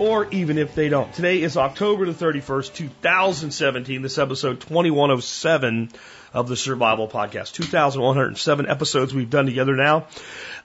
or 0.00 0.26
even 0.30 0.56
if 0.56 0.74
they 0.74 0.88
don't. 0.88 1.12
Today 1.12 1.42
is 1.42 1.58
October 1.58 2.06
the 2.06 2.12
31st, 2.12 2.74
2017. 2.74 4.00
This 4.00 4.16
episode 4.16 4.58
2107 4.62 5.90
of 6.32 6.48
the 6.48 6.56
Survival 6.56 7.06
Podcast. 7.06 7.52
2,107 7.52 8.66
episodes 8.66 9.12
we've 9.12 9.28
done 9.28 9.44
together 9.44 9.76
now. 9.76 10.06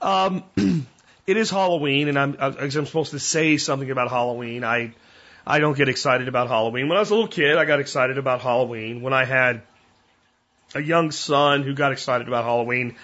Um, 0.00 0.42
it 1.26 1.36
is 1.36 1.50
Halloween, 1.50 2.08
and 2.08 2.18
I'm, 2.18 2.36
I'm 2.40 2.70
supposed 2.70 3.10
to 3.10 3.18
say 3.18 3.58
something 3.58 3.90
about 3.90 4.08
Halloween. 4.08 4.64
I, 4.64 4.94
I 5.46 5.58
don't 5.58 5.76
get 5.76 5.90
excited 5.90 6.28
about 6.28 6.48
Halloween. 6.48 6.88
When 6.88 6.96
I 6.96 7.00
was 7.00 7.10
a 7.10 7.14
little 7.14 7.28
kid, 7.28 7.58
I 7.58 7.66
got 7.66 7.78
excited 7.78 8.16
about 8.16 8.40
Halloween. 8.40 9.02
When 9.02 9.12
I 9.12 9.26
had 9.26 9.60
a 10.74 10.80
young 10.80 11.10
son 11.10 11.62
who 11.62 11.74
got 11.74 11.92
excited 11.92 12.26
about 12.26 12.44
Halloween, 12.44 12.96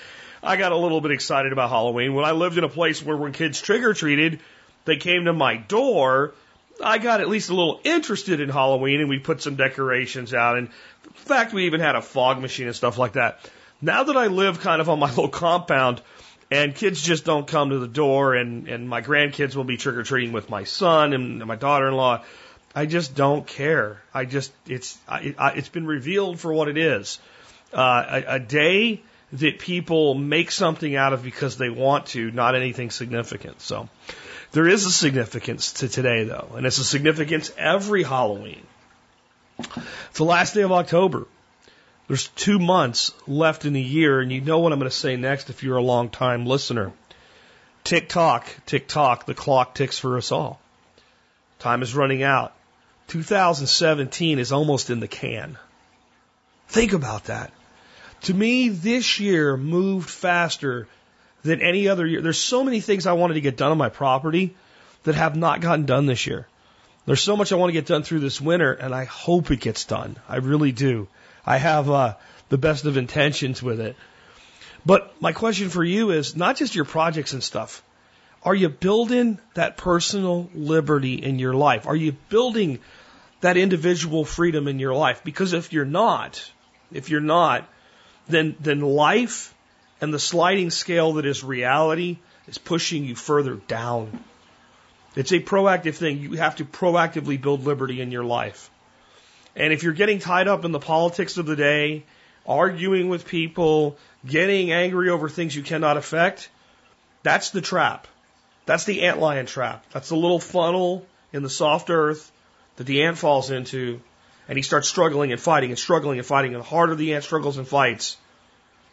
I 0.42 0.56
got 0.56 0.72
a 0.72 0.76
little 0.76 1.02
bit 1.02 1.10
excited 1.10 1.52
about 1.52 1.68
Halloween. 1.68 2.14
When 2.14 2.24
I 2.24 2.32
lived 2.32 2.56
in 2.56 2.64
a 2.64 2.70
place 2.70 3.04
where 3.04 3.18
when 3.18 3.32
kids 3.32 3.60
trick 3.60 3.82
or 3.82 3.92
treated, 3.92 4.40
they 4.84 4.96
came 4.96 5.26
to 5.26 5.32
my 5.32 5.56
door, 5.56 6.34
I 6.82 6.98
got 6.98 7.20
at 7.20 7.28
least 7.28 7.50
a 7.50 7.54
little 7.54 7.80
interested 7.84 8.40
in 8.40 8.48
Halloween 8.48 9.00
and 9.00 9.08
we 9.08 9.18
put 9.18 9.42
some 9.42 9.56
decorations 9.56 10.34
out. 10.34 10.58
And 10.58 10.68
in 11.04 11.12
fact, 11.12 11.52
we 11.52 11.66
even 11.66 11.80
had 11.80 11.96
a 11.96 12.02
fog 12.02 12.40
machine 12.40 12.66
and 12.66 12.76
stuff 12.76 12.98
like 12.98 13.12
that. 13.12 13.38
Now 13.80 14.04
that 14.04 14.16
I 14.16 14.28
live 14.28 14.60
kind 14.60 14.80
of 14.80 14.88
on 14.88 14.98
my 14.98 15.08
little 15.10 15.28
compound 15.28 16.00
and 16.50 16.74
kids 16.74 17.00
just 17.00 17.24
don't 17.24 17.46
come 17.46 17.70
to 17.70 17.78
the 17.78 17.88
door 17.88 18.34
and, 18.34 18.68
and 18.68 18.88
my 18.88 19.00
grandkids 19.02 19.56
will 19.56 19.64
be 19.64 19.76
trick 19.76 19.96
or 19.96 20.02
treating 20.02 20.32
with 20.32 20.50
my 20.50 20.64
son 20.64 21.12
and 21.12 21.38
my 21.46 21.56
daughter 21.56 21.88
in 21.88 21.94
law, 21.94 22.22
I 22.74 22.86
just 22.86 23.14
don't 23.14 23.46
care. 23.46 24.02
I 24.14 24.24
just, 24.24 24.52
it's, 24.66 24.98
I, 25.08 25.34
I, 25.38 25.50
it's 25.52 25.68
been 25.68 25.86
revealed 25.86 26.40
for 26.40 26.52
what 26.52 26.68
it 26.68 26.78
is. 26.78 27.18
Uh, 27.72 28.22
a, 28.26 28.34
a 28.34 28.38
day 28.38 29.02
that 29.32 29.58
people 29.58 30.14
make 30.14 30.50
something 30.50 30.94
out 30.94 31.12
of 31.12 31.22
because 31.22 31.56
they 31.56 31.70
want 31.70 32.06
to, 32.06 32.30
not 32.30 32.54
anything 32.54 32.90
significant. 32.90 33.60
So, 33.62 33.88
there 34.52 34.68
is 34.68 34.86
a 34.86 34.92
significance 34.92 35.72
to 35.74 35.88
today, 35.88 36.24
though, 36.24 36.52
and 36.56 36.66
it's 36.66 36.78
a 36.78 36.84
significance 36.84 37.50
every 37.56 38.02
Halloween. 38.02 38.62
It's 39.58 40.18
the 40.18 40.24
last 40.24 40.54
day 40.54 40.62
of 40.62 40.72
October. 40.72 41.26
There's 42.08 42.28
two 42.28 42.58
months 42.58 43.12
left 43.26 43.64
in 43.64 43.72
the 43.72 43.82
year, 43.82 44.20
and 44.20 44.30
you 44.30 44.40
know 44.40 44.58
what 44.58 44.72
I'm 44.72 44.78
going 44.78 44.90
to 44.90 44.96
say 44.96 45.16
next 45.16 45.50
if 45.50 45.62
you're 45.62 45.78
a 45.78 45.82
long 45.82 46.10
time 46.10 46.46
listener. 46.46 46.92
Tick 47.84 48.08
tock, 48.08 48.46
tick 48.66 48.86
tock, 48.88 49.26
the 49.26 49.34
clock 49.34 49.74
ticks 49.74 49.98
for 49.98 50.16
us 50.16 50.30
all. 50.30 50.60
Time 51.58 51.82
is 51.82 51.94
running 51.94 52.22
out. 52.22 52.54
2017 53.08 54.38
is 54.38 54.52
almost 54.52 54.90
in 54.90 55.00
the 55.00 55.08
can. 55.08 55.56
Think 56.68 56.92
about 56.92 57.24
that. 57.24 57.52
To 58.22 58.34
me, 58.34 58.68
this 58.68 59.18
year 59.18 59.56
moved 59.56 60.08
faster 60.08 60.86
than 61.42 61.60
any 61.60 61.88
other 61.88 62.06
year. 62.06 62.20
There's 62.20 62.38
so 62.38 62.64
many 62.64 62.80
things 62.80 63.06
I 63.06 63.12
wanted 63.12 63.34
to 63.34 63.40
get 63.40 63.56
done 63.56 63.72
on 63.72 63.78
my 63.78 63.88
property 63.88 64.54
that 65.04 65.14
have 65.14 65.36
not 65.36 65.60
gotten 65.60 65.86
done 65.86 66.06
this 66.06 66.26
year. 66.26 66.46
There's 67.04 67.20
so 67.20 67.36
much 67.36 67.52
I 67.52 67.56
want 67.56 67.70
to 67.70 67.74
get 67.74 67.86
done 67.86 68.04
through 68.04 68.20
this 68.20 68.40
winter, 68.40 68.72
and 68.72 68.94
I 68.94 69.04
hope 69.04 69.50
it 69.50 69.60
gets 69.60 69.84
done. 69.84 70.16
I 70.28 70.36
really 70.36 70.70
do. 70.70 71.08
I 71.44 71.56
have 71.56 71.90
uh, 71.90 72.14
the 72.48 72.58
best 72.58 72.84
of 72.84 72.96
intentions 72.96 73.62
with 73.62 73.80
it. 73.80 73.96
But 74.86 75.20
my 75.20 75.32
question 75.32 75.68
for 75.68 75.82
you 75.82 76.10
is 76.10 76.36
not 76.36 76.56
just 76.56 76.74
your 76.74 76.84
projects 76.84 77.32
and 77.32 77.42
stuff. 77.42 77.82
Are 78.44 78.54
you 78.54 78.68
building 78.68 79.38
that 79.54 79.76
personal 79.76 80.50
liberty 80.54 81.14
in 81.14 81.38
your 81.38 81.54
life? 81.54 81.86
Are 81.86 81.96
you 81.96 82.12
building 82.28 82.80
that 83.40 83.56
individual 83.56 84.24
freedom 84.24 84.66
in 84.66 84.78
your 84.78 84.94
life? 84.94 85.22
Because 85.24 85.52
if 85.52 85.72
you're 85.72 85.84
not, 85.84 86.50
if 86.92 87.10
you're 87.10 87.20
not, 87.20 87.68
then 88.28 88.56
then 88.60 88.80
life 88.80 89.54
and 90.02 90.12
the 90.12 90.18
sliding 90.18 90.70
scale 90.70 91.14
that 91.14 91.24
is 91.24 91.44
reality 91.44 92.18
is 92.48 92.58
pushing 92.58 93.04
you 93.04 93.14
further 93.14 93.54
down. 93.54 94.22
It's 95.14 95.32
a 95.32 95.38
proactive 95.38 95.94
thing. 95.94 96.18
You 96.18 96.32
have 96.32 96.56
to 96.56 96.64
proactively 96.64 97.40
build 97.40 97.64
liberty 97.64 98.00
in 98.00 98.10
your 98.10 98.24
life. 98.24 98.68
And 99.54 99.72
if 99.72 99.84
you're 99.84 99.92
getting 99.92 100.18
tied 100.18 100.48
up 100.48 100.64
in 100.64 100.72
the 100.72 100.80
politics 100.80 101.36
of 101.38 101.46
the 101.46 101.54
day, 101.54 102.04
arguing 102.44 103.10
with 103.10 103.26
people, 103.26 103.96
getting 104.26 104.72
angry 104.72 105.08
over 105.08 105.28
things 105.28 105.54
you 105.54 105.62
cannot 105.62 105.96
affect, 105.96 106.50
that's 107.22 107.50
the 107.50 107.60
trap. 107.60 108.08
That's 108.66 108.84
the 108.84 109.02
antlion 109.02 109.46
trap. 109.46 109.84
That's 109.92 110.08
the 110.08 110.16
little 110.16 110.40
funnel 110.40 111.06
in 111.32 111.44
the 111.44 111.50
soft 111.50 111.90
earth 111.90 112.32
that 112.76 112.88
the 112.88 113.04
ant 113.04 113.18
falls 113.18 113.52
into, 113.52 114.00
and 114.48 114.58
he 114.58 114.62
starts 114.62 114.88
struggling 114.88 115.30
and 115.30 115.40
fighting 115.40 115.70
and 115.70 115.78
struggling 115.78 116.18
and 116.18 116.26
fighting. 116.26 116.54
And 116.54 116.62
the 116.62 116.68
harder 116.68 116.96
the 116.96 117.14
ant 117.14 117.22
struggles 117.22 117.58
and 117.58 117.68
fights, 117.68 118.16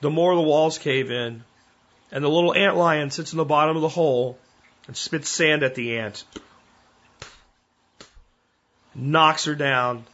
the 0.01 0.09
more 0.09 0.35
the 0.35 0.41
walls 0.41 0.77
cave 0.77 1.11
in, 1.11 1.43
and 2.11 2.23
the 2.23 2.29
little 2.29 2.53
ant 2.53 2.75
lion 2.75 3.11
sits 3.11 3.33
in 3.33 3.37
the 3.37 3.45
bottom 3.45 3.75
of 3.75 3.81
the 3.81 3.89
hole 3.89 4.37
and 4.87 4.95
spits 4.95 5.29
sand 5.29 5.63
at 5.63 5.75
the 5.75 5.97
ant, 5.97 6.23
knocks 8.95 9.45
her 9.45 9.55
down, 9.55 10.05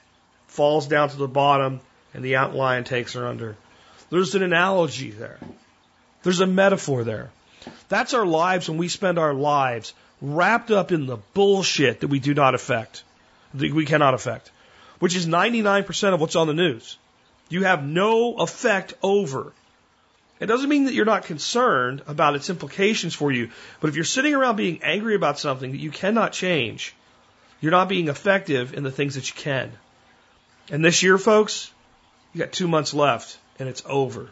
falls 0.48 0.88
down 0.88 1.10
to 1.10 1.18
the 1.18 1.28
bottom, 1.28 1.80
and 2.14 2.24
the 2.24 2.36
ant 2.36 2.56
lion 2.56 2.84
takes 2.84 3.14
her 3.14 3.28
under. 3.28 3.56
There's 4.10 4.36
an 4.36 4.44
analogy 4.44 5.12
there. 5.12 5.40
There's 6.24 6.42
a 6.42 6.48
metaphor 6.48 7.04
there. 7.04 7.32
That's 7.90 8.14
our 8.14 8.26
lives 8.26 8.68
when 8.68 8.78
we 8.78 8.88
spend 8.88 9.20
our 9.20 9.34
lives 9.34 9.94
wrapped 10.22 10.72
up 10.72 10.92
in 10.92 11.06
the 11.06 11.18
bullshit 11.34 12.00
that 12.02 12.08
we 12.08 12.20
do 12.20 12.34
not 12.34 12.56
affect, 12.56 13.04
that 13.54 13.74
we 13.74 13.86
cannot 13.86 14.14
affect, 14.14 14.52
which 15.00 15.16
is 15.16 15.28
99% 15.28 16.14
of 16.14 16.22
what's 16.22 16.36
on 16.36 16.48
the 16.48 16.54
news. 16.54 16.98
You 17.50 17.64
have 17.64 17.84
no 17.86 18.36
effect 18.38 18.94
over. 19.04 19.54
It 20.40 20.48
doesn't 20.48 20.70
mean 20.70 20.86
that 20.86 20.94
you're 20.94 21.06
not 21.06 21.26
concerned 21.26 22.02
about 22.08 22.36
its 22.36 22.50
implications 22.50 23.16
for 23.16 23.32
you, 23.32 23.50
but 23.80 23.90
if 23.90 23.96
you're 23.96 24.04
sitting 24.04 24.34
around 24.34 24.58
being 24.58 24.84
angry 24.84 25.16
about 25.16 25.40
something 25.40 25.72
that 25.72 25.80
you 25.80 25.92
cannot 25.92 26.34
change, 26.34 26.94
you're 27.62 27.72
not 27.72 27.88
being 27.88 28.10
effective 28.10 28.74
in 28.74 28.84
the 28.84 28.92
things 28.92 29.16
that 29.16 29.30
you 29.30 29.36
can. 29.36 29.72
And 30.70 30.84
this 30.84 31.04
year, 31.04 31.18
folks, 31.18 31.72
you 32.34 32.40
got 32.40 32.52
two 32.52 32.68
months 32.68 32.94
left 32.94 33.38
and 33.60 33.70
it's 33.70 33.84
over. 33.86 34.30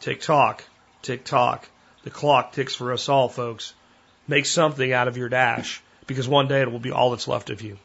Tick 0.00 0.22
tock, 0.22 0.64
tick 1.02 1.24
tock. 1.24 1.68
The 2.04 2.10
clock 2.10 2.52
ticks 2.52 2.74
for 2.74 2.92
us 2.92 3.08
all, 3.08 3.28
folks. 3.28 3.74
Make 4.28 4.46
something 4.46 4.92
out 4.92 5.08
of 5.08 5.16
your 5.16 5.28
dash 5.28 5.82
because 6.06 6.28
one 6.28 6.48
day 6.48 6.62
it 6.62 6.70
will 6.70 6.78
be 6.78 6.92
all 6.92 7.10
that's 7.10 7.28
left 7.28 7.50
of 7.50 7.62
you 7.62 7.78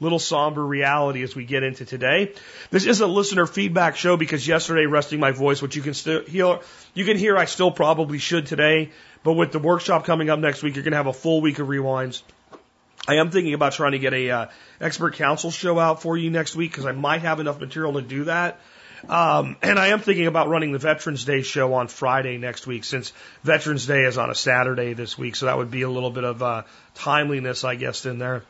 little 0.00 0.18
somber 0.18 0.64
reality 0.64 1.22
as 1.22 1.36
we 1.36 1.44
get 1.44 1.62
into 1.62 1.84
today. 1.84 2.32
This 2.70 2.86
is 2.86 3.00
a 3.00 3.06
listener 3.06 3.46
feedback 3.46 3.96
show 3.96 4.16
because 4.16 4.46
yesterday 4.46 4.86
resting 4.86 5.20
my 5.20 5.30
voice, 5.30 5.62
which 5.62 5.76
you 5.76 5.82
can 5.82 5.94
still 5.94 6.24
hear, 6.24 6.58
you 6.94 7.04
can 7.04 7.16
hear 7.16 7.36
I 7.36 7.44
still 7.44 7.70
probably 7.70 8.18
should 8.18 8.46
today, 8.46 8.90
but 9.22 9.34
with 9.34 9.52
the 9.52 9.58
workshop 9.58 10.04
coming 10.04 10.30
up 10.30 10.38
next 10.38 10.62
week, 10.62 10.74
you're 10.74 10.84
going 10.84 10.92
to 10.92 10.96
have 10.96 11.06
a 11.06 11.12
full 11.12 11.40
week 11.40 11.58
of 11.58 11.68
rewinds. 11.68 12.22
I 13.06 13.14
am 13.14 13.30
thinking 13.30 13.54
about 13.54 13.72
trying 13.72 13.92
to 13.92 13.98
get 13.98 14.12
a 14.12 14.30
uh, 14.30 14.46
expert 14.80 15.14
council 15.14 15.50
show 15.50 15.78
out 15.78 16.02
for 16.02 16.16
you 16.16 16.30
next 16.30 16.54
week 16.54 16.70
because 16.70 16.86
I 16.86 16.92
might 16.92 17.22
have 17.22 17.40
enough 17.40 17.60
material 17.60 17.94
to 17.94 18.02
do 18.02 18.24
that. 18.24 18.60
Um, 19.08 19.56
and 19.62 19.78
I 19.78 19.88
am 19.88 20.00
thinking 20.00 20.26
about 20.26 20.48
running 20.48 20.72
the 20.72 20.78
Veterans 20.78 21.24
Day 21.24 21.42
show 21.42 21.72
on 21.74 21.88
Friday 21.88 22.36
next 22.36 22.66
week 22.66 22.84
since 22.84 23.12
Veterans 23.42 23.86
Day 23.86 24.04
is 24.04 24.18
on 24.18 24.30
a 24.30 24.34
Saturday 24.34 24.92
this 24.92 25.16
week. 25.16 25.36
So 25.36 25.46
that 25.46 25.56
would 25.56 25.70
be 25.70 25.82
a 25.82 25.90
little 25.90 26.10
bit 26.10 26.24
of 26.24 26.42
uh, 26.42 26.62
timeliness, 26.94 27.64
I 27.64 27.76
guess, 27.76 28.04
in 28.04 28.18
there. 28.18 28.42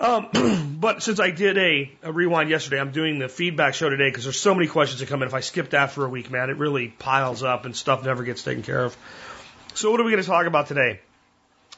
Um, 0.00 0.76
but 0.80 1.02
since 1.02 1.20
I 1.20 1.30
did 1.30 1.58
a, 1.58 1.92
a, 2.02 2.12
rewind 2.12 2.48
yesterday, 2.48 2.80
I'm 2.80 2.90
doing 2.90 3.18
the 3.18 3.28
feedback 3.28 3.74
show 3.74 3.90
today 3.90 4.08
because 4.08 4.24
there's 4.24 4.40
so 4.40 4.54
many 4.54 4.66
questions 4.66 5.00
that 5.00 5.10
come 5.10 5.20
in. 5.20 5.28
If 5.28 5.34
I 5.34 5.40
skip 5.40 5.70
that 5.70 5.90
for 5.90 6.06
a 6.06 6.08
week, 6.08 6.30
man, 6.30 6.48
it 6.48 6.56
really 6.56 6.88
piles 6.88 7.42
up 7.42 7.66
and 7.66 7.76
stuff 7.76 8.02
never 8.02 8.24
gets 8.24 8.42
taken 8.42 8.62
care 8.62 8.82
of. 8.82 8.96
So 9.74 9.90
what 9.90 10.00
are 10.00 10.04
we 10.04 10.10
going 10.10 10.22
to 10.22 10.28
talk 10.28 10.46
about 10.46 10.68
today? 10.68 11.00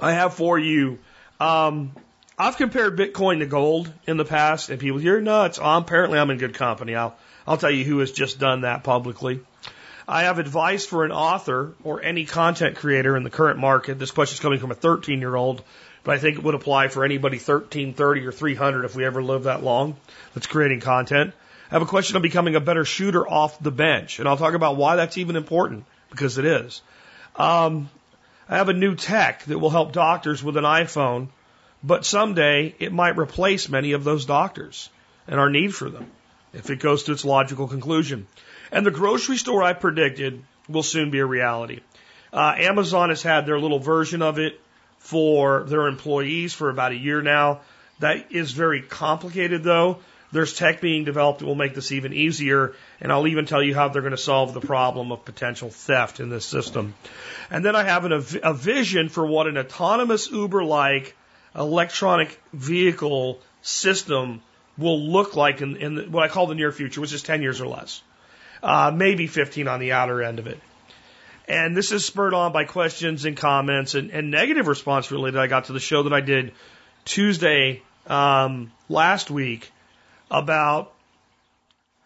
I 0.00 0.12
have 0.12 0.34
for 0.34 0.56
you. 0.56 1.00
Um, 1.40 1.92
I've 2.38 2.56
compared 2.56 2.96
Bitcoin 2.96 3.40
to 3.40 3.46
gold 3.46 3.92
in 4.06 4.16
the 4.16 4.25
past, 4.25 4.70
and 4.70 4.78
people, 4.78 5.02
you're 5.02 5.20
nuts. 5.20 5.58
Oh, 5.60 5.76
apparently, 5.76 6.18
I'm 6.18 6.30
in 6.30 6.38
good 6.38 6.54
company. 6.54 6.94
I'll 6.94 7.16
I'll 7.46 7.56
tell 7.56 7.72
you 7.72 7.84
who 7.84 7.98
has 7.98 8.12
just 8.12 8.38
done 8.38 8.60
that 8.60 8.84
publicly. 8.84 9.40
I 10.06 10.22
have 10.22 10.38
advice 10.38 10.86
for 10.86 11.04
an 11.04 11.12
author 11.12 11.75
or 11.82 12.02
any 12.02 12.25
content 12.25 12.76
creator 12.76 13.16
in 13.16 13.25
the 13.25 13.30
current 13.30 13.58
market. 13.58 13.98
This 13.98 14.10
question 14.10 14.34
is 14.34 14.40
coming 14.40 14.60
from 14.60 14.70
a 14.70 14.76
13 14.76 15.20
year 15.20 15.34
old 15.34 15.62
but 16.04 16.14
I 16.14 16.19
think 16.19 16.38
it 16.38 16.44
would 16.44 16.54
apply 16.54 16.88
for 16.88 17.04
anybody 17.04 17.37
1330 17.37 18.26
or 18.26 18.32
300 18.32 18.84
if 18.84 18.96
we 18.96 19.04
ever 19.04 19.22
live 19.22 19.44
that 19.44 19.62
long 19.62 19.96
that's 20.34 20.46
creating 20.46 20.81
content. 20.81 21.32
I 21.70 21.75
have 21.75 21.82
a 21.82 21.87
question 21.87 22.16
on 22.16 22.22
becoming 22.22 22.54
a 22.54 22.60
better 22.60 22.84
shooter 22.84 23.26
off 23.26 23.58
the 23.58 23.70
bench, 23.70 24.19
and 24.19 24.28
I'll 24.28 24.37
talk 24.37 24.54
about 24.54 24.76
why 24.76 24.96
that's 24.96 25.16
even 25.19 25.37
important 25.37 25.84
because 26.10 26.38
it 26.38 26.44
is. 26.44 26.82
Um, 27.37 27.88
I 28.49 28.56
have 28.56 28.69
a 28.69 28.75
new 28.75 28.94
tech 28.94 29.44
that 29.44 29.58
will 29.58 29.70
help 29.70 29.93
doctors 29.93 30.43
with 30.44 30.56
an 30.56 30.64
iPhone, 30.64 31.28
but 31.82 32.04
someday 32.04 32.75
it 32.78 32.93
might 32.93 33.16
replace 33.16 33.69
many 33.69 33.93
of 33.93 34.04
those 34.04 34.26
doctors 34.26 34.90
and 35.26 35.40
our 35.40 35.49
need 35.49 35.75
for 35.75 35.88
them 35.88 36.10
if 36.52 36.69
it 36.69 36.81
goes 36.81 37.04
to 37.04 37.12
its 37.12 37.25
logical 37.25 37.66
conclusion. 37.66 38.26
And 38.70 38.84
the 38.84 38.90
grocery 38.90 39.37
store 39.37 39.62
I 39.62 39.72
predicted 39.72 40.43
will 40.69 40.82
soon 40.82 41.10
be 41.10 41.20
a 41.20 41.26
reality. 41.26 41.81
Uh, 42.32 42.54
Amazon 42.58 43.08
has 43.08 43.22
had 43.22 43.46
their 43.46 43.58
little 43.58 43.78
version 43.78 44.22
of 44.22 44.38
it 44.38 44.60
for 45.02 45.64
their 45.64 45.88
employees 45.88 46.54
for 46.54 46.70
about 46.70 46.93
a 46.93 46.96
year 46.96 47.20
now. 47.20 47.60
That 47.99 48.32
is 48.32 48.52
very 48.52 48.82
complicated 48.82 49.62
though. 49.62 49.99
There's 50.31 50.56
tech 50.56 50.81
being 50.81 51.04
developed 51.04 51.40
that 51.40 51.46
will 51.46 51.54
make 51.54 51.75
this 51.75 51.93
even 51.93 52.14
easier, 52.14 52.75
and 53.00 53.12
I'll 53.12 53.26
even 53.26 53.44
tell 53.44 53.62
you 53.62 53.75
how 53.75 53.88
they're 53.88 54.00
going 54.00 54.12
to 54.12 54.16
solve 54.16 54.54
the 54.54 54.62
problem 54.62 55.12
of 55.12 55.26
potential 55.26 55.69
theft 55.69 56.20
in 56.20 56.31
this 56.31 56.46
system. 56.46 56.94
And 57.50 57.62
then 57.62 57.76
I 57.76 57.82
have 57.82 58.06
an, 58.06 58.12
a 58.43 58.54
vision 58.54 59.10
for 59.10 59.26
what 59.26 59.46
an 59.46 59.58
autonomous 59.58 60.31
Uber 60.31 60.64
like 60.64 61.14
electronic 61.54 62.40
vehicle 62.54 63.40
system 63.60 64.40
will 64.78 65.00
look 65.00 65.37
like 65.37 65.60
in, 65.60 65.76
in 65.76 66.12
what 66.12 66.22
I 66.22 66.28
call 66.28 66.46
the 66.46 66.54
near 66.54 66.72
future, 66.72 67.02
which 67.02 67.12
is 67.12 67.22
10 67.22 67.43
years 67.43 67.60
or 67.60 67.66
less. 67.66 68.02
Uh, 68.62 68.90
maybe 68.94 69.26
15 69.26 69.69
on 69.69 69.81
the 69.81 69.93
outer 69.93 70.22
end 70.22 70.38
of 70.38 70.46
it. 70.46 70.58
And 71.52 71.76
this 71.76 71.93
is 71.93 72.02
spurred 72.02 72.32
on 72.32 72.50
by 72.52 72.64
questions 72.64 73.26
and 73.26 73.37
comments 73.37 73.94
and, 73.94 74.10
and 74.10 74.31
negative 74.31 74.69
response 74.69 75.10
really 75.10 75.32
that 75.32 75.38
I 75.38 75.49
got 75.49 75.66
to 75.66 75.75
the 75.75 75.81
show 75.81 76.04
that 76.04 76.12
I 76.14 76.22
did 76.22 76.54
Tuesday 77.04 77.82
um, 78.06 78.72
last 78.88 79.31
week 79.31 79.70
about 80.31 80.94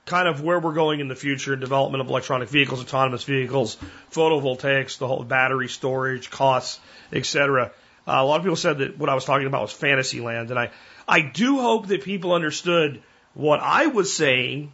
kind 0.05 0.27
of 0.27 0.43
where 0.43 0.59
we're 0.59 0.75
going 0.75 0.99
in 0.99 1.07
the 1.07 1.15
future 1.15 1.55
in 1.55 1.61
development 1.61 2.01
of 2.01 2.09
electronic 2.09 2.49
vehicles, 2.49 2.83
autonomous 2.83 3.23
vehicles, 3.23 3.77
photovoltaics, 4.11 4.99
the 4.99 5.07
whole 5.07 5.23
battery 5.23 5.69
storage, 5.69 6.29
costs, 6.29 6.81
etc. 7.13 7.71
Uh, 8.05 8.15
a 8.17 8.25
lot 8.25 8.39
of 8.39 8.43
people 8.43 8.57
said 8.57 8.79
that 8.79 8.99
what 8.99 9.09
I 9.09 9.15
was 9.15 9.25
talking 9.25 9.47
about 9.47 9.63
was 9.63 9.73
fantasy 9.73 10.21
land, 10.21 10.51
and 10.51 10.59
I, 10.59 10.73
I 11.07 11.21
do 11.21 11.61
hope 11.61 11.87
that 11.87 12.03
people 12.03 12.33
understood 12.33 13.01
what 13.35 13.61
I 13.61 13.87
was 13.87 14.13
saying 14.13 14.73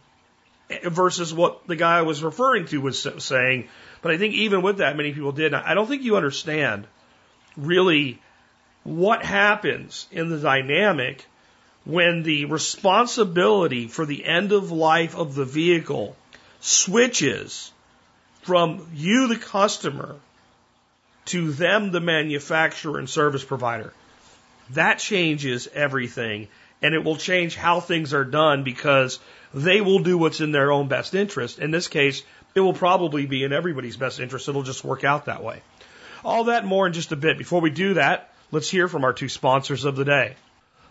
versus 0.83 1.31
what 1.31 1.67
the 1.67 1.75
guy 1.75 1.99
I 1.99 2.01
was 2.01 2.23
referring 2.23 2.65
to 2.67 2.81
was 2.81 3.07
saying. 3.19 3.69
But 4.03 4.11
I 4.11 4.17
think 4.17 4.35
even 4.35 4.61
with 4.61 4.77
that, 4.77 4.97
many 4.97 5.13
people 5.13 5.31
did. 5.31 5.53
I 5.53 5.73
don't 5.73 5.87
think 5.87 6.03
you 6.03 6.17
understand 6.17 6.85
really 7.55 8.19
what 8.83 9.23
happens 9.23 10.07
in 10.11 10.29
the 10.29 10.37
dynamic 10.37 11.25
when 11.85 12.21
the 12.23 12.45
responsibility 12.45 13.87
for 13.87 14.05
the 14.05 14.25
end 14.25 14.51
of 14.51 14.71
life 14.71 15.15
of 15.15 15.35
the 15.35 15.45
vehicle 15.45 16.17
switches 16.59 17.71
from 18.41 18.85
you, 18.93 19.29
the 19.29 19.37
customer, 19.37 20.17
to 21.25 21.53
them, 21.53 21.91
the 21.91 22.01
manufacturer 22.01 22.99
and 22.99 23.09
service 23.09 23.45
provider. 23.45 23.93
That 24.71 24.99
changes 24.99 25.69
everything 25.73 26.49
and 26.81 26.93
it 26.93 27.03
will 27.03 27.15
change 27.15 27.55
how 27.55 27.79
things 27.79 28.13
are 28.13 28.25
done 28.25 28.63
because 28.63 29.19
they 29.53 29.79
will 29.79 29.99
do 29.99 30.17
what's 30.17 30.41
in 30.41 30.51
their 30.51 30.71
own 30.71 30.89
best 30.89 31.15
interest. 31.15 31.59
In 31.59 31.71
this 31.71 31.87
case, 31.87 32.23
it 32.55 32.59
will 32.59 32.73
probably 32.73 33.25
be 33.25 33.43
in 33.43 33.53
everybody's 33.53 33.97
best 33.97 34.19
interest. 34.19 34.47
It'll 34.47 34.63
just 34.63 34.83
work 34.83 35.03
out 35.03 35.25
that 35.25 35.43
way. 35.43 35.61
All 36.23 36.45
that 36.45 36.65
more 36.65 36.87
in 36.87 36.93
just 36.93 37.11
a 37.11 37.15
bit. 37.15 37.37
Before 37.37 37.61
we 37.61 37.69
do 37.69 37.95
that, 37.95 38.33
let's 38.51 38.69
hear 38.69 38.87
from 38.87 39.03
our 39.03 39.13
two 39.13 39.29
sponsors 39.29 39.85
of 39.85 39.95
the 39.95 40.05
day. 40.05 40.35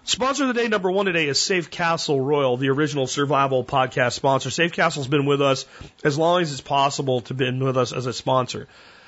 Sponsor 0.05 0.49
of 0.49 0.55
the 0.55 0.61
day 0.61 0.67
number 0.67 0.91
one 0.91 1.06
today 1.06 1.29
is 1.29 1.41
Safe 1.41 1.70
Castle 1.70 2.20
Royal, 2.20 2.56
the 2.56 2.70
original 2.70 3.06
survival 3.06 3.64
podcast 3.64 4.14
sponsor. 4.14 4.50
Safe 4.50 4.73
Castle's 4.73 5.06
been 5.06 5.26
with 5.26 5.41
us 5.41 5.64
as 6.03 6.19
long 6.19 6.43
as 6.43 6.50
it's 6.50 6.61
possible 6.61 7.20
to 7.23 7.35
been 7.35 7.62
with 7.62 7.76
us 7.76 7.93
as 7.93 8.06
a 8.06 8.12
sponsor. 8.12 8.67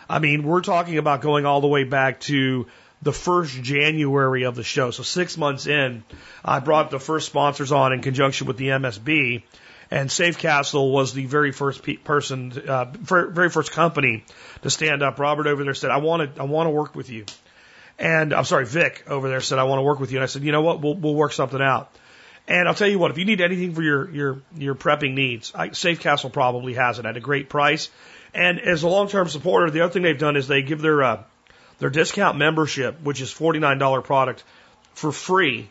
I 0.08 0.20
mean, 0.20 0.44
we're 0.44 0.60
talking 0.60 0.98
about 0.98 1.20
going 1.20 1.46
all 1.46 1.60
the 1.60 1.66
way 1.66 1.82
back 1.82 2.20
to 2.20 2.68
the 3.02 3.12
first 3.12 3.60
January 3.60 4.44
of 4.44 4.54
the 4.54 4.62
show. 4.62 4.92
So 4.92 5.02
six 5.02 5.36
months 5.36 5.66
in, 5.66 6.04
I 6.44 6.60
brought 6.60 6.92
the 6.92 7.00
first 7.00 7.26
sponsors 7.26 7.72
on 7.72 7.92
in 7.92 8.00
conjunction 8.00 8.46
with 8.46 8.56
the 8.56 8.68
MSB. 8.68 9.42
And 9.90 10.10
Safe 10.10 10.38
Castle 10.38 10.90
was 10.90 11.12
the 11.12 11.26
very 11.26 11.52
first 11.52 11.82
pe- 11.82 11.96
person, 11.96 12.52
uh, 12.66 12.86
very 12.94 13.50
first 13.50 13.72
company 13.72 14.24
to 14.62 14.70
stand 14.70 15.02
up. 15.02 15.18
Robert 15.18 15.46
over 15.46 15.62
there 15.62 15.74
said, 15.74 15.90
"I 15.90 15.98
want 15.98 16.34
to, 16.34 16.40
I 16.40 16.44
want 16.44 16.66
to 16.66 16.70
work 16.70 16.94
with 16.94 17.10
you." 17.10 17.26
And 17.98 18.32
I'm 18.32 18.44
sorry, 18.44 18.66
Vic 18.66 19.04
over 19.08 19.28
there 19.28 19.40
said, 19.40 19.58
I 19.58 19.64
want 19.64 19.78
to 19.78 19.82
work 19.82 20.00
with 20.00 20.10
you. 20.10 20.18
And 20.18 20.24
I 20.24 20.26
said, 20.26 20.42
you 20.42 20.52
know 20.52 20.62
what? 20.62 20.80
We'll, 20.80 20.94
we'll 20.94 21.14
work 21.14 21.32
something 21.32 21.60
out. 21.60 21.90
And 22.46 22.68
I'll 22.68 22.74
tell 22.74 22.88
you 22.88 22.98
what, 22.98 23.10
if 23.10 23.18
you 23.18 23.24
need 23.24 23.40
anything 23.40 23.74
for 23.74 23.82
your, 23.82 24.10
your, 24.10 24.42
your 24.56 24.74
prepping 24.74 25.14
needs, 25.14 25.52
I, 25.54 25.70
Safe 25.70 26.00
Castle 26.00 26.28
probably 26.28 26.74
has 26.74 26.98
it 26.98 27.06
at 27.06 27.16
a 27.16 27.20
great 27.20 27.48
price. 27.48 27.88
And 28.34 28.60
as 28.60 28.82
a 28.82 28.88
long-term 28.88 29.28
supporter, 29.28 29.70
the 29.70 29.82
other 29.82 29.92
thing 29.92 30.02
they've 30.02 30.18
done 30.18 30.36
is 30.36 30.48
they 30.48 30.62
give 30.62 30.82
their, 30.82 31.02
uh, 31.02 31.22
their 31.78 31.90
discount 31.90 32.36
membership, 32.36 33.00
which 33.00 33.20
is 33.20 33.32
$49 33.32 34.04
product 34.04 34.42
for 34.92 35.12
free 35.12 35.70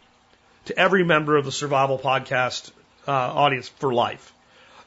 to 0.66 0.78
every 0.78 1.04
member 1.04 1.36
of 1.36 1.46
the 1.46 1.52
Survival 1.52 2.00
Podcast 2.00 2.72
uh, 3.08 3.12
audience 3.12 3.70
for 3.70 3.94
life. 3.94 4.34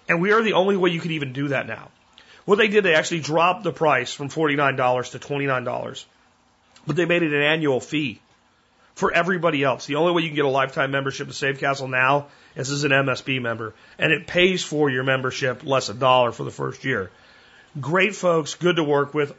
And 0.08 0.20
we 0.20 0.32
are 0.32 0.42
the 0.42 0.54
only 0.54 0.76
way 0.76 0.90
you 0.90 1.00
can 1.00 1.12
even 1.12 1.32
do 1.32 1.48
that 1.48 1.66
now. 1.66 1.88
What 2.44 2.58
they 2.58 2.68
did, 2.68 2.84
they 2.84 2.94
actually 2.94 3.20
dropped 3.20 3.64
the 3.64 3.72
price 3.72 4.12
from 4.12 4.28
$49 4.28 5.10
to 5.12 5.18
$29 5.18 6.04
but 6.86 6.96
they 6.96 7.04
made 7.04 7.22
it 7.22 7.32
an 7.32 7.42
annual 7.42 7.80
fee 7.80 8.20
for 8.94 9.12
everybody 9.12 9.62
else. 9.62 9.86
The 9.86 9.96
only 9.96 10.12
way 10.12 10.22
you 10.22 10.28
can 10.28 10.36
get 10.36 10.44
a 10.44 10.48
lifetime 10.48 10.90
membership 10.90 11.28
to 11.28 11.34
Safe 11.34 11.58
Castle 11.58 11.88
now 11.88 12.28
is 12.54 12.70
as 12.70 12.84
an 12.84 12.92
MSB 12.92 13.42
member, 13.42 13.74
and 13.98 14.12
it 14.12 14.26
pays 14.26 14.62
for 14.62 14.88
your 14.88 15.02
membership 15.02 15.64
less 15.64 15.88
a 15.88 15.94
dollar 15.94 16.32
for 16.32 16.44
the 16.44 16.50
first 16.50 16.84
year. 16.84 17.10
Great 17.78 18.14
folks, 18.14 18.54
good 18.54 18.76
to 18.76 18.84
work 18.84 19.12
with. 19.12 19.34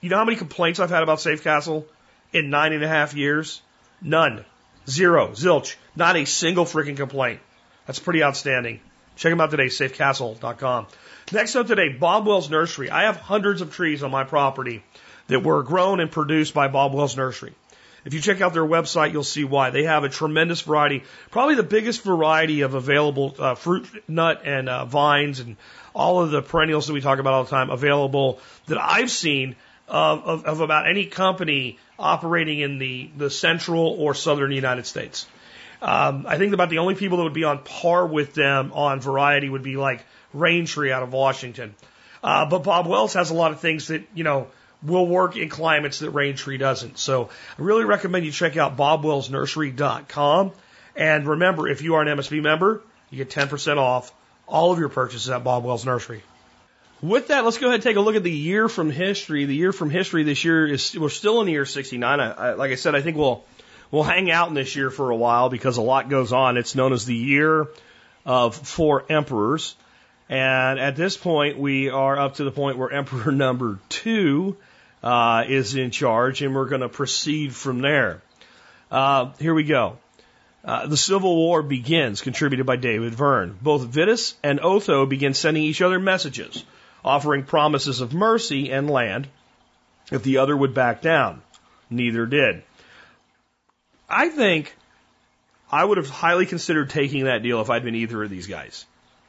You 0.00 0.08
know 0.08 0.16
how 0.16 0.24
many 0.24 0.36
complaints 0.36 0.80
I've 0.80 0.90
had 0.90 1.02
about 1.02 1.20
Safe 1.20 1.42
Castle 1.42 1.86
in 2.32 2.48
nine 2.48 2.72
and 2.72 2.84
a 2.84 2.88
half 2.88 3.14
years? 3.14 3.60
None. 4.00 4.44
Zero. 4.88 5.28
Zilch. 5.28 5.76
Not 5.96 6.16
a 6.16 6.24
single 6.24 6.64
freaking 6.64 6.96
complaint. 6.96 7.40
That's 7.86 7.98
pretty 7.98 8.22
outstanding. 8.22 8.80
Check 9.16 9.30
them 9.30 9.40
out 9.40 9.50
today, 9.50 9.66
safecastle.com. 9.66 10.86
Next 11.32 11.56
up 11.56 11.66
today, 11.66 11.90
Bob 11.90 12.26
Wells 12.26 12.50
Nursery. 12.50 12.90
I 12.90 13.04
have 13.04 13.16
hundreds 13.16 13.60
of 13.60 13.72
trees 13.72 14.02
on 14.02 14.10
my 14.10 14.24
property 14.24 14.82
that 15.28 15.40
were 15.40 15.62
grown 15.62 16.00
and 16.00 16.10
produced 16.10 16.52
by 16.52 16.68
Bob 16.68 16.94
Wells 16.94 17.16
Nursery. 17.16 17.54
If 18.04 18.12
you 18.12 18.20
check 18.20 18.42
out 18.42 18.52
their 18.52 18.64
website, 18.64 19.12
you'll 19.12 19.24
see 19.24 19.44
why. 19.44 19.70
They 19.70 19.84
have 19.84 20.04
a 20.04 20.10
tremendous 20.10 20.60
variety, 20.60 21.04
probably 21.30 21.54
the 21.54 21.62
biggest 21.62 22.02
variety 22.02 22.60
of 22.60 22.74
available 22.74 23.34
uh, 23.38 23.54
fruit, 23.54 23.86
nut, 24.08 24.42
and 24.44 24.68
uh, 24.68 24.84
vines, 24.84 25.40
and 25.40 25.56
all 25.94 26.20
of 26.20 26.30
the 26.30 26.42
perennials 26.42 26.86
that 26.86 26.92
we 26.92 27.00
talk 27.00 27.18
about 27.18 27.32
all 27.32 27.44
the 27.44 27.50
time 27.50 27.70
available 27.70 28.40
that 28.66 28.78
I've 28.78 29.10
seen 29.10 29.56
of, 29.88 30.24
of, 30.24 30.44
of 30.44 30.60
about 30.60 30.88
any 30.88 31.06
company 31.06 31.78
operating 31.98 32.60
in 32.60 32.78
the, 32.78 33.10
the 33.16 33.30
central 33.30 33.86
or 33.86 34.14
southern 34.14 34.52
United 34.52 34.86
States. 34.86 35.26
Um, 35.84 36.24
I 36.26 36.38
think 36.38 36.54
about 36.54 36.70
the 36.70 36.78
only 36.78 36.94
people 36.94 37.18
that 37.18 37.24
would 37.24 37.34
be 37.34 37.44
on 37.44 37.58
par 37.58 38.06
with 38.06 38.32
them 38.32 38.72
on 38.72 39.00
variety 39.00 39.50
would 39.50 39.62
be 39.62 39.76
like 39.76 40.02
Raintree 40.34 40.90
out 40.90 41.02
of 41.02 41.12
Washington. 41.12 41.74
Uh, 42.22 42.46
but 42.46 42.64
Bob 42.64 42.86
Wells 42.86 43.12
has 43.12 43.28
a 43.28 43.34
lot 43.34 43.52
of 43.52 43.60
things 43.60 43.88
that, 43.88 44.02
you 44.14 44.24
know, 44.24 44.46
will 44.82 45.06
work 45.06 45.36
in 45.36 45.50
climates 45.50 45.98
that 45.98 46.14
Raintree 46.14 46.58
doesn't. 46.58 46.96
So 46.96 47.28
I 47.58 47.62
really 47.62 47.84
recommend 47.84 48.24
you 48.24 48.32
check 48.32 48.56
out 48.56 48.78
bobwellsnursery.com. 48.78 50.52
And 50.96 51.26
remember, 51.26 51.68
if 51.68 51.82
you 51.82 51.96
are 51.96 52.02
an 52.02 52.08
MSB 52.08 52.40
member, 52.40 52.80
you 53.10 53.22
get 53.22 53.28
10% 53.28 53.76
off 53.76 54.10
all 54.46 54.72
of 54.72 54.78
your 54.78 54.88
purchases 54.88 55.28
at 55.28 55.44
Bob 55.44 55.64
Wells 55.64 55.84
Nursery. 55.84 56.22
With 57.02 57.28
that, 57.28 57.44
let's 57.44 57.58
go 57.58 57.66
ahead 57.66 57.74
and 57.74 57.82
take 57.82 57.96
a 57.96 58.00
look 58.00 58.16
at 58.16 58.22
the 58.22 58.32
year 58.32 58.70
from 58.70 58.90
history. 58.90 59.44
The 59.44 59.54
year 59.54 59.72
from 59.72 59.90
history 59.90 60.22
this 60.22 60.44
year 60.44 60.66
is 60.66 60.96
we're 60.96 61.10
still 61.10 61.40
in 61.40 61.46
the 61.46 61.52
year 61.52 61.66
69. 61.66 62.20
I, 62.20 62.30
I, 62.30 62.52
like 62.54 62.70
I 62.70 62.76
said, 62.76 62.94
I 62.94 63.02
think 63.02 63.18
we'll 63.18 63.44
we'll 63.94 64.02
hang 64.02 64.28
out 64.28 64.48
in 64.48 64.54
this 64.54 64.74
year 64.74 64.90
for 64.90 65.10
a 65.10 65.16
while 65.16 65.48
because 65.48 65.76
a 65.76 65.82
lot 65.82 66.08
goes 66.08 66.32
on. 66.32 66.56
It's 66.56 66.74
known 66.74 66.92
as 66.92 67.06
the 67.06 67.14
year 67.14 67.68
of 68.26 68.56
four 68.56 69.04
emperors. 69.08 69.76
And 70.28 70.80
at 70.80 70.96
this 70.96 71.16
point, 71.16 71.58
we 71.58 71.90
are 71.90 72.18
up 72.18 72.34
to 72.36 72.44
the 72.44 72.50
point 72.50 72.76
where 72.76 72.90
emperor 73.00 73.30
number 73.30 73.78
two 73.88 74.56
uh, 75.02 75.44
is 75.46 75.76
in 75.76 75.92
charge, 75.92 76.42
and 76.42 76.56
we're 76.56 76.68
going 76.68 76.80
to 76.80 76.88
proceed 76.88 77.54
from 77.54 77.82
there. 77.82 78.20
Uh, 78.90 79.30
here 79.38 79.54
we 79.54 79.62
go. 79.62 79.98
Uh, 80.64 80.86
the 80.88 80.96
Civil 80.96 81.36
War 81.36 81.62
begins, 81.62 82.20
contributed 82.20 82.66
by 82.66 82.76
David 82.76 83.14
Verne. 83.14 83.56
Both 83.62 83.82
Vitus 83.82 84.34
and 84.42 84.58
Otho 84.60 85.06
begin 85.06 85.34
sending 85.34 85.62
each 85.62 85.82
other 85.82 86.00
messages, 86.00 86.64
offering 87.04 87.44
promises 87.44 88.00
of 88.00 88.12
mercy 88.12 88.72
and 88.72 88.90
land 88.90 89.28
if 90.10 90.24
the 90.24 90.38
other 90.38 90.56
would 90.56 90.74
back 90.74 91.00
down. 91.00 91.42
Neither 91.90 92.26
did. 92.26 92.62
I 94.08 94.28
think 94.28 94.74
I 95.70 95.84
would 95.84 95.98
have 95.98 96.08
highly 96.08 96.46
considered 96.46 96.90
taking 96.90 97.24
that 97.24 97.42
deal 97.42 97.60
if 97.60 97.70
I'd 97.70 97.84
been 97.84 97.94
either 97.94 98.22
of 98.22 98.30
these 98.30 98.46
guys. 98.46 98.86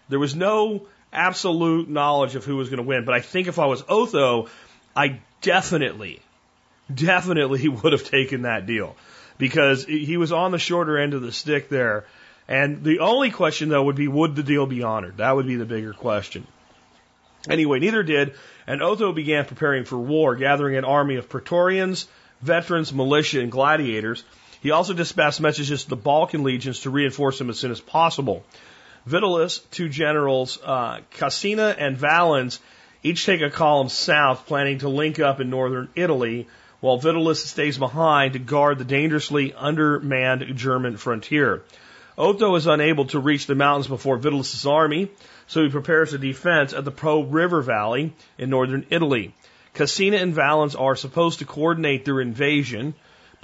There 0.09 0.19
was 0.19 0.35
no 0.35 0.87
absolute 1.11 1.89
knowledge 1.89 2.35
of 2.35 2.45
who 2.45 2.57
was 2.57 2.69
going 2.69 2.77
to 2.77 2.83
win, 2.83 3.05
but 3.05 3.15
I 3.15 3.21
think 3.21 3.47
if 3.47 3.57
I 3.57 3.65
was 3.65 3.83
Otho, 3.87 4.49
I 4.95 5.21
definitely, 5.41 6.21
definitely 6.93 7.67
would 7.69 7.93
have 7.93 8.03
taken 8.03 8.43
that 8.43 8.65
deal 8.65 8.95
because 9.37 9.85
he 9.85 10.17
was 10.17 10.31
on 10.31 10.51
the 10.51 10.59
shorter 10.59 10.97
end 10.97 11.13
of 11.13 11.21
the 11.21 11.31
stick 11.31 11.69
there. 11.69 12.05
And 12.47 12.83
the 12.83 12.99
only 12.99 13.31
question, 13.31 13.69
though, 13.69 13.83
would 13.83 13.95
be 13.95 14.07
would 14.07 14.35
the 14.35 14.43
deal 14.43 14.67
be 14.67 14.83
honored? 14.83 15.17
That 15.17 15.35
would 15.35 15.47
be 15.47 15.55
the 15.55 15.65
bigger 15.65 15.93
question. 15.93 16.45
Anyway, 17.49 17.79
neither 17.79 18.03
did, 18.03 18.35
and 18.67 18.81
Otho 18.81 19.11
began 19.11 19.45
preparing 19.45 19.85
for 19.85 19.97
war, 19.97 20.35
gathering 20.35 20.77
an 20.77 20.85
army 20.85 21.15
of 21.15 21.29
Praetorians, 21.29 22.07
veterans, 22.41 22.93
militia, 22.93 23.41
and 23.41 23.51
gladiators. 23.51 24.23
He 24.65 24.71
also 24.71 24.93
dispatched 24.93 25.41
messages 25.41 25.83
to 25.83 25.89
the 25.91 25.95
Balkan 25.95 26.41
legions 26.41 26.79
to 26.79 26.89
reinforce 26.89 27.37
them 27.37 27.51
as 27.51 27.59
soon 27.59 27.69
as 27.69 27.79
possible. 27.79 28.43
Vitellius, 29.07 29.59
two 29.69 29.89
generals, 29.89 30.57
uh, 30.65 31.01
Caecina 31.13 31.75
and 31.77 31.95
Valens, 31.95 32.59
each 33.03 33.27
take 33.27 33.41
a 33.41 33.51
column 33.51 33.89
south, 33.89 34.47
planning 34.47 34.79
to 34.79 34.89
link 34.89 35.19
up 35.19 35.39
in 35.39 35.51
northern 35.51 35.89
Italy, 35.93 36.47
while 36.79 36.97
Vitellius 36.97 37.45
stays 37.45 37.77
behind 37.77 38.33
to 38.33 38.39
guard 38.39 38.79
the 38.79 38.85
dangerously 38.85 39.53
undermanned 39.53 40.57
German 40.57 40.97
frontier. 40.97 41.61
Otho 42.17 42.55
is 42.55 42.65
unable 42.65 43.05
to 43.09 43.19
reach 43.19 43.45
the 43.45 43.53
mountains 43.53 43.85
before 43.85 44.17
Vitellius' 44.17 44.65
army, 44.65 45.11
so 45.45 45.61
he 45.61 45.69
prepares 45.69 46.11
a 46.13 46.17
defense 46.17 46.73
at 46.73 46.85
the 46.85 46.89
Po 46.89 47.21
River 47.21 47.61
Valley 47.61 48.13
in 48.39 48.49
northern 48.49 48.87
Italy. 48.89 49.31
Caecina 49.75 50.19
and 50.19 50.33
Valens 50.33 50.73
are 50.73 50.95
supposed 50.95 51.37
to 51.37 51.45
coordinate 51.45 52.03
their 52.03 52.19
invasion, 52.19 52.95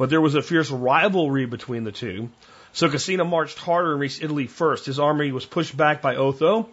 but 0.01 0.10
there 0.10 0.20
was 0.20 0.34
a 0.34 0.41
fierce 0.41 0.72
rivalry 0.72 1.46
between 1.46 1.84
the 1.84 1.91
two. 1.91 2.31
So 2.74 2.89
Caecina 2.89 3.24
marched 3.24 3.60
harder 3.60 3.91
and 3.91 4.01
reached 4.01 4.24
Italy 4.24 4.48
first. 4.48 4.88
His 4.88 4.98
army 4.98 5.31
was 5.31 5.46
pushed 5.46 5.77
back 5.77 6.01
by 6.01 6.15
Otho, 6.15 6.70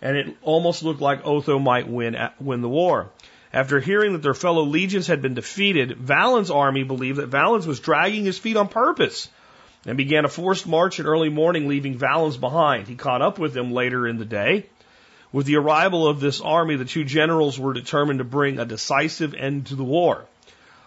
and 0.00 0.16
it 0.16 0.34
almost 0.40 0.82
looked 0.82 1.02
like 1.02 1.26
Otho 1.26 1.58
might 1.58 1.86
win, 1.86 2.16
win 2.40 2.62
the 2.62 2.70
war. 2.70 3.10
After 3.52 3.80
hearing 3.80 4.14
that 4.14 4.22
their 4.22 4.32
fellow 4.32 4.62
legions 4.62 5.08
had 5.08 5.20
been 5.20 5.34
defeated, 5.34 5.98
Valens' 5.98 6.50
army 6.50 6.82
believed 6.82 7.18
that 7.18 7.26
Valens 7.26 7.66
was 7.66 7.80
dragging 7.80 8.24
his 8.24 8.38
feet 8.38 8.56
on 8.56 8.68
purpose 8.68 9.28
and 9.84 9.98
began 9.98 10.24
a 10.24 10.28
forced 10.28 10.66
march 10.66 10.98
in 10.98 11.04
early 11.04 11.28
morning, 11.28 11.68
leaving 11.68 11.98
Valens 11.98 12.38
behind. 12.38 12.88
He 12.88 12.94
caught 12.94 13.20
up 13.20 13.38
with 13.38 13.52
them 13.52 13.72
later 13.72 14.08
in 14.08 14.16
the 14.16 14.24
day. 14.24 14.64
With 15.32 15.44
the 15.44 15.56
arrival 15.56 16.08
of 16.08 16.18
this 16.18 16.40
army, 16.40 16.76
the 16.76 16.86
two 16.86 17.04
generals 17.04 17.58
were 17.60 17.74
determined 17.74 18.20
to 18.20 18.24
bring 18.24 18.58
a 18.58 18.64
decisive 18.64 19.34
end 19.34 19.66
to 19.66 19.74
the 19.74 19.84
war. 19.84 20.24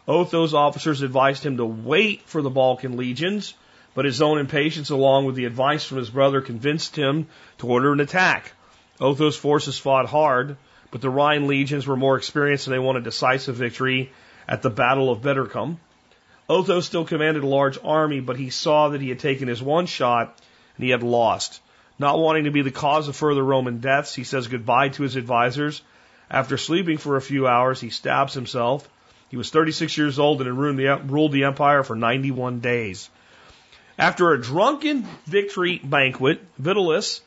Otho's 0.07 0.53
officers 0.53 1.01
advised 1.01 1.45
him 1.45 1.57
to 1.57 1.65
wait 1.65 2.23
for 2.25 2.41
the 2.41 2.49
Balkan 2.49 2.97
legions, 2.97 3.53
but 3.95 4.05
his 4.05 4.21
own 4.21 4.37
impatience, 4.37 4.89
along 4.89 5.25
with 5.25 5.35
the 5.35 5.45
advice 5.45 5.85
from 5.85 5.97
his 5.97 6.09
brother, 6.09 6.41
convinced 6.41 6.95
him 6.95 7.27
to 7.59 7.67
order 7.67 7.93
an 7.93 7.99
attack. 7.99 8.53
Otho's 8.99 9.37
forces 9.37 9.77
fought 9.77 10.07
hard, 10.07 10.57
but 10.91 11.01
the 11.01 11.09
Rhine 11.09 11.47
legions 11.47 11.87
were 11.87 11.95
more 11.95 12.17
experienced 12.17 12.67
and 12.67 12.73
they 12.73 12.79
won 12.79 12.97
a 12.97 13.01
decisive 13.01 13.55
victory 13.55 14.11
at 14.47 14.61
the 14.61 14.69
Battle 14.69 15.09
of 15.09 15.21
Bedriacum. 15.21 15.77
Otho 16.49 16.81
still 16.81 17.05
commanded 17.05 17.43
a 17.43 17.47
large 17.47 17.79
army, 17.83 18.19
but 18.19 18.37
he 18.37 18.49
saw 18.49 18.89
that 18.89 19.01
he 19.01 19.09
had 19.09 19.19
taken 19.19 19.47
his 19.47 19.63
one 19.63 19.85
shot 19.85 20.37
and 20.75 20.83
he 20.83 20.91
had 20.91 21.01
lost. 21.01 21.61
Not 21.97 22.19
wanting 22.19 22.43
to 22.43 22.51
be 22.51 22.61
the 22.61 22.71
cause 22.71 23.07
of 23.07 23.15
further 23.15 23.43
Roman 23.43 23.79
deaths, 23.79 24.13
he 24.13 24.23
says 24.23 24.47
goodbye 24.47 24.89
to 24.89 25.03
his 25.03 25.15
advisors. 25.15 25.81
After 26.29 26.57
sleeping 26.57 26.97
for 26.97 27.15
a 27.15 27.21
few 27.21 27.47
hours, 27.47 27.79
he 27.79 27.89
stabs 27.89 28.33
himself. 28.33 28.87
He 29.33 29.37
was 29.37 29.49
36 29.49 29.97
years 29.97 30.19
old 30.19 30.43
and 30.43 30.79
had 30.79 31.09
ruled 31.09 31.31
the 31.31 31.45
empire 31.45 31.81
for 31.81 31.95
91 31.95 32.59
days. 32.59 33.09
After 33.97 34.31
a 34.31 34.39
drunken 34.39 35.07
victory 35.25 35.81
banquet, 35.83 36.39
Vitellius 36.61 37.21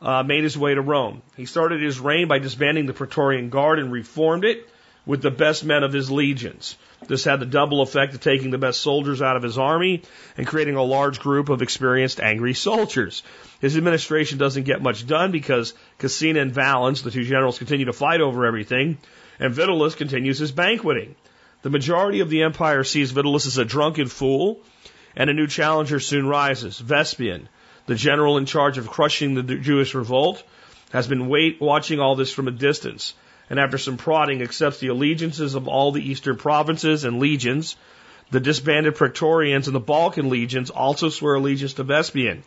uh, 0.00 0.24
made 0.24 0.42
his 0.42 0.58
way 0.58 0.74
to 0.74 0.80
Rome. 0.80 1.22
He 1.36 1.46
started 1.46 1.80
his 1.80 2.00
reign 2.00 2.26
by 2.26 2.40
disbanding 2.40 2.86
the 2.86 2.92
Praetorian 2.92 3.48
Guard 3.48 3.78
and 3.78 3.92
reformed 3.92 4.44
it 4.44 4.68
with 5.06 5.22
the 5.22 5.30
best 5.30 5.64
men 5.64 5.84
of 5.84 5.92
his 5.92 6.10
legions. 6.10 6.76
This 7.06 7.22
had 7.22 7.38
the 7.38 7.46
double 7.46 7.80
effect 7.80 8.12
of 8.12 8.18
taking 8.18 8.50
the 8.50 8.58
best 8.58 8.80
soldiers 8.80 9.22
out 9.22 9.36
of 9.36 9.44
his 9.44 9.56
army 9.56 10.02
and 10.36 10.48
creating 10.48 10.74
a 10.74 10.82
large 10.82 11.20
group 11.20 11.48
of 11.48 11.62
experienced 11.62 12.18
angry 12.18 12.54
soldiers. 12.54 13.22
His 13.60 13.76
administration 13.76 14.36
doesn't 14.36 14.64
get 14.64 14.82
much 14.82 15.06
done 15.06 15.30
because 15.30 15.74
Caecina 16.00 16.42
and 16.42 16.52
Valens, 16.52 17.04
the 17.04 17.12
two 17.12 17.22
generals, 17.22 17.58
continue 17.58 17.86
to 17.86 17.92
fight 17.92 18.20
over 18.20 18.46
everything, 18.46 18.98
and 19.38 19.54
Vitellius 19.54 19.96
continues 19.96 20.40
his 20.40 20.50
banqueting. 20.50 21.14
The 21.62 21.70
majority 21.70 22.20
of 22.20 22.28
the 22.28 22.42
empire 22.42 22.84
sees 22.84 23.12
Vitellius 23.12 23.46
as 23.46 23.58
a 23.58 23.64
drunken 23.64 24.08
fool, 24.08 24.60
and 25.16 25.30
a 25.30 25.34
new 25.34 25.46
challenger 25.46 26.00
soon 26.00 26.26
rises. 26.26 26.78
Vespasian, 26.78 27.48
the 27.86 27.94
general 27.94 28.36
in 28.36 28.46
charge 28.46 28.78
of 28.78 28.88
crushing 28.88 29.34
the 29.34 29.42
Jewish 29.42 29.94
revolt, 29.94 30.42
has 30.92 31.06
been 31.06 31.28
wait, 31.28 31.60
watching 31.60 32.00
all 32.00 32.16
this 32.16 32.32
from 32.32 32.48
a 32.48 32.52
distance 32.52 33.14
and 33.52 33.60
after 33.60 33.76
some 33.76 33.98
prodding 33.98 34.40
accepts 34.40 34.78
the 34.78 34.88
allegiances 34.88 35.54
of 35.54 35.68
all 35.68 35.92
the 35.92 36.10
eastern 36.10 36.36
provinces 36.36 37.04
and 37.04 37.18
legions. 37.18 37.76
The 38.30 38.40
disbanded 38.40 38.94
Praetorians 38.94 39.66
and 39.66 39.74
the 39.74 39.80
Balkan 39.80 40.30
legions 40.30 40.70
also 40.70 41.10
swear 41.10 41.34
allegiance 41.34 41.74
to 41.74 41.84
Vespasian, 41.84 42.44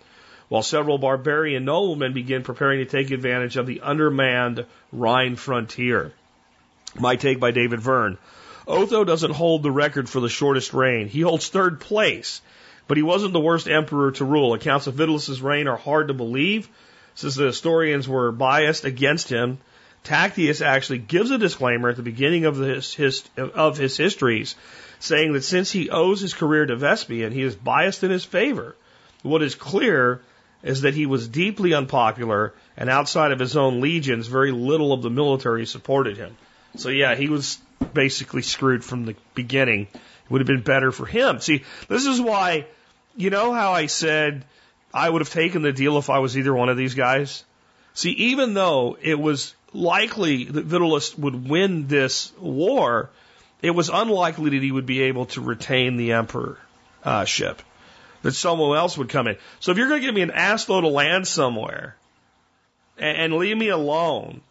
while 0.50 0.63
several 0.63 0.98
barbarian 0.98 1.63
noblemen 1.63 2.13
begin 2.13 2.41
preparing 2.41 2.79
to 2.79 2.86
take 2.89 3.12
advantage 3.12 3.55
of 3.55 3.67
the 3.67 3.81
undermanned 3.81 4.65
Rhine 4.91 5.36
frontier. 5.36 6.12
My 6.98 7.17
take 7.17 7.39
by 7.39 7.51
David 7.51 7.81
Verne. 7.81 8.17
Otho 8.67 9.03
doesn't 9.03 9.31
hold 9.31 9.63
the 9.63 9.72
record 9.72 10.10
for 10.10 10.19
the 10.19 10.29
shortest 10.29 10.74
reign. 10.74 11.07
He 11.07 11.22
holds 11.22 11.48
third 11.48 11.79
place, 11.79 12.41
but 12.88 12.98
he 12.98 13.03
wasn't 13.03 13.34
the 13.34 13.39
worst 13.39 13.67
emperor 13.67 14.12
to 14.13 14.25
rule. 14.25 14.53
Accounts 14.53 14.88
of 14.88 14.95
Vitellius' 14.95 15.41
reign 15.41 15.67
are 15.67 15.77
hard 15.77 16.07
to 16.07 16.13
believe, 16.13 16.67
since 17.13 17.36
the 17.36 17.45
historians 17.45 18.07
were 18.07 18.31
biased 18.31 18.86
against 18.86 19.29
him 19.29 19.60
Tacitus 20.05 20.62
actually 20.62 21.00
gives 21.00 21.31
a 21.31 21.38
disclaimer 21.38 21.89
at 21.89 21.95
the 21.95 22.03
beginning 22.03 22.45
of 22.45 22.57
his, 22.57 22.93
his, 22.93 23.24
of 23.38 23.77
his 23.77 23.98
histories, 23.98 24.55
saying 25.00 25.34
that 25.34 25.43
since 25.43 25.72
he 25.72 25.89
owes 25.89 26.22
his 26.22 26.34
career 26.34 26.65
to 26.65 26.75
Vespasian, 26.75 27.34
he 27.34 27.41
is 27.41 27.55
biased 27.55 28.03
in 28.03 28.12
his 28.12 28.24
favor. 28.24 28.75
What 29.24 29.41
is 29.41 29.55
clear 29.55 30.22
is 30.62 30.81
that 30.81 30.93
he 30.93 31.07
was 31.07 31.27
deeply 31.27 31.74
unpopular, 31.74 32.53
and 32.77 32.89
outside 32.89 33.31
of 33.31 33.39
his 33.39 33.57
own 33.57 33.81
legions, 33.81 34.27
very 34.27 34.51
little 34.51 34.93
of 34.93 35.01
the 35.01 35.10
military 35.10 35.65
supported 35.65 36.17
him. 36.17 36.38
So 36.75 36.89
yeah, 36.89 37.15
he 37.15 37.27
was 37.27 37.57
basically 37.94 38.41
screwed 38.41 38.84
from 38.84 39.05
the 39.05 39.15
beginning. 39.34 39.88
It 39.94 40.32
would 40.32 40.41
have 40.41 40.48
been 40.48 40.62
better 40.62 40.91
for 40.91 41.05
him. 41.05 41.39
See, 41.39 41.63
this 41.88 42.05
is 42.05 42.20
why, 42.20 42.67
you 43.15 43.29
know 43.29 43.53
how 43.53 43.74
I 43.74 43.86
said 43.88 44.46
I 44.94 45.10
would 45.10 45.22
have 45.22 45.29
taken 45.29 45.62
the 45.62 45.74
deal 45.74 45.98
if 45.98 46.10
I 46.10 46.20
was 46.20 46.38
either 46.38 46.53
one 46.53 46.70
of 46.70 46.77
these 46.77 46.96
guys? 46.96 47.44
See, 47.94 48.12
even 48.12 48.53
though 48.53 48.98
it 49.01 49.20
was 49.20 49.55
likely 49.74 50.46
that 50.46 50.67
Vitellius 50.67 51.17
would 51.17 51.50
win 51.50 51.88
this 51.88 52.32
war, 52.39 53.10
it 53.62 53.72
was 53.72 53.89
unlikely 53.89 54.51
that 54.51 54.62
he 54.62 54.72
would 54.72 54.86
be 54.86 55.03
able 55.03 55.25
to 55.27 55.41
retain 55.41 55.98
the 55.98 56.13
emperorship. 56.13 56.60
Uh, 57.03 57.63
that 58.22 58.34
someone 58.34 58.75
else 58.75 58.98
would 58.98 59.10
come 59.10 59.27
in. 59.27 59.38
So 59.60 59.72
if 59.72 59.77
you're 59.77 59.88
going 59.88 60.01
to 60.01 60.08
give 60.08 60.15
me 60.15 60.24
an 60.24 60.32
assload 60.32 60.86
of 60.86 60.91
land 60.91 61.27
somewhere 61.27 61.96
and 62.98 63.34
leave 63.34 63.55
me 63.55 63.70
alone 63.70 64.41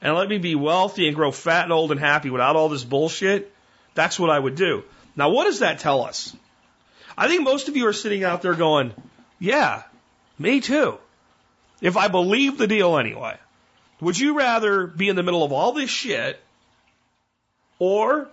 and 0.00 0.14
let 0.14 0.28
me 0.28 0.38
be 0.38 0.54
wealthy 0.54 1.06
and 1.06 1.16
grow 1.16 1.30
fat 1.30 1.64
and 1.64 1.72
old 1.72 1.90
and 1.90 2.00
happy 2.00 2.30
without 2.30 2.56
all 2.56 2.68
this 2.68 2.84
bullshit, 2.84 3.52
that's 3.94 4.18
what 4.18 4.30
I 4.30 4.38
would 4.38 4.54
do. 4.54 4.84
Now, 5.16 5.30
what 5.30 5.44
does 5.44 5.58
that 5.58 5.80
tell 5.80 6.04
us? 6.04 6.34
I 7.16 7.28
think 7.28 7.42
most 7.42 7.68
of 7.68 7.76
you 7.76 7.86
are 7.86 7.92
sitting 7.92 8.24
out 8.24 8.42
there 8.42 8.54
going, 8.54 8.94
yeah, 9.38 9.82
me 10.38 10.60
too. 10.60 10.98
If 11.80 11.96
I 11.96 12.08
believe 12.08 12.56
the 12.56 12.66
deal 12.66 12.96
anyway. 12.96 13.36
Would 14.00 14.18
you 14.18 14.38
rather 14.38 14.86
be 14.86 15.08
in 15.08 15.16
the 15.16 15.22
middle 15.22 15.44
of 15.44 15.52
all 15.52 15.72
this 15.72 15.90
shit 15.90 16.40
or 17.78 18.28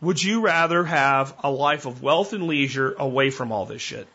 would 0.00 0.22
you 0.22 0.42
rather 0.42 0.84
have 0.84 1.34
a 1.42 1.50
life 1.50 1.86
of 1.86 2.02
wealth 2.02 2.32
and 2.32 2.46
leisure 2.46 2.94
away 2.98 3.30
from 3.30 3.50
all 3.50 3.66
this 3.66 3.82
shit? 3.82 4.06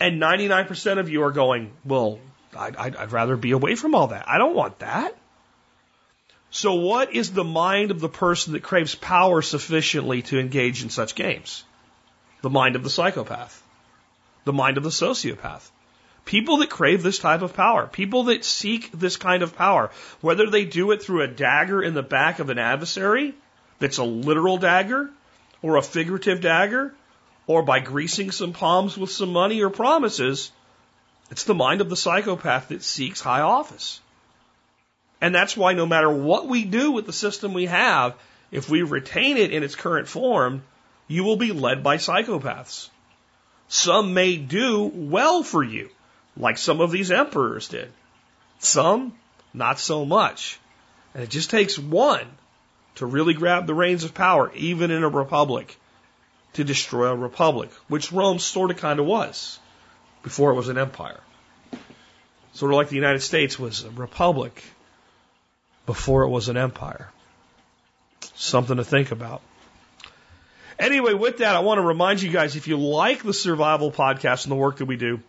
And 0.00 0.20
99% 0.20 0.98
of 0.98 1.08
you 1.08 1.22
are 1.22 1.30
going, 1.30 1.72
well, 1.84 2.18
I'd, 2.54 2.76
I'd, 2.96 3.12
rather 3.12 3.36
be 3.36 3.52
away 3.52 3.76
from 3.76 3.94
all 3.94 4.08
that. 4.08 4.28
I 4.28 4.38
don't 4.38 4.54
want 4.54 4.80
that. 4.80 5.16
So, 6.56 6.72
what 6.72 7.12
is 7.12 7.34
the 7.34 7.44
mind 7.44 7.90
of 7.90 8.00
the 8.00 8.08
person 8.08 8.54
that 8.54 8.62
craves 8.62 8.94
power 8.94 9.42
sufficiently 9.42 10.22
to 10.22 10.40
engage 10.40 10.82
in 10.82 10.88
such 10.88 11.14
games? 11.14 11.64
The 12.40 12.48
mind 12.48 12.76
of 12.76 12.82
the 12.82 12.88
psychopath, 12.88 13.62
the 14.46 14.54
mind 14.54 14.78
of 14.78 14.82
the 14.82 14.88
sociopath. 14.88 15.68
People 16.24 16.56
that 16.56 16.70
crave 16.70 17.02
this 17.02 17.18
type 17.18 17.42
of 17.42 17.52
power, 17.52 17.86
people 17.86 18.22
that 18.30 18.42
seek 18.42 18.90
this 18.90 19.18
kind 19.18 19.42
of 19.42 19.54
power, 19.54 19.90
whether 20.22 20.48
they 20.48 20.64
do 20.64 20.92
it 20.92 21.02
through 21.02 21.20
a 21.24 21.28
dagger 21.28 21.82
in 21.82 21.92
the 21.92 22.02
back 22.02 22.38
of 22.38 22.48
an 22.48 22.58
adversary 22.58 23.34
that's 23.78 23.98
a 23.98 24.04
literal 24.04 24.56
dagger 24.56 25.10
or 25.60 25.76
a 25.76 25.82
figurative 25.82 26.40
dagger 26.40 26.94
or 27.46 27.64
by 27.64 27.80
greasing 27.80 28.30
some 28.30 28.54
palms 28.54 28.96
with 28.96 29.10
some 29.10 29.30
money 29.30 29.62
or 29.62 29.68
promises, 29.68 30.50
it's 31.30 31.44
the 31.44 31.54
mind 31.54 31.82
of 31.82 31.90
the 31.90 31.96
psychopath 31.96 32.68
that 32.68 32.82
seeks 32.82 33.20
high 33.20 33.42
office. 33.42 34.00
And 35.20 35.34
that's 35.34 35.56
why 35.56 35.72
no 35.72 35.86
matter 35.86 36.10
what 36.10 36.46
we 36.46 36.64
do 36.64 36.92
with 36.92 37.06
the 37.06 37.12
system 37.12 37.54
we 37.54 37.66
have, 37.66 38.14
if 38.50 38.68
we 38.68 38.82
retain 38.82 39.36
it 39.36 39.52
in 39.52 39.62
its 39.62 39.74
current 39.74 40.08
form, 40.08 40.62
you 41.08 41.24
will 41.24 41.36
be 41.36 41.52
led 41.52 41.82
by 41.82 41.96
psychopaths. 41.96 42.90
Some 43.68 44.14
may 44.14 44.36
do 44.36 44.84
well 44.84 45.42
for 45.42 45.62
you 45.62 45.90
like 46.36 46.58
some 46.58 46.80
of 46.80 46.90
these 46.90 47.10
emperors 47.10 47.68
did. 47.68 47.90
Some, 48.58 49.14
not 49.54 49.78
so 49.78 50.04
much. 50.04 50.58
And 51.14 51.22
it 51.22 51.30
just 51.30 51.50
takes 51.50 51.78
one 51.78 52.26
to 52.96 53.06
really 53.06 53.34
grab 53.34 53.66
the 53.66 53.74
reins 53.74 54.04
of 54.04 54.14
power, 54.14 54.52
even 54.54 54.90
in 54.90 55.02
a 55.02 55.08
republic, 55.08 55.76
to 56.54 56.64
destroy 56.64 57.08
a 57.08 57.16
republic, 57.16 57.70
which 57.88 58.12
Rome 58.12 58.38
sort 58.38 58.70
of 58.70 58.76
kind 58.76 59.00
of 59.00 59.06
was 59.06 59.58
before 60.22 60.50
it 60.50 60.54
was 60.54 60.68
an 60.68 60.78
empire. 60.78 61.20
Sort 62.52 62.72
of 62.72 62.76
like 62.76 62.88
the 62.88 62.96
United 62.96 63.20
States 63.20 63.58
was 63.58 63.84
a 63.84 63.90
republic 63.90 64.62
before 65.86 66.24
it 66.24 66.28
was 66.28 66.48
an 66.48 66.56
empire. 66.56 67.10
Something 68.34 68.76
to 68.76 68.84
think 68.84 69.12
about. 69.12 69.40
Anyway, 70.78 71.14
with 71.14 71.38
that, 71.38 71.56
I 71.56 71.60
want 71.60 71.78
to 71.78 71.82
remind 71.82 72.20
you 72.20 72.30
guys 72.30 72.54
if 72.54 72.68
you 72.68 72.76
like 72.76 73.22
the 73.22 73.32
survival 73.32 73.90
podcast 73.90 74.44
and 74.44 74.52
the 74.52 74.56
work 74.56 74.76
that 74.76 74.84
we 74.84 74.96
do, 74.96 75.20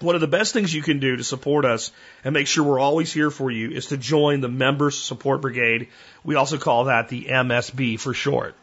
one 0.00 0.14
of 0.14 0.20
the 0.20 0.26
best 0.26 0.52
things 0.52 0.74
you 0.74 0.82
can 0.82 0.98
do 0.98 1.16
to 1.16 1.24
support 1.24 1.64
us 1.64 1.90
and 2.22 2.34
make 2.34 2.46
sure 2.46 2.64
we're 2.64 2.78
always 2.78 3.12
here 3.12 3.30
for 3.30 3.50
you 3.50 3.70
is 3.70 3.86
to 3.86 3.96
join 3.96 4.40
the 4.40 4.48
Members 4.48 4.98
Support 4.98 5.40
Brigade. 5.40 5.88
We 6.22 6.34
also 6.34 6.58
call 6.58 6.84
that 6.84 7.08
the 7.08 7.26
MSB 7.26 7.98
for 7.98 8.12
short. 8.12 8.54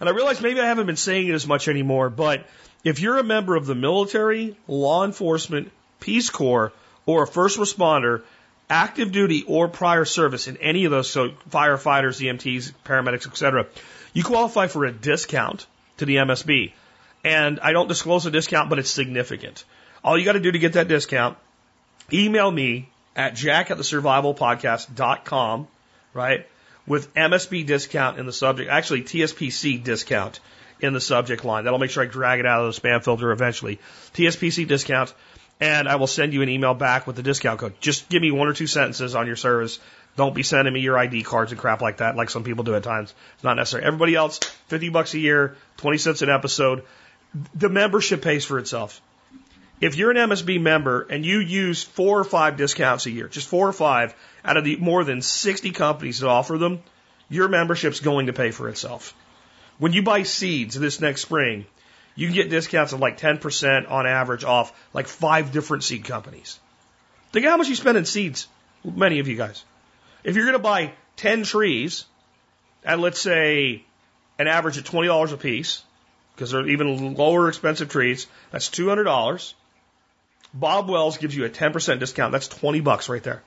And 0.00 0.08
I 0.08 0.12
realize 0.12 0.40
maybe 0.40 0.60
I 0.60 0.66
haven't 0.66 0.86
been 0.86 0.96
saying 0.96 1.28
it 1.28 1.34
as 1.34 1.46
much 1.46 1.68
anymore, 1.68 2.10
but 2.10 2.46
if 2.84 3.00
you're 3.00 3.18
a 3.18 3.24
member 3.24 3.54
of 3.54 3.66
the 3.66 3.74
military, 3.74 4.56
law 4.66 5.04
enforcement, 5.04 5.70
Peace 6.00 6.30
Corps, 6.30 6.72
or 7.06 7.22
a 7.22 7.26
first 7.26 7.58
responder, 7.58 8.22
active 8.70 9.12
duty 9.12 9.44
or 9.46 9.68
prior 9.68 10.04
service 10.04 10.48
in 10.48 10.56
any 10.58 10.84
of 10.84 10.90
those, 10.90 11.10
so 11.10 11.30
firefighters, 11.50 12.20
EMTs, 12.20 12.72
paramedics, 12.84 13.26
etc., 13.26 13.66
you 14.12 14.24
qualify 14.24 14.66
for 14.66 14.84
a 14.84 14.92
discount 14.92 15.66
to 15.98 16.04
the 16.04 16.16
MSB. 16.16 16.72
And 17.24 17.60
I 17.60 17.72
don't 17.72 17.88
disclose 17.88 18.24
the 18.24 18.30
discount, 18.30 18.70
but 18.70 18.78
it's 18.78 18.90
significant. 18.90 19.64
All 20.04 20.18
you 20.18 20.24
got 20.24 20.32
to 20.32 20.40
do 20.40 20.52
to 20.52 20.58
get 20.58 20.74
that 20.74 20.88
discount, 20.88 21.36
email 22.12 22.50
me 22.50 22.88
at 23.16 23.34
jack 23.34 23.70
at 23.70 23.76
the 23.76 23.82
survivalpodcast.com, 23.82 25.68
right? 26.14 26.46
With 26.86 27.12
MSB 27.14 27.66
discount 27.66 28.18
in 28.18 28.26
the 28.26 28.32
subject, 28.32 28.70
actually 28.70 29.02
TSPC 29.02 29.82
discount 29.82 30.40
in 30.80 30.92
the 30.92 31.00
subject 31.00 31.44
line. 31.44 31.64
That'll 31.64 31.78
make 31.78 31.90
sure 31.90 32.02
I 32.02 32.06
drag 32.06 32.40
it 32.40 32.46
out 32.46 32.64
of 32.64 32.74
the 32.74 32.80
spam 32.80 33.02
filter 33.02 33.32
eventually. 33.32 33.80
TSPC 34.14 34.66
discount, 34.66 35.12
and 35.60 35.88
I 35.88 35.96
will 35.96 36.06
send 36.06 36.32
you 36.32 36.42
an 36.42 36.48
email 36.48 36.74
back 36.74 37.06
with 37.06 37.16
the 37.16 37.22
discount 37.22 37.58
code. 37.58 37.74
Just 37.80 38.08
give 38.08 38.22
me 38.22 38.30
one 38.30 38.48
or 38.48 38.52
two 38.52 38.66
sentences 38.66 39.14
on 39.14 39.26
your 39.26 39.36
service. 39.36 39.80
Don't 40.16 40.34
be 40.34 40.42
sending 40.42 40.72
me 40.72 40.80
your 40.80 40.98
ID 40.98 41.22
cards 41.22 41.52
and 41.52 41.60
crap 41.60 41.80
like 41.80 41.98
that, 41.98 42.16
like 42.16 42.30
some 42.30 42.44
people 42.44 42.64
do 42.64 42.74
at 42.74 42.82
times. 42.82 43.14
It's 43.34 43.44
not 43.44 43.54
necessary. 43.54 43.84
Everybody 43.84 44.14
else, 44.14 44.38
50 44.68 44.88
bucks 44.90 45.14
a 45.14 45.18
year, 45.18 45.56
20 45.78 45.98
cents 45.98 46.22
an 46.22 46.30
episode. 46.30 46.84
The 47.54 47.68
membership 47.68 48.22
pays 48.22 48.44
for 48.44 48.58
itself. 48.58 49.00
If 49.80 49.96
you're 49.96 50.10
an 50.10 50.16
MSB 50.16 50.60
member 50.60 51.02
and 51.02 51.24
you 51.24 51.38
use 51.38 51.84
four 51.84 52.18
or 52.18 52.24
five 52.24 52.56
discounts 52.56 53.06
a 53.06 53.10
year, 53.10 53.28
just 53.28 53.46
four 53.46 53.68
or 53.68 53.72
five 53.72 54.14
out 54.44 54.56
of 54.56 54.64
the 54.64 54.76
more 54.76 55.04
than 55.04 55.22
60 55.22 55.70
companies 55.70 56.20
that 56.20 56.28
offer 56.28 56.58
them, 56.58 56.82
your 57.28 57.48
membership's 57.48 58.00
going 58.00 58.26
to 58.26 58.32
pay 58.32 58.50
for 58.50 58.68
itself. 58.68 59.14
When 59.78 59.92
you 59.92 60.02
buy 60.02 60.24
seeds 60.24 60.74
this 60.78 61.00
next 61.00 61.22
spring, 61.22 61.66
you 62.18 62.26
can 62.26 62.34
get 62.34 62.50
discounts 62.50 62.92
of 62.92 62.98
like 62.98 63.16
10% 63.16 63.88
on 63.88 64.04
average 64.04 64.42
off 64.42 64.72
like 64.92 65.06
five 65.06 65.52
different 65.52 65.84
seed 65.84 66.04
companies. 66.04 66.58
Think 67.30 67.46
how 67.46 67.56
much 67.56 67.68
you 67.68 67.76
spend 67.76 67.96
in 67.96 68.06
seeds, 68.06 68.48
many 68.84 69.20
of 69.20 69.28
you 69.28 69.36
guys. 69.36 69.64
If 70.24 70.34
you're 70.34 70.46
going 70.46 70.56
to 70.56 70.58
buy 70.58 70.94
10 71.18 71.44
trees 71.44 72.06
at 72.84 72.98
let's 72.98 73.20
say 73.20 73.84
an 74.36 74.48
average 74.48 74.78
of 74.78 74.82
$20 74.82 75.32
a 75.32 75.36
piece, 75.36 75.84
because 76.34 76.50
they're 76.50 76.66
even 76.66 77.14
lower 77.14 77.48
expensive 77.48 77.88
trees, 77.88 78.26
that's 78.50 78.68
$200. 78.68 79.54
Bob 80.52 80.90
Wells 80.90 81.18
gives 81.18 81.36
you 81.36 81.44
a 81.44 81.48
10% 81.48 82.00
discount. 82.00 82.32
That's 82.32 82.48
20 82.48 82.80
bucks 82.80 83.08
right 83.08 83.22
there. 83.22 83.44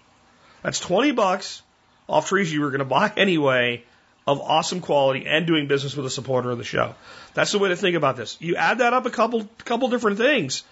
That's 0.64 0.80
20 0.80 1.12
bucks 1.12 1.62
off 2.08 2.30
trees 2.30 2.54
you 2.54 2.62
were 2.62 2.70
going 2.70 2.80
to 2.80 2.86
buy 2.86 3.12
anyway 3.18 3.84
of 4.28 4.40
awesome 4.40 4.82
quality 4.82 5.26
and 5.26 5.48
doing 5.48 5.68
business 5.68 5.96
with 5.96 6.06
a 6.06 6.10
supporter 6.10 6.52
of 6.52 6.58
the 6.58 6.64
show. 6.64 6.96
That's 7.34 7.52
the 7.52 7.60
way 7.60 7.70
to 7.70 7.76
think 7.76 7.96
about 7.96 8.18
this. 8.18 8.38
You 8.40 8.56
add 8.56 8.80
that 8.80 8.94
up 8.94 9.06
a 9.06 9.10
couple 9.10 9.48
couple 9.66 9.90
different 9.90 10.18
things. 10.18 10.64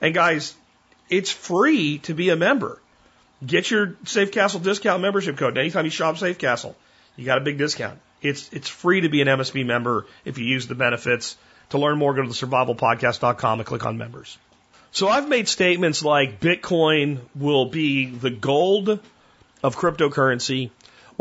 And 0.00 0.14
guys, 0.14 0.54
it's 1.08 1.30
free 1.30 1.98
to 1.98 2.14
be 2.14 2.30
a 2.30 2.36
member. 2.36 2.80
Get 3.44 3.70
your 3.70 3.96
Safe 4.04 4.30
Castle 4.30 4.60
discount 4.60 5.02
membership 5.02 5.36
code. 5.36 5.58
Anytime 5.58 5.84
you 5.84 5.90
shop 5.90 6.16
Safe 6.16 6.38
Castle, 6.38 6.76
you 7.16 7.24
got 7.24 7.38
a 7.38 7.42
big 7.42 7.58
discount. 7.58 7.98
It's 8.20 8.52
it's 8.52 8.68
free 8.68 9.00
to 9.00 9.08
be 9.08 9.20
an 9.20 9.28
MSB 9.28 9.66
member 9.66 10.06
if 10.24 10.38
you 10.38 10.44
use 10.44 10.68
the 10.68 10.76
benefits. 10.76 11.36
To 11.70 11.78
learn 11.78 11.98
more, 11.98 12.14
go 12.14 12.22
to 12.22 12.28
the 12.28 12.34
survivalpodcast.com 12.34 13.60
and 13.60 13.66
click 13.66 13.84
on 13.84 13.98
members. 13.98 14.38
So 14.92 15.08
I've 15.08 15.28
made 15.28 15.48
statements 15.48 16.04
like 16.04 16.38
Bitcoin 16.38 17.20
will 17.34 17.64
be 17.64 18.06
the 18.06 18.28
gold 18.28 19.00
of 19.62 19.76
cryptocurrency 19.76 20.70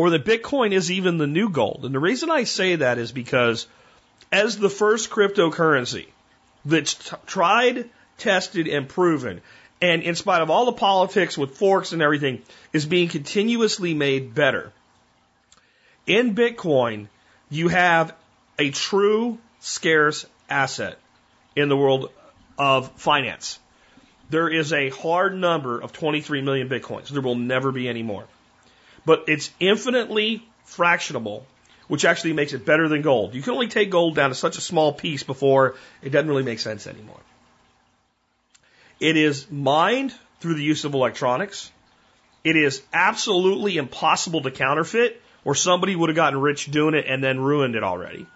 or 0.01 0.09
that 0.09 0.25
Bitcoin 0.25 0.71
is 0.71 0.89
even 0.89 1.19
the 1.19 1.27
new 1.27 1.47
gold. 1.47 1.85
And 1.85 1.93
the 1.93 1.99
reason 1.99 2.31
I 2.31 2.45
say 2.45 2.77
that 2.77 2.97
is 2.97 3.11
because 3.11 3.67
as 4.31 4.57
the 4.57 4.67
first 4.67 5.11
cryptocurrency 5.11 6.07
that's 6.65 6.95
t- 6.95 7.15
tried, 7.27 7.87
tested, 8.17 8.67
and 8.67 8.89
proven, 8.89 9.41
and 9.79 10.01
in 10.01 10.15
spite 10.15 10.41
of 10.41 10.49
all 10.49 10.65
the 10.65 10.71
politics 10.71 11.37
with 11.37 11.55
forks 11.55 11.91
and 11.91 12.01
everything, 12.01 12.41
is 12.73 12.87
being 12.87 13.09
continuously 13.09 13.93
made 13.93 14.33
better. 14.33 14.73
In 16.07 16.33
Bitcoin, 16.33 17.05
you 17.51 17.67
have 17.67 18.15
a 18.57 18.71
true 18.71 19.37
scarce 19.59 20.25
asset 20.49 20.97
in 21.55 21.69
the 21.69 21.77
world 21.77 22.09
of 22.57 22.91
finance. 22.93 23.59
There 24.31 24.49
is 24.49 24.73
a 24.73 24.89
hard 24.89 25.37
number 25.37 25.79
of 25.79 25.93
23 25.93 26.41
million 26.41 26.69
bitcoins. 26.69 27.09
There 27.09 27.21
will 27.21 27.35
never 27.35 27.71
be 27.71 27.87
any 27.87 28.01
more. 28.01 28.25
But 29.05 29.25
it's 29.27 29.51
infinitely 29.59 30.45
fractionable, 30.67 31.43
which 31.87 32.05
actually 32.05 32.33
makes 32.33 32.53
it 32.53 32.65
better 32.65 32.87
than 32.87 33.01
gold. 33.01 33.33
You 33.33 33.41
can 33.41 33.53
only 33.53 33.67
take 33.67 33.89
gold 33.89 34.15
down 34.15 34.29
to 34.29 34.35
such 34.35 34.57
a 34.57 34.61
small 34.61 34.93
piece 34.93 35.23
before 35.23 35.75
it 36.01 36.11
doesn't 36.11 36.29
really 36.29 36.43
make 36.43 36.59
sense 36.59 36.87
anymore. 36.87 37.19
It 38.99 39.17
is 39.17 39.49
mined 39.49 40.13
through 40.39 40.55
the 40.55 40.63
use 40.63 40.85
of 40.85 40.93
electronics. 40.93 41.71
It 42.43 42.55
is 42.55 42.81
absolutely 42.93 43.77
impossible 43.77 44.41
to 44.43 44.51
counterfeit, 44.51 45.21
or 45.43 45.55
somebody 45.55 45.95
would 45.95 46.09
have 46.09 46.15
gotten 46.15 46.39
rich 46.39 46.69
doing 46.69 46.93
it 46.93 47.05
and 47.07 47.23
then 47.23 47.39
ruined 47.39 47.75
it 47.75 47.83
already. 47.83 48.27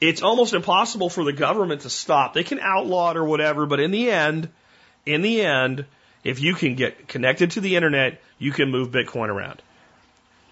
It's 0.00 0.22
almost 0.22 0.54
impossible 0.54 1.10
for 1.10 1.24
the 1.24 1.32
government 1.32 1.82
to 1.82 1.90
stop. 1.90 2.34
They 2.34 2.44
can 2.44 2.58
outlaw 2.58 3.10
it 3.10 3.16
or 3.16 3.24
whatever, 3.24 3.66
but 3.66 3.80
in 3.80 3.90
the 3.90 4.10
end, 4.10 4.48
in 5.04 5.22
the 5.22 5.42
end, 5.42 5.84
if 6.24 6.40
you 6.40 6.54
can 6.54 6.74
get 6.74 7.08
connected 7.08 7.52
to 7.52 7.60
the 7.60 7.76
internet, 7.76 8.20
you 8.38 8.52
can 8.52 8.70
move 8.70 8.90
Bitcoin 8.90 9.28
around. 9.28 9.62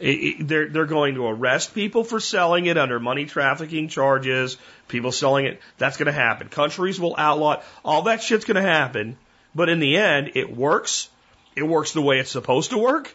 They're, 0.01 0.69
they're 0.69 0.87
going 0.87 1.15
to 1.15 1.27
arrest 1.27 1.75
people 1.75 2.05
for 2.05 2.21
selling 2.21 2.67
it 2.67 2.79
under 2.79 3.01
money 3.01 3.27
trafficking 3.27 3.89
charges, 3.89 4.57
people 4.87 5.11
selling 5.11 5.47
it. 5.47 5.61
That's 5.77 5.97
going 5.97 6.07
to 6.07 6.13
happen. 6.13 6.49
Countries 6.49 7.01
will 7.01 7.15
outlaw 7.19 7.55
it. 7.55 7.61
All 7.85 8.03
that 8.03 8.23
shit's 8.23 8.45
going 8.45 8.63
to 8.63 8.69
happen. 8.69 9.17
But 9.55 9.69
in 9.69 9.81
the 9.81 9.97
end, 9.97 10.33
it 10.35 10.55
works. 10.55 11.09
It 11.57 11.65
works 11.65 11.93
the 11.93 12.03
way 12.03 12.21
it's 12.21 12.31
supposed 12.31 12.71
to 12.71 12.79
work. 12.79 13.13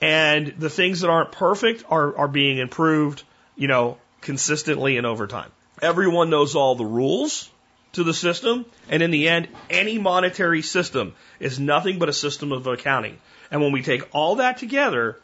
And 0.00 0.54
the 0.58 0.70
things 0.70 1.00
that 1.00 1.10
aren't 1.10 1.32
perfect 1.32 1.84
are, 1.88 2.16
are 2.16 2.28
being 2.28 2.58
improved, 2.58 3.22
you 3.56 3.68
know, 3.68 3.98
consistently 4.20 4.96
and 4.96 5.06
over 5.06 5.26
time. 5.26 5.50
Everyone 5.82 6.30
knows 6.30 6.54
all 6.54 6.74
the 6.74 6.84
rules 6.84 7.50
to 7.92 8.04
the 8.04 8.14
system. 8.14 8.66
And 8.88 9.02
in 9.02 9.10
the 9.10 9.28
end, 9.28 9.48
any 9.68 9.98
monetary 9.98 10.62
system 10.62 11.14
is 11.40 11.58
nothing 11.58 11.98
but 11.98 12.08
a 12.08 12.12
system 12.12 12.52
of 12.52 12.66
accounting. 12.66 13.18
And 13.50 13.60
when 13.60 13.72
we 13.72 13.82
take 13.82 14.08
all 14.14 14.36
that 14.36 14.58
together, 14.58 15.18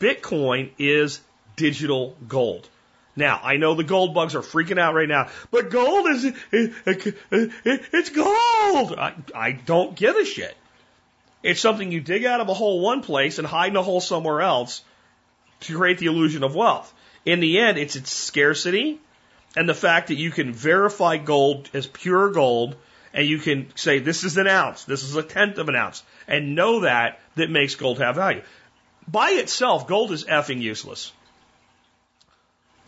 Bitcoin 0.00 0.70
is 0.78 1.20
digital 1.56 2.16
gold. 2.28 2.68
Now, 3.16 3.40
I 3.42 3.56
know 3.56 3.74
the 3.74 3.84
gold 3.84 4.12
bugs 4.12 4.34
are 4.34 4.42
freaking 4.42 4.78
out 4.78 4.94
right 4.94 5.08
now, 5.08 5.28
but 5.50 5.70
gold 5.70 6.06
is, 6.10 6.32
it's 6.52 8.10
gold. 8.10 8.98
I, 8.98 9.14
I 9.34 9.52
don't 9.52 9.96
give 9.96 10.16
a 10.16 10.24
shit. 10.24 10.54
It's 11.42 11.60
something 11.60 11.90
you 11.90 12.00
dig 12.00 12.26
out 12.26 12.40
of 12.40 12.48
a 12.48 12.54
hole 12.54 12.80
one 12.80 13.02
place 13.02 13.38
and 13.38 13.46
hide 13.46 13.70
in 13.70 13.76
a 13.76 13.82
hole 13.82 14.00
somewhere 14.00 14.42
else 14.42 14.82
to 15.60 15.76
create 15.76 15.98
the 15.98 16.06
illusion 16.06 16.42
of 16.44 16.54
wealth. 16.54 16.92
In 17.24 17.40
the 17.40 17.58
end, 17.58 17.78
it's 17.78 17.96
its 17.96 18.10
scarcity 18.10 19.00
and 19.56 19.68
the 19.68 19.74
fact 19.74 20.08
that 20.08 20.16
you 20.16 20.30
can 20.30 20.52
verify 20.52 21.16
gold 21.16 21.70
as 21.72 21.86
pure 21.86 22.30
gold 22.30 22.76
and 23.14 23.26
you 23.26 23.38
can 23.38 23.74
say 23.76 23.98
this 23.98 24.24
is 24.24 24.36
an 24.36 24.46
ounce, 24.46 24.84
this 24.84 25.02
is 25.02 25.16
a 25.16 25.22
tenth 25.22 25.56
of 25.56 25.70
an 25.70 25.74
ounce, 25.74 26.02
and 26.28 26.54
know 26.54 26.80
that 26.80 27.18
that 27.36 27.50
makes 27.50 27.74
gold 27.74 27.98
have 27.98 28.16
value. 28.16 28.42
By 29.08 29.30
itself, 29.30 29.86
gold 29.86 30.12
is 30.12 30.24
effing 30.24 30.60
useless. 30.60 31.12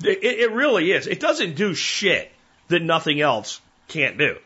It, 0.02 0.22
it 0.22 0.52
really 0.52 0.92
is. 0.92 1.06
It 1.06 1.20
doesn't 1.20 1.56
do 1.56 1.74
shit 1.74 2.30
that 2.68 2.82
nothing 2.82 3.20
else 3.20 3.60
can't 3.88 4.18
do. 4.18 4.36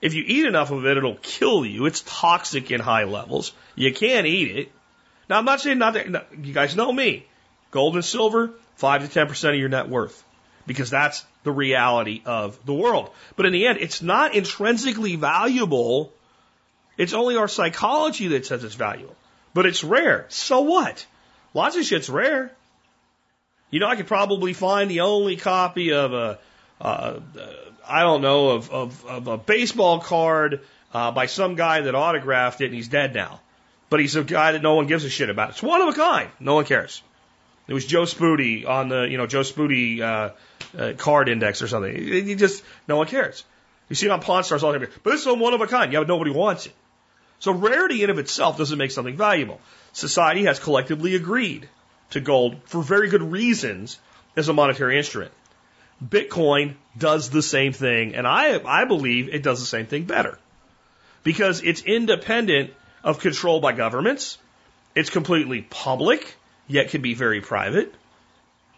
If 0.00 0.14
you 0.14 0.24
eat 0.26 0.46
enough 0.46 0.70
of 0.70 0.86
it, 0.86 0.96
it'll 0.96 1.16
kill 1.16 1.64
you. 1.64 1.86
It's 1.86 2.02
toxic 2.06 2.70
in 2.70 2.80
high 2.80 3.04
levels. 3.04 3.52
You 3.74 3.92
can't 3.92 4.26
eat 4.26 4.56
it. 4.56 4.72
Now, 5.28 5.38
I'm 5.38 5.44
not 5.44 5.60
saying 5.60 5.78
not 5.78 5.94
that, 5.94 6.08
no, 6.08 6.22
you 6.42 6.52
guys 6.54 6.74
know 6.74 6.90
me. 6.90 7.26
Gold 7.70 7.94
and 7.94 8.04
silver, 8.04 8.50
5 8.76 9.12
to 9.12 9.26
10% 9.26 9.48
of 9.50 9.54
your 9.56 9.68
net 9.68 9.88
worth. 9.88 10.24
Because 10.66 10.90
that's 10.90 11.24
the 11.44 11.52
reality 11.52 12.22
of 12.24 12.58
the 12.64 12.74
world. 12.74 13.10
But 13.36 13.46
in 13.46 13.52
the 13.52 13.66
end, 13.66 13.78
it's 13.80 14.02
not 14.02 14.34
intrinsically 14.34 15.16
valuable. 15.16 16.12
It's 16.96 17.12
only 17.12 17.36
our 17.36 17.48
psychology 17.48 18.28
that 18.28 18.46
says 18.46 18.64
it's 18.64 18.74
valuable. 18.74 19.16
But 19.54 19.66
it's 19.66 19.82
rare. 19.82 20.26
So 20.28 20.60
what? 20.60 21.06
Lots 21.54 21.76
of 21.76 21.84
shit's 21.84 22.08
rare. 22.08 22.52
You 23.70 23.80
know, 23.80 23.86
I 23.86 23.96
could 23.96 24.06
probably 24.06 24.52
find 24.52 24.90
the 24.90 25.00
only 25.00 25.36
copy 25.36 25.92
of 25.92 26.12
a, 26.12 26.38
uh, 26.80 27.20
I 27.86 28.02
don't 28.02 28.22
know, 28.22 28.50
of, 28.50 28.70
of, 28.70 29.06
of 29.06 29.26
a 29.28 29.38
baseball 29.38 30.00
card 30.00 30.60
uh, 30.92 31.12
by 31.12 31.26
some 31.26 31.54
guy 31.54 31.80
that 31.82 31.94
autographed 31.94 32.60
it 32.60 32.66
and 32.66 32.74
he's 32.74 32.88
dead 32.88 33.14
now. 33.14 33.40
But 33.88 34.00
he's 34.00 34.14
a 34.16 34.22
guy 34.22 34.52
that 34.52 34.62
no 34.62 34.74
one 34.74 34.86
gives 34.86 35.04
a 35.04 35.10
shit 35.10 35.30
about. 35.30 35.50
It's 35.50 35.62
one 35.62 35.80
of 35.80 35.88
a 35.88 35.92
kind. 35.92 36.30
No 36.38 36.54
one 36.54 36.64
cares. 36.64 37.02
It 37.66 37.74
was 37.74 37.86
Joe 37.86 38.02
Spooty 38.02 38.66
on 38.66 38.88
the, 38.88 39.02
you 39.02 39.16
know, 39.16 39.26
Joe 39.26 39.40
Spooty 39.40 40.00
uh, 40.00 40.30
uh, 40.76 40.92
card 40.96 41.28
index 41.28 41.62
or 41.62 41.68
something. 41.68 41.96
You 41.96 42.34
just, 42.34 42.64
no 42.88 42.96
one 42.96 43.06
cares. 43.06 43.44
You 43.88 43.96
see 43.96 44.06
it 44.06 44.10
on 44.10 44.20
Pawn 44.20 44.44
Stars 44.44 44.62
all 44.62 44.72
the 44.72 44.78
time. 44.78 44.88
But 45.02 45.10
this 45.10 45.20
is 45.20 45.26
one 45.26 45.54
of 45.54 45.60
a 45.60 45.66
kind. 45.66 45.92
Yeah, 45.92 46.00
but 46.00 46.08
nobody 46.08 46.30
wants 46.30 46.66
it. 46.66 46.72
So 47.40 47.52
rarity 47.52 48.02
in 48.02 48.10
of 48.10 48.18
itself 48.18 48.58
doesn't 48.58 48.78
make 48.78 48.90
something 48.90 49.16
valuable. 49.16 49.60
Society 49.92 50.44
has 50.44 50.58
collectively 50.58 51.14
agreed 51.14 51.68
to 52.10 52.20
gold 52.20 52.56
for 52.66 52.82
very 52.82 53.08
good 53.08 53.22
reasons 53.22 53.98
as 54.36 54.48
a 54.48 54.52
monetary 54.52 54.98
instrument. 54.98 55.32
Bitcoin 56.04 56.74
does 56.96 57.30
the 57.30 57.42
same 57.42 57.72
thing, 57.72 58.14
and 58.14 58.26
I, 58.26 58.60
I 58.64 58.84
believe 58.84 59.28
it 59.28 59.42
does 59.42 59.60
the 59.60 59.66
same 59.66 59.86
thing 59.86 60.04
better. 60.04 60.38
Because 61.22 61.62
it's 61.62 61.82
independent 61.82 62.72
of 63.02 63.20
control 63.20 63.60
by 63.60 63.72
governments, 63.72 64.38
it's 64.94 65.10
completely 65.10 65.62
public, 65.62 66.34
yet 66.66 66.88
can 66.88 67.02
be 67.02 67.14
very 67.14 67.40
private, 67.40 67.94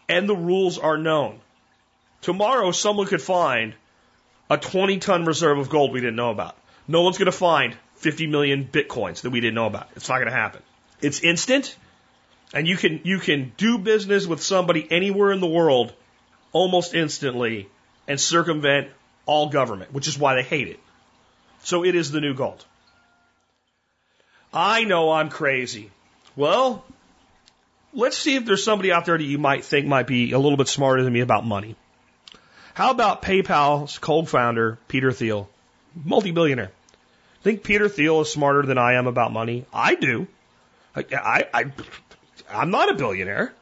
and 0.09 0.29
the 0.29 0.37
rules 0.37 0.79
are 0.79 0.99
known. 0.99 1.41
Tomorrow, 2.23 2.73
someone 2.73 3.07
could 3.07 3.23
find 3.23 3.75
a 4.51 4.59
20 4.59 4.99
ton 4.99 5.25
reserve 5.25 5.59
of 5.59 5.69
gold 5.69 5.93
we 5.93 6.01
didn't 6.01 6.17
know 6.17 6.31
about. 6.31 6.57
No 6.89 7.03
one's 7.03 7.19
going 7.19 7.27
to 7.27 7.33
find 7.33 7.77
50 8.03 8.27
million 8.27 8.69
bitcoins 8.71 9.23
that 9.23 9.31
we 9.31 9.41
didn't 9.41 9.55
know 9.55 9.67
about. 9.67 9.89
It's 9.97 10.09
not 10.09 10.17
going 10.17 10.29
to 10.29 10.35
happen. 10.35 10.63
It's 11.01 11.21
instant, 11.21 11.77
and 12.53 12.67
you 12.67 12.77
can 12.77 13.01
you 13.05 13.19
can 13.19 13.53
do 13.57 13.79
business 13.79 14.27
with 14.27 14.43
somebody 14.43 14.87
anywhere 14.91 15.33
in 15.33 15.41
the 15.41 15.47
world 15.47 15.93
almost 16.53 16.95
instantly 16.95 17.69
and 18.07 18.21
circumvent 18.21 18.89
all 19.27 19.49
government, 19.49 19.93
which 19.93 20.09
is 20.09 20.19
why 20.19 20.35
they 20.35 20.43
hate 20.43 20.69
it. 20.69 20.81
So 21.63 21.85
it 21.85 21.95
is 21.95 22.11
the 22.11 22.21
new 22.21 22.35
gold. 22.35 22.65
I 24.53 24.85
know 24.85 25.13
I'm 25.13 25.31
crazy. 25.31 25.91
Well, 26.37 26.85
let's 27.95 28.19
see 28.19 28.37
if 28.37 28.45
there's 28.45 28.65
somebody 28.65 28.93
out 28.93 29.07
there 29.07 29.17
that 29.17 29.25
you 29.25 29.39
might 29.39 29.65
think 29.65 29.87
might 29.87 30.07
be 30.07 30.33
a 30.33 30.39
little 30.39 30.59
bit 30.59 30.69
smarter 30.69 31.03
than 31.03 31.13
me 31.13 31.21
about 31.21 31.47
money. 31.47 31.77
How 32.75 32.91
about 32.91 33.23
PayPal's 33.23 33.99
co-founder, 33.99 34.79
Peter 34.89 35.13
Thiel, 35.13 35.49
multi-billionaire? 36.05 36.71
Think 37.43 37.65
Peter 37.65 37.89
Thiel 37.89 38.21
is 38.21 38.31
smarter 38.31 38.63
than 38.63 38.79
I 38.79 38.95
am 38.95 39.07
about 39.07 39.33
money? 39.33 39.67
I 39.73 39.97
do. 39.97 40.29
I, 40.95 41.05
I, 41.13 41.45
I, 41.53 41.65
I'm 42.49 42.71
not 42.71 42.91
a 42.91 42.95
billionaire. 42.95 43.53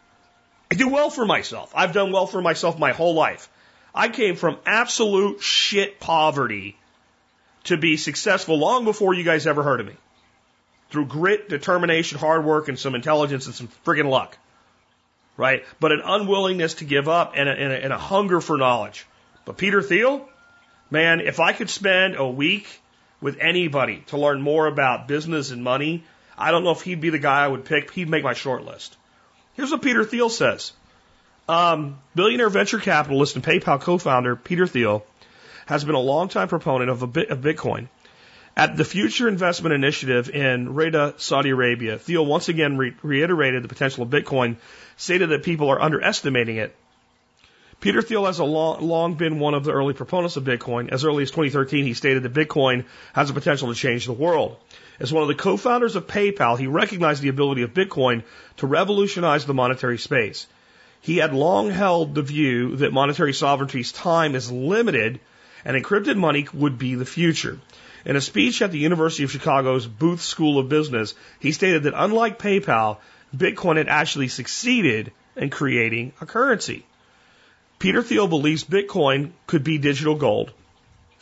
I 0.71 0.75
do 0.75 0.89
well 0.89 1.11
for 1.11 1.25
myself. 1.25 1.73
I've 1.75 1.93
done 1.93 2.13
well 2.13 2.27
for 2.27 2.43
myself 2.43 2.79
my 2.79 2.93
whole 2.93 3.15
life. 3.15 3.49
I 3.95 4.09
came 4.09 4.37
from 4.37 4.59
absolute 4.67 5.41
shit 5.41 5.99
poverty 5.99 6.77
to 7.65 7.77
be 7.77 7.97
successful 7.97 8.59
long 8.59 8.85
before 8.85 9.15
you 9.15 9.25
guys 9.25 9.47
ever 9.47 9.63
heard 9.63 9.81
of 9.81 9.87
me. 9.87 9.95
Through 10.91 11.07
grit, 11.07 11.49
determination, 11.49 12.19
hard 12.19 12.45
work, 12.45 12.69
and 12.69 12.79
some 12.79 12.95
intelligence 12.95 13.47
and 13.47 13.55
some 13.55 13.69
friggin' 13.87 14.09
luck. 14.09 14.37
Right? 15.37 15.65
But 15.79 15.93
an 15.93 16.03
unwillingness 16.05 16.75
to 16.75 16.85
give 16.85 17.09
up 17.09 17.33
and 17.35 17.49
a, 17.49 17.53
and 17.53 17.73
a, 17.73 17.85
and 17.85 17.93
a 17.93 17.99
hunger 17.99 18.41
for 18.41 18.59
knowledge. 18.59 19.07
But 19.47 19.57
Peter 19.57 19.81
Thiel, 19.81 20.29
man, 20.91 21.21
if 21.21 21.41
I 21.41 21.53
could 21.53 21.71
spend 21.71 22.17
a 22.17 22.29
week 22.29 22.80
with 23.21 23.39
anybody 23.41 24.03
to 24.09 24.17
learn 24.17 24.41
more 24.41 24.67
about 24.67 25.09
business 25.09 25.51
and 25.51 25.63
money, 25.63 26.05
I 26.39 26.51
don't 26.51 26.65
know 26.65 26.71
if 26.71 26.83
he'd 26.83 27.01
be 27.01 27.11
the 27.11 27.19
guy 27.19 27.45
I 27.45 27.49
would 27.49 27.65
pick. 27.65 27.91
He'd 27.93 28.09
make 28.09 28.25
my 28.25 28.35
short 28.35 28.65
list. 28.65 28.97
Here's 29.55 29.71
what 29.71 29.83
Peter 29.83 30.05
Thiel 30.05 30.31
says. 30.31 30.73
Um, 31.49 31.99
billionaire 32.15 32.49
venture 32.49 32.79
capitalist 32.79 33.35
and 33.35 33.45
PayPal 33.45 33.81
co-founder 33.81 34.37
Peter 34.37 34.67
Thiel 34.67 35.05
has 35.67 35.85
been 35.85 35.95
a 35.95 36.01
longtime 36.01 36.49
proponent 36.49 36.91
of, 36.91 37.03
a 37.03 37.07
bit, 37.07 37.31
of 37.31 37.41
Bitcoin. 37.41 37.89
At 38.57 38.77
the 38.77 38.85
Future 38.85 39.29
Investment 39.29 39.75
Initiative 39.75 40.29
in 40.31 40.75
Riyadh, 40.75 41.21
Saudi 41.21 41.51
Arabia, 41.51 41.99
Thiel 41.99 42.25
once 42.25 42.49
again 42.49 42.77
re- 42.77 42.95
reiterated 43.03 43.63
the 43.63 43.69
potential 43.69 44.03
of 44.03 44.11
Bitcoin, 44.11 44.57
stated 44.97 45.31
that 45.31 45.45
people 45.45 45.71
are 45.71 45.81
underestimating 45.81 46.57
it. 46.57 46.75
Peter 47.81 48.03
Thiel 48.03 48.27
has 48.27 48.39
long, 48.39 48.87
long 48.87 49.15
been 49.15 49.39
one 49.39 49.55
of 49.55 49.65
the 49.65 49.73
early 49.73 49.95
proponents 49.95 50.37
of 50.37 50.45
Bitcoin. 50.45 50.91
As 50.91 51.03
early 51.03 51.23
as 51.23 51.31
2013, 51.31 51.87
he 51.87 51.95
stated 51.95 52.23
that 52.23 52.35
Bitcoin 52.35 52.85
has 53.15 53.29
the 53.29 53.35
potential 53.35 53.69
to 53.69 53.75
change 53.75 54.05
the 54.05 54.13
world. 54.13 54.59
As 54.99 55.11
one 55.11 55.23
of 55.23 55.29
the 55.29 55.35
co-founders 55.35 55.97
of 55.97 56.07
PayPal, 56.07 56.59
he 56.59 56.67
recognized 56.67 57.23
the 57.23 57.31
ability 57.31 57.63
of 57.63 57.73
Bitcoin 57.73 58.23
to 58.59 58.67
revolutionize 58.67 59.47
the 59.47 59.55
monetary 59.55 59.97
space. 59.97 60.47
He 61.01 61.17
had 61.17 61.33
long 61.33 61.71
held 61.71 62.15
the 62.15 62.21
view 62.21 62.77
that 62.77 62.93
monetary 62.93 63.33
sovereignty's 63.33 63.93
time 63.93 64.35
is 64.35 64.53
limited 64.53 65.19
and 65.65 65.75
encrypted 65.75 66.19
money 66.19 66.47
would 66.53 66.77
be 66.77 66.97
the 66.97 67.07
future. 67.07 67.59
In 68.05 68.15
a 68.15 68.21
speech 68.21 68.61
at 68.61 68.73
the 68.73 68.79
University 68.79 69.25
of 69.25 69.31
Chicago's 69.31 69.87
Booth 69.87 70.21
School 70.21 70.59
of 70.59 70.69
Business, 70.69 71.15
he 71.39 71.53
stated 71.53 71.85
that 71.85 71.95
unlike 71.97 72.39
PayPal, 72.39 72.99
Bitcoin 73.35 73.77
had 73.77 73.89
actually 73.89 74.29
succeeded 74.29 75.13
in 75.35 75.49
creating 75.49 76.13
a 76.21 76.27
currency. 76.27 76.85
Peter 77.81 78.03
Thiel 78.03 78.29
believes 78.29 78.63
Bitcoin 78.63 79.33
could 79.49 79.65
be 79.65 79.79
digital 79.79 80.15
gold 80.15 80.53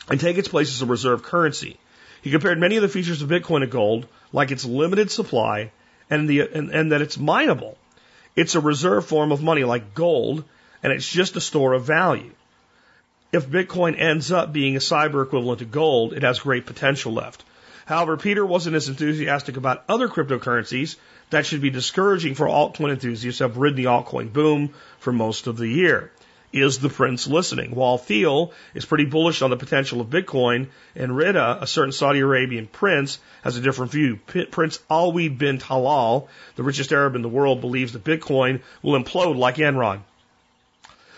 and 0.07 0.19
take 0.19 0.37
its 0.37 0.47
place 0.47 0.69
as 0.69 0.83
a 0.83 0.85
reserve 0.85 1.23
currency. 1.23 1.79
He 2.21 2.29
compared 2.29 2.59
many 2.59 2.75
of 2.75 2.83
the 2.83 2.87
features 2.87 3.23
of 3.23 3.29
Bitcoin 3.29 3.61
to 3.61 3.67
gold, 3.67 4.05
like 4.31 4.51
its 4.51 4.65
limited 4.65 5.09
supply 5.09 5.71
and, 6.11 6.29
the, 6.29 6.41
and, 6.41 6.69
and 6.69 6.91
that 6.91 7.01
it's 7.01 7.17
mineable. 7.17 7.77
It's 8.35 8.53
a 8.53 8.59
reserve 8.59 9.07
form 9.07 9.31
of 9.31 9.41
money 9.41 9.63
like 9.63 9.95
gold, 9.95 10.43
and 10.83 10.93
it's 10.93 11.09
just 11.09 11.35
a 11.35 11.41
store 11.41 11.73
of 11.73 11.85
value 11.85 12.31
if 13.31 13.47
Bitcoin 13.47 13.99
ends 13.99 14.31
up 14.31 14.51
being 14.51 14.75
a 14.75 14.79
cyber 14.79 15.23
equivalent 15.23 15.59
to 15.59 15.65
gold, 15.65 16.13
it 16.13 16.23
has 16.23 16.39
great 16.39 16.65
potential 16.65 17.13
left. 17.13 17.43
However, 17.85 18.17
Peter 18.17 18.45
wasn't 18.45 18.75
as 18.75 18.89
enthusiastic 18.89 19.57
about 19.57 19.83
other 19.87 20.07
cryptocurrencies. 20.07 20.95
That 21.29 21.45
should 21.45 21.61
be 21.61 21.69
discouraging 21.69 22.35
for 22.35 22.47
altcoin 22.47 22.91
enthusiasts 22.91 23.39
who 23.39 23.45
have 23.45 23.57
ridden 23.57 23.77
the 23.77 23.85
altcoin 23.85 24.31
boom 24.33 24.73
for 24.99 25.11
most 25.11 25.47
of 25.47 25.57
the 25.57 25.67
year. 25.67 26.11
Is 26.51 26.79
the 26.79 26.89
prince 26.89 27.27
listening? 27.27 27.75
While 27.75 27.99
Thiel 27.99 28.53
is 28.73 28.83
pretty 28.83 29.05
bullish 29.05 29.43
on 29.43 29.51
the 29.51 29.57
potential 29.57 30.01
of 30.01 30.07
Bitcoin, 30.07 30.69
and 30.95 31.11
Riyadh, 31.11 31.61
a 31.61 31.67
certain 31.67 31.91
Saudi 31.91 32.21
Arabian 32.21 32.65
prince, 32.65 33.19
has 33.43 33.55
a 33.55 33.61
different 33.61 33.91
view. 33.91 34.17
Prince 34.49 34.79
Alwaleed 34.89 35.37
bin 35.37 35.59
Talal, 35.59 36.27
the 36.55 36.63
richest 36.63 36.91
Arab 36.91 37.15
in 37.15 37.21
the 37.21 37.29
world, 37.29 37.61
believes 37.61 37.93
that 37.93 38.03
Bitcoin 38.03 38.61
will 38.81 38.99
implode 38.99 39.37
like 39.37 39.57
Enron. 39.57 39.99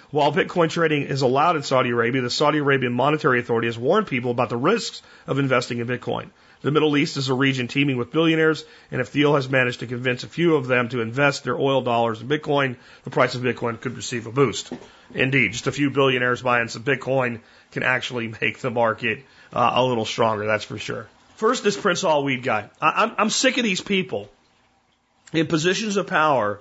While 0.10 0.34
Bitcoin 0.34 0.70
trading 0.70 1.04
is 1.04 1.22
allowed 1.22 1.56
in 1.56 1.64
Saudi 1.64 1.92
Arabia, 1.92 2.22
the 2.22 2.30
Saudi 2.30 2.58
Arabian 2.58 2.92
Monetary 2.92 3.40
Authority 3.40 3.70
has 3.70 3.78
warned 3.78 4.08
people 4.08 4.32
about 4.32 4.50
the 4.50 4.58
risks 4.58 5.02
of 5.28 5.40
investing 5.40 5.80
in 5.80 5.88
Bitcoin. 5.88 6.32
The 6.62 6.72
Middle 6.72 6.98
East 6.98 7.16
is 7.16 7.30
a 7.30 7.34
region 7.34 7.70
teeming 7.70 7.96
with 7.96 8.12
billionaires, 8.12 8.66
and 8.92 9.00
if 9.00 9.08
Thiel 9.08 9.36
has 9.36 9.48
managed 9.48 9.80
to 9.80 9.88
convince 9.88 10.26
a 10.26 10.28
few 10.28 10.58
of 10.58 10.68
them 10.68 10.90
to 10.90 11.00
invest 11.00 11.46
their 11.46 11.58
oil 11.58 11.82
dollars 11.82 12.22
in 12.22 12.28
Bitcoin, 12.28 12.76
the 13.06 13.10
price 13.10 13.34
of 13.34 13.42
Bitcoin 13.42 13.80
could 13.80 13.96
receive 13.96 14.28
a 14.28 14.32
boost. 14.34 14.74
Indeed, 15.14 15.52
just 15.54 15.68
a 15.68 15.72
few 15.72 15.90
billionaires 15.90 16.42
buying 16.42 16.68
some 16.68 16.84
Bitcoin 16.84 17.42
can 17.72 17.84
actually 17.84 18.34
make 18.42 18.60
the 18.60 18.72
market 18.72 19.24
uh, 19.54 19.72
a 19.76 19.86
little 19.86 20.06
stronger, 20.06 20.46
that's 20.46 20.64
for 20.64 20.78
sure. 20.78 21.08
First, 21.36 21.64
this 21.64 21.76
Prince 21.76 22.04
Alwaleed 22.04 22.44
guy. 22.44 22.70
I, 22.82 23.04
I'm, 23.04 23.14
I'm 23.18 23.30
sick 23.30 23.58
of 23.58 23.64
these 23.64 23.82
people 23.82 24.30
in 25.34 25.48
positions 25.48 25.98
of 25.98 26.08
power 26.08 26.60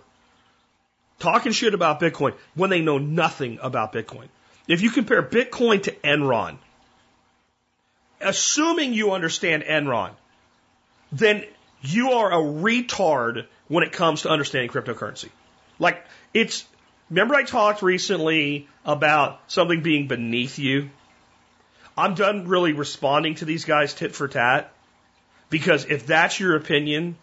talking 1.18 1.52
shit 1.52 1.74
about 1.74 2.00
Bitcoin 2.00 2.34
when 2.54 2.70
they 2.70 2.80
know 2.80 2.98
nothing 2.98 3.58
about 3.62 3.92
Bitcoin. 3.92 4.28
If 4.66 4.82
you 4.82 4.90
compare 4.90 5.22
Bitcoin 5.22 5.82
to 5.84 5.92
Enron, 5.92 6.56
assuming 8.20 8.92
you 8.92 9.12
understand 9.12 9.64
Enron, 9.64 10.12
then 11.12 11.44
you 11.82 12.12
are 12.12 12.32
a 12.32 12.36
retard 12.36 13.46
when 13.68 13.84
it 13.84 13.92
comes 13.92 14.22
to 14.22 14.30
understanding 14.30 14.70
cryptocurrency. 14.70 15.30
Like, 15.78 16.04
it's, 16.34 16.64
remember 17.10 17.34
I 17.34 17.42
talked 17.42 17.82
recently 17.82 18.68
about 18.84 19.40
something 19.48 19.82
being 19.82 20.08
beneath 20.08 20.58
you? 20.58 20.90
I'm 21.96 22.14
done 22.14 22.48
really 22.48 22.72
responding 22.72 23.34
to 23.36 23.44
these 23.44 23.64
guys 23.64 23.92
tit 23.92 24.14
for 24.14 24.28
tat 24.28 24.72
because 25.50 25.84
if 25.84 26.06
that's 26.06 26.40
your 26.40 26.56
opinion, 26.56 27.16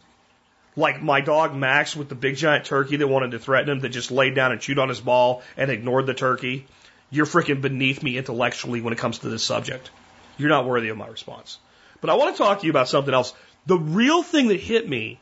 like 0.76 1.02
my 1.02 1.22
dog 1.22 1.56
Max 1.56 1.96
with 1.96 2.10
the 2.10 2.16
big 2.16 2.36
giant 2.36 2.66
turkey 2.66 2.98
that 2.98 3.08
wanted 3.08 3.32
to 3.32 3.40
threaten 3.40 3.70
him 3.70 3.80
that 3.80 3.90
just 3.90 4.12
laid 4.12 4.36
down 4.36 4.52
and 4.52 4.62
chewed 4.62 4.78
on 4.78 4.90
his 4.90 5.00
ball 5.00 5.42
and 5.56 5.72
ignored 5.72 6.06
the 6.06 6.14
turkey. 6.14 6.68
You're 7.10 7.26
freaking 7.26 7.62
beneath 7.62 8.04
me 8.04 8.18
intellectually 8.18 8.82
when 8.82 8.94
it 8.94 9.00
comes 9.00 9.20
to 9.20 9.30
this 9.30 9.44
subject. 9.44 9.90
You're 10.38 10.50
not 10.50 10.68
worthy 10.68 10.90
of 10.90 10.98
my 10.98 11.08
response. 11.08 11.58
But 12.02 12.10
I 12.12 12.16
want 12.16 12.36
to 12.36 12.38
talk 12.38 12.60
to 12.60 12.66
you 12.66 12.70
about 12.70 12.90
something 12.90 13.14
else. 13.14 13.34
The 13.66 13.78
real 13.78 14.22
thing 14.22 14.50
that 14.50 14.60
hit 14.60 14.88
me, 14.88 15.20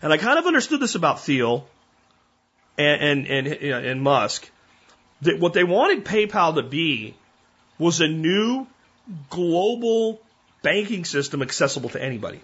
and 0.00 0.12
I 0.12 0.16
kind 0.16 0.38
of 0.38 0.46
understood 0.46 0.80
this 0.80 0.94
about 0.94 1.20
Thiel 1.20 1.66
and, 2.78 3.26
and, 3.26 3.46
and, 3.46 3.86
and 3.86 4.02
Musk, 4.02 4.50
that 5.22 5.38
what 5.38 5.52
they 5.52 5.64
wanted 5.64 6.04
PayPal 6.04 6.54
to 6.54 6.62
be 6.62 7.14
was 7.78 8.00
a 8.00 8.08
new 8.08 8.66
global 9.30 10.20
banking 10.62 11.04
system 11.04 11.42
accessible 11.42 11.90
to 11.90 12.02
anybody 12.02 12.40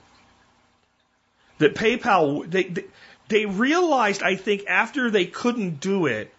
that 1.59 1.75
PayPal, 1.75 2.49
they, 2.49 2.65
they, 2.65 2.85
they 3.29 3.47
realized, 3.47 4.23
I 4.23 4.37
think, 4.37 4.65
after 4.69 5.11
they 5.11 5.27
couldn't 5.27 5.81
do 5.81 6.07
it, 6.07 6.33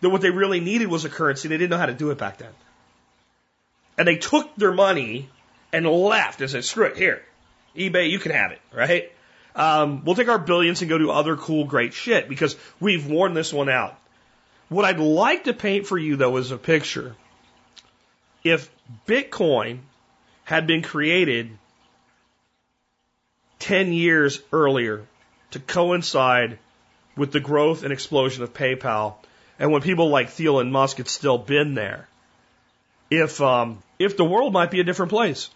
that 0.00 0.10
what 0.10 0.20
they 0.20 0.30
really 0.30 0.60
needed 0.60 0.88
was 0.88 1.04
a 1.04 1.08
currency. 1.08 1.48
They 1.48 1.56
didn't 1.56 1.70
know 1.70 1.78
how 1.78 1.86
to 1.86 1.94
do 1.94 2.10
it 2.10 2.18
back 2.18 2.38
then. 2.38 2.52
And 3.98 4.06
they 4.06 4.16
took 4.16 4.54
their 4.56 4.72
money 4.72 5.28
and 5.72 5.86
left 5.86 6.40
and 6.40 6.50
said, 6.50 6.64
screw 6.64 6.86
it, 6.86 6.96
here, 6.96 7.22
eBay, 7.74 8.10
you 8.10 8.18
can 8.18 8.32
have 8.32 8.52
it, 8.52 8.60
right? 8.72 9.10
Um, 9.56 10.04
we'll 10.04 10.14
take 10.14 10.28
our 10.28 10.38
billions 10.38 10.82
and 10.82 10.88
go 10.90 10.98
do 10.98 11.10
other 11.10 11.34
cool, 11.34 11.64
great 11.64 11.94
shit 11.94 12.28
because 12.28 12.56
we've 12.78 13.06
worn 13.06 13.32
this 13.32 13.52
one 13.52 13.70
out. 13.70 13.98
What 14.68 14.84
I'd 14.84 15.00
like 15.00 15.44
to 15.44 15.54
paint 15.54 15.86
for 15.86 15.96
you, 15.96 16.16
though, 16.16 16.36
is 16.36 16.50
a 16.50 16.58
picture. 16.58 17.16
If 18.44 18.70
Bitcoin 19.06 19.78
had 20.44 20.66
been 20.66 20.82
created 20.82 21.56
10 23.60 23.94
years 23.94 24.42
earlier 24.52 25.06
to 25.52 25.58
coincide 25.58 26.58
with 27.16 27.32
the 27.32 27.40
growth 27.40 27.82
and 27.82 27.92
explosion 27.92 28.42
of 28.42 28.52
PayPal 28.52 29.14
and 29.58 29.72
when 29.72 29.80
people 29.80 30.10
like 30.10 30.28
Thiel 30.28 30.60
and 30.60 30.70
Musk 30.70 30.98
had 30.98 31.08
still 31.08 31.38
been 31.38 31.74
there, 31.74 32.08
if, 33.10 33.40
um, 33.40 33.82
if 33.98 34.18
the 34.18 34.24
world 34.24 34.52
might 34.52 34.70
be 34.70 34.80
a 34.80 34.84
different 34.84 35.10
place. 35.10 35.48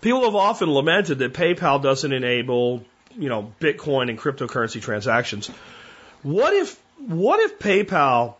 People 0.00 0.24
have 0.24 0.34
often 0.34 0.70
lamented 0.72 1.18
that 1.18 1.34
PayPal 1.34 1.82
doesn't 1.82 2.12
enable, 2.12 2.84
you 3.16 3.28
know, 3.28 3.52
Bitcoin 3.60 4.08
and 4.08 4.18
cryptocurrency 4.18 4.80
transactions. 4.80 5.48
What 6.22 6.54
if, 6.54 6.80
what 6.98 7.40
if 7.40 7.58
PayPal, 7.58 8.34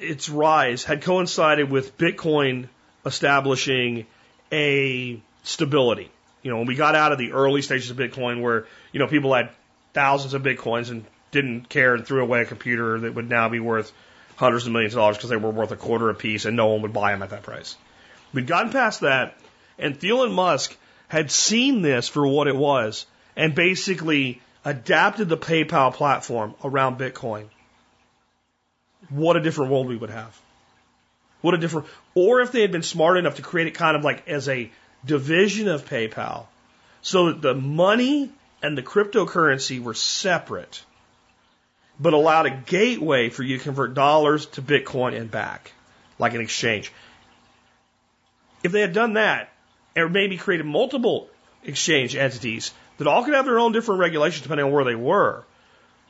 its 0.00 0.28
rise 0.28 0.82
had 0.82 1.02
coincided 1.02 1.70
with 1.70 1.96
Bitcoin 1.96 2.68
establishing 3.06 4.06
a 4.50 5.20
stability? 5.44 6.10
You 6.42 6.50
know, 6.50 6.58
when 6.58 6.66
we 6.66 6.74
got 6.74 6.94
out 6.94 7.12
of 7.12 7.18
the 7.18 7.32
early 7.32 7.62
stages 7.62 7.90
of 7.90 7.96
Bitcoin 7.96 8.40
where, 8.40 8.66
you 8.92 8.98
know, 8.98 9.06
people 9.06 9.32
had 9.34 9.50
thousands 9.92 10.34
of 10.34 10.42
Bitcoins 10.42 10.90
and 10.90 11.04
didn't 11.30 11.68
care 11.68 11.94
and 11.94 12.04
threw 12.04 12.22
away 12.22 12.42
a 12.42 12.44
computer 12.44 12.98
that 13.00 13.14
would 13.14 13.28
now 13.28 13.48
be 13.48 13.60
worth 13.60 13.92
hundreds 14.36 14.66
of 14.66 14.72
millions 14.72 14.94
of 14.94 14.98
dollars 14.98 15.16
because 15.16 15.30
they 15.30 15.36
were 15.36 15.50
worth 15.50 15.70
a 15.70 15.76
quarter 15.76 16.08
a 16.10 16.14
piece 16.14 16.44
and 16.44 16.56
no 16.56 16.68
one 16.68 16.82
would 16.82 16.92
buy 16.92 17.12
them 17.12 17.22
at 17.22 17.30
that 17.30 17.42
price. 17.42 17.76
We'd 18.32 18.46
gotten 18.46 18.72
past 18.72 19.00
that 19.00 19.36
and 19.80 20.02
and 20.02 20.34
Musk 20.34 20.76
had 21.08 21.30
seen 21.30 21.82
this 21.82 22.08
for 22.08 22.26
what 22.26 22.46
it 22.46 22.56
was 22.56 23.06
and 23.36 23.54
basically 23.54 24.40
adapted 24.64 25.28
the 25.28 25.36
PayPal 25.36 25.92
platform 25.92 26.54
around 26.62 26.98
Bitcoin. 26.98 27.46
What 29.08 29.36
a 29.36 29.40
different 29.40 29.70
world 29.70 29.88
we 29.88 29.96
would 29.96 30.10
have. 30.10 30.38
What 31.40 31.54
a 31.54 31.58
different, 31.58 31.88
or 32.14 32.40
if 32.42 32.52
they 32.52 32.60
had 32.60 32.70
been 32.70 32.82
smart 32.82 33.16
enough 33.16 33.36
to 33.36 33.42
create 33.42 33.66
it 33.66 33.72
kind 33.72 33.96
of 33.96 34.04
like 34.04 34.28
as 34.28 34.48
a 34.48 34.70
division 35.04 35.68
of 35.68 35.88
PayPal 35.88 36.46
so 37.00 37.26
that 37.26 37.40
the 37.40 37.54
money 37.54 38.30
and 38.62 38.76
the 38.76 38.82
cryptocurrency 38.82 39.82
were 39.82 39.94
separate, 39.94 40.84
but 41.98 42.12
allowed 42.12 42.46
a 42.46 42.50
gateway 42.50 43.30
for 43.30 43.42
you 43.42 43.56
to 43.56 43.64
convert 43.64 43.94
dollars 43.94 44.46
to 44.46 44.62
Bitcoin 44.62 45.18
and 45.18 45.30
back, 45.30 45.72
like 46.18 46.34
an 46.34 46.42
exchange. 46.42 46.92
If 48.62 48.72
they 48.72 48.82
had 48.82 48.92
done 48.92 49.14
that, 49.14 49.50
or 49.96 50.08
maybe 50.08 50.36
created 50.36 50.66
multiple 50.66 51.28
exchange 51.64 52.16
entities 52.16 52.72
that 52.98 53.06
all 53.06 53.24
could 53.24 53.34
have 53.34 53.44
their 53.44 53.58
own 53.58 53.72
different 53.72 54.00
regulations 54.00 54.42
depending 54.42 54.66
on 54.66 54.72
where 54.72 54.84
they 54.84 54.94
were, 54.94 55.44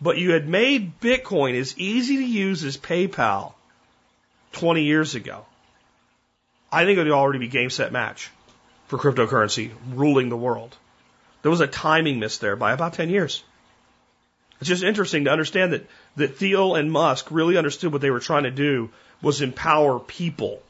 but 0.00 0.18
you 0.18 0.32
had 0.32 0.48
made 0.48 1.00
Bitcoin 1.00 1.58
as 1.58 1.78
easy 1.78 2.16
to 2.16 2.24
use 2.24 2.64
as 2.64 2.76
PayPal 2.76 3.54
20 4.52 4.82
years 4.82 5.14
ago, 5.14 5.44
I 6.72 6.84
think 6.84 6.98
it 6.98 7.02
would 7.02 7.12
already 7.12 7.38
be 7.38 7.48
game 7.48 7.70
set 7.70 7.92
match 7.92 8.30
for 8.86 8.98
cryptocurrency 8.98 9.70
ruling 9.92 10.28
the 10.28 10.36
world. 10.36 10.76
There 11.42 11.50
was 11.50 11.60
a 11.60 11.66
timing 11.66 12.18
miss 12.18 12.38
there 12.38 12.56
by 12.56 12.72
about 12.72 12.94
10 12.94 13.08
years. 13.08 13.42
It's 14.60 14.68
just 14.68 14.82
interesting 14.82 15.24
to 15.24 15.30
understand 15.30 15.72
that, 15.72 15.86
that 16.16 16.36
Thiel 16.36 16.74
and 16.74 16.92
Musk 16.92 17.30
really 17.30 17.56
understood 17.56 17.92
what 17.92 18.02
they 18.02 18.10
were 18.10 18.20
trying 18.20 18.42
to 18.42 18.50
do 18.50 18.90
was 19.22 19.40
empower 19.40 19.98
people 19.98 20.62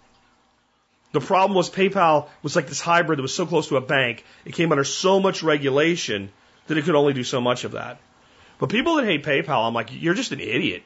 the 1.13 1.21
problem 1.21 1.57
was 1.57 1.71
PayPal 1.71 2.29
was 2.43 2.55
like 2.55 2.69
this 2.69 2.81
hybrid 2.81 3.19
that 3.19 3.23
was 3.23 3.35
so 3.35 3.47
close 3.47 3.69
to 3.69 3.77
a 3.77 3.81
bank. 3.81 4.25
It 4.45 4.55
came 4.55 4.71
under 4.71 4.85
so 4.85 5.19
much 5.21 5.43
regulation 5.43 6.31
that 6.69 6.79
it 6.79 6.85
could 6.85 6.95
only 6.95 7.13
do 7.13 7.25
so 7.25 7.41
much 7.41 7.65
of 7.65 7.73
that. 7.73 7.99
But 8.59 8.69
people 8.69 8.97
that 8.97 9.05
hate 9.05 9.25
PayPal, 9.25 9.67
I'm 9.67 9.75
like, 9.75 9.89
you're 9.91 10.15
just 10.15 10.33
an 10.33 10.41
idiot. 10.41 10.83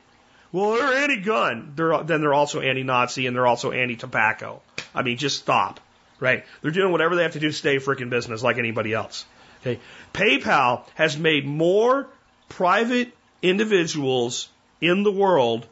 Well, 0.52 0.74
they're 0.74 1.02
anti-gun. 1.02 1.72
They're, 1.76 2.02
then 2.04 2.20
they're 2.20 2.32
also 2.32 2.60
anti-Nazi 2.60 3.26
and 3.26 3.37
they're 3.37 3.46
also 3.46 3.72
anti-tobacco. 3.72 4.62
I 4.94 5.02
mean, 5.02 5.16
just 5.16 5.38
stop. 5.38 5.80
Right? 6.20 6.44
They're 6.62 6.70
doing 6.70 6.92
whatever 6.92 7.16
they 7.16 7.24
have 7.24 7.32
to 7.32 7.40
do 7.40 7.48
to 7.48 7.52
stay 7.52 7.76
freaking 7.76 8.08
business 8.08 8.42
like 8.42 8.56
anybody 8.56 8.94
else. 8.94 9.26
Okay. 9.60 9.80
PayPal 10.14 10.84
has 10.94 11.18
made 11.18 11.44
more 11.44 12.06
private 12.48 13.12
individuals 13.42 14.48
in 14.80 15.02
the 15.02 15.12
world 15.12 15.66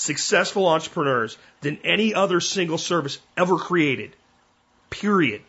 successful 0.00 0.66
entrepreneurs 0.66 1.36
than 1.60 1.78
any 1.84 2.14
other 2.14 2.40
single 2.40 2.78
service 2.78 3.18
ever 3.36 3.58
created. 3.58 4.16
Period. 4.88 5.42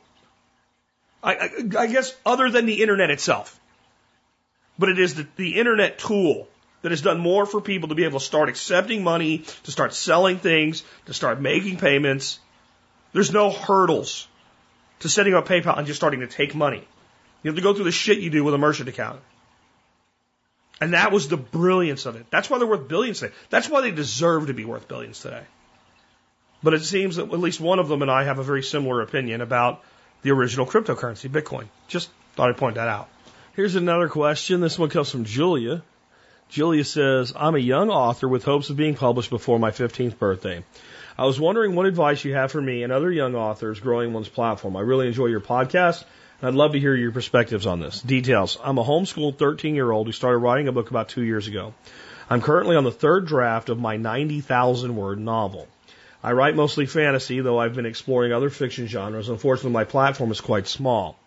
I, 1.24 1.36
I, 1.36 1.50
I 1.80 1.88
guess 1.88 2.14
other 2.26 2.50
than 2.50 2.66
the 2.66 2.82
internet 2.82 3.10
itself. 3.10 3.58
But 4.78 4.90
it 4.90 5.00
is 5.00 5.16
the, 5.16 5.28
the 5.38 5.58
internet 5.58 6.00
tool 6.00 6.50
that 6.82 6.92
has 6.92 7.02
done 7.02 7.20
more 7.20 7.46
for 7.46 7.62
people 7.62 7.90
to 7.90 7.96
be 7.96 8.04
able 8.04 8.20
to 8.20 8.26
start 8.26 8.50
accepting 8.50 9.04
money, 9.04 9.46
to 9.64 9.72
start 9.72 9.94
selling 9.94 10.38
things, 10.38 10.84
to 11.06 11.14
start 11.14 11.40
making 11.40 11.78
payments. 11.78 12.40
There's 13.14 13.32
no 13.32 13.52
hurdles 13.52 14.28
to 15.00 15.08
setting 15.08 15.34
up 15.34 15.48
PayPal 15.48 15.78
and 15.78 15.88
just 15.88 16.00
starting 16.00 16.20
to 16.22 16.28
take 16.28 16.56
money. 16.56 16.86
You 17.42 17.50
have 17.50 17.56
to 17.56 17.62
go 17.62 17.74
through 17.74 17.86
the 17.86 17.92
shit 17.92 18.20
you 18.20 18.30
do 18.30 18.44
with 18.44 18.54
a 18.54 18.58
merchant 18.58 18.90
account. 18.90 19.22
And 20.82 20.94
that 20.94 21.12
was 21.12 21.28
the 21.28 21.38
brilliance 21.38 22.08
of 22.08 22.16
it. 22.16 22.26
That's 22.32 22.50
why 22.50 22.58
they're 22.58 22.68
worth 22.68 22.88
billions 22.88 23.20
today. 23.20 23.34
That's 23.52 23.70
why 23.70 23.82
they 23.82 23.92
deserve 23.92 24.48
to 24.48 24.54
be 24.54 24.66
worth 24.66 24.88
billions 24.88 25.20
today. 25.20 25.44
But 26.64 26.74
it 26.74 26.84
seems 26.84 27.16
that 27.18 27.32
at 27.32 27.40
least 27.40 27.60
one 27.60 27.78
of 27.78 27.88
them 27.88 28.02
and 28.02 28.10
I 28.10 28.24
have 28.24 28.40
a 28.40 28.44
very 28.44 28.64
similar 28.64 29.02
opinion 29.02 29.42
about 29.42 29.84
the 30.24 30.32
original 30.32 30.66
cryptocurrency, 30.66 31.30
Bitcoin. 31.30 31.68
Just 31.88 32.10
thought 32.36 32.50
I'd 32.50 32.58
point 32.58 32.76
that 32.76 32.88
out. 32.88 33.10
Here's 33.54 33.76
another 33.76 34.10
question. 34.10 34.60
This 34.60 34.80
one 34.80 34.90
comes 34.90 35.10
from 35.10 35.24
Julia. 35.24 35.84
Julia 36.50 36.84
says, 36.84 37.32
I'm 37.36 37.56
a 37.56 37.60
young 37.60 37.90
author 37.90 38.28
with 38.28 38.44
hopes 38.44 38.70
of 38.70 38.76
being 38.76 38.96
published 38.96 39.30
before 39.30 39.60
my 39.60 39.72
15th 39.72 40.18
birthday. 40.18 40.64
I 41.18 41.26
was 41.26 41.40
wondering 41.40 41.76
what 41.76 41.86
advice 41.86 42.26
you 42.26 42.34
have 42.34 42.52
for 42.52 42.62
me 42.62 42.84
and 42.84 42.92
other 42.92 43.12
young 43.12 43.36
authors 43.36 43.80
growing 43.80 44.14
one's 44.14 44.30
platform. 44.30 44.76
I 44.76 44.82
really 44.82 45.08
enjoy 45.08 45.28
your 45.28 45.42
podcast 45.42 46.04
I'd 46.44 46.56
love 46.56 46.72
to 46.72 46.80
hear 46.80 46.96
your 46.96 47.12
perspectives 47.12 47.68
on 47.68 47.80
this. 47.80 48.02
Details. 48.02 48.58
I'm 48.64 48.80
a 48.80 48.84
homeschooled 48.84 49.38
13 49.38 49.76
year 49.76 49.92
old 49.92 50.08
who 50.08 50.12
started 50.12 50.40
writing 50.40 50.68
a 50.68 50.72
book 50.72 50.90
about 50.90 51.10
two 51.10 51.22
years 51.22 51.48
ago. 51.48 51.76
I'm 52.32 52.42
currently 52.42 52.76
on 52.76 52.84
the 52.84 52.92
third 52.92 53.28
draft 53.28 53.70
of 53.70 53.80
my 53.80 53.98
90,000 53.98 54.96
word 54.96 55.20
novel. 55.20 55.68
I 56.24 56.32
write 56.32 56.56
mostly 56.56 56.88
fantasy, 56.88 57.42
though 57.42 57.60
I've 57.60 57.76
been 57.76 57.86
exploring 57.86 58.34
other 58.34 58.50
fiction 58.50 58.88
genres. 58.88 59.30
Unfortunately, 59.30 59.72
my 59.72 59.84
platform 59.84 60.32
is 60.32 60.42
quite 60.42 60.68
small. 60.68 61.20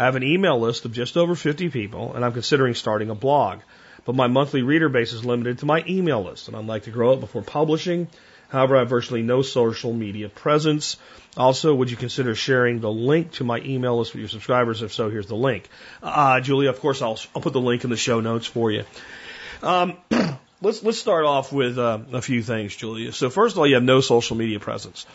I 0.00 0.04
have 0.04 0.16
an 0.16 0.24
email 0.24 0.58
list 0.58 0.84
of 0.84 0.92
just 0.92 1.16
over 1.16 1.36
50 1.36 1.68
people, 1.68 2.14
and 2.14 2.24
I'm 2.24 2.32
considering 2.32 2.74
starting 2.74 3.10
a 3.10 3.14
blog. 3.14 3.60
But 4.04 4.16
my 4.16 4.26
monthly 4.26 4.62
reader 4.62 4.88
base 4.88 5.12
is 5.12 5.24
limited 5.24 5.60
to 5.60 5.66
my 5.66 5.84
email 5.86 6.24
list, 6.24 6.48
and 6.48 6.56
I'd 6.56 6.66
like 6.66 6.84
to 6.84 6.90
grow 6.90 7.12
it 7.12 7.20
before 7.20 7.42
publishing. 7.42 8.08
However, 8.48 8.76
I 8.76 8.80
have 8.80 8.88
virtually 8.88 9.22
no 9.22 9.42
social 9.42 9.92
media 9.92 10.28
presence. 10.28 10.96
Also, 11.36 11.74
would 11.74 11.90
you 11.90 11.96
consider 11.96 12.34
sharing 12.34 12.80
the 12.80 12.90
link 12.90 13.32
to 13.32 13.44
my 13.44 13.60
email 13.60 13.98
list 13.98 14.12
with 14.12 14.20
your 14.20 14.28
subscribers? 14.28 14.82
If 14.82 14.94
so, 14.94 15.10
here's 15.10 15.26
the 15.26 15.36
link. 15.36 15.68
Uh, 16.02 16.40
Julia, 16.40 16.70
of 16.70 16.80
course, 16.80 17.02
I'll, 17.02 17.18
I'll 17.34 17.42
put 17.42 17.52
the 17.52 17.60
link 17.60 17.84
in 17.84 17.90
the 17.90 17.96
show 17.96 18.20
notes 18.20 18.46
for 18.46 18.70
you. 18.70 18.84
Um, 19.62 19.96
let's 20.62 20.82
let's 20.82 20.98
start 20.98 21.24
off 21.24 21.52
with 21.52 21.78
uh, 21.78 21.98
a 22.12 22.22
few 22.22 22.42
things, 22.42 22.74
Julia. 22.74 23.12
So 23.12 23.28
first 23.28 23.54
of 23.54 23.58
all, 23.58 23.66
you 23.66 23.74
have 23.74 23.84
no 23.84 24.00
social 24.00 24.36
media 24.36 24.60
presence. 24.60 25.06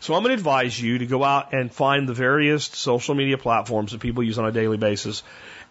So 0.00 0.14
I'm 0.14 0.22
going 0.22 0.34
to 0.34 0.40
advise 0.40 0.80
you 0.80 0.98
to 0.98 1.06
go 1.06 1.22
out 1.22 1.52
and 1.52 1.72
find 1.72 2.08
the 2.08 2.14
various 2.14 2.64
social 2.64 3.14
media 3.14 3.38
platforms 3.38 3.92
that 3.92 4.00
people 4.00 4.22
use 4.22 4.38
on 4.38 4.46
a 4.46 4.52
daily 4.52 4.78
basis, 4.78 5.22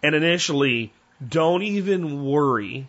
and 0.03 0.15
initially 0.15 0.93
don't 1.27 1.63
even 1.63 2.25
worry 2.25 2.87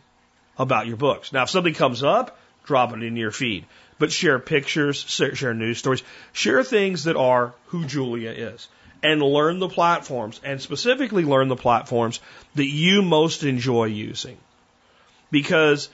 about 0.58 0.86
your 0.86 0.96
books. 0.96 1.32
Now, 1.32 1.44
if 1.44 1.50
something 1.50 1.74
comes 1.74 2.02
up, 2.02 2.38
drop 2.64 2.92
it 2.92 3.02
in 3.02 3.16
your 3.16 3.30
feed 3.30 3.64
but 3.98 4.12
share 4.12 4.38
pictures, 4.38 4.98
share 4.98 5.54
news 5.54 5.78
stories, 5.78 6.02
share 6.32 6.62
things 6.62 7.04
that 7.04 7.16
are 7.16 7.54
who 7.66 7.84
Julia 7.84 8.30
is, 8.30 8.68
and 9.02 9.22
learn 9.22 9.58
the 9.58 9.68
platforms, 9.68 10.40
and 10.44 10.60
specifically 10.60 11.24
learn 11.24 11.48
the 11.48 11.56
platforms 11.56 12.20
that 12.54 12.66
you 12.66 13.02
most 13.02 13.44
enjoy 13.44 13.84
using. 13.84 14.36
Because 15.30 15.88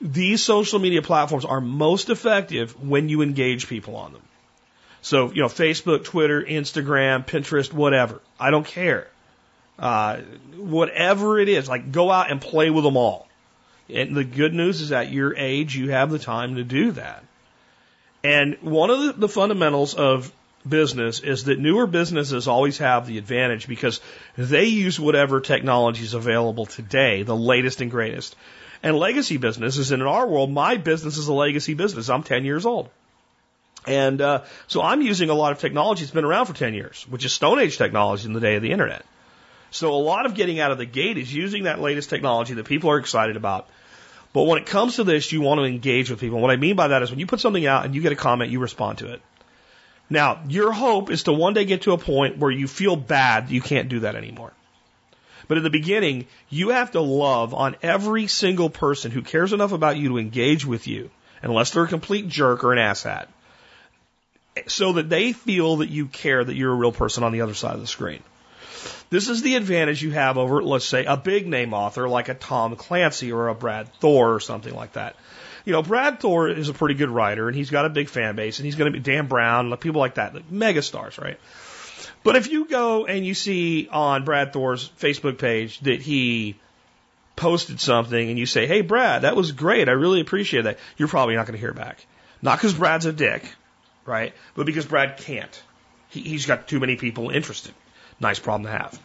these 0.00 0.42
social 0.42 0.78
media 0.78 1.02
platforms 1.02 1.44
are 1.44 1.60
most 1.60 2.08
effective 2.08 2.82
when 2.82 3.08
you 3.08 3.22
engage 3.22 3.68
people 3.68 3.96
on 3.96 4.12
them. 4.12 4.22
So, 5.02 5.30
you 5.32 5.42
know, 5.42 5.48
Facebook, 5.48 6.04
Twitter, 6.04 6.42
Instagram, 6.42 7.26
Pinterest, 7.26 7.72
whatever. 7.72 8.20
I 8.38 8.50
don't 8.50 8.66
care. 8.66 9.08
Uh, 9.78 10.18
whatever 10.56 11.38
it 11.38 11.48
is, 11.48 11.68
like 11.68 11.90
go 11.90 12.10
out 12.10 12.30
and 12.30 12.40
play 12.40 12.70
with 12.70 12.84
them 12.84 12.96
all. 12.96 13.26
And 13.88 14.14
the 14.14 14.24
good 14.24 14.54
news 14.54 14.80
is 14.80 14.92
at 14.92 15.10
your 15.10 15.34
age, 15.34 15.74
you 15.74 15.90
have 15.90 16.10
the 16.10 16.18
time 16.18 16.56
to 16.56 16.64
do 16.64 16.92
that. 16.92 17.24
And 18.22 18.58
one 18.60 18.90
of 18.90 19.02
the, 19.02 19.12
the 19.12 19.28
fundamentals 19.28 19.94
of 19.94 20.32
business 20.68 21.20
is 21.20 21.44
that 21.44 21.58
newer 21.58 21.86
businesses 21.86 22.46
always 22.46 22.78
have 22.78 23.06
the 23.06 23.18
advantage 23.18 23.66
because 23.66 24.00
they 24.36 24.66
use 24.66 25.00
whatever 25.00 25.40
technology 25.40 26.04
is 26.04 26.14
available 26.14 26.66
today, 26.66 27.22
the 27.22 27.36
latest 27.36 27.80
and 27.80 27.90
greatest. 27.90 28.36
And 28.82 28.96
legacy 28.96 29.36
businesses, 29.36 29.90
and 29.92 30.02
in 30.02 30.08
our 30.08 30.26
world, 30.26 30.50
my 30.50 30.76
business 30.76 31.18
is 31.18 31.28
a 31.28 31.34
legacy 31.34 31.74
business. 31.74 32.08
I'm 32.08 32.22
10 32.22 32.44
years 32.44 32.66
old. 32.66 32.88
And 33.86 34.20
uh, 34.20 34.42
so 34.66 34.82
I'm 34.82 35.00
using 35.00 35.30
a 35.30 35.34
lot 35.34 35.52
of 35.52 35.58
technology 35.58 36.02
that's 36.02 36.12
been 36.12 36.24
around 36.24 36.46
for 36.46 36.54
10 36.54 36.74
years, 36.74 37.06
which 37.08 37.24
is 37.24 37.32
Stone 37.32 37.58
Age 37.58 37.78
technology 37.78 38.26
in 38.26 38.34
the 38.34 38.40
day 38.40 38.56
of 38.56 38.62
the 38.62 38.72
internet. 38.72 39.04
So 39.70 39.92
a 39.92 39.96
lot 39.96 40.26
of 40.26 40.34
getting 40.34 40.60
out 40.60 40.72
of 40.72 40.78
the 40.78 40.84
gate 40.84 41.16
is 41.16 41.32
using 41.32 41.64
that 41.64 41.80
latest 41.80 42.10
technology 42.10 42.54
that 42.54 42.66
people 42.66 42.90
are 42.90 42.98
excited 42.98 43.36
about 43.36 43.68
but 44.32 44.44
when 44.44 44.58
it 44.58 44.66
comes 44.66 44.96
to 44.96 45.04
this, 45.04 45.32
you 45.32 45.40
want 45.40 45.58
to 45.58 45.64
engage 45.64 46.10
with 46.10 46.20
people. 46.20 46.36
And 46.36 46.42
what 46.42 46.52
I 46.52 46.56
mean 46.56 46.76
by 46.76 46.88
that 46.88 47.02
is 47.02 47.10
when 47.10 47.18
you 47.18 47.26
put 47.26 47.40
something 47.40 47.66
out 47.66 47.84
and 47.84 47.94
you 47.94 48.00
get 48.00 48.12
a 48.12 48.16
comment, 48.16 48.50
you 48.50 48.60
respond 48.60 48.98
to 48.98 49.12
it. 49.12 49.20
Now, 50.08 50.40
your 50.48 50.72
hope 50.72 51.10
is 51.10 51.24
to 51.24 51.32
one 51.32 51.54
day 51.54 51.64
get 51.64 51.82
to 51.82 51.92
a 51.92 51.98
point 51.98 52.38
where 52.38 52.50
you 52.50 52.66
feel 52.66 52.96
bad 52.96 53.50
you 53.50 53.60
can't 53.60 53.88
do 53.88 54.00
that 54.00 54.16
anymore. 54.16 54.52
But 55.48 55.56
in 55.56 55.64
the 55.64 55.70
beginning, 55.70 56.26
you 56.48 56.68
have 56.68 56.92
to 56.92 57.00
love 57.00 57.54
on 57.54 57.76
every 57.82 58.28
single 58.28 58.70
person 58.70 59.10
who 59.10 59.22
cares 59.22 59.52
enough 59.52 59.72
about 59.72 59.96
you 59.96 60.10
to 60.10 60.18
engage 60.18 60.64
with 60.64 60.86
you, 60.86 61.10
unless 61.42 61.70
they're 61.70 61.84
a 61.84 61.88
complete 61.88 62.28
jerk 62.28 62.62
or 62.62 62.72
an 62.72 62.78
asshat, 62.78 63.26
so 64.68 64.92
that 64.92 65.08
they 65.08 65.32
feel 65.32 65.78
that 65.78 65.90
you 65.90 66.06
care 66.06 66.44
that 66.44 66.54
you're 66.54 66.72
a 66.72 66.76
real 66.76 66.92
person 66.92 67.24
on 67.24 67.32
the 67.32 67.40
other 67.40 67.54
side 67.54 67.74
of 67.74 67.80
the 67.80 67.88
screen. 67.88 68.22
This 69.10 69.28
is 69.28 69.42
the 69.42 69.56
advantage 69.56 70.02
you 70.02 70.12
have 70.12 70.38
over, 70.38 70.62
let's 70.62 70.84
say, 70.84 71.04
a 71.04 71.16
big 71.16 71.46
name 71.46 71.74
author 71.74 72.08
like 72.08 72.28
a 72.28 72.34
Tom 72.34 72.76
Clancy 72.76 73.32
or 73.32 73.48
a 73.48 73.54
Brad 73.54 73.92
Thor 73.94 74.34
or 74.34 74.40
something 74.40 74.74
like 74.74 74.92
that. 74.92 75.16
You 75.64 75.72
know, 75.72 75.82
Brad 75.82 76.20
Thor 76.20 76.48
is 76.48 76.68
a 76.68 76.74
pretty 76.74 76.94
good 76.94 77.10
writer 77.10 77.48
and 77.48 77.56
he's 77.56 77.70
got 77.70 77.84
a 77.84 77.90
big 77.90 78.08
fan 78.08 78.36
base 78.36 78.58
and 78.58 78.66
he's 78.66 78.76
going 78.76 78.92
to 78.92 78.98
be 78.98 79.02
Dan 79.02 79.26
Brown, 79.26 79.76
people 79.76 80.00
like 80.00 80.14
that, 80.14 80.34
like 80.34 80.50
mega 80.50 80.82
stars, 80.82 81.18
right? 81.18 81.38
But 82.22 82.36
if 82.36 82.50
you 82.50 82.66
go 82.66 83.06
and 83.06 83.24
you 83.24 83.34
see 83.34 83.88
on 83.90 84.24
Brad 84.24 84.52
Thor's 84.52 84.90
Facebook 85.00 85.38
page 85.38 85.80
that 85.80 86.02
he 86.02 86.56
posted 87.36 87.80
something 87.80 88.28
and 88.28 88.38
you 88.38 88.46
say, 88.46 88.66
Hey, 88.66 88.82
Brad, 88.82 89.22
that 89.22 89.36
was 89.36 89.52
great. 89.52 89.88
I 89.88 89.92
really 89.92 90.20
appreciate 90.20 90.64
that. 90.64 90.78
You're 90.96 91.08
probably 91.08 91.36
not 91.36 91.46
going 91.46 91.54
to 91.54 91.60
hear 91.60 91.72
back. 91.72 92.04
Not 92.42 92.58
because 92.58 92.74
Brad's 92.74 93.06
a 93.06 93.12
dick, 93.12 93.44
right? 94.04 94.34
But 94.54 94.66
because 94.66 94.86
Brad 94.86 95.16
can't. 95.18 95.62
He, 96.10 96.20
he's 96.20 96.46
got 96.46 96.68
too 96.68 96.80
many 96.80 96.96
people 96.96 97.30
interested. 97.30 97.74
Nice 98.20 98.38
problem 98.38 98.70
to 98.70 98.78
have. 98.78 99.00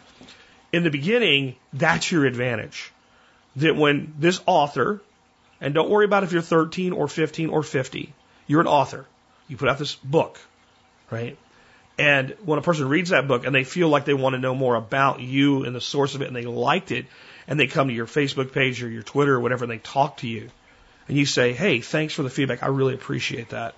In 0.72 0.84
the 0.84 0.90
beginning, 0.90 1.56
that's 1.72 2.12
your 2.12 2.26
advantage. 2.26 2.92
That 3.56 3.74
when 3.74 4.14
this 4.18 4.40
author, 4.44 5.00
and 5.60 5.72
don't 5.72 5.88
worry 5.88 6.04
about 6.04 6.22
if 6.22 6.32
you're 6.32 6.42
13 6.42 6.92
or 6.92 7.08
15 7.08 7.48
or 7.48 7.62
50, 7.62 8.12
you're 8.46 8.60
an 8.60 8.66
author. 8.66 9.06
You 9.48 9.56
put 9.56 9.68
out 9.68 9.78
this 9.78 9.94
book, 9.94 10.38
right? 11.10 11.38
And 11.98 12.36
when 12.44 12.58
a 12.58 12.62
person 12.62 12.88
reads 12.88 13.10
that 13.10 13.26
book 13.26 13.46
and 13.46 13.54
they 13.54 13.64
feel 13.64 13.88
like 13.88 14.04
they 14.04 14.12
want 14.12 14.34
to 14.34 14.38
know 14.38 14.54
more 14.54 14.74
about 14.74 15.20
you 15.20 15.64
and 15.64 15.74
the 15.74 15.80
source 15.80 16.14
of 16.14 16.20
it 16.20 16.28
and 16.28 16.36
they 16.36 16.44
liked 16.44 16.90
it, 16.92 17.06
and 17.48 17.58
they 17.58 17.68
come 17.68 17.88
to 17.88 17.94
your 17.94 18.06
Facebook 18.06 18.52
page 18.52 18.82
or 18.82 18.88
your 18.90 19.02
Twitter 19.02 19.34
or 19.34 19.40
whatever 19.40 19.64
and 19.64 19.70
they 19.70 19.78
talk 19.78 20.18
to 20.18 20.28
you, 20.28 20.50
and 21.08 21.16
you 21.16 21.24
say, 21.24 21.52
hey, 21.52 21.80
thanks 21.80 22.12
for 22.12 22.22
the 22.22 22.30
feedback. 22.30 22.62
I 22.62 22.66
really 22.66 22.94
appreciate 22.94 23.50
that. 23.50 23.74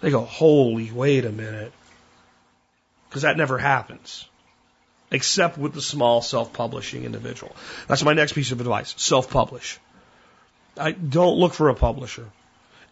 They 0.00 0.10
go, 0.10 0.20
holy, 0.20 0.90
wait 0.90 1.24
a 1.24 1.32
minute. 1.32 1.72
Because 3.08 3.22
that 3.22 3.36
never 3.36 3.58
happens. 3.58 4.26
Except 5.10 5.56
with 5.56 5.72
the 5.72 5.80
small 5.80 6.20
self 6.20 6.52
publishing 6.52 7.04
individual. 7.04 7.54
That's 7.86 8.04
my 8.04 8.12
next 8.12 8.32
piece 8.32 8.52
of 8.52 8.60
advice. 8.60 8.94
Self 8.98 9.30
publish. 9.30 9.78
I 10.76 10.92
don't 10.92 11.38
look 11.38 11.54
for 11.54 11.70
a 11.70 11.74
publisher 11.74 12.26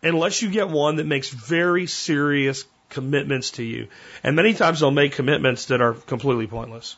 unless 0.02 0.42
you 0.42 0.50
get 0.50 0.68
one 0.68 0.96
that 0.96 1.06
makes 1.06 1.28
very 1.28 1.86
serious 1.86 2.64
commitments 2.88 3.52
to 3.52 3.62
you. 3.62 3.88
And 4.22 4.36
many 4.36 4.54
times 4.54 4.80
they'll 4.80 4.90
make 4.90 5.12
commitments 5.12 5.66
that 5.66 5.80
are 5.80 5.94
completely 5.94 6.46
pointless, 6.46 6.96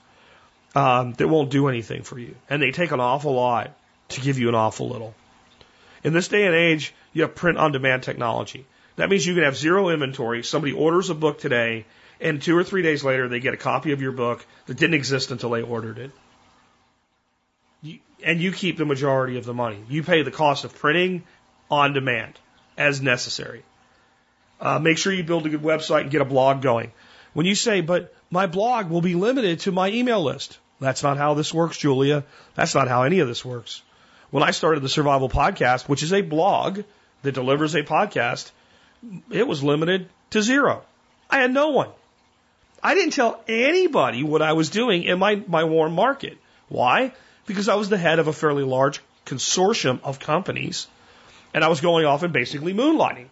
um, 0.75 1.15
that 1.15 1.29
won't 1.29 1.51
do 1.51 1.69
anything 1.69 2.03
for 2.03 2.19
you. 2.19 2.35
And 2.49 2.61
they 2.63 2.71
take 2.71 2.91
an 2.91 3.01
awful 3.01 3.35
lot 3.35 3.77
to 4.11 4.21
give 4.21 4.39
you 4.39 4.49
an 4.49 4.55
awful 4.55 4.89
little. 4.89 5.15
In 6.05 6.13
this 6.13 6.29
day 6.29 6.47
and 6.47 6.55
age, 6.55 6.95
you 7.13 7.23
have 7.23 7.35
print 7.35 7.59
on 7.59 7.73
demand 7.73 8.03
technology. 8.03 8.67
That 8.97 9.11
means 9.11 9.27
you 9.27 9.35
can 9.35 9.45
have 9.45 9.57
zero 9.57 9.89
inventory. 9.91 10.43
Somebody 10.43 10.73
orders 10.73 11.11
a 11.11 11.15
book 11.15 11.41
today, 11.41 11.87
and 12.21 12.43
two 12.43 12.57
or 12.57 12.65
three 12.65 12.83
days 12.83 13.05
later, 13.05 13.29
they 13.29 13.41
get 13.41 13.55
a 13.55 13.59
copy 13.59 13.93
of 13.93 14.03
your 14.03 14.13
book 14.13 14.45
that 14.67 14.77
didn't 14.77 14.95
exist 14.95 15.31
until 15.31 15.51
they 15.51 15.63
ordered 15.63 15.99
it. 15.99 16.11
You, 17.83 17.99
and 18.25 18.41
you 18.41 18.53
keep 18.53 18.77
the 18.77 18.85
majority 18.85 19.39
of 19.39 19.45
the 19.45 19.55
money. 19.55 19.79
You 19.89 20.03
pay 20.03 20.23
the 20.23 20.31
cost 20.31 20.65
of 20.65 20.75
printing 20.75 21.25
on 21.71 21.93
demand 21.93 22.39
as 22.77 23.01
necessary. 23.01 23.63
Uh, 24.61 24.79
make 24.79 24.99
sure 24.99 25.13
you 25.13 25.23
build 25.23 25.47
a 25.47 25.49
good 25.49 25.63
website 25.63 26.03
and 26.03 26.11
get 26.11 26.21
a 26.21 26.25
blog 26.25 26.63
going. 26.63 26.93
When 27.33 27.47
you 27.47 27.55
say, 27.55 27.81
but 27.81 28.13
my 28.31 28.47
blog 28.47 28.91
will 28.91 29.01
be 29.01 29.15
limited 29.15 29.61
to 29.61 29.73
my 29.73 29.89
email 29.91 30.23
list. 30.23 30.59
That's 30.81 31.03
not 31.03 31.19
how 31.19 31.35
this 31.35 31.55
works, 31.55 31.79
Julia. 31.79 32.25
That's 32.55 32.75
not 32.75 32.89
how 32.89 33.03
any 33.03 33.21
of 33.21 33.29
this 33.29 33.45
works. 33.45 33.83
When 34.31 34.43
I 34.43 34.51
started 34.51 34.83
the 34.83 34.89
Survival 34.89 35.29
Podcast, 35.29 35.89
which 35.89 36.03
is 36.03 36.13
a 36.13 36.21
blog 36.21 36.81
that 37.23 37.33
delivers 37.33 37.75
a 37.75 37.83
podcast, 37.83 38.51
it 39.31 39.47
was 39.47 39.63
limited 39.63 40.09
to 40.31 40.43
zero. 40.43 40.83
I 41.31 41.39
had 41.41 41.53
no 41.53 41.71
one. 41.71 41.91
I 42.83 42.95
didn't 42.95 43.13
tell 43.13 43.43
anybody 43.49 44.23
what 44.23 44.43
I 44.43 44.53
was 44.53 44.71
doing 44.71 45.03
in 45.05 45.19
my, 45.19 45.43
my 45.47 45.65
warm 45.65 45.95
market. 45.95 46.39
Why? 46.69 47.13
Because 47.47 47.69
I 47.69 47.75
was 47.75 47.89
the 47.89 47.99
head 47.99 48.19
of 48.19 48.29
a 48.29 48.33
fairly 48.33 48.63
large 48.63 49.01
consortium 49.27 50.01
of 50.03 50.21
companies 50.21 50.87
and 51.55 51.65
I 51.65 51.69
was 51.69 51.81
going 51.81 52.07
off 52.07 52.23
and 52.23 52.33
basically 52.33 52.75
moonlighting. 52.75 53.27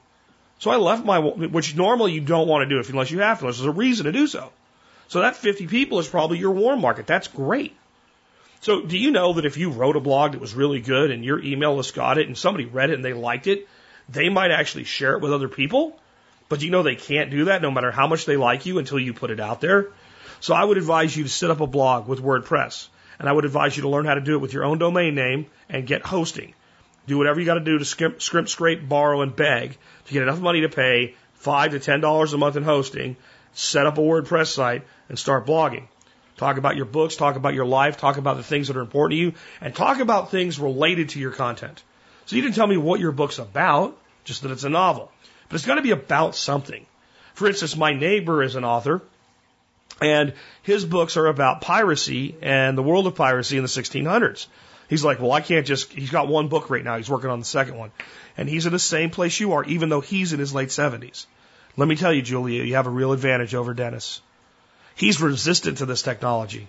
So 0.59 0.71
I 0.71 0.77
left 0.77 1.05
my, 1.05 1.19
which 1.19 1.77
normally 1.77 2.13
you 2.13 2.21
don't 2.21 2.49
want 2.49 2.63
to 2.63 2.75
do 2.75 2.81
if 2.81 2.89
unless 2.89 3.11
you 3.11 3.21
have 3.21 3.39
to, 3.39 3.45
unless 3.45 3.59
there's 3.59 3.67
a 3.67 3.73
reason 3.73 4.07
to 4.07 4.13
do 4.13 4.27
so. 4.27 4.51
So 5.09 5.21
that 5.21 5.37
50 5.37 5.67
people 5.67 5.99
is 5.99 6.09
probably 6.09 6.39
your 6.39 6.53
warm 6.53 6.81
market. 6.81 7.07
That's 7.07 7.29
great. 7.29 7.77
So 8.63 8.83
do 8.83 8.99
you 8.99 9.11
know 9.11 9.35
that 9.35 9.45
if 9.45 9.59
you 9.59 9.71
wrote 9.71 9.97
a 9.97 10.01
blog 10.01 10.33
that 10.33 10.41
was 10.41 10.55
really 10.55 10.81
good 10.81 11.11
and 11.11 11.25
your 11.25 11.39
email 11.39 11.77
list 11.77 11.95
got 11.95 12.19
it 12.19 12.27
and 12.27 12.37
somebody 12.37 12.65
read 12.65 12.91
it 12.91 12.95
and 12.95 13.05
they 13.05 13.13
liked 13.13 13.47
it, 13.47 13.69
they 14.09 14.29
might 14.29 14.51
actually 14.51 14.85
share 14.85 15.15
it 15.15 15.21
with 15.21 15.33
other 15.33 15.49
people? 15.49 15.99
But 16.49 16.63
you 16.63 16.71
know 16.71 16.83
they 16.83 16.95
can't 16.95 17.31
do 17.31 17.47
that 17.47 17.63
no 17.63 17.71
matter 17.71 17.91
how 17.91 18.07
much 18.07 18.25
they 18.25 18.37
like 18.37 18.67
you 18.67 18.79
until 18.79 18.99
you 18.99 19.13
put 19.13 19.31
it 19.31 19.41
out 19.41 19.61
there? 19.61 19.89
So 20.41 20.55
I 20.55 20.65
would 20.65 20.79
advise 20.79 21.17
you 21.17 21.25
to 21.25 21.29
set 21.29 21.51
up 21.51 21.61
a 21.61 21.67
blog 21.67 22.07
with 22.07 22.23
WordPress. 22.23 22.89
And 23.19 23.29
I 23.29 23.33
would 23.33 23.45
advise 23.45 23.77
you 23.77 23.83
to 23.83 23.89
learn 23.89 24.05
how 24.05 24.15
to 24.15 24.21
do 24.21 24.35
it 24.35 24.41
with 24.41 24.53
your 24.53 24.65
own 24.65 24.79
domain 24.79 25.15
name 25.15 25.47
and 25.69 25.87
get 25.87 26.05
hosting. 26.05 26.55
Do 27.07 27.19
whatever 27.19 27.41
you 27.41 27.47
got 27.47 27.55
to 27.55 27.61
do 27.61 27.79
to 27.79 27.85
scrimp, 27.85 28.21
scrimp, 28.21 28.49
scrape, 28.49 28.89
borrow, 28.89 29.23
and 29.23 29.35
beg 29.35 29.79
to 30.07 30.13
get 30.13 30.23
enough 30.23 30.41
money 30.41 30.61
to 30.63 30.69
pay 30.69 31.15
five 31.35 31.71
to 31.71 31.81
ten 31.81 32.01
dollars 32.01 32.33
a 32.33 32.39
month 32.39 32.57
in 32.57 32.63
hosting, 32.63 33.17
set 33.53 33.87
up 33.87 33.99
a 33.99 34.01
WordPress 34.01 34.49
site, 34.49 34.85
and 35.09 35.19
start 35.19 35.47
blogging. 35.47 35.87
Talk 36.37 36.59
about 36.59 36.77
your 36.77 36.85
books, 36.85 37.17
talk 37.17 37.37
about 37.37 37.55
your 37.55 37.65
life, 37.65 37.97
talk 37.97 38.19
about 38.19 38.37
the 38.37 38.43
things 38.43 38.69
that 38.69 38.77
are 38.77 38.83
important 38.83 39.17
to 39.17 39.23
you, 39.23 39.33
and 39.61 39.75
talk 39.75 40.01
about 40.01 40.31
things 40.31 40.59
related 40.59 41.11
to 41.11 41.21
your 41.21 41.31
content. 41.31 41.83
So 42.27 42.37
you 42.37 42.43
didn't 42.43 42.57
tell 42.57 42.67
me 42.67 42.77
what 42.77 43.01
your 43.01 43.13
book's 43.13 43.39
about, 43.39 43.97
just 44.25 44.43
that 44.43 44.51
it's 44.51 44.65
a 44.65 44.69
novel. 44.69 45.11
But 45.49 45.57
it's 45.57 45.67
got 45.67 45.77
to 45.77 45.83
be 45.83 45.93
about 45.93 46.35
something. 46.35 46.85
For 47.35 47.47
instance, 47.47 47.77
my 47.77 47.93
neighbor 47.93 48.43
is 48.43 48.57
an 48.57 48.65
author, 48.65 49.03
and 50.01 50.33
his 50.63 50.85
books 50.85 51.17
are 51.17 51.27
about 51.27 51.61
piracy 51.61 52.37
and 52.43 52.77
the 52.77 52.83
world 52.83 53.07
of 53.07 53.15
piracy 53.15 53.57
in 53.57 53.63
the 53.63 53.69
1600s. 53.69 54.47
He's 54.89 55.05
like, 55.05 55.21
well, 55.21 55.33
I 55.33 55.41
can't 55.41 55.67
just, 55.67 55.93
he's 55.93 56.11
got 56.11 56.29
one 56.29 56.49
book 56.49 56.71
right 56.71 56.85
now. 56.85 56.97
He's 56.97 57.11
working 57.11 57.31
on 57.31 57.41
the 57.41 57.45
second 57.45 57.77
one. 57.77 57.91
And 58.37 58.49
he's 58.49 58.67
in 58.67 58.73
the 58.73 58.79
same 58.79 59.11
place 59.11 59.41
you 59.41 59.55
are, 59.55 59.65
even 59.65 59.89
though 59.89 60.01
he's 60.01 60.33
in 60.33 60.39
his 60.39 60.55
late 60.55 60.69
70s. 60.69 61.27
Let 61.77 61.89
me 61.89 61.97
tell 61.97 62.13
you, 62.13 62.23
Julia, 62.23 62.63
you 62.63 62.75
have 62.77 62.87
a 62.87 62.91
real 62.91 63.13
advantage 63.13 63.55
over 63.55 63.75
Dennis. 63.75 64.21
He's 64.95 65.21
resistant 65.21 65.79
to 65.79 65.87
this 65.87 66.03
technology. 66.03 66.69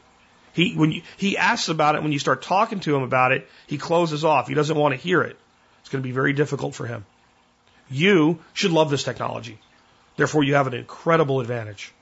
He, 0.54 0.76
when 0.76 0.92
you, 0.92 1.04
he 1.18 1.38
asks 1.38 1.70
about 1.70 1.96
it, 1.96 2.04
when 2.04 2.12
you 2.12 2.20
start 2.20 2.42
talking 2.42 2.80
to 2.82 2.96
him 2.96 3.04
about 3.04 3.32
it, 3.32 3.48
he 3.68 3.78
closes 3.78 4.26
off. 4.26 4.48
He 4.48 4.56
doesn't 4.56 4.76
want 4.76 4.94
to 4.96 5.00
hear 5.00 5.22
it. 5.22 5.38
It's 5.82 5.90
going 5.90 6.02
to 6.02 6.08
be 6.08 6.14
very 6.14 6.34
difficult 6.34 6.74
for 6.74 6.88
him. 6.88 7.06
You 7.90 8.40
should 8.54 8.72
love 8.72 8.90
this 8.90 9.04
technology. 9.04 9.60
Therefore, 10.16 10.44
you 10.44 10.56
have 10.56 10.68
an 10.68 10.74
incredible 10.74 11.42
advantage. 11.42 11.94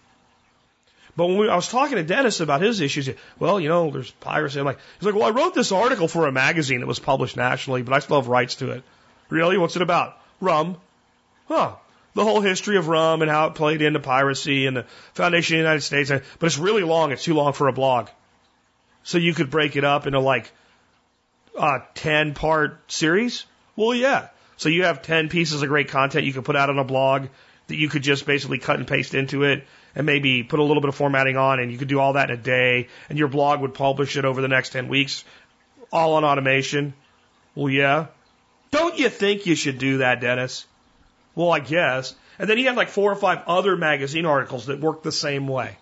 But 1.18 1.28
when 1.28 1.38
we, 1.38 1.50
I 1.50 1.56
was 1.56 1.70
talking 1.70 1.96
to 1.96 2.04
Dennis 2.04 2.42
about 2.42 2.62
his 2.62 2.82
issues, 2.82 3.10
well, 3.40 3.60
you 3.60 3.70
know, 3.70 3.90
there's 3.90 4.12
piracy. 4.12 4.60
I'm 4.60 4.66
like, 4.66 4.80
he's 5.00 5.06
like, 5.06 5.16
well, 5.16 5.24
I 5.24 5.30
wrote 5.30 5.54
this 5.54 5.72
article 5.72 6.08
for 6.08 6.28
a 6.28 6.32
magazine 6.32 6.82
that 6.82 6.88
was 6.88 7.00
published 7.00 7.38
nationally, 7.38 7.84
but 7.84 7.94
I 7.94 8.00
still 8.00 8.18
have 8.18 8.28
rights 8.28 8.56
to 8.56 8.72
it. 8.72 8.84
Really? 9.30 9.58
What's 9.58 9.76
it 9.76 9.82
about? 9.82 10.18
Rum. 10.42 10.78
Huh. 11.48 11.76
The 12.16 12.24
whole 12.24 12.42
history 12.42 12.78
of 12.78 12.88
rum 12.88 13.22
and 13.22 13.32
how 13.32 13.48
it 13.48 13.56
played 13.56 13.82
into 13.82 14.00
piracy 14.00 14.66
and 14.66 14.78
the 14.78 14.86
foundation 15.14 15.56
of 15.56 15.60
the 15.60 15.64
United 15.64 15.82
States. 15.82 16.10
But 16.10 16.46
it's 16.46 16.58
really 16.58 16.84
long. 16.84 17.12
It's 17.12 17.24
too 17.24 17.34
long 17.34 17.54
for 17.54 17.68
a 17.68 17.74
blog. 17.74 18.10
So 19.04 19.18
you 19.18 19.34
could 19.34 19.50
break 19.50 19.76
it 19.76 19.84
up 19.84 20.08
into 20.08 20.20
like 20.20 20.52
a 21.58 21.82
10 21.94 22.34
part 22.34 22.92
series? 22.92 23.46
Well, 23.76 23.94
yeah. 23.94 24.30
So 24.58 24.70
you 24.70 24.84
have 24.84 25.02
10 25.02 25.30
pieces 25.30 25.62
of 25.62 25.70
great 25.70 25.90
content 25.90 26.26
you 26.26 26.34
could 26.34 26.46
put 26.46 26.56
out 26.56 26.70
on 26.70 26.80
a 26.80 26.84
blog 26.84 27.28
that 27.68 27.76
you 27.76 27.90
could 27.90 28.04
just 28.04 28.26
basically 28.26 28.60
cut 28.60 28.78
and 28.78 28.88
paste 28.88 29.14
into 29.14 29.44
it 29.44 29.66
and 29.96 30.06
maybe 30.06 30.44
put 30.44 30.60
a 30.60 30.64
little 30.64 30.82
bit 30.82 30.90
of 30.90 30.96
formatting 30.96 31.38
on 31.38 31.60
and 31.60 31.72
you 31.72 31.78
could 31.78 31.88
do 31.88 32.00
all 32.00 32.14
that 32.14 32.30
in 32.30 32.40
a 32.40 32.42
day 32.42 32.88
and 33.10 33.18
your 33.18 33.28
blog 33.28 33.62
would 33.62 33.74
publish 33.74 34.18
it 34.18 34.26
over 34.26 34.42
the 34.42 34.48
next 34.48 34.70
10 34.70 34.88
weeks 34.88 35.24
all 35.92 36.14
on 36.16 36.24
automation. 36.24 36.94
Well, 37.56 37.70
yeah. 37.70 38.08
Don't 38.72 39.00
you 39.00 39.10
think 39.10 39.46
you 39.46 39.56
should 39.56 39.78
do 39.78 40.00
that, 40.00 40.22
Dennis? 40.22 40.66
Well, 41.34 41.52
I 41.52 41.60
guess. 41.60 42.16
And 42.38 42.50
then 42.50 42.58
he 42.58 42.66
had 42.66 42.76
like 42.76 42.90
four 42.90 43.12
or 43.12 43.16
five 43.16 43.44
other 43.48 43.78
magazine 43.78 44.26
articles 44.26 44.66
that 44.66 44.82
work 44.82 45.04
the 45.04 45.12
same 45.12 45.48
way. 45.48 45.78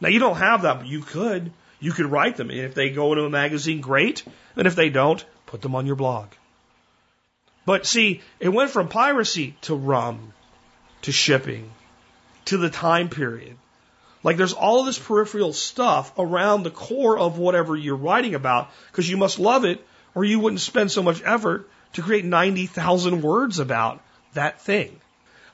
Now 0.00 0.08
you 0.08 0.18
don't 0.18 0.36
have 0.36 0.62
that, 0.62 0.78
but 0.78 0.86
you 0.86 1.02
could. 1.02 1.52
You 1.80 1.92
could 1.92 2.06
write 2.06 2.36
them. 2.36 2.50
And 2.50 2.60
if 2.60 2.74
they 2.74 2.90
go 2.90 3.12
into 3.12 3.24
a 3.24 3.30
magazine, 3.30 3.80
great. 3.80 4.24
And 4.56 4.66
if 4.66 4.76
they 4.76 4.88
don't, 4.88 5.24
put 5.46 5.62
them 5.62 5.74
on 5.74 5.86
your 5.86 5.96
blog. 5.96 6.28
But 7.66 7.84
see, 7.84 8.22
it 8.40 8.48
went 8.48 8.70
from 8.70 8.88
piracy 8.88 9.56
to 9.62 9.74
rum, 9.74 10.32
to 11.02 11.12
shipping, 11.12 11.70
to 12.46 12.56
the 12.56 12.70
time 12.70 13.08
period. 13.08 13.56
Like 14.22 14.36
there's 14.36 14.54
all 14.54 14.84
this 14.84 14.98
peripheral 14.98 15.52
stuff 15.52 16.12
around 16.18 16.62
the 16.62 16.70
core 16.70 17.18
of 17.18 17.38
whatever 17.38 17.76
you're 17.76 17.96
writing 17.96 18.34
about 18.34 18.70
because 18.90 19.10
you 19.10 19.16
must 19.16 19.38
love 19.38 19.64
it 19.64 19.84
or 20.14 20.24
you 20.24 20.40
wouldn't 20.40 20.60
spend 20.60 20.90
so 20.90 21.02
much 21.02 21.22
effort 21.24 21.68
to 21.92 22.02
create 22.02 22.24
90,000 22.24 23.22
words 23.22 23.58
about 23.58 24.00
that 24.34 24.60
thing. 24.60 25.00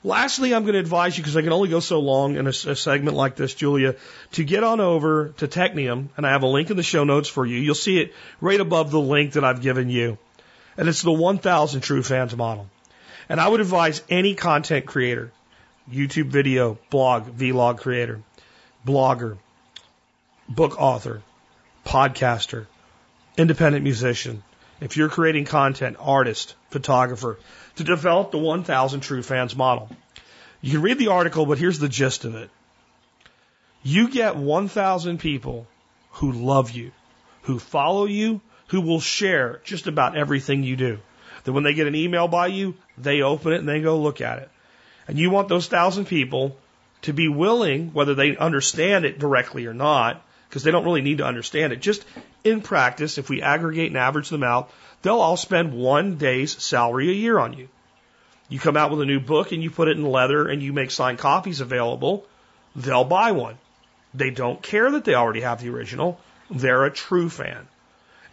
Lastly, 0.03 0.53
I'm 0.53 0.63
going 0.63 0.73
to 0.73 0.79
advise 0.79 1.17
you, 1.17 1.23
because 1.23 1.37
I 1.37 1.41
can 1.41 1.53
only 1.53 1.69
go 1.69 1.79
so 1.79 1.99
long 1.99 2.35
in 2.35 2.45
a, 2.45 2.49
a, 2.49 2.75
segment 2.75 3.15
like 3.15 3.37
this, 3.37 3.53
Julia, 3.53 3.95
to 4.33 4.43
get 4.43 4.61
on 4.61 4.81
over 4.81 5.29
to 5.37 5.47
Technium, 5.47 6.09
and 6.17 6.27
I 6.27 6.31
have 6.31 6.43
a 6.43 6.47
link 6.47 6.69
in 6.69 6.75
the 6.75 6.83
show 6.83 7.05
notes 7.05 7.29
for 7.29 7.45
you. 7.45 7.57
You'll 7.57 7.73
see 7.73 8.01
it 8.01 8.13
right 8.41 8.59
above 8.59 8.91
the 8.91 8.99
link 8.99 9.33
that 9.33 9.45
I've 9.45 9.61
given 9.61 9.89
you. 9.89 10.17
And 10.77 10.87
it's 10.87 11.01
the 11.01 11.11
1000 11.11 11.81
True 11.81 12.03
Fans 12.03 12.35
model. 12.35 12.69
And 13.29 13.39
I 13.39 13.47
would 13.47 13.61
advise 13.61 14.01
any 14.09 14.35
content 14.35 14.85
creator, 14.85 15.31
YouTube 15.91 16.27
video, 16.27 16.77
blog, 16.89 17.37
vlog 17.37 17.77
creator, 17.77 18.21
blogger, 18.85 19.37
book 20.49 20.79
author, 20.79 21.21
podcaster, 21.85 22.65
independent 23.37 23.83
musician, 23.83 24.43
if 24.81 24.97
you're 24.97 25.09
creating 25.09 25.45
content, 25.45 25.97
artist, 25.99 26.55
photographer, 26.69 27.39
to 27.75 27.83
develop 27.83 28.31
the 28.31 28.37
1000 28.37 28.99
True 28.99 29.23
Fans 29.23 29.55
model. 29.55 29.89
You 30.61 30.71
can 30.71 30.81
read 30.81 30.97
the 30.97 31.09
article, 31.09 31.45
but 31.45 31.57
here's 31.57 31.79
the 31.79 31.89
gist 31.89 32.25
of 32.25 32.35
it. 32.35 32.49
You 33.83 34.09
get 34.09 34.35
1000 34.35 35.19
people 35.19 35.67
who 36.11 36.31
love 36.31 36.71
you, 36.71 36.91
who 37.43 37.59
follow 37.59 38.05
you, 38.05 38.41
who 38.73 38.81
will 38.81 38.99
share 38.99 39.61
just 39.63 39.85
about 39.85 40.17
everything 40.17 40.63
you 40.63 40.75
do. 40.75 40.97
That 41.43 41.53
when 41.53 41.63
they 41.63 41.75
get 41.75 41.85
an 41.85 41.93
email 41.93 42.27
by 42.27 42.47
you, 42.47 42.73
they 42.97 43.21
open 43.21 43.53
it 43.53 43.59
and 43.59 43.69
they 43.69 43.81
go 43.81 44.01
look 44.01 44.19
at 44.19 44.39
it. 44.39 44.49
And 45.07 45.19
you 45.19 45.29
want 45.29 45.47
those 45.47 45.67
thousand 45.67 46.05
people 46.05 46.57
to 47.03 47.13
be 47.13 47.27
willing, 47.27 47.93
whether 47.93 48.15
they 48.15 48.35
understand 48.35 49.05
it 49.05 49.19
directly 49.19 49.67
or 49.67 49.75
not, 49.75 50.25
because 50.49 50.63
they 50.63 50.71
don't 50.71 50.85
really 50.85 51.03
need 51.03 51.19
to 51.19 51.23
understand 51.23 51.71
it. 51.71 51.81
Just 51.81 52.03
in 52.43 52.61
practice, 52.61 53.19
if 53.19 53.29
we 53.29 53.43
aggregate 53.43 53.89
and 53.89 53.97
average 53.97 54.29
them 54.29 54.41
out, 54.41 54.71
they'll 55.03 55.19
all 55.19 55.37
spend 55.37 55.75
one 55.75 56.15
day's 56.15 56.59
salary 56.59 57.11
a 57.11 57.13
year 57.13 57.37
on 57.37 57.53
you. 57.53 57.69
You 58.49 58.57
come 58.57 58.75
out 58.75 58.89
with 58.89 59.01
a 59.01 59.05
new 59.05 59.19
book 59.19 59.51
and 59.51 59.61
you 59.61 59.69
put 59.69 59.87
it 59.87 59.97
in 59.97 60.03
leather 60.03 60.47
and 60.47 60.63
you 60.63 60.73
make 60.73 60.89
signed 60.89 61.19
copies 61.19 61.61
available, 61.61 62.25
they'll 62.75 63.03
buy 63.03 63.33
one. 63.33 63.59
They 64.15 64.31
don't 64.31 64.63
care 64.63 64.89
that 64.89 65.05
they 65.05 65.13
already 65.13 65.41
have 65.41 65.61
the 65.61 65.69
original. 65.69 66.19
They're 66.49 66.85
a 66.85 66.91
true 66.91 67.29
fan. 67.29 67.67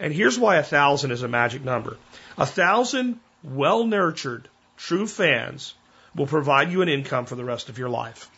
And 0.01 0.11
here's 0.11 0.39
why 0.39 0.55
a 0.55 0.63
thousand 0.63 1.11
is 1.11 1.21
a 1.21 1.27
magic 1.27 1.63
number. 1.63 1.95
A 2.35 2.45
thousand 2.47 3.19
well 3.43 3.85
nurtured, 3.85 4.49
true 4.75 5.05
fans 5.05 5.75
will 6.15 6.25
provide 6.25 6.71
you 6.71 6.81
an 6.81 6.89
income 6.89 7.27
for 7.27 7.35
the 7.35 7.45
rest 7.45 7.69
of 7.69 7.77
your 7.77 7.87
life 7.89 8.29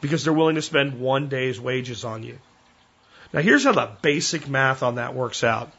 because 0.00 0.24
they're 0.24 0.32
willing 0.32 0.56
to 0.56 0.62
spend 0.62 1.00
one 1.00 1.28
day's 1.28 1.60
wages 1.60 2.04
on 2.04 2.24
you. 2.24 2.38
Now, 3.32 3.40
here's 3.40 3.64
how 3.64 3.72
the 3.72 3.88
basic 4.02 4.48
math 4.48 4.82
on 4.82 4.96
that 4.96 5.14
works 5.14 5.44
out 5.44 5.72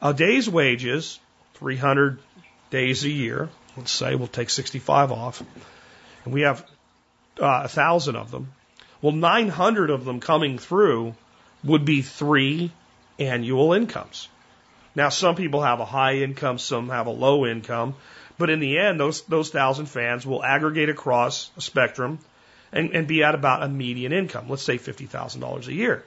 a 0.00 0.14
day's 0.14 0.48
wages, 0.48 1.20
300 1.54 2.18
days 2.70 3.04
a 3.04 3.10
year, 3.10 3.50
let's 3.76 3.92
say 3.92 4.14
we'll 4.14 4.26
take 4.26 4.48
65 4.48 5.12
off, 5.12 5.42
and 6.24 6.32
we 6.32 6.42
have 6.42 6.60
uh, 7.38 7.60
1,000 7.60 8.16
of 8.16 8.30
them. 8.30 8.52
Well, 9.02 9.12
900 9.12 9.90
of 9.90 10.06
them 10.06 10.20
coming 10.20 10.56
through 10.58 11.14
would 11.62 11.84
be 11.84 12.00
three 12.00 12.72
annual 13.18 13.72
incomes. 13.72 14.28
Now, 14.94 15.10
some 15.10 15.34
people 15.34 15.62
have 15.62 15.80
a 15.80 15.84
high 15.84 16.16
income, 16.16 16.58
some 16.58 16.88
have 16.88 17.06
a 17.06 17.10
low 17.10 17.46
income, 17.46 17.94
but 18.38 18.50
in 18.50 18.60
the 18.60 18.78
end, 18.78 18.98
those 18.98 19.22
those 19.22 19.50
thousand 19.50 19.86
fans 19.86 20.26
will 20.26 20.44
aggregate 20.44 20.88
across 20.88 21.50
a 21.56 21.60
spectrum 21.60 22.18
and, 22.72 22.90
and 22.94 23.06
be 23.06 23.22
at 23.22 23.34
about 23.34 23.62
a 23.62 23.68
median 23.68 24.12
income, 24.12 24.46
let's 24.48 24.62
say 24.62 24.78
$50,000 24.78 25.66
a 25.66 25.72
year, 25.72 26.04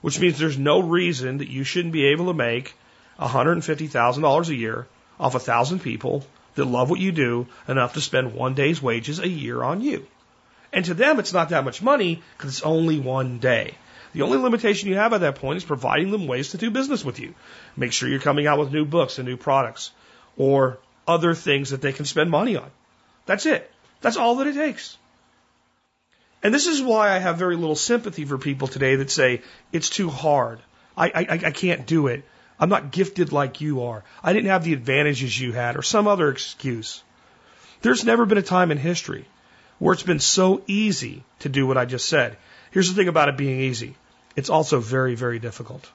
which 0.00 0.18
means 0.20 0.38
there's 0.38 0.58
no 0.58 0.80
reason 0.80 1.38
that 1.38 1.50
you 1.50 1.64
shouldn't 1.64 1.92
be 1.92 2.06
able 2.06 2.26
to 2.26 2.34
make 2.34 2.74
$150,000 3.18 4.48
a 4.48 4.54
year 4.54 4.86
off 5.20 5.34
a 5.34 5.40
thousand 5.40 5.80
people 5.80 6.24
that 6.54 6.64
love 6.64 6.90
what 6.90 7.00
you 7.00 7.12
do 7.12 7.46
enough 7.66 7.94
to 7.94 8.00
spend 8.00 8.34
one 8.34 8.54
day's 8.54 8.82
wages 8.82 9.18
a 9.18 9.28
year 9.28 9.62
on 9.62 9.80
you. 9.80 10.06
And 10.72 10.84
to 10.84 10.94
them, 10.94 11.18
it's 11.18 11.32
not 11.32 11.48
that 11.50 11.64
much 11.64 11.82
money 11.82 12.22
because 12.36 12.50
it's 12.50 12.62
only 12.62 12.98
one 13.00 13.38
day. 13.38 13.74
The 14.14 14.22
only 14.22 14.38
limitation 14.38 14.88
you 14.88 14.96
have 14.96 15.12
at 15.12 15.20
that 15.20 15.36
point 15.36 15.58
is 15.58 15.64
providing 15.64 16.10
them 16.10 16.26
ways 16.26 16.50
to 16.50 16.58
do 16.58 16.70
business 16.70 17.04
with 17.04 17.20
you. 17.20 17.34
Make 17.76 17.92
sure 17.92 18.08
you're 18.08 18.20
coming 18.20 18.46
out 18.46 18.58
with 18.58 18.72
new 18.72 18.84
books 18.84 19.18
and 19.18 19.28
new 19.28 19.36
products 19.36 19.90
or 20.36 20.78
other 21.06 21.34
things 21.34 21.70
that 21.70 21.80
they 21.80 21.92
can 21.92 22.04
spend 22.04 22.30
money 22.30 22.56
on. 22.56 22.70
That's 23.26 23.46
it. 23.46 23.70
That's 24.00 24.16
all 24.16 24.36
that 24.36 24.46
it 24.46 24.54
takes. 24.54 24.96
And 26.42 26.54
this 26.54 26.66
is 26.66 26.80
why 26.80 27.10
I 27.10 27.18
have 27.18 27.36
very 27.36 27.56
little 27.56 27.76
sympathy 27.76 28.24
for 28.24 28.38
people 28.38 28.68
today 28.68 28.96
that 28.96 29.10
say, 29.10 29.42
it's 29.72 29.90
too 29.90 30.08
hard. 30.08 30.60
I, 30.96 31.06
I, 31.08 31.26
I 31.46 31.50
can't 31.50 31.86
do 31.86 32.06
it. 32.06 32.24
I'm 32.60 32.68
not 32.68 32.90
gifted 32.90 33.32
like 33.32 33.60
you 33.60 33.84
are. 33.84 34.04
I 34.22 34.32
didn't 34.32 34.50
have 34.50 34.64
the 34.64 34.72
advantages 34.72 35.38
you 35.38 35.52
had, 35.52 35.76
or 35.76 35.82
some 35.82 36.06
other 36.06 36.28
excuse. 36.28 37.02
There's 37.82 38.04
never 38.04 38.26
been 38.26 38.38
a 38.38 38.42
time 38.42 38.70
in 38.70 38.78
history 38.78 39.26
where 39.78 39.92
it's 39.92 40.02
been 40.02 40.20
so 40.20 40.62
easy 40.66 41.22
to 41.40 41.48
do 41.48 41.66
what 41.66 41.78
I 41.78 41.84
just 41.84 42.08
said. 42.08 42.36
Here's 42.70 42.88
the 42.88 42.94
thing 42.94 43.08
about 43.08 43.28
it 43.28 43.36
being 43.36 43.60
easy 43.60 43.94
it's 44.36 44.50
also 44.50 44.78
very, 44.78 45.14
very 45.14 45.38
difficult. 45.38 45.88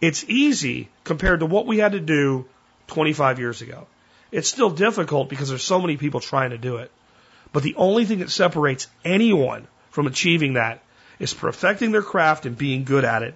It's 0.00 0.24
easy 0.28 0.88
compared 1.04 1.40
to 1.40 1.46
what 1.46 1.66
we 1.66 1.78
had 1.78 1.92
to 1.92 2.00
do 2.00 2.46
25 2.88 3.38
years 3.38 3.62
ago. 3.62 3.86
It's 4.30 4.48
still 4.48 4.70
difficult 4.70 5.28
because 5.28 5.48
there's 5.48 5.64
so 5.64 5.80
many 5.80 5.96
people 5.96 6.20
trying 6.20 6.50
to 6.50 6.58
do 6.58 6.76
it. 6.78 6.90
But 7.52 7.62
the 7.62 7.76
only 7.76 8.04
thing 8.04 8.18
that 8.18 8.30
separates 8.30 8.88
anyone 9.04 9.66
from 9.90 10.06
achieving 10.06 10.54
that 10.54 10.82
is 11.18 11.34
perfecting 11.34 11.92
their 11.92 12.02
craft 12.02 12.46
and 12.46 12.56
being 12.56 12.84
good 12.84 13.04
at 13.04 13.22
it 13.22 13.34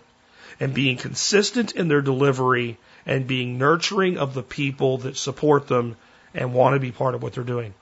and 0.60 0.74
being 0.74 0.96
consistent 0.96 1.72
in 1.72 1.88
their 1.88 2.02
delivery 2.02 2.78
and 3.06 3.26
being 3.26 3.58
nurturing 3.58 4.18
of 4.18 4.34
the 4.34 4.42
people 4.42 4.98
that 4.98 5.16
support 5.16 5.66
them 5.66 5.96
and 6.34 6.54
want 6.54 6.74
to 6.74 6.80
be 6.80 6.92
part 6.92 7.14
of 7.14 7.22
what 7.22 7.32
they're 7.32 7.44
doing. 7.44 7.74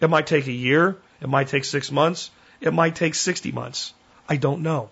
It 0.00 0.08
might 0.08 0.26
take 0.26 0.46
a 0.46 0.52
year. 0.52 0.96
It 1.20 1.28
might 1.28 1.48
take 1.48 1.64
six 1.64 1.90
months. 1.90 2.30
It 2.60 2.72
might 2.72 2.96
take 2.96 3.14
60 3.14 3.52
months. 3.52 3.92
I 4.28 4.36
don't 4.36 4.62
know. 4.62 4.90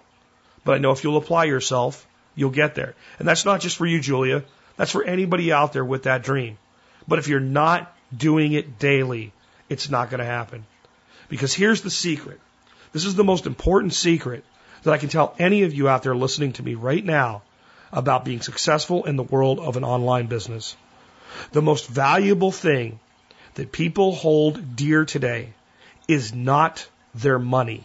But 0.65 0.75
I 0.75 0.79
know 0.79 0.93
if 0.93 1.05
you'll 1.05 1.17
apply 1.17 1.45
yourself, 1.45 2.07
you'll 2.35 2.51
get 2.51 2.75
there. 2.75 2.95
And 3.19 3.27
that's 3.27 3.45
not 3.45 3.61
just 3.61 3.77
for 3.77 3.87
you, 3.87 4.01
Julia. 4.01 4.45
That's 4.77 4.91
for 4.91 5.05
anybody 5.05 5.53
out 5.53 5.73
there 5.73 5.85
with 5.85 6.05
that 6.05 6.23
dream. 6.23 6.59
But 7.09 7.19
if 7.19 7.29
you're 7.29 7.41
not 7.41 7.95
doing 8.17 8.53
it 8.53 8.79
daily, 8.79 9.33
it's 9.69 9.91
not 9.91 10.11
going 10.11 10.21
to 10.21 10.25
happen. 10.25 10.67
Because 11.29 11.55
here's 11.55 11.83
the 11.83 11.91
secret. 11.91 12.41
This 12.93 13.05
is 13.05 13.15
the 13.15 13.25
most 13.25 13.47
important 13.47 13.95
secret 13.95 14.45
that 14.83 14.93
I 14.93 14.99
can 14.99 15.09
tell 15.09 15.35
any 15.39 15.63
of 15.63 15.75
you 15.75 15.89
out 15.89 16.03
there 16.03 16.17
listening 16.17 16.55
to 16.55 16.63
me 16.63 16.75
right 16.75 17.05
now 17.05 17.43
about 17.93 18.25
being 18.25 18.41
successful 18.41 19.05
in 19.05 19.17
the 19.17 19.23
world 19.23 19.61
of 19.61 19.77
an 19.77 19.85
online 19.85 20.27
business. 20.27 20.77
The 21.53 21.63
most 21.63 21.87
valuable 21.89 22.51
thing 22.51 22.99
that 23.55 23.73
people 23.73 24.15
hold 24.15 24.77
dear 24.77 25.05
today 25.05 25.53
is 26.09 26.35
not 26.35 26.89
their 27.15 27.39
money. 27.39 27.85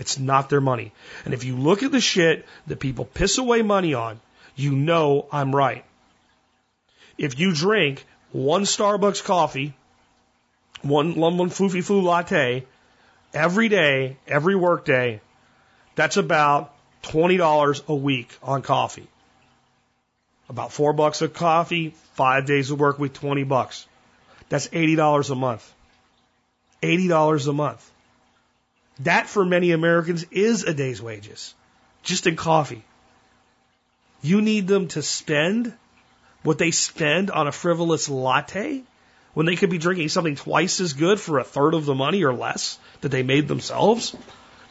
It's 0.00 0.18
not 0.18 0.48
their 0.48 0.62
money. 0.62 0.92
And 1.26 1.34
if 1.34 1.44
you 1.44 1.56
look 1.56 1.82
at 1.82 1.92
the 1.92 2.00
shit 2.00 2.46
that 2.68 2.80
people 2.80 3.04
piss 3.04 3.36
away 3.36 3.60
money 3.60 3.92
on, 3.92 4.18
you 4.56 4.72
know 4.72 5.26
I'm 5.30 5.54
right. 5.54 5.84
If 7.18 7.38
you 7.38 7.52
drink 7.54 8.06
one 8.32 8.62
Starbucks 8.62 9.22
coffee 9.22 9.74
one 10.82 11.16
one 11.16 11.50
foofy 11.50 11.84
foo 11.84 12.00
latte 12.00 12.64
every 13.34 13.68
day, 13.68 14.16
every 14.26 14.56
workday, 14.56 15.20
that's 15.96 16.16
about 16.16 16.74
twenty 17.02 17.36
dollars 17.36 17.82
a 17.86 17.94
week 17.94 18.34
on 18.42 18.62
coffee. 18.62 19.06
About 20.48 20.72
four 20.72 20.94
bucks 20.94 21.20
a 21.20 21.28
coffee, 21.28 21.94
five 22.14 22.46
days 22.46 22.70
of 22.70 22.80
work 22.80 22.98
week, 22.98 23.12
twenty 23.12 23.44
bucks. 23.44 23.86
That's 24.48 24.70
eighty 24.72 24.96
dollars 24.96 25.28
a 25.28 25.34
month. 25.34 25.70
Eighty 26.82 27.06
dollars 27.06 27.46
a 27.46 27.52
month. 27.52 27.89
That 29.00 29.28
for 29.28 29.44
many 29.44 29.72
Americans 29.72 30.24
is 30.30 30.64
a 30.64 30.74
day's 30.74 31.00
wages, 31.00 31.54
just 32.02 32.26
in 32.26 32.36
coffee. 32.36 32.84
You 34.22 34.42
need 34.42 34.66
them 34.66 34.88
to 34.88 35.02
spend 35.02 35.72
what 36.42 36.58
they 36.58 36.70
spend 36.70 37.30
on 37.30 37.46
a 37.46 37.52
frivolous 37.52 38.08
latte 38.08 38.82
when 39.32 39.46
they 39.46 39.56
could 39.56 39.70
be 39.70 39.78
drinking 39.78 40.08
something 40.08 40.36
twice 40.36 40.80
as 40.80 40.92
good 40.92 41.18
for 41.20 41.38
a 41.38 41.44
third 41.44 41.74
of 41.74 41.86
the 41.86 41.94
money 41.94 42.24
or 42.24 42.34
less 42.34 42.78
that 43.00 43.10
they 43.10 43.22
made 43.22 43.48
themselves? 43.48 44.14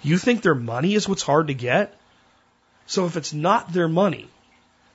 You 0.04 0.18
think 0.18 0.42
their 0.42 0.56
money 0.56 0.94
is 0.94 1.10
what's 1.10 1.24
hard 1.24 1.48
to 1.48 1.54
get? 1.54 1.98
So 2.86 3.06
if 3.06 3.18
it's 3.18 3.34
not 3.34 3.74
their 3.74 3.88
money, 3.88 4.28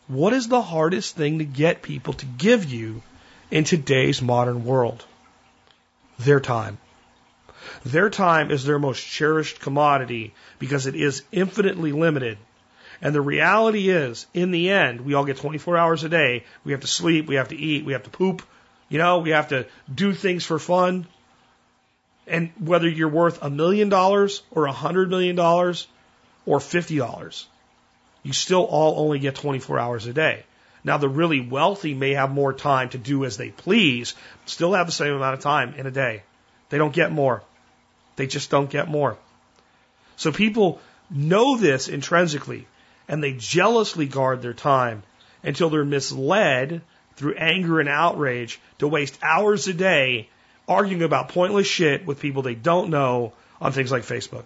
what 0.07 0.33
is 0.33 0.49
the 0.49 0.63
hardest 0.63 1.17
thing 1.17 1.39
to 1.39 1.45
get 1.45 1.83
people 1.83 2.13
to 2.15 2.27
give 2.27 2.65
you 2.65 3.03
in 3.51 3.65
today's 3.65 4.23
modern 4.23 4.65
world? 4.65 5.05
Their 6.19 6.41
time. 6.41 6.79
Their 7.85 8.11
time 8.11 8.51
is 8.51 8.65
their 8.65 8.79
most 8.79 9.05
cherished 9.05 9.61
commodity 9.61 10.35
because 10.59 10.87
it 10.87 10.95
is 10.95 11.23
infinitely 11.33 11.93
limited. 11.93 12.39
And 13.01 13.15
the 13.15 13.21
reality 13.21 13.91
is, 13.91 14.27
in 14.33 14.51
the 14.51 14.71
end, 14.71 15.03
we 15.03 15.15
all 15.15 15.25
get 15.25 15.37
24 15.37 15.77
hours 15.77 16.05
a 16.05 16.09
day. 16.09 16.45
We 16.65 16.73
have 16.73 16.81
to 16.83 16.87
sleep, 16.87 17.27
we 17.27 17.35
have 17.35 17.49
to 17.49 17.57
eat, 17.57 17.85
we 17.85 17.93
have 17.93 18.05
to 18.05 18.11
poop, 18.11 18.43
you 18.89 18.99
know, 18.99 19.19
we 19.19 19.31
have 19.31 19.49
to 19.49 19.67
do 19.93 20.15
things 20.15 20.45
for 20.45 20.59
fun. 20.59 21.07
And 22.27 22.51
whether 22.59 22.89
you're 22.89 23.09
worth 23.09 23.43
a 23.43 23.51
million 23.51 23.89
dollars 23.89 24.43
or 24.51 24.67
a 24.67 24.73
hundred 24.73 25.11
million 25.11 25.37
dollars 25.37 25.87
or 26.47 26.61
fifty 26.61 26.97
dollars, 26.97 27.47
you 28.23 28.33
still 28.33 28.65
all 28.65 28.99
only 29.05 29.19
get 29.19 29.35
24 29.35 29.79
hours 29.79 30.07
a 30.07 30.13
day. 30.13 30.45
Now, 30.85 30.99
the 30.99 31.09
really 31.09 31.41
wealthy 31.41 31.95
may 31.95 32.13
have 32.13 32.31
more 32.31 32.53
time 32.53 32.91
to 32.91 32.99
do 32.99 33.25
as 33.25 33.39
they 33.39 33.49
please, 33.49 34.15
still 34.45 34.75
have 34.75 34.87
the 34.87 34.93
same 34.93 35.15
amount 35.15 35.35
of 35.35 35.41
time 35.41 35.75
in 35.75 35.87
a 35.87 35.91
day 35.91 36.23
They 36.69 36.79
don't 36.79 36.93
get 36.93 37.11
more. 37.11 37.43
They 38.17 38.27
just 38.27 38.51
don't 38.51 38.71
get 38.71 38.89
more. 38.89 39.17
So 40.17 40.33
people 40.33 40.81
know 41.11 41.57
this 41.57 41.89
intrinsically 41.89 42.67
and 43.09 43.23
they 43.23 43.33
jealously 43.33 44.07
guard 44.07 44.43
their 44.43 44.55
time 44.55 45.03
until 45.43 45.71
they're 45.71 45.85
misled 45.85 46.83
through 47.17 47.35
anger 47.35 47.81
and 47.81 47.89
outrage 47.89 48.61
to 48.79 48.89
waste 48.89 49.19
hours 49.23 49.69
a 49.69 49.75
day 49.75 50.29
arguing 50.67 51.03
about 51.03 51.29
pointless 51.29 51.67
shit 51.67 52.07
with 52.07 52.21
people 52.21 52.43
they 52.43 52.55
don't 52.55 52.91
know 52.91 53.33
on 53.61 53.73
things 53.73 53.93
like 53.93 54.03
Facebook. 54.03 54.45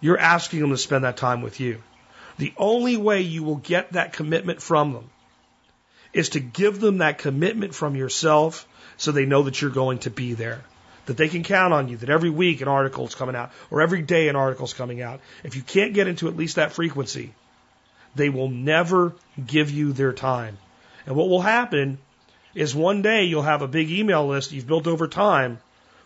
You're 0.00 0.18
asking 0.18 0.60
them 0.60 0.70
to 0.70 0.76
spend 0.76 1.04
that 1.04 1.16
time 1.16 1.42
with 1.42 1.60
you. 1.60 1.82
The 2.36 2.52
only 2.56 2.96
way 2.96 3.22
you 3.22 3.42
will 3.42 3.56
get 3.56 3.92
that 3.92 4.12
commitment 4.12 4.62
from 4.62 4.92
them 4.92 5.10
is 6.12 6.30
to 6.30 6.40
give 6.40 6.80
them 6.80 6.98
that 6.98 7.18
commitment 7.18 7.74
from 7.74 7.96
yourself 7.96 8.66
so 8.96 9.10
they 9.10 9.26
know 9.26 9.42
that 9.42 9.60
you're 9.60 9.70
going 9.70 9.98
to 10.00 10.10
be 10.10 10.34
there. 10.34 10.62
That 11.08 11.16
they 11.16 11.28
can 11.28 11.42
count 11.42 11.72
on 11.72 11.88
you, 11.88 11.96
that 11.96 12.10
every 12.10 12.28
week 12.28 12.60
an 12.60 12.68
article 12.68 13.06
is 13.06 13.14
coming 13.14 13.34
out, 13.34 13.50
or 13.70 13.80
every 13.80 14.02
day 14.02 14.28
an 14.28 14.36
article 14.36 14.66
is 14.66 14.74
coming 14.74 15.00
out. 15.00 15.20
If 15.42 15.56
you 15.56 15.62
can't 15.62 15.94
get 15.94 16.06
into 16.06 16.28
at 16.28 16.36
least 16.36 16.56
that 16.56 16.72
frequency, 16.72 17.32
they 18.14 18.28
will 18.28 18.50
never 18.50 19.14
give 19.46 19.70
you 19.70 19.94
their 19.94 20.12
time. 20.12 20.58
And 21.06 21.16
what 21.16 21.30
will 21.30 21.40
happen 21.40 21.96
is 22.54 22.74
one 22.74 23.00
day 23.00 23.24
you'll 23.24 23.40
have 23.40 23.62
a 23.62 23.68
big 23.68 23.90
email 23.90 24.26
list 24.26 24.52
you've 24.52 24.66
built 24.66 24.86
over 24.86 25.08
time, 25.08 25.60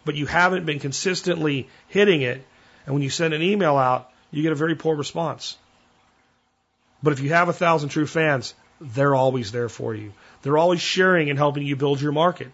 but 0.05 0.15
you 0.15 0.27
haven't 0.27 0.67
been 0.67 0.79
consistently 0.79 1.69
hitting 1.89 2.23
it. 2.23 2.47
And 2.87 2.95
when 2.95 3.03
you 3.03 3.11
send 3.11 3.35
an 3.35 3.43
email 3.43 3.77
out, 3.77 4.09
you 4.31 4.45
get 4.45 4.53
a 4.53 4.55
very 4.55 4.77
poor 4.77 4.95
response. 4.95 5.57
But 7.03 7.13
if 7.13 7.19
you 7.19 7.31
have 7.31 7.49
a 7.49 7.53
thousand 7.53 7.89
true 7.89 8.07
fans, 8.07 8.55
they're 8.81 9.17
always 9.17 9.51
there 9.51 9.69
for 9.69 9.97
you. 9.97 10.13
They're 10.43 10.59
always 10.59 10.81
sharing 10.81 11.29
and 11.29 11.41
helping 11.41 11.67
you 11.67 11.75
build 11.75 12.01
your 12.01 12.13
market. 12.13 12.53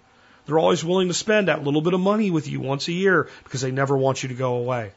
They're 0.49 0.59
always 0.59 0.83
willing 0.83 1.09
to 1.09 1.15
spend 1.15 1.49
that 1.49 1.63
little 1.63 1.83
bit 1.83 1.93
of 1.93 2.01
money 2.01 2.31
with 2.31 2.49
you 2.49 2.59
once 2.59 2.89
a 2.89 2.93
year 2.93 3.29
because 3.45 3.61
they 3.61 3.71
never 3.71 3.95
want 3.95 4.23
you 4.23 4.31
to 4.31 4.35
go 4.35 4.55
away. 4.55 4.93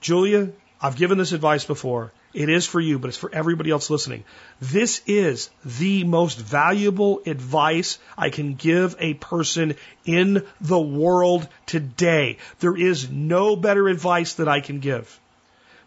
Julia, 0.00 0.50
I've 0.80 0.96
given 0.96 1.18
this 1.18 1.32
advice 1.32 1.66
before. 1.66 2.10
It 2.32 2.48
is 2.48 2.66
for 2.66 2.80
you, 2.80 2.98
but 2.98 3.08
it's 3.08 3.18
for 3.18 3.30
everybody 3.34 3.70
else 3.70 3.90
listening. 3.90 4.24
This 4.62 5.02
is 5.06 5.50
the 5.62 6.04
most 6.04 6.38
valuable 6.38 7.20
advice 7.26 7.98
I 8.16 8.30
can 8.30 8.54
give 8.54 8.96
a 8.98 9.12
person 9.12 9.76
in 10.06 10.46
the 10.58 10.80
world 10.80 11.46
today. 11.66 12.38
There 12.60 12.76
is 12.76 13.10
no 13.10 13.56
better 13.56 13.88
advice 13.88 14.34
that 14.34 14.48
I 14.48 14.60
can 14.60 14.80
give. 14.80 15.20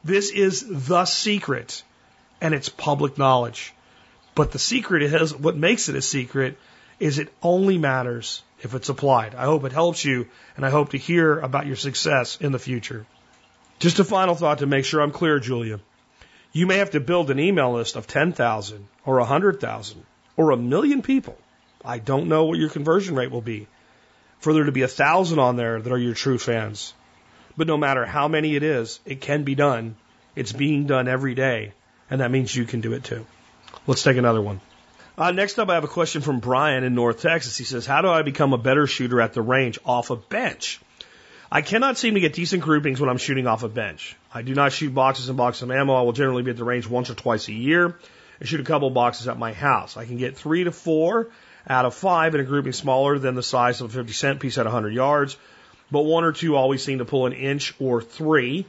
This 0.03 0.29
is 0.29 0.63
the 0.69 1.05
secret, 1.05 1.81
and 2.39 2.53
it's 2.53 2.69
public 2.69 3.17
knowledge. 3.17 3.73
But 4.35 4.51
the 4.51 4.59
secret 4.59 5.01
is 5.01 5.33
what 5.33 5.57
makes 5.57 5.89
it 5.89 5.95
a 5.95 6.03
secret 6.03 6.59
is 6.99 7.19
it 7.19 7.33
only 7.41 7.77
matters 7.77 8.43
if 8.61 8.73
it's 8.73 8.89
applied. 8.89 9.35
I 9.35 9.45
hope 9.45 9.63
it 9.65 9.71
helps 9.71 10.03
you, 10.03 10.27
and 10.55 10.65
I 10.65 10.69
hope 10.69 10.89
to 10.89 10.97
hear 10.97 11.39
about 11.39 11.67
your 11.67 11.75
success 11.75 12.37
in 12.41 12.51
the 12.51 12.59
future. 12.59 13.05
Just 13.79 13.99
a 13.99 14.03
final 14.03 14.35
thought 14.35 14.59
to 14.59 14.65
make 14.65 14.85
sure 14.85 15.01
I'm 15.01 15.11
clear, 15.11 15.39
Julia. 15.39 15.79
You 16.51 16.65
may 16.65 16.77
have 16.77 16.91
to 16.91 16.99
build 16.99 17.29
an 17.29 17.39
email 17.39 17.73
list 17.73 17.95
of 17.95 18.07
10,000 18.07 18.87
or 19.05 19.17
100,000 19.19 20.05
or 20.35 20.51
a 20.51 20.57
million 20.57 21.01
people. 21.01 21.37
I 21.85 21.99
don't 21.99 22.29
know 22.29 22.45
what 22.45 22.57
your 22.57 22.69
conversion 22.69 23.15
rate 23.15 23.31
will 23.31 23.41
be 23.41 23.67
for 24.39 24.53
there 24.53 24.65
to 24.65 24.71
be 24.71 24.83
a 24.83 24.87
thousand 24.87 25.39
on 25.39 25.55
there 25.55 25.81
that 25.81 25.91
are 25.91 25.97
your 25.97 26.13
true 26.13 26.37
fans. 26.37 26.93
But 27.55 27.67
no 27.67 27.77
matter 27.77 28.05
how 28.05 28.27
many 28.27 28.55
it 28.55 28.63
is, 28.63 28.99
it 29.05 29.21
can 29.21 29.43
be 29.43 29.55
done. 29.55 29.95
It's 30.35 30.51
being 30.51 30.85
done 30.85 31.07
every 31.07 31.33
day, 31.33 31.73
and 32.09 32.21
that 32.21 32.31
means 32.31 32.55
you 32.55 32.65
can 32.65 32.81
do 32.81 32.93
it 32.93 33.03
too. 33.03 33.25
Let's 33.87 34.03
take 34.03 34.17
another 34.17 34.41
one. 34.41 34.61
Uh, 35.17 35.31
next 35.31 35.57
up, 35.57 35.67
I 35.67 35.73
have 35.73 35.83
a 35.83 35.87
question 35.87 36.21
from 36.21 36.39
Brian 36.39 36.83
in 36.83 36.93
North 36.93 37.21
Texas. 37.21 37.57
He 37.57 37.63
says, 37.63 37.87
How 37.87 38.01
do 38.01 38.07
I 38.07 38.21
become 38.21 38.53
a 38.53 38.57
better 38.57 38.85
shooter 38.85 39.19
at 39.19 39.33
the 39.33 39.41
range 39.41 39.79
off 39.83 40.11
a 40.11 40.15
bench? 40.15 40.79
I 41.51 41.63
cannot 41.63 41.97
seem 41.97 42.13
to 42.13 42.19
get 42.19 42.33
decent 42.33 42.61
groupings 42.61 43.01
when 43.01 43.09
I'm 43.09 43.17
shooting 43.17 43.47
off 43.47 43.63
a 43.63 43.69
bench. 43.69 44.15
I 44.31 44.43
do 44.43 44.53
not 44.53 44.73
shoot 44.73 44.93
boxes 44.93 45.29
and 45.29 45.37
boxes 45.37 45.63
of 45.63 45.71
ammo. 45.71 45.95
I 45.95 46.01
will 46.01 46.13
generally 46.13 46.43
be 46.43 46.51
at 46.51 46.57
the 46.57 46.63
range 46.63 46.87
once 46.87 47.09
or 47.09 47.15
twice 47.15 47.47
a 47.47 47.53
year 47.53 47.97
and 48.39 48.47
shoot 48.47 48.59
a 48.59 48.63
couple 48.63 48.91
boxes 48.91 49.27
at 49.27 49.39
my 49.39 49.53
house. 49.53 49.97
I 49.97 50.05
can 50.05 50.17
get 50.17 50.37
three 50.37 50.65
to 50.65 50.71
four 50.71 51.29
out 51.67 51.85
of 51.85 51.95
five 51.95 52.35
in 52.35 52.41
a 52.41 52.43
grouping 52.43 52.73
smaller 52.73 53.17
than 53.17 53.33
the 53.33 53.41
size 53.41 53.81
of 53.81 53.89
a 53.89 53.93
50 53.93 54.13
cent 54.13 54.39
piece 54.39 54.59
at 54.59 54.65
100 54.65 54.93
yards, 54.93 55.35
but 55.89 56.01
one 56.01 56.25
or 56.25 56.31
two 56.31 56.55
always 56.55 56.83
seem 56.83 56.99
to 56.99 57.05
pull 57.05 57.25
an 57.25 57.33
inch 57.33 57.73
or 57.79 58.03
three, 58.03 58.67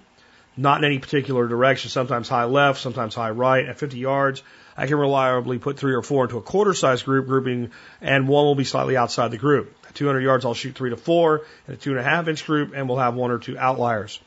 not 0.57 0.79
in 0.79 0.85
any 0.85 0.99
particular 0.99 1.47
direction, 1.47 1.91
sometimes 1.91 2.27
high 2.27 2.45
left, 2.45 2.81
sometimes 2.81 3.15
high 3.15 3.31
right. 3.31 3.67
At 3.67 3.79
50 3.79 3.99
yards, 3.99 4.43
I 4.79 4.87
can 4.87 4.97
reliably 4.97 5.59
put 5.59 5.77
three 5.77 5.95
or 5.95 6.03
four 6.03 6.25
into 6.25 6.39
a 6.39 6.41
quarter 6.41 6.73
size 6.73 7.03
group 7.03 7.27
grouping, 7.27 7.73
and 8.01 8.29
one 8.29 8.45
will 8.45 8.55
be 8.55 8.63
slightly 8.63 8.97
outside 8.97 9.33
the 9.33 9.37
group. 9.37 9.75
At 9.89 9.97
200 9.97 10.21
yards, 10.21 10.45
I'll 10.45 10.55
shoot 10.55 10.77
three 10.77 10.91
to 10.91 10.97
four 10.97 11.43
in 11.67 11.75
a 11.75 11.77
two 11.77 11.91
and 11.91 11.99
a 11.99 12.03
half 12.05 12.29
inch 12.29 12.47
group, 12.47 12.75
and 12.77 12.89
we'll 12.89 12.99
have 12.99 13.17
one 13.17 13.33
or 13.33 13.39
two 13.39 13.59
outliers. 13.59 14.21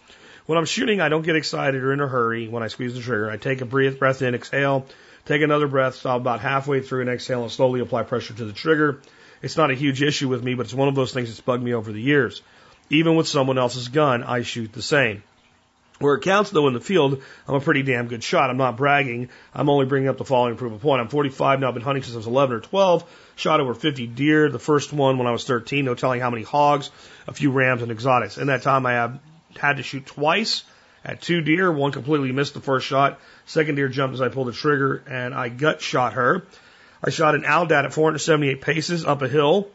When 0.47 0.58
I'm 0.58 0.66
shooting, 0.66 0.99
I 0.99 1.08
don't 1.08 1.22
get 1.22 1.38
excited 1.38 1.82
or 1.82 1.93
in 1.93 2.02
a 2.02 2.08
hurry 2.08 2.49
when 2.49 2.64
I 2.64 2.68
squeeze 2.68 2.93
the 2.93 2.99
trigger. 2.99 3.32
I 3.32 3.38
take 3.38 3.62
a 3.62 3.66
breath 3.66 4.22
in, 4.22 4.36
exhale, 4.36 4.88
take 5.26 5.41
another 5.41 5.68
breath, 5.68 5.95
stop 5.95 6.20
about 6.20 6.41
halfway 6.41 6.82
through 6.82 7.02
and 7.02 7.10
exhale 7.10 7.43
and 7.43 7.52
slowly 7.52 7.80
apply 7.80 8.04
pressure 8.04 8.34
to 8.34 8.43
the 8.43 8.52
trigger. 8.52 8.99
It's 9.41 9.56
not 9.56 9.72
a 9.72 9.76
huge 9.76 10.04
issue 10.04 10.28
with 10.28 10.43
me, 10.43 10.56
but 10.56 10.66
it's 10.66 10.74
one 10.74 10.89
of 10.89 10.95
those 10.95 11.14
things 11.14 11.30
that's 11.30 11.39
bugged 11.39 11.64
me 11.64 11.74
over 11.74 11.93
the 11.93 12.02
years. 12.02 12.41
Even 12.89 13.16
with 13.16 13.30
someone 13.30 13.58
else's 13.58 13.88
gun, 13.88 14.22
I 14.22 14.41
shoot 14.41 14.74
the 14.74 14.82
same. 14.82 15.24
Where 16.02 16.16
it 16.16 16.22
counts 16.22 16.49
though 16.49 16.68
in 16.68 16.74
the 16.74 16.82
field, 16.82 17.22
I'm 17.47 17.56
a 17.56 17.60
pretty 17.60 17.84
damn 17.84 18.08
good 18.08 18.24
shot. 18.24 18.49
I'm 18.49 18.58
not 18.58 18.78
bragging. 18.78 19.30
I'm 19.54 19.70
only 19.70 19.86
bringing 19.86 20.10
up 20.10 20.18
the 20.18 20.26
following 20.26 20.58
proof 20.58 20.74
of 20.74 20.82
point. 20.82 21.02
I'm 21.02 21.08
45 21.08 21.60
now. 21.60 21.68
I've 21.68 21.74
been 21.74 21.84
hunting 21.84 22.04
since 22.04 22.16
I 22.16 22.18
was 22.18 22.28
11 22.28 22.58
or 22.58 22.60
12. 22.60 23.04
Shot 23.36 23.60
over 23.60 23.74
50 23.74 24.08
deer. 24.08 24.49
The 24.49 24.60
first 24.60 24.91
one 24.91 25.18
when 25.18 25.28
I 25.28 25.32
was 25.32 25.45
13. 25.45 25.86
No 25.86 25.95
telling 25.95 26.22
how 26.22 26.30
many 26.30 26.43
hogs, 26.43 26.89
a 27.28 27.34
few 27.34 27.52
rams 27.52 27.82
and 27.82 27.91
exotics. 27.91 28.38
In 28.38 28.47
that 28.47 28.62
time, 28.62 28.86
I 28.86 28.93
have 28.93 29.20
had 29.58 29.78
to 29.78 29.84
shoot 29.84 30.06
twice 30.06 30.64
at 31.04 31.22
two 31.22 31.41
deer. 31.41 31.72
One 31.72 31.91
completely 31.91 32.32
missed 32.32 32.54
the 32.54 32.62
first 32.62 32.86
shot. 32.86 33.20
Second 33.45 33.76
deer 33.76 33.88
jumped 33.88 34.14
as 34.14 34.22
I 34.22 34.30
pulled 34.30 34.47
the 34.47 34.54
trigger 34.54 35.04
and 35.08 35.34
I 35.34 35.49
gut 35.49 35.82
shot 35.82 36.14
her. 36.14 36.43
I 37.04 37.10
shot 37.10 37.36
an 37.36 37.43
aoudad 37.43 37.86
at 37.86 37.93
478 37.93 38.62
paces 38.62 39.06
up 39.06 39.22
a 39.24 39.28
hill, 39.28 39.70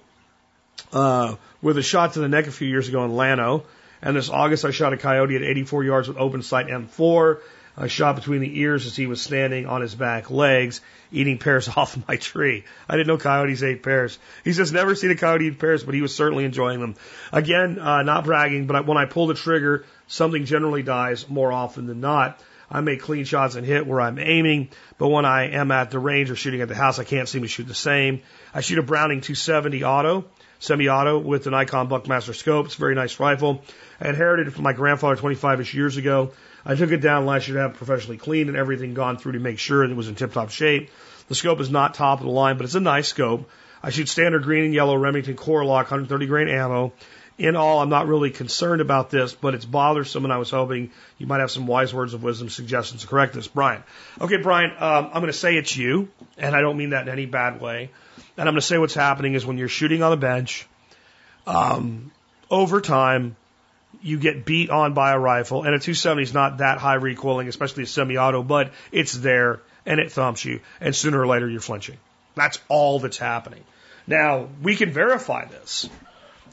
uh, 0.93 1.35
with 1.61 1.77
a 1.77 1.83
shot 1.83 2.13
to 2.13 2.21
the 2.21 2.29
neck 2.29 2.47
a 2.47 2.53
few 2.53 2.69
years 2.69 2.89
ago 2.89 3.05
in 3.05 3.17
Llano. 3.17 3.65
And 4.03 4.17
this 4.17 4.31
August, 4.31 4.65
I 4.65 4.71
shot 4.71 4.93
a 4.93 4.97
coyote 4.97 5.37
at 5.37 5.43
84 5.43 5.85
yards 5.85 6.09
with 6.09 6.17
open 6.17 6.43
sight 6.43 6.67
M4. 6.69 7.41
I 7.79 7.89
shot 7.89 8.17
between 8.17 8.41
the 8.41 8.61
ears 8.61 8.87
as 8.87 8.97
he 8.97 9.07
was 9.07 9.21
standing 9.21 9.67
on 9.67 9.83
his 9.83 9.95
back 9.95 10.31
legs, 10.31 10.81
eating 11.13 11.37
pears 11.39 11.69
off 11.77 11.97
my 12.09 12.17
tree. 12.17 12.65
I 12.89 12.97
didn't 12.97 13.09
know 13.09 13.19
coyotes 13.19 13.63
ate 13.63 13.83
pears. 13.83 14.19
He 14.45 14.53
says 14.53 14.73
never 14.73 14.95
seen 14.95 15.11
a 15.11 15.17
coyote 15.17 15.49
eat 15.49 15.59
pears, 15.59 15.85
but 15.85 15.95
he 15.95 16.01
was 16.01 16.15
certainly 16.15 16.45
enjoying 16.45 16.81
them. 16.81 16.95
Again, 17.33 17.79
uh, 17.79 18.03
not 18.03 18.25
bragging, 18.25 18.67
but 18.67 18.87
when 18.87 18.97
I 18.97 19.05
pull 19.05 19.27
the 19.27 19.35
trigger, 19.35 19.85
something 20.07 20.47
generally 20.47 20.83
dies 20.83 21.29
more 21.29 21.53
often 21.53 21.87
than 21.87 22.01
not. 22.01 22.41
I 22.71 22.81
make 22.81 23.03
clean 23.03 23.25
shots 23.25 23.55
and 23.55 23.65
hit 23.65 23.87
where 23.87 24.01
I'm 24.01 24.19
aiming, 24.19 24.71
but 24.99 25.09
when 25.09 25.25
I 25.25 25.51
am 25.51 25.71
at 25.71 25.91
the 25.91 26.01
range 26.01 26.31
or 26.31 26.37
shooting 26.37 26.63
at 26.63 26.69
the 26.69 26.75
house, 26.75 26.99
I 26.99 27.05
can't 27.05 27.29
seem 27.29 27.43
to 27.43 27.49
shoot 27.49 27.69
the 27.69 27.75
same. 27.75 28.23
I 28.53 28.61
shoot 28.61 28.79
a 28.79 28.83
Browning 28.83 29.21
270 29.21 29.85
auto, 29.85 30.25
semi-auto 30.59 31.19
with 31.19 31.47
a 31.47 31.51
Nikon 31.51 31.89
Buckmaster 31.89 32.33
scope. 32.33 32.67
It's 32.67 32.77
a 32.77 32.79
very 32.79 32.95
nice 32.95 33.19
rifle. 33.21 33.63
I 34.01 34.09
inherited 34.09 34.49
it 34.49 34.53
from 34.53 34.65
my 34.65 34.73
grandfather 34.73 35.17
25ish 35.17 35.73
years 35.75 35.97
ago. 35.97 36.33
I 36.65 36.75
took 36.75 36.91
it 36.91 37.01
down 37.01 37.27
last 37.27 37.49
year 37.49 37.57
to 37.57 37.63
have 37.63 37.71
it 37.73 37.77
professionally 37.77 38.19
cleaned 38.19 38.49
and 38.49 38.59
everything 38.59 38.95
gone 38.95 39.19
through 39.19 39.33
to 39.33 39.39
make 39.39 39.59
sure 39.59 39.85
it 39.85 39.95
was 39.95 40.09
in 40.09 40.15
tip-top 40.15 40.51
shape. 40.51 40.91
The 41.29 41.35
scope 41.35 41.61
is 41.61 41.71
not 41.71 41.95
top 41.95 42.21
of 42.21 42.27
the 42.27 42.33
line, 42.33 42.57
but 42.57 42.65
it's 42.65 42.75
a 42.75 42.81
nice 42.81 43.09
scope. 43.09 43.49
I 43.83 43.91
shoot 43.91 44.09
standard 44.09 44.43
green 44.43 44.65
and 44.65 44.75
yellow 44.75 44.97
Remington 44.97 45.37
Core-Lokt 45.37 45.91
130 45.91 46.27
grain 46.27 46.49
ammo. 46.49 46.93
In 47.39 47.55
all, 47.55 47.81
I'm 47.81 47.91
not 47.91 48.07
really 48.07 48.31
concerned 48.31 48.81
about 48.81 49.11
this, 49.11 49.35
but 49.35 49.55
it's 49.55 49.67
bothersome, 49.67 50.25
and 50.25 50.33
I 50.33 50.39
was 50.39 50.51
hoping 50.51 50.91
you 51.19 51.27
might 51.27 51.41
have 51.41 51.51
some 51.51 51.67
wise 51.67 51.93
words 51.93 52.15
of 52.15 52.23
wisdom, 52.23 52.49
suggestions 52.49 53.03
to 53.03 53.07
correct 53.07 53.35
this. 53.35 53.47
Brian. 53.47 53.83
Okay, 54.21 54.39
Brian, 54.39 54.71
um, 54.71 55.11
I'm 55.13 55.21
going 55.21 55.27
to 55.27 55.35
say 55.35 55.55
it's 55.57 55.77
you, 55.77 56.09
and 56.39 56.57
I 56.57 56.63
don't 56.63 56.79
mean 56.79 56.91
that 56.91 57.03
in 57.03 57.13
any 57.13 57.27
bad 57.27 57.61
way. 57.61 57.91
And 58.37 58.49
I'm 58.49 58.55
going 58.55 58.61
to 58.61 58.67
say 58.67 58.79
what's 58.79 58.95
happening 58.95 59.35
is 59.35 59.47
when 59.47 59.59
you're 59.59 59.69
shooting 59.69 60.03
on 60.03 60.11
the 60.11 60.17
bench, 60.17 60.67
um, 61.47 62.11
over 62.51 62.81
time, 62.81 63.37
you 64.03 64.19
get 64.19 64.45
beat 64.45 64.71
on 64.71 64.95
by 64.95 65.13
a 65.13 65.19
rifle, 65.19 65.63
and 65.63 65.75
a 65.75 65.79
270 65.79 66.23
is 66.23 66.35
not 66.35 66.59
that 66.59 66.79
high 66.79 66.95
recoiling, 66.95 67.49
especially 67.49 67.85
a 67.85 67.87
semi-auto, 67.87 68.43
but 68.43 68.73
it's 68.93 69.13
there 69.13 69.61
and 69.87 70.01
it 70.01 70.13
thumps 70.13 70.45
you, 70.45 70.61
and 70.81 70.95
sooner 70.95 71.21
or 71.21 71.27
later 71.27 71.49
you're 71.49 71.61
flinching. 71.61 71.97
That's 72.35 72.59
all 72.69 72.99
that's 72.99 73.19
happening. 73.19 73.65
Now 74.07 74.49
we 74.63 74.77
can 74.77 74.93
verify 74.93 75.47
this, 75.47 75.89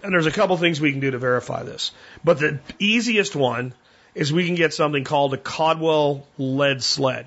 and 0.03 0.13
there's 0.13 0.25
a 0.25 0.31
couple 0.31 0.55
things 0.57 0.79
we 0.79 0.91
can 0.91 1.01
do 1.01 1.11
to 1.11 1.17
verify 1.17 1.63
this. 1.63 1.91
But 2.23 2.39
the 2.39 2.59
easiest 2.79 3.35
one 3.35 3.73
is 4.15 4.31
we 4.31 4.45
can 4.45 4.55
get 4.55 4.73
something 4.73 5.03
called 5.03 5.33
a 5.33 5.37
Caldwell 5.37 6.25
lead 6.37 6.83
sled. 6.83 7.25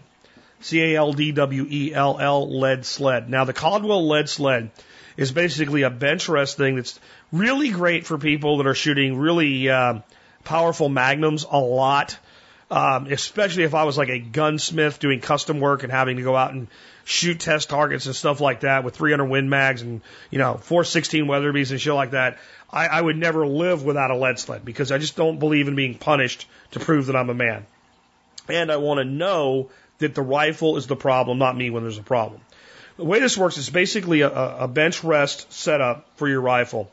C 0.66 0.82
A 0.82 0.96
L 0.96 1.12
D 1.12 1.30
W 1.30 1.66
E 1.70 1.94
L 1.94 2.18
L 2.18 2.58
lead 2.58 2.84
sled. 2.84 3.30
Now 3.30 3.44
the 3.44 3.52
Caldwell 3.52 4.08
lead 4.08 4.28
sled 4.28 4.70
is 5.16 5.30
basically 5.30 5.82
a 5.82 5.90
bench 5.90 6.28
rest 6.28 6.56
thing 6.56 6.74
that's 6.74 6.98
really 7.30 7.70
great 7.70 8.04
for 8.04 8.18
people 8.18 8.58
that 8.58 8.66
are 8.66 8.74
shooting 8.74 9.16
really 9.16 9.70
uh, 9.70 10.00
powerful 10.42 10.88
magnums 10.88 11.46
a 11.48 11.58
lot. 11.58 12.18
Um, 12.68 13.06
especially 13.06 13.62
if 13.62 13.76
I 13.76 13.84
was 13.84 13.96
like 13.96 14.08
a 14.08 14.18
gunsmith 14.18 14.98
doing 14.98 15.20
custom 15.20 15.60
work 15.60 15.84
and 15.84 15.92
having 15.92 16.16
to 16.16 16.24
go 16.24 16.34
out 16.34 16.52
and 16.52 16.66
shoot 17.04 17.38
test 17.38 17.70
targets 17.70 18.06
and 18.06 18.16
stuff 18.16 18.40
like 18.40 18.60
that 18.60 18.82
with 18.82 18.96
300 18.96 19.24
Win 19.24 19.48
Mags 19.48 19.82
and 19.82 20.00
you 20.32 20.40
know 20.40 20.54
416 20.54 21.28
Weatherby's 21.28 21.70
and 21.70 21.80
shit 21.80 21.94
like 21.94 22.10
that. 22.10 22.38
I, 22.68 22.88
I 22.88 23.00
would 23.00 23.16
never 23.16 23.46
live 23.46 23.84
without 23.84 24.10
a 24.10 24.16
lead 24.16 24.40
sled 24.40 24.64
because 24.64 24.90
I 24.90 24.98
just 24.98 25.14
don't 25.14 25.38
believe 25.38 25.68
in 25.68 25.76
being 25.76 25.94
punished 25.96 26.48
to 26.72 26.80
prove 26.80 27.06
that 27.06 27.14
I'm 27.14 27.30
a 27.30 27.34
man. 27.34 27.66
And 28.48 28.72
I 28.72 28.78
want 28.78 28.98
to 28.98 29.04
know 29.04 29.70
that 29.99 30.14
the 30.14 30.22
rifle 30.22 30.76
is 30.76 30.86
the 30.86 30.97
problem, 30.97 31.38
not 31.38 31.57
me 31.57 31.70
when 31.70 31.82
there's 31.82 31.99
a 31.99 32.03
problem. 32.03 32.40
The 32.97 33.05
way 33.05 33.20
this 33.20 33.36
works 33.36 33.59
is 33.59 33.68
basically 33.68 34.22
a, 34.22 34.30
a 34.30 34.68
bench 34.68 35.05
rest 35.05 35.53
setup 35.53 36.07
for 36.16 36.28
your 36.28 36.40
rifle. 36.40 36.90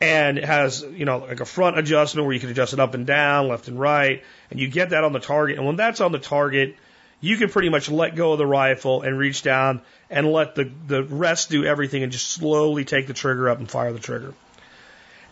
And 0.00 0.38
it 0.38 0.44
has, 0.44 0.82
you 0.82 1.04
know, 1.04 1.18
like 1.18 1.40
a 1.40 1.44
front 1.44 1.78
adjustment 1.78 2.26
where 2.26 2.34
you 2.34 2.40
can 2.40 2.50
adjust 2.50 2.72
it 2.72 2.80
up 2.80 2.94
and 2.94 3.06
down, 3.06 3.48
left 3.48 3.68
and 3.68 3.78
right, 3.78 4.22
and 4.50 4.60
you 4.60 4.68
get 4.68 4.90
that 4.90 5.04
on 5.04 5.12
the 5.12 5.18
target. 5.18 5.56
And 5.56 5.66
when 5.66 5.76
that's 5.76 6.00
on 6.00 6.12
the 6.12 6.20
target, 6.20 6.76
you 7.20 7.36
can 7.36 7.50
pretty 7.50 7.68
much 7.68 7.90
let 7.90 8.14
go 8.14 8.32
of 8.32 8.38
the 8.38 8.46
rifle 8.46 9.02
and 9.02 9.18
reach 9.18 9.42
down 9.42 9.82
and 10.08 10.30
let 10.30 10.54
the, 10.54 10.70
the 10.86 11.02
rest 11.02 11.50
do 11.50 11.64
everything 11.64 12.02
and 12.04 12.12
just 12.12 12.30
slowly 12.30 12.84
take 12.84 13.08
the 13.08 13.14
trigger 13.14 13.48
up 13.48 13.58
and 13.58 13.68
fire 13.68 13.92
the 13.92 13.98
trigger. 13.98 14.34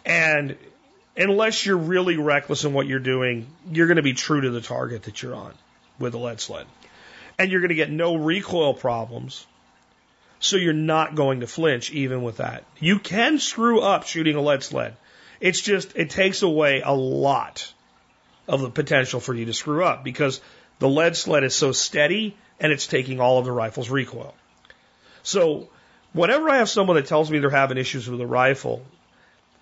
And 0.05 0.57
unless 1.17 1.65
you're 1.65 1.77
really 1.77 2.17
reckless 2.17 2.65
in 2.65 2.73
what 2.73 2.87
you're 2.87 2.99
doing, 2.99 3.47
you're 3.71 3.87
going 3.87 3.97
to 3.97 4.03
be 4.03 4.15
true 4.15 4.41
to 4.41 4.51
the 4.51 4.61
target 4.61 5.05
that 5.05 5.23
you're 5.23 5.35
on 5.35 5.55
with 5.99 6.15
a 6.15 6.19
lead 6.19 6.41
sled. 6.41 6.67
And 7.39 7.51
you're 7.51 7.61
going 7.61 7.69
to 7.69 7.75
get 7.75 7.91
no 7.91 8.17
recoil 8.17 8.75
problems. 8.75 9.47
So 10.39 10.57
you're 10.57 10.73
not 10.73 11.15
going 11.15 11.41
to 11.41 11.47
flinch 11.47 11.91
even 11.91 12.23
with 12.23 12.39
that. 12.39 12.65
You 12.79 12.99
can 12.99 13.39
screw 13.39 13.81
up 13.81 14.05
shooting 14.05 14.37
a 14.37 14.41
lead 14.41 14.63
sled. 14.63 14.97
It's 15.41 15.61
just, 15.61 15.97
it 15.97 16.11
takes 16.11 16.43
away 16.43 16.83
a 16.85 16.93
lot 16.93 17.73
of 18.49 18.61
the 18.61 18.71
potential 18.71 19.21
for 19.21 19.35
you 19.35 19.47
to 19.47 19.53
screw 19.53 19.85
up 19.85 20.05
because 20.05 20.41
the 20.79 20.89
lead 20.89 21.17
sled 21.17 21.45
is 21.45 21.55
so 21.55 21.73
steady 21.73 22.37
and 22.61 22.73
it's 22.73 22.87
taking 22.87 23.21
all 23.21 23.39
of 23.39 23.45
the 23.45 23.53
rifle's 23.53 23.91
recoil. 23.91 24.35
So 25.23 25.69
whenever 26.13 26.49
I 26.49 26.59
have 26.59 26.71
someone 26.71 26.97
that 26.97 27.07
tells 27.07 27.31
me 27.31 27.39
they're 27.39 27.51
having 27.51 27.79
issues 27.79 28.09
with 28.09 28.21
a 28.21 28.27
rifle, 28.27 28.83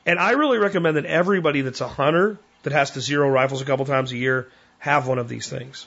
and 0.06 0.18
I 0.18 0.32
really 0.32 0.58
recommend 0.58 0.96
that 0.96 1.06
everybody 1.06 1.62
that's 1.62 1.80
a 1.80 1.88
hunter 1.88 2.38
that 2.62 2.72
has 2.72 2.92
to 2.92 3.00
zero 3.00 3.28
rifles 3.28 3.62
a 3.62 3.64
couple 3.64 3.84
times 3.86 4.12
a 4.12 4.16
year 4.16 4.48
have 4.78 5.06
one 5.06 5.18
of 5.18 5.28
these 5.28 5.48
things. 5.48 5.86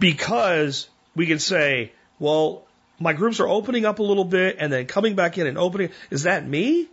Because 0.00 0.88
we 1.14 1.26
can 1.26 1.38
say, 1.38 1.92
well, 2.18 2.66
my 2.98 3.12
groups 3.12 3.38
are 3.38 3.48
opening 3.48 3.84
up 3.84 4.00
a 4.00 4.02
little 4.02 4.24
bit 4.24 4.56
and 4.58 4.72
then 4.72 4.86
coming 4.86 5.14
back 5.14 5.38
in 5.38 5.46
and 5.46 5.56
opening. 5.56 5.90
Is 6.10 6.24
that 6.24 6.46
me? 6.46 6.88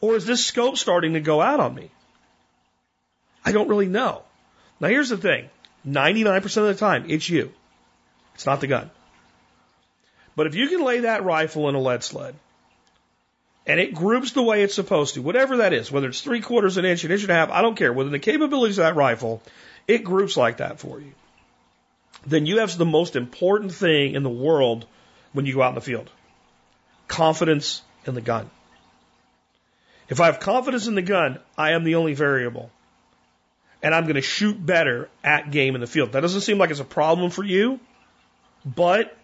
Or 0.00 0.14
is 0.14 0.26
this 0.26 0.44
scope 0.44 0.76
starting 0.76 1.14
to 1.14 1.20
go 1.20 1.40
out 1.40 1.58
on 1.58 1.74
me? 1.74 1.90
I 3.44 3.52
don't 3.52 3.68
really 3.68 3.88
know. 3.88 4.22
Now 4.80 4.88
here's 4.88 5.08
the 5.08 5.16
thing. 5.16 5.48
99% 5.86 6.44
of 6.56 6.64
the 6.66 6.74
time, 6.74 7.06
it's 7.08 7.28
you. 7.28 7.52
It's 8.34 8.46
not 8.46 8.60
the 8.60 8.66
gun. 8.66 8.90
But 10.34 10.46
if 10.46 10.54
you 10.54 10.68
can 10.68 10.84
lay 10.84 11.00
that 11.00 11.24
rifle 11.24 11.68
in 11.68 11.74
a 11.74 11.80
lead 11.80 12.04
sled 12.04 12.34
and 13.66 13.80
it 13.80 13.94
groups 13.94 14.32
the 14.32 14.42
way 14.42 14.62
it's 14.62 14.74
supposed 14.74 15.14
to, 15.14 15.22
whatever 15.22 15.58
that 15.58 15.72
is, 15.72 15.90
whether 15.90 16.08
it's 16.08 16.20
three 16.20 16.40
quarters 16.40 16.76
an 16.76 16.84
inch, 16.84 17.04
an 17.04 17.10
inch 17.10 17.22
and 17.22 17.30
a 17.30 17.34
half, 17.34 17.50
I 17.50 17.62
don't 17.62 17.76
care. 17.76 17.92
Within 17.92 18.12
the 18.12 18.18
capabilities 18.18 18.78
of 18.78 18.84
that 18.84 18.96
rifle, 18.96 19.42
it 19.88 20.04
groups 20.04 20.36
like 20.36 20.58
that 20.58 20.80
for 20.80 21.00
you. 21.00 21.12
Then 22.26 22.46
you 22.46 22.58
have 22.58 22.76
the 22.76 22.84
most 22.84 23.16
important 23.16 23.72
thing 23.72 24.14
in 24.14 24.22
the 24.22 24.30
world 24.30 24.86
when 25.32 25.46
you 25.46 25.54
go 25.54 25.62
out 25.62 25.70
in 25.70 25.74
the 25.74 25.80
field. 25.80 26.10
Confidence 27.08 27.82
in 28.04 28.14
the 28.14 28.20
gun. 28.20 28.50
If 30.08 30.20
I 30.20 30.26
have 30.26 30.40
confidence 30.40 30.86
in 30.86 30.94
the 30.94 31.02
gun, 31.02 31.38
I 31.56 31.72
am 31.72 31.84
the 31.84 31.96
only 31.96 32.14
variable. 32.14 32.70
And 33.82 33.94
I'm 33.94 34.04
going 34.04 34.14
to 34.14 34.22
shoot 34.22 34.64
better 34.64 35.08
at 35.22 35.50
game 35.50 35.74
in 35.74 35.80
the 35.80 35.86
field. 35.86 36.12
That 36.12 36.20
doesn't 36.20 36.40
seem 36.40 36.58
like 36.58 36.70
it's 36.70 36.80
a 36.80 36.84
problem 36.84 37.30
for 37.30 37.44
you, 37.44 37.78
but 38.64 39.16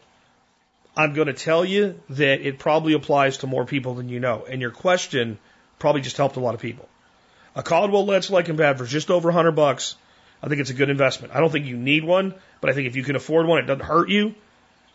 I'm 0.96 1.14
going 1.14 1.28
to 1.28 1.32
tell 1.32 1.64
you 1.64 2.00
that 2.10 2.46
it 2.46 2.58
probably 2.58 2.92
applies 2.92 3.38
to 3.38 3.46
more 3.46 3.64
people 3.64 3.94
than 3.94 4.08
you 4.08 4.20
know. 4.20 4.44
And 4.48 4.60
your 4.60 4.70
question 4.70 5.38
probably 5.78 6.02
just 6.02 6.16
helped 6.16 6.36
a 6.36 6.40
lot 6.40 6.54
of 6.54 6.60
people. 6.60 6.88
A 7.56 7.62
Caldwell 7.62 8.06
lead 8.06 8.24
sled 8.24 8.46
combat 8.46 8.78
for 8.78 8.84
just 8.84 9.10
over 9.10 9.28
100 9.28 9.52
bucks. 9.52 9.96
I 10.42 10.48
think 10.48 10.60
it's 10.60 10.70
a 10.70 10.74
good 10.74 10.90
investment. 10.90 11.34
I 11.34 11.40
don't 11.40 11.50
think 11.50 11.66
you 11.66 11.76
need 11.76 12.04
one, 12.04 12.34
but 12.60 12.70
I 12.70 12.72
think 12.72 12.88
if 12.88 12.96
you 12.96 13.04
can 13.04 13.14
afford 13.14 13.46
one, 13.46 13.60
it 13.60 13.66
doesn't 13.66 13.84
hurt 13.84 14.08
you, 14.08 14.34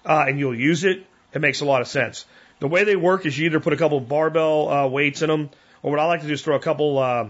uh, 0.05 0.25
and 0.27 0.37
you'll 0.37 0.57
use 0.57 0.83
it. 0.83 1.05
It 1.33 1.39
makes 1.39 1.61
a 1.61 1.65
lot 1.65 1.81
of 1.81 1.87
sense. 1.87 2.25
The 2.59 2.67
way 2.67 2.83
they 2.83 2.95
work 2.95 3.25
is 3.25 3.37
you 3.37 3.45
either 3.45 3.59
put 3.59 3.73
a 3.73 3.77
couple 3.77 3.99
barbell 3.99 4.69
uh, 4.69 4.87
weights 4.87 5.21
in 5.21 5.29
them, 5.29 5.49
or 5.83 5.91
what 5.91 5.99
I 5.99 6.05
like 6.05 6.21
to 6.21 6.27
do 6.27 6.33
is 6.33 6.41
throw 6.41 6.55
a 6.55 6.59
couple 6.59 6.97
uh, 6.97 7.29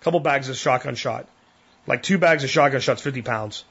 couple 0.00 0.20
bags 0.20 0.48
of 0.48 0.56
shotgun 0.56 0.94
shot, 0.94 1.26
like 1.86 2.02
two 2.02 2.18
bags 2.18 2.44
of 2.44 2.50
shotgun 2.50 2.80
shots, 2.80 3.00
50 3.00 3.22
pounds, 3.22 3.64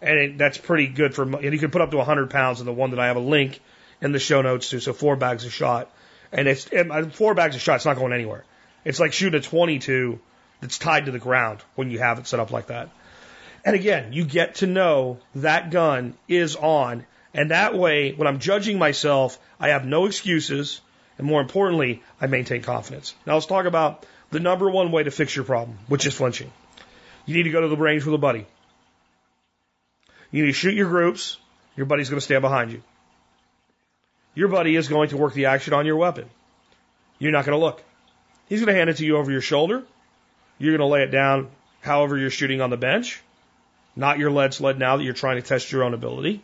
and 0.00 0.18
it, 0.18 0.38
that's 0.38 0.58
pretty 0.58 0.86
good 0.86 1.14
for. 1.14 1.22
And 1.22 1.52
you 1.52 1.58
can 1.58 1.70
put 1.70 1.82
up 1.82 1.90
to 1.90 1.96
100 1.96 2.30
pounds 2.30 2.60
in 2.60 2.66
the 2.66 2.72
one 2.72 2.90
that 2.90 3.00
I 3.00 3.06
have 3.06 3.16
a 3.16 3.20
link 3.20 3.60
in 4.00 4.12
the 4.12 4.18
show 4.18 4.42
notes 4.42 4.68
too. 4.68 4.80
So 4.80 4.92
four 4.92 5.16
bags 5.16 5.44
of 5.44 5.52
shot, 5.52 5.90
and 6.30 6.46
it's 6.46 6.66
and 6.66 7.12
four 7.12 7.34
bags 7.34 7.56
of 7.56 7.62
shot. 7.62 7.76
It's 7.76 7.86
not 7.86 7.96
going 7.96 8.12
anywhere. 8.12 8.44
It's 8.84 9.00
like 9.00 9.12
shooting 9.12 9.38
a 9.38 9.42
22 9.42 10.20
that's 10.60 10.78
tied 10.78 11.06
to 11.06 11.10
the 11.10 11.18
ground 11.18 11.60
when 11.74 11.90
you 11.90 11.98
have 11.98 12.18
it 12.18 12.26
set 12.26 12.38
up 12.38 12.50
like 12.50 12.66
that. 12.66 12.90
And 13.64 13.74
again, 13.74 14.12
you 14.12 14.24
get 14.24 14.56
to 14.56 14.66
know 14.66 15.18
that 15.36 15.70
gun 15.70 16.14
is 16.28 16.56
on, 16.56 17.06
and 17.32 17.50
that 17.50 17.74
way, 17.74 18.12
when 18.12 18.28
I'm 18.28 18.38
judging 18.38 18.78
myself, 18.78 19.38
I 19.58 19.68
have 19.68 19.86
no 19.86 20.06
excuses, 20.06 20.80
and 21.18 21.26
more 21.26 21.40
importantly, 21.40 22.02
I 22.20 22.26
maintain 22.26 22.62
confidence. 22.62 23.14
Now 23.26 23.34
let's 23.34 23.46
talk 23.46 23.66
about 23.66 24.06
the 24.30 24.40
number 24.40 24.68
one 24.68 24.92
way 24.92 25.02
to 25.02 25.10
fix 25.10 25.34
your 25.34 25.44
problem, 25.44 25.78
which 25.88 26.06
is 26.06 26.14
flinching. 26.14 26.52
You 27.24 27.34
need 27.36 27.44
to 27.44 27.50
go 27.50 27.62
to 27.62 27.68
the 27.68 27.76
range 27.76 28.04
with 28.04 28.14
a 28.14 28.18
buddy. 28.18 28.46
You 30.30 30.42
need 30.42 30.50
to 30.50 30.52
shoot 30.52 30.74
your 30.74 30.88
groups. 30.88 31.38
Your 31.76 31.86
buddy's 31.86 32.10
going 32.10 32.20
to 32.20 32.24
stand 32.24 32.42
behind 32.42 32.72
you 32.72 32.82
your 34.34 34.48
buddy 34.48 34.76
is 34.76 34.88
going 34.88 35.08
to 35.10 35.16
work 35.16 35.34
the 35.34 35.46
action 35.46 35.72
on 35.72 35.86
your 35.86 35.96
weapon. 35.96 36.28
You're 37.18 37.32
not 37.32 37.44
going 37.44 37.58
to 37.58 37.64
look. 37.64 37.82
He's 38.48 38.60
going 38.60 38.72
to 38.72 38.78
hand 38.78 38.90
it 38.90 38.96
to 38.98 39.06
you 39.06 39.16
over 39.16 39.30
your 39.30 39.40
shoulder. 39.40 39.84
You're 40.58 40.76
going 40.76 40.86
to 40.86 40.92
lay 40.92 41.02
it 41.02 41.10
down 41.10 41.50
however 41.80 42.18
you're 42.18 42.30
shooting 42.30 42.60
on 42.60 42.70
the 42.70 42.76
bench, 42.76 43.22
not 43.96 44.18
your 44.18 44.30
lead 44.30 44.54
sled 44.54 44.78
now 44.78 44.96
that 44.96 45.04
you're 45.04 45.14
trying 45.14 45.36
to 45.36 45.42
test 45.42 45.70
your 45.70 45.84
own 45.84 45.94
ability. 45.94 46.42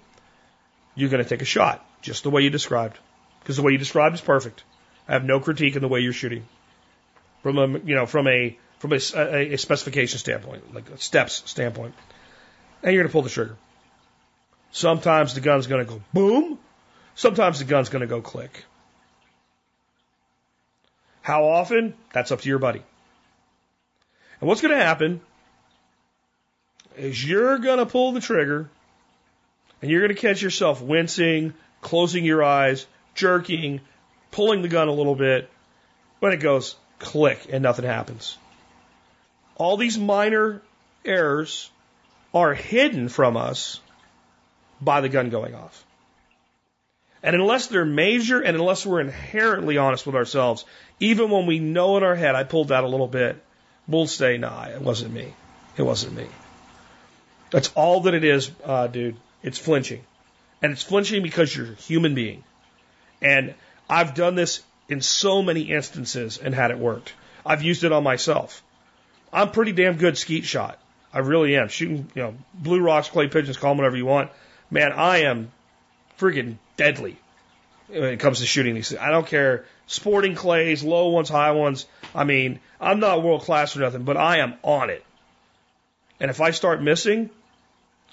You're 0.95 1.11
going 1.11 1.23
to 1.23 1.29
take 1.29 1.43
a 1.43 1.47
shot, 1.47 1.85
just 2.03 2.23
the 2.23 2.31
way 2.31 2.43
you 2.43 2.51
described. 2.51 2.99
Because 3.41 3.57
the 3.57 3.63
way 3.63 3.73
you 3.73 3.79
described 3.79 4.15
is 4.15 4.21
perfect. 4.21 4.65
I 5.09 5.13
have 5.13 5.25
no 5.25 5.41
critique 5.41 5.77
in 5.77 5.83
the 5.83 5.89
way 5.89 6.01
you're 6.01 6.13
shooting. 6.13 6.47
From 7.43 7.59
a, 7.59 7.67
you 7.79 7.95
know, 7.95 8.07
from 8.07 8.29
a, 8.29 8.57
from 8.79 8.93
a, 8.93 9.01
a, 9.15 9.55
a 9.55 9.59
specification 9.59 10.19
standpoint, 10.19 10.75
like 10.75 10.91
a 10.91 10.99
steps 10.99 11.43
standpoint. 11.47 11.95
And 12.83 12.93
you're 12.93 13.03
going 13.03 13.09
to 13.09 13.13
pull 13.13 13.23
the 13.23 13.31
trigger. 13.31 13.57
Sometimes 14.73 15.35
the 15.35 15.41
gun's 15.41 15.67
going 15.67 15.85
to 15.85 15.93
go 15.93 16.03
boom, 16.13 16.59
Sometimes 17.21 17.59
the 17.59 17.67
gun's 17.67 17.91
going 17.91 18.01
to 18.01 18.07
go 18.07 18.23
click. 18.23 18.65
How 21.21 21.45
often? 21.45 21.93
That's 22.15 22.33
up 22.33 22.41
to 22.41 22.49
your 22.49 22.59
buddy. 22.59 22.83
And 24.41 24.49
what's 24.49 24.63
going 24.63 24.75
to 24.75 24.83
happen 24.83 25.21
is 26.97 27.25
you're 27.25 27.59
going 27.59 27.79
to 27.79 27.87
pull 27.87 28.13
the 28.13 28.21
trigger 28.21 28.69
and 29.81 29.91
you're 29.91 30.01
going 30.01 30.15
to 30.15 30.21
catch 30.21 30.43
yourself 30.43 30.83
wincing, 30.83 31.55
closing 31.81 32.25
your 32.25 32.43
eyes, 32.43 32.87
jerking, 33.15 33.81
pulling 34.31 34.63
the 34.63 34.69
gun 34.69 34.89
a 34.89 34.93
little 34.93 35.15
bit 35.15 35.51
when 36.21 36.33
it 36.33 36.39
goes 36.39 36.77
click 36.99 37.47
and 37.51 37.63
nothing 37.63 37.85
happens. 37.85 38.37
All 39.57 39.77
these 39.77 39.99
minor 39.99 40.63
errors 41.05 41.71
are 42.33 42.55
hidden 42.55 43.09
from 43.09 43.37
us 43.37 43.81
by 44.81 45.01
the 45.01 45.09
gun 45.09 45.31
going 45.31 45.55
off. 45.55 45.85
And 47.23 47.37
unless 47.37 47.67
they're 47.67 47.85
major 47.85 48.41
and 48.41 48.57
unless 48.57 48.87
we're 48.87 49.01
inherently 49.01 49.77
honest 49.77 50.07
with 50.07 50.15
ourselves, 50.15 50.65
even 51.01 51.31
when 51.31 51.47
we 51.47 51.59
know 51.59 51.99
in 51.99 52.03
our 52.03 52.15
head, 52.15 52.35
I 52.35 52.45
pulled 52.45 52.69
that 52.69 52.85
a 52.85 52.89
little 52.89 53.09
bit, 53.09 53.43
we'll 53.87 54.07
say, 54.07 54.39
nah, 54.39 54.69
it 54.69 54.81
wasn't 54.81 55.13
me. 55.13 55.35
It 55.77 55.83
wasn't 55.83 56.15
me. 56.15 56.27
That's 57.51 57.71
all 57.75 58.03
that 58.03 58.15
it 58.15 58.25
is, 58.25 58.51
uh, 58.65 58.87
dude. 58.87 59.17
It's 59.43 59.59
flinching. 59.59 60.05
And 60.63 60.73
it's 60.73 60.83
flinching 60.83 61.23
because 61.23 61.55
you're 61.55 61.73
a 61.73 61.75
human 61.75 62.15
being. 62.15 62.45
And 63.23 63.55
I've 63.89 64.15
done 64.15 64.35
this 64.35 64.63
in 64.89 65.01
so 65.01 65.43
many 65.43 65.63
instances 65.63 66.39
and 66.39 66.55
had 66.55 66.71
it 66.71 66.79
worked. 66.79 67.13
I've 67.45 67.63
used 67.63 67.85
it 67.85 67.93
on 67.93 68.03
myself. 68.03 68.63
I'm 69.33 69.51
pretty 69.51 69.73
damn 69.73 69.97
good 69.97 70.19
skeet 70.19 70.45
shot. 70.45 70.79
I 71.13 71.21
really 71.21 71.57
am. 71.57 71.69
Shooting, 71.69 72.11
you 72.15 72.23
know, 72.23 72.35
blue 72.55 72.81
rocks, 72.81 73.09
clay 73.09 73.29
pigeons, 73.29 73.57
call 73.57 73.71
them 73.71 73.79
whatever 73.79 73.97
you 73.97 74.07
want. 74.07 74.31
Man, 74.71 74.93
I 74.93 75.23
am 75.23 75.51
friggin' 76.19 76.57
deadly 76.77 77.17
when 77.89 78.05
it 78.05 78.21
comes 78.21 78.41
to 78.41 78.47
shooting 78.47 78.75
these 78.75 78.91
things. 78.91 79.01
I 79.01 79.11
don't 79.11 79.27
care. 79.27 79.65
Sporting 79.87 80.37
clays, 80.37 80.85
low 80.85 81.09
ones, 81.09 81.29
high 81.29 81.51
ones. 81.51 81.87
I 82.15 82.25
mean, 82.25 82.61
I'm 82.81 83.01
not 83.01 83.23
world 83.23 83.43
class 83.43 83.77
or 83.77 83.81
nothing, 83.81 84.05
but 84.05 84.17
I 84.17 84.39
am 84.39 84.55
on 84.63 84.91
it. 84.91 85.05
And 86.21 86.31
if 86.31 86.41
I 86.41 86.51
start 86.51 86.83
missing, 86.83 87.31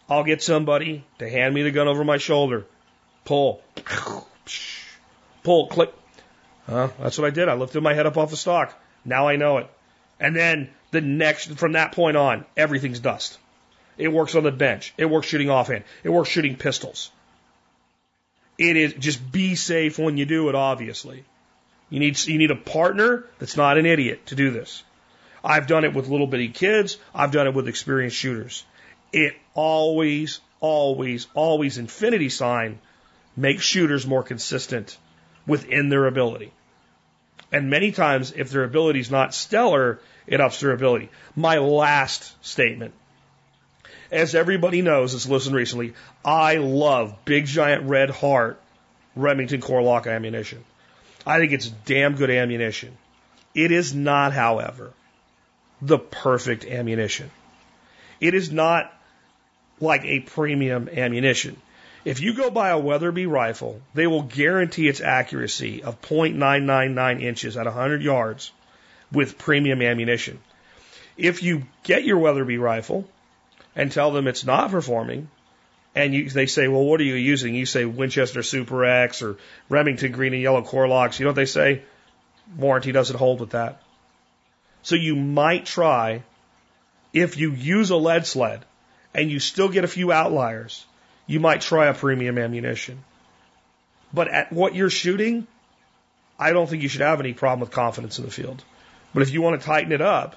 I'll 0.09 0.23
get 0.23 0.41
somebody 0.41 1.03
to 1.19 1.29
hand 1.29 1.53
me 1.53 1.63
the 1.63 1.71
gun 1.71 1.87
over 1.87 2.03
my 2.03 2.17
shoulder. 2.17 2.65
Pull. 3.25 3.61
Pull, 5.43 5.67
click. 5.67 5.93
Huh? 6.65 6.89
That's 6.99 7.17
what 7.17 7.27
I 7.27 7.31
did. 7.31 7.49
I 7.49 7.53
lifted 7.53 7.81
my 7.81 7.93
head 7.93 8.05
up 8.05 8.17
off 8.17 8.29
the 8.29 8.37
stock. 8.37 8.77
Now 9.03 9.27
I 9.27 9.35
know 9.35 9.57
it. 9.57 9.69
And 10.19 10.35
then 10.35 10.69
the 10.91 11.01
next, 11.01 11.57
from 11.57 11.73
that 11.73 11.91
point 11.91 12.17
on, 12.17 12.45
everything's 12.55 12.99
dust. 12.99 13.37
It 13.97 14.09
works 14.09 14.35
on 14.35 14.43
the 14.43 14.51
bench. 14.51 14.93
It 14.97 15.05
works 15.05 15.27
shooting 15.27 15.49
offhand. 15.49 15.83
It 16.03 16.09
works 16.09 16.29
shooting 16.29 16.55
pistols. 16.55 17.11
It 18.57 18.75
is 18.77 18.93
just 18.93 19.31
be 19.31 19.55
safe 19.55 19.99
when 19.99 20.17
you 20.17 20.25
do 20.25 20.49
it, 20.49 20.55
obviously. 20.55 21.23
You 21.89 21.99
need, 21.99 22.19
you 22.25 22.37
need 22.37 22.51
a 22.51 22.55
partner 22.55 23.25
that's 23.39 23.57
not 23.57 23.77
an 23.77 23.85
idiot 23.85 24.25
to 24.27 24.35
do 24.35 24.51
this. 24.51 24.83
I've 25.43 25.67
done 25.67 25.85
it 25.85 25.93
with 25.93 26.09
little 26.09 26.27
bitty 26.27 26.49
kids. 26.49 26.97
I've 27.13 27.31
done 27.31 27.47
it 27.47 27.53
with 27.53 27.67
experienced 27.67 28.17
shooters. 28.17 28.65
It 29.11 29.35
always, 29.53 30.41
always, 30.59 31.27
always 31.33 31.77
infinity 31.77 32.29
sign 32.29 32.79
makes 33.35 33.63
shooters 33.63 34.05
more 34.05 34.23
consistent 34.23 34.97
within 35.45 35.89
their 35.89 36.07
ability. 36.07 36.51
And 37.51 37.69
many 37.69 37.91
times, 37.91 38.33
if 38.35 38.49
their 38.49 38.63
ability 38.63 38.99
is 38.99 39.11
not 39.11 39.33
stellar, 39.33 39.99
it 40.25 40.41
ups 40.41 40.59
their 40.59 40.71
ability. 40.71 41.09
My 41.35 41.59
last 41.59 42.33
statement. 42.45 42.93
As 44.11 44.35
everybody 44.35 44.81
knows 44.81 45.13
that's 45.13 45.27
listened 45.27 45.55
recently, 45.55 45.93
I 46.23 46.55
love 46.55 47.25
big 47.25 47.45
giant 47.45 47.83
red 47.83 48.09
heart 48.09 48.61
Remington 49.15 49.61
Core-Lokt 49.61 50.07
ammunition. 50.07 50.63
I 51.25 51.39
think 51.39 51.51
it's 51.51 51.67
damn 51.67 52.15
good 52.15 52.29
ammunition. 52.29 52.97
It 53.53 53.71
is 53.71 53.93
not, 53.93 54.33
however, 54.33 54.93
the 55.81 55.97
perfect 55.97 56.65
ammunition. 56.65 57.31
It 58.21 58.33
is 58.33 58.51
not 58.51 58.93
like 59.79 60.03
a 60.05 60.19
premium 60.19 60.89
ammunition. 60.89 61.57
If 62.05 62.21
you 62.21 62.33
go 62.33 62.49
buy 62.49 62.69
a 62.69 62.79
Weatherby 62.79 63.25
rifle, 63.25 63.81
they 63.93 64.07
will 64.07 64.23
guarantee 64.23 64.87
its 64.87 65.01
accuracy 65.01 65.83
of 65.83 66.01
.999 66.01 67.21
inches 67.21 67.57
at 67.57 67.65
100 67.65 68.01
yards 68.01 68.51
with 69.11 69.37
premium 69.37 69.81
ammunition. 69.81 70.39
If 71.17 71.43
you 71.43 71.63
get 71.83 72.05
your 72.05 72.17
Weatherby 72.19 72.57
rifle 72.57 73.05
and 73.75 73.91
tell 73.91 74.11
them 74.11 74.27
it's 74.27 74.45
not 74.45 74.71
performing, 74.71 75.29
and 75.95 76.13
you, 76.13 76.29
they 76.29 76.45
say, 76.45 76.67
well, 76.67 76.83
what 76.83 77.01
are 77.01 77.05
you 77.05 77.15
using? 77.15 77.55
You 77.55 77.65
say 77.65 77.83
Winchester 77.83 78.43
Super 78.43 78.85
X 78.85 79.21
or 79.21 79.37
Remington 79.67 80.11
green 80.11 80.33
and 80.33 80.41
yellow 80.41 80.61
Core-Lokt. 80.61 81.19
You 81.19 81.25
know 81.25 81.31
what 81.31 81.35
they 81.35 81.45
say? 81.45 81.81
Warranty 82.55 82.91
doesn't 82.91 83.17
hold 83.17 83.39
with 83.39 83.49
that. 83.49 83.81
So 84.83 84.95
you 84.95 85.15
might 85.15 85.65
try, 85.65 86.23
if 87.13 87.37
you 87.37 87.51
use 87.51 87.89
a 87.89 87.97
lead 87.97 88.27
sled 88.27 88.63
and 89.17 89.31
you 89.31 89.39
still 89.39 89.67
get 89.67 89.83
a 89.83 89.87
few 89.87 90.11
outliers, 90.11 90.85
you 91.25 91.39
might 91.39 91.61
try 91.61 91.87
a 91.87 91.93
premium 91.93 92.37
ammunition. 92.37 93.03
But 94.13 94.27
at 94.29 94.53
what 94.53 94.75
you're 94.75 94.91
shooting, 94.91 95.47
I 96.39 96.51
don't 96.53 96.69
think 96.69 96.83
you 96.83 96.87
should 96.87 97.01
have 97.01 97.19
any 97.19 97.33
problem 97.33 97.61
with 97.61 97.71
confidence 97.71 98.19
in 98.19 98.25
the 98.25 98.31
field. 98.31 98.63
But 99.13 99.23
if 99.23 99.31
you 99.31 99.41
want 99.41 99.59
to 99.59 99.65
tighten 99.65 99.91
it 99.91 100.01
up, 100.01 100.35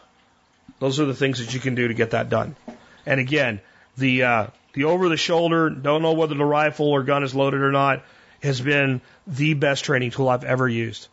those 0.79 0.99
are 0.99 1.05
the 1.05 1.15
things 1.15 1.39
that 1.39 1.53
you 1.53 1.61
can 1.61 1.75
do 1.75 1.89
to 1.89 1.95
get 1.95 2.13
that 2.13 2.31
done. 2.31 2.57
And 3.05 3.21
again, 3.21 3.61
the 3.99 4.23
uh, 4.23 4.47
the 4.73 4.85
over 4.85 5.11
the 5.11 5.17
shoulder, 5.19 5.69
don't 5.69 6.01
know 6.01 6.15
whether 6.15 6.35
the 6.35 6.45
rifle 6.45 6.89
or 6.89 7.03
gun 7.03 7.23
is 7.23 7.35
loaded 7.35 7.61
or 7.61 7.73
not, 7.73 8.03
has 8.43 8.61
been 8.61 9.03
the 9.27 9.53
best 9.55 9.85
training 9.85 10.13
tool 10.13 10.29
I've 10.29 10.45
ever 10.45 10.67
used. 10.67 11.09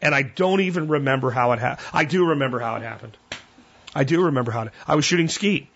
And 0.00 0.12
I 0.12 0.22
don't 0.22 0.62
even 0.62 0.88
remember 0.88 1.30
how 1.30 1.52
it 1.52 1.60
happened. 1.60 1.86
I 1.92 2.04
do 2.04 2.30
remember 2.30 2.58
how 2.58 2.74
it 2.76 2.82
happened. 2.82 3.16
I 3.94 4.02
do 4.02 4.24
remember 4.24 4.50
how 4.50 4.62
it, 4.62 4.72
I 4.88 4.96
was 4.96 5.04
shooting 5.04 5.28
skeet. 5.28 5.68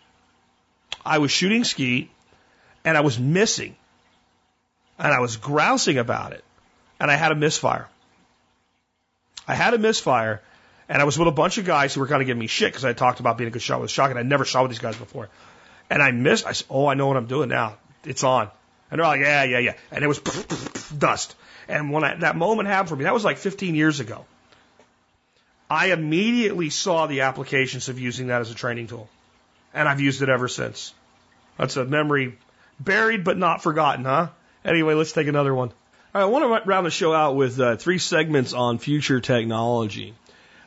I 1.07 1.19
was 1.19 1.31
shooting 1.31 1.65
skeet 1.65 2.11
and 2.85 2.97
I 2.97 3.01
was 3.01 3.19
missing. 3.19 3.77
And 4.99 5.13
I 5.13 5.21
was 5.21 5.37
grousing 5.37 5.99
about 5.99 6.33
it. 6.33 6.45
And 6.99 7.11
I 7.11 7.15
had 7.15 7.33
a 7.33 7.35
misfire. 7.35 7.89
I 9.47 9.55
had 9.55 9.75
a 9.75 9.79
misfire 9.79 10.43
and 10.89 11.03
I 11.03 11.05
was 11.05 11.19
with 11.19 11.29
a 11.29 11.33
bunch 11.33 11.59
of 11.59 11.65
guys 11.65 11.95
who 11.95 12.01
were 12.01 12.07
kind 12.07 12.23
of 12.23 12.27
giving 12.27 12.41
me 12.41 12.47
shit 12.47 12.73
because 12.73 12.85
I 12.85 12.93
talked 12.93 13.21
about 13.21 13.39
being 13.39 13.49
a 13.49 13.51
good 13.51 13.63
shot 13.63 13.81
with 13.81 13.91
a 13.91 13.93
shotgun. 13.93 14.19
I 14.19 14.23
never 14.23 14.45
shot 14.45 14.63
with 14.63 14.71
these 14.71 14.79
guys 14.79 14.97
before. 14.97 15.29
And 15.91 16.03
I 16.03 16.11
missed. 16.11 16.47
I 16.47 16.53
said, 16.53 16.67
"Oh, 16.71 16.87
I 16.87 16.95
know 16.95 17.07
what 17.07 17.17
I'm 17.17 17.27
doing 17.27 17.49
now. 17.49 17.77
It's 18.05 18.25
on." 18.25 18.51
And 18.91 18.99
they're 18.99 19.07
like, 19.07 19.21
"Yeah, 19.21 19.45
yeah, 19.45 19.59
yeah." 19.59 19.75
And 19.91 20.05
it 20.05 20.09
was 20.09 20.21
dust. 20.99 21.35
And 21.69 21.93
when 21.93 22.05
I, 22.05 22.15
that 22.17 22.37
moment 22.37 22.69
happened 22.69 22.89
for 22.89 22.97
me, 22.97 23.05
that 23.05 23.15
was 23.15 23.25
like 23.25 23.39
15 23.39 23.75
years 23.75 24.01
ago. 24.01 24.25
I 25.69 25.87
immediately 25.93 26.71
saw 26.71 27.07
the 27.07 27.23
applications 27.23 27.89
of 27.89 27.99
using 27.99 28.29
that 28.29 28.41
as 28.41 28.51
a 28.51 28.55
training 28.55 28.87
tool, 28.87 29.09
and 29.77 29.89
I've 29.89 30.01
used 30.01 30.23
it 30.23 30.29
ever 30.29 30.49
since. 30.49 30.93
That's 31.59 31.77
a 31.77 31.85
memory 31.85 32.37
buried 32.81 33.23
but 33.23 33.39
not 33.39 33.63
forgotten, 33.63 34.05
huh? 34.05 34.29
Anyway, 34.65 34.95
let's 34.95 35.13
take 35.13 35.29
another 35.29 35.55
one. 35.55 35.69
All 36.15 36.21
right, 36.21 36.23
I 36.23 36.25
want 36.25 36.65
to 36.65 36.69
round 36.69 36.87
the 36.87 36.91
show 36.91 37.13
out 37.13 37.37
with 37.37 37.61
uh, 37.61 37.77
three 37.77 37.99
segments 37.99 38.55
on 38.55 38.79
future 38.79 39.21
technology. 39.21 40.15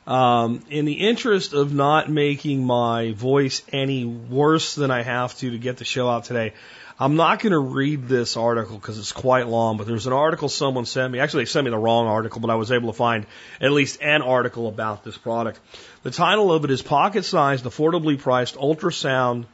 Um, 0.05 0.63
in 0.69 0.85
the 0.85 0.93
interest 0.93 1.53
of 1.53 1.73
not 1.73 2.09
making 2.09 2.63
my 2.63 3.11
voice 3.11 3.61
any 3.71 4.05
worse 4.05 4.75
than 4.75 4.89
I 4.89 5.03
have 5.03 5.35
to 5.39 5.51
to 5.51 5.57
get 5.57 5.77
the 5.77 5.85
show 5.85 6.09
out 6.09 6.25
today, 6.25 6.53
I'm 7.01 7.15
not 7.15 7.39
going 7.39 7.53
to 7.53 7.59
read 7.59 8.09
this 8.09 8.35
article 8.35 8.75
because 8.75 8.99
it's 8.99 9.13
quite 9.13 9.47
long, 9.47 9.77
but 9.77 9.87
there's 9.87 10.05
an 10.05 10.11
article 10.11 10.49
someone 10.49 10.85
sent 10.85 11.13
me. 11.13 11.19
Actually, 11.19 11.43
they 11.43 11.49
sent 11.49 11.63
me 11.63 11.71
the 11.71 11.77
wrong 11.77 12.07
article, 12.07 12.41
but 12.41 12.49
I 12.49 12.55
was 12.55 12.73
able 12.73 12.91
to 12.91 12.97
find 12.97 13.25
at 13.61 13.71
least 13.71 14.01
an 14.01 14.21
article 14.21 14.67
about 14.67 15.05
this 15.05 15.17
product. 15.17 15.61
The 16.03 16.11
title 16.11 16.51
of 16.51 16.65
it 16.65 16.71
is 16.71 16.81
Pocket 16.81 17.23
Sized, 17.23 17.63
Affordably 17.63 18.19
Priced 18.19 18.55
Ultrasound 18.55 19.45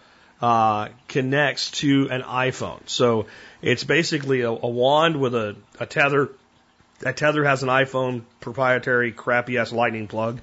uh, 0.42 0.90
Connects 1.08 1.70
to 1.72 2.10
an 2.10 2.24
iPhone. 2.24 2.82
So 2.90 3.28
it's 3.62 3.84
basically 3.84 4.42
a, 4.42 4.50
a 4.50 4.68
wand 4.68 5.20
with 5.20 5.36
a, 5.36 5.56
a 5.80 5.86
tether 5.86 6.32
that 7.00 7.18
tether 7.18 7.44
has 7.44 7.62
an 7.62 7.70
iPhone 7.70 8.24
proprietary 8.40 9.12
crappy 9.12 9.58
ass 9.58 9.72
lightning 9.72 10.08
plug 10.08 10.40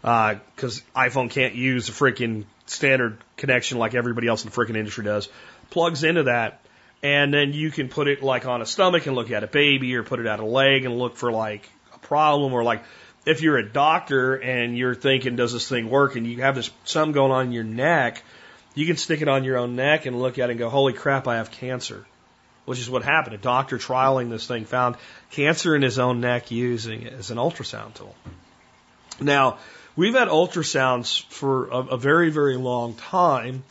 because 0.00 0.82
uh, 0.94 1.00
iPhone 1.00 1.28
can't 1.28 1.54
use 1.54 1.88
a 1.88 1.92
freaking 1.92 2.44
standard 2.66 3.18
connection 3.36 3.78
like 3.78 3.94
everybody 3.94 4.28
else 4.28 4.44
in 4.44 4.50
the 4.50 4.56
freaking 4.56 4.76
industry 4.76 5.04
does. 5.04 5.28
Plugs 5.70 6.04
into 6.04 6.24
that, 6.24 6.60
and 7.02 7.32
then 7.32 7.52
you 7.52 7.70
can 7.70 7.88
put 7.88 8.08
it 8.08 8.22
like 8.22 8.46
on 8.46 8.62
a 8.62 8.66
stomach 8.66 9.06
and 9.06 9.14
look 9.14 9.30
at 9.30 9.44
a 9.44 9.46
baby, 9.46 9.94
or 9.96 10.02
put 10.02 10.20
it 10.20 10.26
at 10.26 10.40
a 10.40 10.44
leg 10.44 10.84
and 10.84 10.98
look 10.98 11.16
for 11.16 11.30
like 11.30 11.68
a 11.94 11.98
problem, 11.98 12.52
or 12.52 12.62
like 12.62 12.82
if 13.26 13.42
you're 13.42 13.58
a 13.58 13.68
doctor 13.68 14.36
and 14.36 14.76
you're 14.76 14.94
thinking, 14.94 15.36
does 15.36 15.52
this 15.52 15.68
thing 15.68 15.90
work, 15.90 16.16
and 16.16 16.26
you 16.26 16.42
have 16.42 16.54
this 16.54 16.70
something 16.84 17.12
going 17.12 17.32
on 17.32 17.46
in 17.46 17.52
your 17.52 17.64
neck, 17.64 18.22
you 18.74 18.86
can 18.86 18.96
stick 18.96 19.22
it 19.22 19.28
on 19.28 19.44
your 19.44 19.58
own 19.58 19.76
neck 19.76 20.06
and 20.06 20.18
look 20.18 20.38
at 20.38 20.48
it 20.48 20.52
and 20.52 20.58
go, 20.58 20.70
holy 20.70 20.92
crap, 20.92 21.28
I 21.28 21.36
have 21.36 21.50
cancer 21.50 22.06
which 22.68 22.78
is 22.78 22.90
what 22.90 23.02
happened. 23.02 23.34
A 23.34 23.38
doctor 23.38 23.78
trialing 23.78 24.28
this 24.28 24.46
thing 24.46 24.66
found 24.66 24.96
cancer 25.30 25.74
in 25.74 25.80
his 25.80 25.98
own 25.98 26.20
neck 26.20 26.50
using 26.50 27.02
it 27.02 27.14
as 27.14 27.30
an 27.30 27.38
ultrasound 27.38 27.94
tool. 27.94 28.14
Now, 29.18 29.56
we've 29.96 30.14
had 30.14 30.28
ultrasounds 30.28 31.24
for 31.30 31.68
a, 31.68 31.78
a 31.78 31.96
very, 31.96 32.28
very 32.28 32.58
long 32.58 32.92
time, 32.92 33.64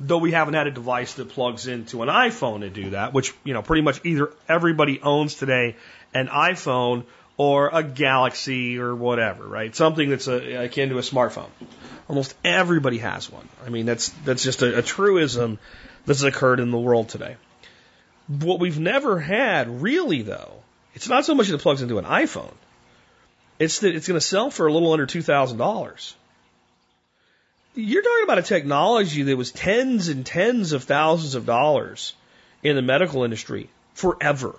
though 0.00 0.18
we 0.18 0.32
haven't 0.32 0.54
had 0.54 0.66
a 0.66 0.70
device 0.70 1.14
that 1.14 1.28
plugs 1.28 1.66
into 1.66 2.02
an 2.02 2.08
iPhone 2.08 2.60
to 2.60 2.70
do 2.70 2.90
that, 2.90 3.12
which, 3.12 3.34
you 3.44 3.52
know, 3.52 3.62
pretty 3.62 3.82
much 3.82 4.00
either 4.04 4.32
everybody 4.48 5.00
owns 5.00 5.34
today 5.34 5.76
an 6.14 6.26
iPhone 6.28 7.04
or 7.36 7.70
a 7.72 7.82
Galaxy 7.82 8.78
or 8.78 8.94
whatever, 8.94 9.46
right? 9.46 9.74
Something 9.76 10.08
that's 10.08 10.26
a, 10.26 10.64
akin 10.64 10.88
to 10.88 10.98
a 10.98 11.02
smartphone. 11.02 11.50
Almost 12.08 12.34
everybody 12.44 12.98
has 12.98 13.30
one. 13.30 13.46
I 13.64 13.68
mean, 13.68 13.86
that's, 13.86 14.08
that's 14.24 14.42
just 14.42 14.62
a, 14.62 14.78
a 14.78 14.82
truism 14.82 15.58
that's 16.06 16.22
occurred 16.22 16.60
in 16.60 16.70
the 16.70 16.78
world 16.78 17.10
today. 17.10 17.36
What 18.26 18.58
we've 18.58 18.78
never 18.78 19.20
had, 19.20 19.82
really, 19.82 20.22
though, 20.22 20.54
it's 20.94 21.08
not 21.08 21.24
so 21.24 21.34
much 21.34 21.48
that 21.48 21.54
it 21.54 21.60
plugs 21.60 21.82
into 21.82 21.98
an 21.98 22.04
iPhone. 22.04 22.54
It's 23.58 23.80
that 23.80 23.94
it's 23.94 24.08
going 24.08 24.18
to 24.18 24.26
sell 24.26 24.50
for 24.50 24.66
a 24.66 24.72
little 24.72 24.92
under 24.92 25.06
$2,000. 25.06 26.14
You're 27.74 28.02
talking 28.02 28.24
about 28.24 28.38
a 28.38 28.42
technology 28.42 29.22
that 29.22 29.36
was 29.36 29.52
tens 29.52 30.08
and 30.08 30.26
tens 30.26 30.72
of 30.72 30.84
thousands 30.84 31.34
of 31.34 31.46
dollars 31.46 32.14
in 32.62 32.76
the 32.76 32.82
medical 32.82 33.24
industry 33.24 33.70
forever. 33.94 34.58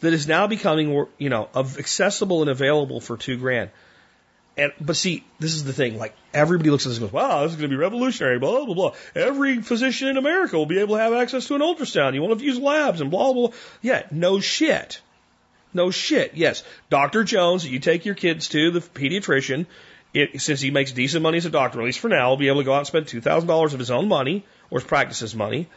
That 0.00 0.12
is 0.12 0.26
now 0.26 0.46
becoming, 0.46 1.06
you 1.18 1.30
know, 1.30 1.48
accessible 1.54 2.42
and 2.42 2.50
available 2.50 3.00
for 3.00 3.16
two 3.16 3.36
grand. 3.38 3.70
And 4.56 4.72
but 4.80 4.96
see, 4.96 5.24
this 5.38 5.54
is 5.54 5.64
the 5.64 5.72
thing. 5.72 5.98
Like 5.98 6.14
everybody 6.32 6.70
looks 6.70 6.86
at 6.86 6.90
this 6.90 6.98
and 6.98 7.06
goes, 7.06 7.12
"Wow, 7.12 7.42
this 7.42 7.52
is 7.52 7.56
going 7.56 7.70
to 7.70 7.76
be 7.76 7.80
revolutionary." 7.80 8.38
Blah 8.38 8.64
blah 8.64 8.74
blah. 8.74 8.92
Every 9.14 9.60
physician 9.62 10.08
in 10.08 10.16
America 10.16 10.56
will 10.56 10.66
be 10.66 10.78
able 10.78 10.96
to 10.96 11.02
have 11.02 11.12
access 11.12 11.46
to 11.48 11.54
an 11.54 11.60
ultrasound. 11.60 12.14
You 12.14 12.20
won't 12.20 12.32
have 12.32 12.38
to 12.38 12.44
use 12.44 12.58
labs 12.58 13.00
and 13.00 13.10
blah 13.10 13.32
blah. 13.32 13.48
blah. 13.48 13.56
Yeah, 13.82 14.06
no 14.12 14.38
shit, 14.40 15.00
no 15.72 15.90
shit. 15.90 16.34
Yes, 16.34 16.62
Doctor 16.88 17.24
Jones, 17.24 17.66
you 17.66 17.80
take 17.80 18.04
your 18.04 18.14
kids 18.14 18.48
to 18.50 18.70
the 18.70 18.80
pediatrician. 18.80 19.66
It, 20.14 20.40
since 20.40 20.60
he 20.60 20.70
makes 20.70 20.92
decent 20.92 21.22
money 21.22 21.38
as 21.38 21.46
a 21.46 21.50
doctor, 21.50 21.80
at 21.80 21.84
least 21.84 21.98
for 21.98 22.08
now, 22.08 22.30
will 22.30 22.36
be 22.36 22.48
able 22.48 22.60
to 22.60 22.64
go 22.64 22.72
out 22.72 22.78
and 22.78 22.86
spend 22.86 23.08
two 23.08 23.20
thousand 23.20 23.48
dollars 23.48 23.72
of 23.74 23.80
his 23.80 23.90
own 23.90 24.08
money 24.08 24.44
or 24.70 24.78
his 24.78 24.86
practice's 24.86 25.34
money 25.34 25.68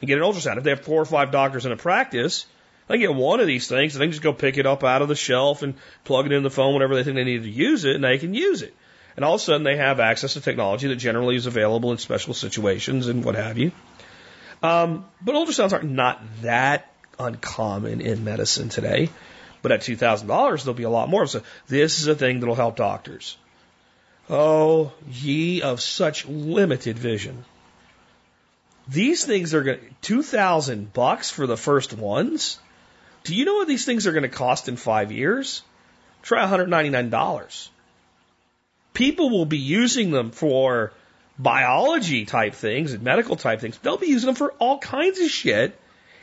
and 0.00 0.08
get 0.08 0.18
an 0.18 0.24
ultrasound. 0.24 0.58
If 0.58 0.64
they 0.64 0.70
have 0.70 0.82
four 0.82 1.00
or 1.00 1.06
five 1.06 1.30
doctors 1.30 1.64
in 1.64 1.72
a 1.72 1.76
practice, 1.76 2.46
they 2.88 2.98
get 2.98 3.14
one 3.14 3.40
of 3.40 3.46
these 3.46 3.68
things 3.68 3.94
and 3.94 4.00
they 4.00 4.06
can 4.06 4.12
just 4.12 4.22
go 4.22 4.32
pick 4.32 4.58
it 4.58 4.66
up 4.66 4.84
out 4.84 5.02
of 5.02 5.08
the 5.08 5.14
shelf 5.14 5.62
and 5.62 5.74
plug 6.04 6.26
it 6.26 6.32
in 6.32 6.42
the 6.42 6.50
phone 6.50 6.74
whenever 6.74 6.94
they 6.94 7.04
think 7.04 7.16
they 7.16 7.24
need 7.24 7.42
to 7.42 7.50
use 7.50 7.84
it 7.84 7.94
and 7.94 8.04
they 8.04 8.18
can 8.18 8.34
use 8.34 8.62
it. 8.62 8.74
And 9.16 9.24
all 9.24 9.34
of 9.34 9.40
a 9.40 9.44
sudden 9.44 9.62
they 9.62 9.76
have 9.76 9.98
access 9.98 10.34
to 10.34 10.40
technology 10.40 10.88
that 10.88 10.96
generally 10.96 11.36
is 11.36 11.46
available 11.46 11.90
in 11.90 11.98
special 11.98 12.34
situations 12.34 13.08
and 13.08 13.24
what 13.24 13.34
have 13.34 13.56
you. 13.56 13.72
Um, 14.62 15.06
but 15.22 15.34
ultrasounds 15.34 15.72
are 15.72 15.82
not 15.82 16.22
that 16.42 16.92
uncommon 17.18 18.00
in 18.00 18.24
medicine 18.24 18.68
today. 18.68 19.08
But 19.62 19.72
at 19.72 19.80
$2,000, 19.80 20.26
there'll 20.62 20.74
be 20.74 20.84
a 20.84 20.90
lot 20.90 21.08
more. 21.08 21.26
So 21.26 21.42
this 21.66 22.00
is 22.00 22.06
a 22.06 22.14
thing 22.14 22.40
that'll 22.40 22.54
help 22.54 22.76
doctors. 22.76 23.36
Oh, 24.28 24.92
ye 25.10 25.62
of 25.62 25.80
such 25.80 26.26
limited 26.26 26.98
vision. 26.98 27.44
These 28.88 29.24
things 29.24 29.54
are 29.54 29.62
going 29.62 29.78
to, 29.78 29.86
2000 30.02 30.92
bucks 30.92 31.30
for 31.30 31.46
the 31.46 31.56
first 31.56 31.92
ones? 31.92 32.58
Do 33.24 33.34
you 33.34 33.44
know 33.44 33.54
what 33.54 33.68
these 33.68 33.84
things 33.84 34.06
are 34.06 34.12
going 34.12 34.22
to 34.22 34.28
cost 34.28 34.68
in 34.68 34.76
five 34.76 35.10
years? 35.12 35.62
try 36.26 36.44
$199. 36.44 37.68
People 38.94 39.30
will 39.30 39.46
be 39.46 39.58
using 39.58 40.10
them 40.10 40.32
for 40.32 40.92
biology 41.38 42.24
type 42.24 42.54
things 42.54 42.92
and 42.92 43.02
medical 43.02 43.36
type 43.36 43.60
things. 43.60 43.78
They'll 43.78 43.96
be 43.96 44.08
using 44.08 44.26
them 44.26 44.34
for 44.34 44.52
all 44.58 44.78
kinds 44.78 45.20
of 45.20 45.30
shit. 45.30 45.78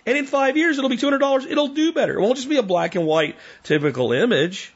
And 0.05 0.17
in 0.17 0.25
five 0.25 0.57
years, 0.57 0.77
it'll 0.77 0.89
be 0.89 0.97
$200. 0.97 1.49
It'll 1.49 1.69
do 1.69 1.93
better. 1.93 2.15
It 2.17 2.21
won't 2.21 2.35
just 2.35 2.49
be 2.49 2.57
a 2.57 2.63
black 2.63 2.95
and 2.95 3.05
white 3.05 3.37
typical 3.63 4.11
image. 4.11 4.73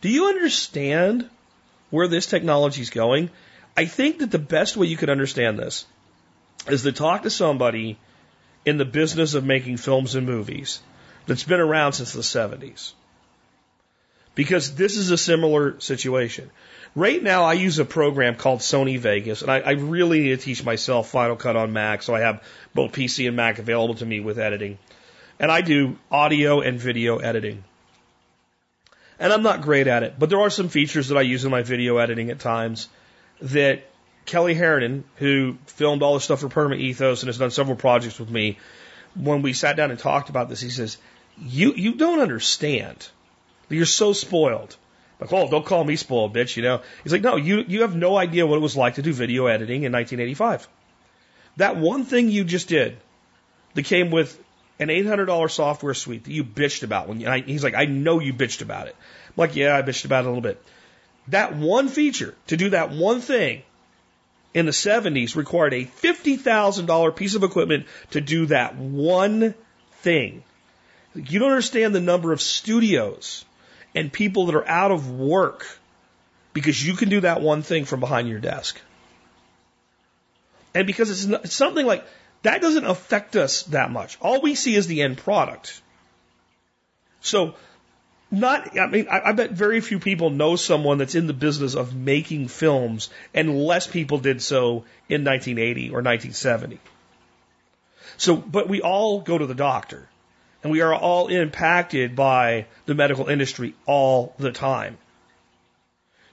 Do 0.00 0.08
you 0.08 0.26
understand 0.26 1.28
where 1.92 2.08
this 2.08 2.26
technology 2.26 2.80
is 2.80 2.90
going? 2.90 3.30
I 3.76 3.84
think 3.84 4.18
that 4.18 4.30
the 4.30 4.38
best 4.38 4.76
way 4.76 4.86
you 4.86 4.96
could 4.96 5.10
understand 5.10 5.58
this 5.58 5.84
is 6.66 6.82
to 6.82 6.92
talk 6.92 7.22
to 7.22 7.30
somebody 7.30 7.98
in 8.64 8.78
the 8.78 8.84
business 8.86 9.34
of 9.34 9.44
making 9.44 9.76
films 9.76 10.14
and 10.14 10.26
movies 10.26 10.80
that's 11.26 11.44
been 11.44 11.60
around 11.60 11.92
since 11.92 12.12
the 12.12 12.22
70s. 12.22 12.92
Because 14.34 14.74
this 14.74 14.96
is 14.96 15.10
a 15.10 15.18
similar 15.18 15.78
situation. 15.80 16.50
Right 16.94 17.22
now, 17.22 17.44
I 17.44 17.52
use 17.52 17.78
a 17.78 17.84
program 17.84 18.36
called 18.36 18.60
Sony 18.60 18.98
Vegas, 18.98 19.42
and 19.42 19.50
I, 19.50 19.60
I 19.60 19.70
really 19.72 20.20
need 20.20 20.38
to 20.38 20.44
teach 20.44 20.64
myself 20.64 21.10
Final 21.10 21.36
Cut 21.36 21.56
on 21.56 21.74
Mac, 21.74 22.02
so 22.02 22.14
I 22.14 22.20
have 22.20 22.42
both 22.74 22.92
PC 22.92 23.26
and 23.26 23.36
Mac 23.36 23.58
available 23.58 23.96
to 23.96 24.06
me 24.06 24.20
with 24.20 24.38
editing. 24.38 24.78
And 25.38 25.50
I 25.52 25.60
do 25.60 25.98
audio 26.10 26.62
and 26.62 26.80
video 26.80 27.18
editing. 27.18 27.64
And 29.18 29.32
I'm 29.32 29.42
not 29.42 29.62
great 29.62 29.86
at 29.86 30.02
it, 30.02 30.14
but 30.18 30.30
there 30.30 30.40
are 30.40 30.50
some 30.50 30.68
features 30.68 31.08
that 31.08 31.18
I 31.18 31.22
use 31.22 31.44
in 31.44 31.50
my 31.50 31.62
video 31.62 31.98
editing 31.98 32.30
at 32.30 32.40
times 32.40 32.88
that 33.40 33.88
Kelly 34.26 34.54
Harridan, 34.54 35.04
who 35.16 35.58
filmed 35.66 36.02
all 36.02 36.14
the 36.14 36.20
stuff 36.20 36.40
for 36.40 36.48
Permanent 36.48 36.80
Ethos 36.80 37.22
and 37.22 37.28
has 37.28 37.38
done 37.38 37.50
several 37.50 37.76
projects 37.76 38.18
with 38.18 38.30
me, 38.30 38.58
when 39.14 39.42
we 39.42 39.52
sat 39.52 39.76
down 39.76 39.90
and 39.90 39.98
talked 39.98 40.28
about 40.28 40.48
this, 40.48 40.60
he 40.60 40.70
says, 40.70 40.96
"You 41.38 41.74
you 41.74 41.94
don't 41.94 42.20
understand. 42.20 43.08
You're 43.68 43.86
so 43.86 44.12
spoiled." 44.12 44.76
Like, 45.20 45.32
oh, 45.32 45.48
don't 45.48 45.64
call 45.64 45.84
me 45.84 45.96
spoiled, 45.96 46.34
bitch. 46.34 46.56
You 46.56 46.62
know. 46.62 46.82
He's 47.02 47.12
like, 47.12 47.22
no, 47.22 47.36
you 47.36 47.64
you 47.66 47.82
have 47.82 47.94
no 47.94 48.16
idea 48.16 48.46
what 48.46 48.56
it 48.56 48.62
was 48.62 48.76
like 48.76 48.94
to 48.94 49.02
do 49.02 49.12
video 49.12 49.46
editing 49.46 49.84
in 49.84 49.92
1985. 49.92 50.68
That 51.58 51.76
one 51.76 52.04
thing 52.04 52.28
you 52.28 52.44
just 52.44 52.68
did, 52.68 52.96
that 53.74 53.84
came 53.84 54.10
with 54.10 54.38
an 54.78 54.88
$800 54.88 55.50
software 55.50 55.94
suite 55.94 56.24
that 56.24 56.32
you 56.32 56.44
bitched 56.44 56.82
about 56.82 57.08
when 57.08 57.20
you, 57.20 57.28
I, 57.28 57.40
he's 57.40 57.64
like, 57.64 57.74
I 57.74 57.84
know 57.84 58.18
you 58.18 58.32
bitched 58.32 58.62
about 58.62 58.88
it. 58.88 58.96
I'm 59.28 59.34
like, 59.36 59.56
yeah, 59.56 59.76
I 59.76 59.82
bitched 59.82 60.04
about 60.04 60.24
it 60.24 60.26
a 60.26 60.30
little 60.30 60.42
bit. 60.42 60.62
That 61.28 61.54
one 61.56 61.88
feature 61.88 62.34
to 62.48 62.56
do 62.56 62.70
that 62.70 62.90
one 62.90 63.20
thing 63.20 63.62
in 64.54 64.66
the 64.66 64.72
70s 64.72 65.36
required 65.36 65.72
a 65.72 65.84
$50,000 65.84 67.16
piece 67.16 67.34
of 67.34 67.42
equipment 67.42 67.86
to 68.10 68.20
do 68.20 68.46
that 68.46 68.76
one 68.76 69.54
thing. 70.00 70.42
You 71.14 71.38
don't 71.38 71.50
understand 71.50 71.94
the 71.94 72.00
number 72.00 72.32
of 72.32 72.40
studios 72.40 73.44
and 73.94 74.12
people 74.12 74.46
that 74.46 74.54
are 74.54 74.66
out 74.66 74.90
of 74.90 75.10
work 75.10 75.66
because 76.54 76.84
you 76.84 76.94
can 76.94 77.08
do 77.08 77.20
that 77.20 77.40
one 77.40 77.62
thing 77.62 77.84
from 77.84 78.00
behind 78.00 78.28
your 78.28 78.40
desk. 78.40 78.80
And 80.74 80.86
because 80.86 81.10
it's, 81.10 81.44
it's 81.44 81.54
something 81.54 81.86
like 81.86 82.04
that 82.42 82.60
doesn't 82.60 82.84
affect 82.84 83.36
us 83.36 83.62
that 83.64 83.90
much. 83.90 84.18
All 84.20 84.40
we 84.40 84.54
see 84.54 84.74
is 84.74 84.86
the 84.86 85.02
end 85.02 85.18
product. 85.18 85.80
So 87.20 87.54
not, 88.32 88.78
I 88.78 88.86
mean, 88.86 89.06
I, 89.08 89.20
I, 89.26 89.32
bet 89.32 89.50
very 89.50 89.80
few 89.80 90.00
people 90.00 90.30
know 90.30 90.56
someone 90.56 90.98
that's 90.98 91.14
in 91.14 91.26
the 91.26 91.34
business 91.34 91.74
of 91.74 91.94
making 91.94 92.48
films, 92.48 93.10
and 93.34 93.62
less 93.62 93.86
people 93.86 94.18
did 94.18 94.42
so 94.42 94.84
in 95.08 95.22
1980 95.22 95.90
or 95.90 96.00
1970. 96.00 96.80
So, 98.16 98.36
but 98.36 98.68
we 98.68 98.80
all 98.80 99.20
go 99.20 99.36
to 99.36 99.46
the 99.46 99.54
doctor, 99.54 100.08
and 100.62 100.72
we 100.72 100.80
are 100.80 100.94
all 100.94 101.28
impacted 101.28 102.16
by 102.16 102.66
the 102.86 102.94
medical 102.94 103.28
industry 103.28 103.74
all 103.86 104.34
the 104.38 104.50
time. 104.50 104.96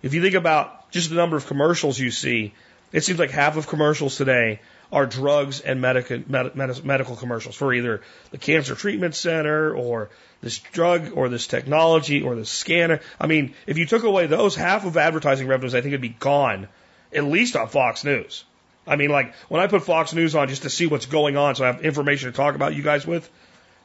If 0.02 0.14
you 0.14 0.22
think 0.22 0.36
about 0.36 0.92
just 0.92 1.10
the 1.10 1.18
number 1.18 1.36
of 1.36 1.48
commercials 1.48 2.00
you 2.00 2.12
see, 2.12 2.54
it 2.94 3.04
seems 3.04 3.20
like 3.20 3.32
half 3.32 3.58
of 3.58 3.68
commercials 3.68 4.16
today 4.16 4.62
are 4.92 5.06
drugs 5.06 5.62
and 5.62 5.82
medical, 5.82 6.22
med, 6.28 6.84
medical 6.84 7.16
commercials 7.16 7.56
for 7.56 7.74
either 7.74 8.02
the 8.32 8.38
cancer 8.38 8.76
treatment 8.76 9.16
center 9.16 9.74
or 9.74 10.10
this 10.42 10.58
drug 10.60 11.12
or 11.14 11.30
this 11.30 11.48
technology 11.48 12.22
or 12.22 12.36
this 12.36 12.50
scanner. 12.50 13.00
I 13.20 13.28
mean, 13.28 13.54
if 13.68 13.78
you 13.78 13.86
took 13.86 14.04
away 14.04 14.28
those, 14.28 14.56
half 14.56 14.86
of 14.86 14.98
advertising 14.98 15.48
revenues, 15.48 15.76
I 15.76 15.82
think 15.82 15.94
it'd 15.94 16.02
be 16.02 16.10
gone, 16.10 16.68
at 17.14 17.24
least 17.24 17.56
on 17.56 17.68
Fox 17.68 18.04
News. 18.04 18.44
I 18.88 18.96
mean, 18.96 19.12
like 19.12 19.36
when 19.48 19.62
I 19.62 19.68
put 19.68 19.84
Fox 19.84 20.14
News 20.14 20.36
on 20.36 20.48
just 20.48 20.64
to 20.64 20.70
see 20.70 20.88
what's 20.88 21.06
going 21.06 21.38
on, 21.38 21.56
so 21.56 21.64
I 21.64 21.68
have 21.68 21.82
information 21.84 22.32
to 22.32 22.36
talk 22.36 22.56
about 22.56 22.74
you 22.74 22.82
guys 22.82 23.06
with, 23.06 23.30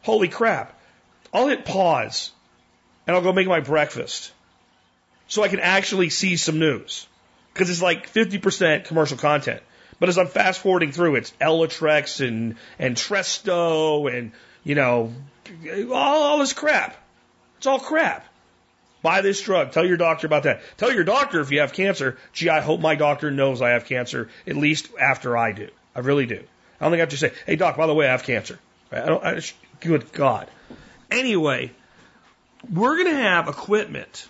holy 0.03 0.29
crap. 0.29 0.81
I'll 1.33 1.49
hit 1.49 1.65
pause 1.65 2.31
and 3.07 3.15
I'll 3.15 3.23
go 3.23 3.33
make 3.33 3.49
my 3.49 3.61
breakfast 3.61 4.33
so 5.29 5.43
I 5.43 5.49
can 5.49 5.61
actually 5.61 6.09
see 6.11 6.37
some 6.37 6.59
news. 6.59 7.07
Because 7.53 7.71
it's 7.71 7.83
like 7.83 8.13
50% 8.13 8.87
commercial 8.87 9.17
content. 9.17 9.63
But 10.05 10.11
as 10.11 10.19
I'm 10.19 10.27
fast 10.27 10.61
forwarding 10.61 10.93
through, 10.93 11.15
it's 11.15 11.33
Elatrex 11.41 12.21
and, 12.21 12.57
and 12.79 12.95
Tresto 12.95 14.15
and, 14.15 14.33
you 14.63 14.75
know, 14.75 15.15
all, 15.91 16.23
all 16.23 16.39
this 16.41 16.53
crap. 16.53 16.95
It's 17.57 17.67
all 17.67 17.79
crap. 17.79 18.27
Buy 19.01 19.23
this 19.23 19.41
drug. 19.41 19.73
Tell 19.73 19.87
your 19.87 19.97
doctor 19.97 20.27
about 20.27 20.43
that. 20.43 20.61
Tell 20.77 20.93
your 20.93 21.05
doctor 21.05 21.41
if 21.41 21.51
you 21.51 21.61
have 21.61 21.73
cancer. 21.73 22.19
Gee, 22.35 22.51
I 22.51 22.61
hope 22.61 22.81
my 22.81 22.97
doctor 22.97 23.31
knows 23.31 23.63
I 23.63 23.71
have 23.71 23.87
cancer 23.87 24.29
at 24.47 24.57
least 24.57 24.91
after 25.01 25.39
I 25.39 25.53
do. 25.53 25.71
I 25.97 26.01
really 26.01 26.27
do. 26.27 26.45
I 26.79 26.85
don't 26.85 26.91
think 26.91 26.99
I 26.99 27.05
have 27.05 27.09
to 27.09 27.17
say, 27.17 27.33
hey, 27.47 27.57
doc, 27.57 27.79
by 27.79 27.87
the 27.87 27.95
way, 27.95 28.07
I 28.07 28.11
have 28.11 28.25
cancer. 28.25 28.59
I 28.93 29.07
don't, 29.07 29.25
I, 29.25 29.41
good 29.81 30.13
God. 30.13 30.49
Anyway, 31.11 31.73
we're 32.71 33.03
going 33.03 33.17
to 33.17 33.23
have 33.23 33.49
equipment 33.49 34.29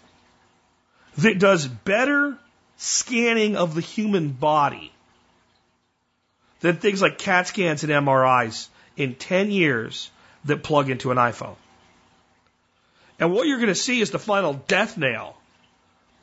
that 1.18 1.40
does 1.40 1.66
better 1.66 2.38
scanning 2.76 3.56
of 3.56 3.74
the 3.74 3.80
human 3.80 4.28
body 4.28 4.92
than 6.64 6.76
things 6.76 7.02
like 7.02 7.18
CAT 7.18 7.46
scans 7.46 7.84
and 7.84 7.92
MRIs 7.92 8.68
in 8.96 9.14
10 9.14 9.50
years 9.50 10.10
that 10.46 10.62
plug 10.62 10.88
into 10.88 11.10
an 11.10 11.18
iPhone. 11.18 11.56
And 13.20 13.34
what 13.34 13.46
you're 13.46 13.58
going 13.58 13.68
to 13.68 13.74
see 13.74 14.00
is 14.00 14.10
the 14.10 14.18
final 14.18 14.54
death 14.54 14.96
nail 14.96 15.36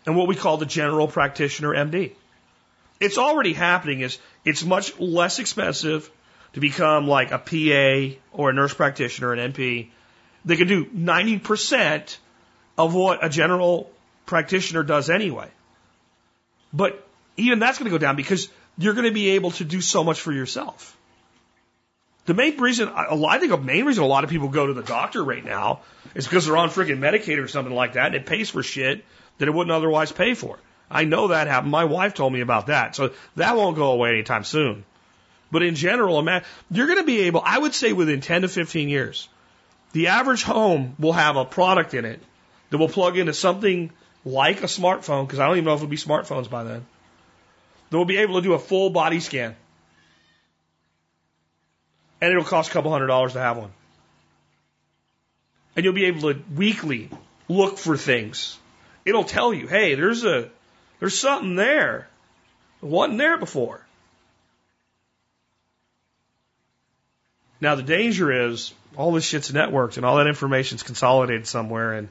and 0.04 0.18
what 0.18 0.28
we 0.28 0.36
call 0.36 0.58
the 0.58 0.66
general 0.66 1.08
practitioner 1.08 1.76
MD. 1.76 2.14
It's 3.00 3.20
already 3.20 3.54
happening 3.54 4.00
is 4.00 4.18
it's 4.44 4.64
much 4.64 5.00
less 5.00 5.38
expensive 5.38 6.10
to 6.54 6.60
become 6.60 7.08
like 7.08 7.30
a 7.30 7.38
PA 7.38 8.18
or 8.32 8.50
a 8.50 8.54
nurse 8.54 8.74
practitioner, 8.74 9.34
an 9.34 9.54
NP. 9.54 9.90
They 10.44 10.56
can 10.56 10.68
do 10.68 10.86
90% 10.86 12.18
of 12.80 12.96
what 12.96 13.24
a 13.24 13.30
general 13.30 13.92
practitioner 14.26 14.82
does 14.82 15.12
anyway. 15.12 15.50
But 16.74 17.08
even 17.38 17.60
that's 17.60 17.78
going 17.78 17.92
to 17.92 17.96
go 17.96 18.00
down 18.00 18.16
because 18.16 18.50
you're 18.78 18.94
going 18.94 19.06
to 19.06 19.14
be 19.14 19.32
able 19.32 19.52
to 19.52 19.64
do 19.64 19.82
so 19.82 20.04
much 20.04 20.22
for 20.22 20.32
yourself. 20.32 20.98
The 22.26 22.34
main 22.34 22.58
reason, 22.60 22.88
a 22.88 23.16
lot, 23.16 23.36
I 23.36 23.40
think 23.40 23.52
a 23.52 23.58
main 23.58 23.86
reason 23.86 24.04
a 24.04 24.08
lot 24.08 24.24
of 24.24 24.30
people 24.30 24.50
go 24.50 24.68
to 24.68 24.74
the 24.74 24.84
doctor 24.84 25.24
right 25.24 25.44
now 25.44 25.82
is 26.14 26.26
because 26.26 26.46
they're 26.46 26.58
on 26.58 26.70
freaking 26.70 27.00
Medicaid 27.00 27.44
or 27.44 27.48
something 27.48 27.74
like 27.74 27.94
that, 27.94 28.08
and 28.08 28.16
it 28.16 28.26
pays 28.26 28.50
for 28.50 28.62
shit 28.62 29.04
that 29.40 29.48
it 29.48 29.52
wouldn't 29.52 29.72
otherwise 29.72 30.12
pay 30.12 30.36
for. 30.36 30.60
I 30.90 31.06
know 31.06 31.30
that 31.30 31.48
happened. 31.48 31.72
My 31.72 31.86
wife 31.86 32.14
told 32.14 32.32
me 32.32 32.42
about 32.42 32.68
that, 32.68 32.96
so 32.96 33.12
that 33.38 33.56
won't 33.56 33.76
go 33.76 33.92
away 33.92 34.10
anytime 34.10 34.44
soon. 34.44 34.84
But 35.52 35.64
in 35.64 35.76
general, 35.76 36.24
you're 36.70 36.88
going 36.88 37.00
to 37.00 37.06
be 37.06 37.22
able, 37.22 37.42
I 37.44 37.58
would 37.58 37.74
say 37.74 37.92
within 37.92 38.22
10 38.22 38.44
to 38.44 38.48
15 38.48 38.88
years, 38.88 39.28
the 39.94 40.08
average 40.08 40.44
home 40.44 40.96
will 41.00 41.14
have 41.14 41.38
a 41.38 41.44
product 41.44 41.94
in 41.94 42.06
it 42.06 42.22
that 42.70 42.78
will 42.78 42.88
plug 42.88 43.18
into 43.18 43.34
something 43.34 43.92
like 44.24 44.62
a 44.62 44.68
smartphone, 44.68 45.26
because 45.26 45.40
I 45.40 45.48
don't 45.48 45.58
even 45.58 45.66
know 45.66 45.74
if 45.74 45.80
it'll 45.80 45.90
be 45.90 45.98
smartphones 45.98 46.50
by 46.50 46.64
then, 46.64 46.86
that 47.92 47.98
will 47.98 48.06
be 48.06 48.18
able 48.18 48.36
to 48.36 48.42
do 48.42 48.54
a 48.54 48.60
full 48.60 48.90
body 48.90 49.20
scan 49.20 49.56
and 52.22 52.32
it'll 52.32 52.44
cost 52.44 52.70
a 52.70 52.74
couple 52.74 52.92
hundred 52.92 53.08
dollars 53.08 53.34
to 53.34 53.40
have 53.40 53.58
one. 53.58 53.72
And 55.76 55.84
you'll 55.84 55.94
be 55.94 56.06
able 56.06 56.34
to 56.34 56.40
weekly 56.56 57.10
look 57.50 57.78
for 57.78 57.98
things. 57.98 58.58
It'll 59.06 59.24
tell 59.24 59.54
you, 59.54 59.68
hey, 59.68 59.96
there's 59.96 60.24
a 60.24 60.50
there's 61.00 61.18
something 61.18 61.56
there. 61.56 62.08
It 62.84 62.86
wasn't 62.86 63.18
there 63.18 63.38
before. 63.38 63.86
Now 67.60 67.76
the 67.76 67.84
danger 67.84 68.48
is 68.50 68.74
all 68.96 69.12
this 69.12 69.26
shit's 69.26 69.52
networked 69.52 69.98
and 69.98 70.06
all 70.06 70.18
that 70.18 70.28
information's 70.28 70.84
consolidated 70.84 71.48
somewhere 71.48 71.94
and 71.94 72.10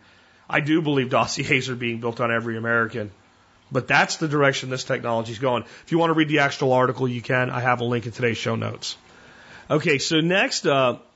I 0.48 0.58
do 0.58 0.82
believe 0.82 1.10
dossiers 1.10 1.68
are 1.68 1.76
being 1.76 2.00
built 2.00 2.20
on 2.20 2.32
every 2.32 2.56
American. 2.56 3.12
But 3.72 3.86
that's 3.86 4.16
the 4.16 4.28
direction 4.28 4.70
this 4.70 4.84
technology 4.84 5.32
is 5.32 5.38
going. 5.38 5.62
If 5.84 5.92
you 5.92 5.98
want 5.98 6.10
to 6.10 6.14
read 6.14 6.28
the 6.28 6.40
actual 6.40 6.72
article, 6.72 7.06
you 7.06 7.22
can. 7.22 7.50
I 7.50 7.60
have 7.60 7.80
a 7.80 7.84
link 7.84 8.06
in 8.06 8.12
today's 8.12 8.38
show 8.38 8.56
notes. 8.56 8.96
Okay, 9.70 9.98
so 9.98 10.20
next 10.20 10.66
up, 10.66 11.06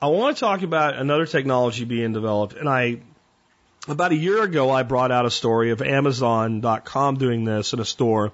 I 0.00 0.06
want 0.06 0.36
to 0.36 0.40
talk 0.40 0.62
about 0.62 0.96
another 0.96 1.26
technology 1.26 1.84
being 1.84 2.12
developed. 2.12 2.54
And 2.54 2.68
I, 2.68 3.00
about 3.86 4.12
a 4.12 4.16
year 4.16 4.42
ago, 4.42 4.70
I 4.70 4.82
brought 4.82 5.12
out 5.12 5.26
a 5.26 5.30
story 5.30 5.70
of 5.70 5.82
Amazon.com 5.82 7.18
doing 7.18 7.44
this 7.44 7.74
in 7.74 7.80
a 7.80 7.84
store 7.84 8.32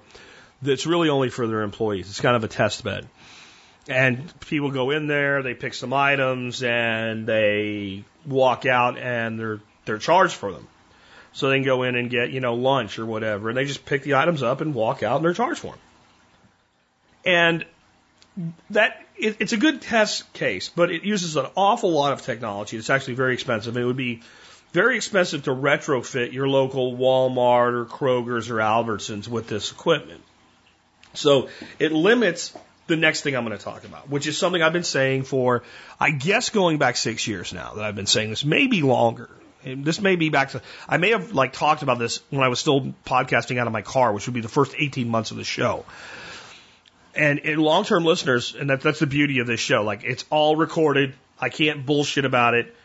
that's 0.61 0.85
really 0.85 1.09
only 1.09 1.29
for 1.29 1.45
their 1.47 1.61
employees. 1.61 2.09
It's 2.09 2.21
kind 2.21 2.35
of 2.35 2.43
a 2.43 2.47
test 2.47 2.83
bed. 2.83 3.07
And 3.87 4.33
people 4.41 4.71
go 4.71 4.91
in 4.91 5.07
there, 5.07 5.41
they 5.43 5.53
pick 5.53 5.73
some 5.73 5.93
items, 5.93 6.63
and 6.63 7.25
they 7.25 8.03
walk 8.25 8.65
out, 8.65 8.97
and 8.97 9.39
they're 9.39 9.59
they're 9.85 9.97
charged 9.97 10.35
for 10.35 10.51
them. 10.51 10.67
So 11.33 11.49
they 11.49 11.57
can 11.57 11.65
go 11.65 11.83
in 11.83 11.95
and 11.95 12.09
get, 12.09 12.31
you 12.31 12.39
know, 12.39 12.55
lunch 12.55 12.99
or 12.99 13.05
whatever. 13.05 13.49
And 13.49 13.57
they 13.57 13.65
just 13.65 13.85
pick 13.85 14.03
the 14.03 14.15
items 14.15 14.43
up 14.43 14.61
and 14.61 14.73
walk 14.73 15.03
out 15.03 15.17
and 15.17 15.25
they're 15.25 15.33
charged 15.33 15.59
for 15.59 15.71
them. 15.71 15.79
And 17.25 17.65
that, 18.71 19.03
it, 19.17 19.37
it's 19.39 19.53
a 19.53 19.57
good 19.57 19.81
test 19.81 20.31
case, 20.33 20.69
but 20.69 20.91
it 20.91 21.03
uses 21.03 21.35
an 21.35 21.47
awful 21.55 21.91
lot 21.91 22.13
of 22.13 22.21
technology. 22.21 22.77
It's 22.77 22.89
actually 22.89 23.15
very 23.15 23.33
expensive. 23.33 23.75
It 23.77 23.83
would 23.83 23.97
be 23.97 24.21
very 24.71 24.95
expensive 24.95 25.43
to 25.43 25.51
retrofit 25.51 26.31
your 26.31 26.47
local 26.47 26.95
Walmart 26.95 27.73
or 27.73 27.85
Kroger's 27.85 28.49
or 28.49 28.57
Albertsons 28.57 29.27
with 29.27 29.47
this 29.47 29.71
equipment. 29.71 30.21
So 31.13 31.49
it 31.79 31.91
limits 31.91 32.55
the 32.87 32.95
next 32.95 33.21
thing 33.21 33.35
I'm 33.35 33.45
going 33.45 33.57
to 33.57 33.63
talk 33.63 33.83
about, 33.83 34.09
which 34.09 34.27
is 34.27 34.37
something 34.37 34.61
I've 34.61 34.73
been 34.73 34.83
saying 34.83 35.23
for, 35.23 35.63
I 35.99 36.11
guess, 36.11 36.49
going 36.49 36.77
back 36.77 36.97
six 36.97 37.27
years 37.27 37.53
now 37.53 37.73
that 37.75 37.83
I've 37.83 37.95
been 37.95 38.05
saying 38.05 38.29
this, 38.29 38.45
maybe 38.45 38.81
longer. 38.81 39.29
And 39.65 39.83
this 39.83 39.99
may 39.99 40.15
be 40.15 40.29
back 40.29 40.51
to, 40.51 40.61
I 40.87 40.97
may 40.97 41.09
have 41.09 41.33
like 41.33 41.53
talked 41.53 41.81
about 41.81 41.99
this 41.99 42.21
when 42.29 42.43
I 42.43 42.47
was 42.47 42.59
still 42.59 42.93
podcasting 43.05 43.57
out 43.57 43.67
of 43.67 43.73
my 43.73 43.81
car, 43.81 44.13
which 44.13 44.25
would 44.27 44.33
be 44.33 44.41
the 44.41 44.47
first 44.47 44.73
18 44.77 45.09
months 45.09 45.31
of 45.31 45.37
the 45.37 45.43
show. 45.43 45.85
And, 47.13 47.39
and 47.39 47.61
long 47.61 47.83
term 47.83 48.05
listeners, 48.05 48.55
and 48.55 48.69
that, 48.69 48.81
that's 48.81 48.99
the 48.99 49.07
beauty 49.07 49.39
of 49.39 49.47
this 49.47 49.59
show, 49.59 49.83
like 49.83 50.03
it's 50.03 50.23
all 50.29 50.55
recorded. 50.55 51.13
I 51.39 51.49
can't 51.49 51.85
bullshit 51.85 52.25
about 52.25 52.53
it. 52.53 52.75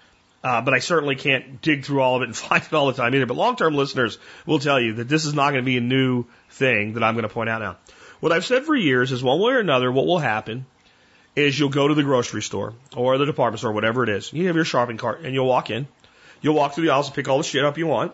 Uh, 0.42 0.60
but 0.60 0.74
I 0.74 0.78
certainly 0.78 1.16
can't 1.16 1.62
dig 1.62 1.86
through 1.86 2.02
all 2.02 2.16
of 2.16 2.22
it 2.22 2.26
and 2.26 2.36
find 2.36 2.62
it 2.62 2.72
all 2.74 2.86
the 2.86 2.92
time 2.92 3.14
either. 3.14 3.24
But 3.24 3.36
long 3.36 3.56
term 3.56 3.74
listeners 3.74 4.18
will 4.44 4.58
tell 4.58 4.78
you 4.78 4.94
that 4.94 5.08
this 5.08 5.24
is 5.24 5.32
not 5.32 5.52
going 5.52 5.62
to 5.62 5.66
be 5.66 5.78
a 5.78 5.80
new 5.80 6.26
thing 6.50 6.94
that 6.94 7.02
I'm 7.02 7.14
going 7.14 7.22
to 7.22 7.32
point 7.32 7.48
out 7.48 7.62
now. 7.62 7.76
What 8.20 8.32
I've 8.32 8.44
said 8.44 8.64
for 8.64 8.74
years 8.74 9.10
is 9.10 9.22
one 9.22 9.40
way 9.40 9.52
or 9.52 9.58
another, 9.58 9.90
what 9.90 10.06
will 10.06 10.18
happen 10.18 10.66
is 11.34 11.58
you'll 11.58 11.70
go 11.70 11.88
to 11.88 11.94
the 11.94 12.02
grocery 12.02 12.42
store 12.42 12.74
or 12.96 13.18
the 13.18 13.26
department 13.26 13.58
store, 13.60 13.72
whatever 13.72 14.02
it 14.02 14.08
is. 14.08 14.32
You 14.32 14.46
have 14.46 14.56
your 14.56 14.64
shopping 14.64 14.98
cart 14.98 15.20
and 15.22 15.34
you'll 15.34 15.46
walk 15.46 15.70
in. 15.70 15.88
You'll 16.44 16.54
walk 16.54 16.74
through 16.74 16.84
the 16.84 16.92
aisles 16.92 17.06
and 17.06 17.14
pick 17.14 17.26
all 17.26 17.38
the 17.38 17.42
shit 17.42 17.64
up 17.64 17.78
you 17.78 17.86
want. 17.86 18.12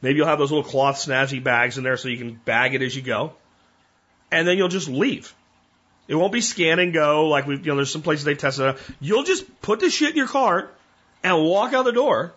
Maybe 0.00 0.18
you'll 0.18 0.28
have 0.28 0.38
those 0.38 0.52
little 0.52 0.70
cloth 0.70 0.94
snazzy 0.94 1.42
bags 1.42 1.76
in 1.76 1.82
there 1.82 1.96
so 1.96 2.06
you 2.06 2.16
can 2.16 2.40
bag 2.44 2.76
it 2.76 2.82
as 2.82 2.94
you 2.94 3.02
go. 3.02 3.32
And 4.30 4.46
then 4.46 4.58
you'll 4.58 4.68
just 4.68 4.88
leave. 4.88 5.34
It 6.06 6.14
won't 6.14 6.32
be 6.32 6.40
scan 6.40 6.78
and 6.78 6.92
go 6.92 7.26
like 7.26 7.48
we, 7.48 7.56
you 7.56 7.64
know, 7.64 7.74
there's 7.74 7.90
some 7.90 8.02
places 8.02 8.24
they've 8.24 8.38
tested 8.38 8.76
it. 8.76 8.80
You'll 9.00 9.24
just 9.24 9.60
put 9.60 9.80
the 9.80 9.90
shit 9.90 10.10
in 10.10 10.16
your 10.16 10.28
cart 10.28 10.72
and 11.24 11.42
walk 11.42 11.72
out 11.72 11.84
the 11.84 11.90
door 11.90 12.32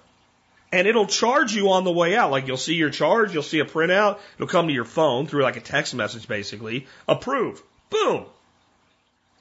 and 0.72 0.88
it'll 0.88 1.06
charge 1.06 1.54
you 1.54 1.70
on 1.70 1.84
the 1.84 1.92
way 1.92 2.16
out. 2.16 2.32
Like 2.32 2.48
you'll 2.48 2.58
see 2.58 2.74
your 2.74 2.90
charge, 2.90 3.36
you'll 3.36 3.44
see 3.44 3.60
a 3.60 3.66
printout, 3.66 4.18
it'll 4.38 4.48
come 4.48 4.66
to 4.66 4.74
your 4.74 4.86
phone 4.86 5.28
through 5.28 5.44
like 5.44 5.58
a 5.58 5.62
text 5.62 5.94
message 5.94 6.28
basically. 6.28 6.88
Approve. 7.08 7.62
Boom. 7.92 8.26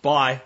Bye. 0.03 0.43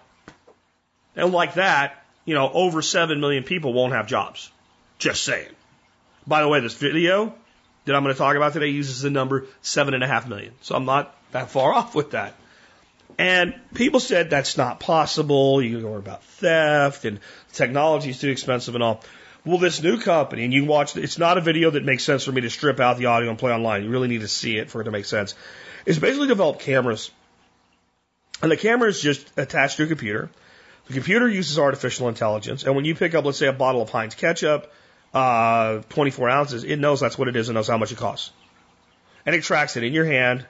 And 1.17 1.33
like 1.33 1.55
that, 1.55 2.05
you 2.25 2.35
know, 2.35 2.49
over 2.53 2.83
7 2.83 3.19
million 3.19 3.43
people 3.43 3.73
won't 3.73 3.95
have 3.95 4.07
jobs. 4.07 4.53
Just 5.01 5.25
saying. 5.25 5.49
By 6.27 6.43
the 6.43 6.49
way, 6.49 6.61
this 6.61 6.75
video 6.75 7.35
that 7.87 7.97
I'm 7.97 8.03
going 8.05 8.15
to 8.15 8.19
talk 8.19 8.37
about 8.37 8.53
today 8.53 8.69
uses 8.69 9.01
the 9.01 9.11
number 9.11 9.47
seven 9.63 9.95
and 9.95 10.05
a 10.05 10.07
half 10.07 10.29
million. 10.29 10.53
So 10.61 10.77
I'm 10.77 10.85
not 10.85 11.17
that 11.33 11.51
far 11.51 11.73
off 11.75 11.95
with 11.95 12.13
that. 12.13 12.35
And 13.19 13.55
people 13.75 13.99
said 13.99 14.31
that's 14.31 14.57
not 14.57 14.79
possible. 14.79 15.61
You 15.61 15.87
worry 15.87 15.97
about 15.97 16.23
theft 16.23 17.07
and 17.07 17.19
technology 17.53 18.11
is 18.11 18.21
too 18.21 18.29
expensive 18.29 18.75
and 18.75 18.85
all. 18.85 19.03
Well, 19.45 19.57
this 19.57 19.83
new 19.83 19.99
company, 19.99 20.45
and 20.45 20.53
you 20.53 20.67
watch, 20.67 20.95
it's 20.97 21.19
not 21.19 21.39
a 21.39 21.41
video 21.41 21.71
that 21.71 21.83
makes 21.83 22.05
sense 22.05 22.25
for 22.25 22.33
me 22.33 22.43
to 22.43 22.51
strip 22.51 22.79
out 22.79 22.99
the 22.99 23.07
audio 23.07 23.31
and 23.31 23.39
play 23.39 23.53
online. 23.53 23.85
You 23.85 23.89
really 23.89 24.09
need 24.09 24.21
to 24.21 24.29
see 24.29 24.59
it 24.59 24.69
for 24.69 24.83
it 24.83 24.85
to 24.85 24.91
make 24.91 25.07
sense. 25.07 25.35
It's 25.87 25.99
basically 25.99 26.29
developed 26.29 26.61
cameras. 26.61 27.11
And 28.43 28.53
the 28.53 28.57
camera 28.59 28.91
is 28.91 29.01
just 29.01 29.27
attached 29.39 29.79
to 29.79 29.85
a 29.85 29.87
computer. 29.87 30.31
The 30.89 30.93
computer 30.93 31.27
uses 31.27 31.59
artificial 31.59 32.09
intelligence. 32.09 32.65
And 32.65 32.77
when 32.77 32.85
you 32.85 32.95
pick 32.95 33.15
up, 33.15 33.25
let's 33.25 33.39
say, 33.39 33.47
a 33.47 33.53
bottle 33.55 33.81
of 33.81 33.89
Heinz 33.89 34.15
ketchup, 34.15 34.71
uh, 35.15 35.81
24 35.89 36.29
ounces, 36.29 36.65
it 36.65 36.77
knows 36.77 37.01
that's 37.01 37.19
what 37.19 37.29
it 37.29 37.37
is 37.37 37.49
and 37.49 37.55
knows 37.55 37.69
how 37.69 37.79
much 37.79 37.93
it 37.93 37.99
costs. 37.99 38.31
And 39.27 39.35
it 39.35 39.43
tracks 39.43 39.77
it 39.77 39.85
in 39.85 39.93
your 39.93 40.05
hand. 40.05 40.47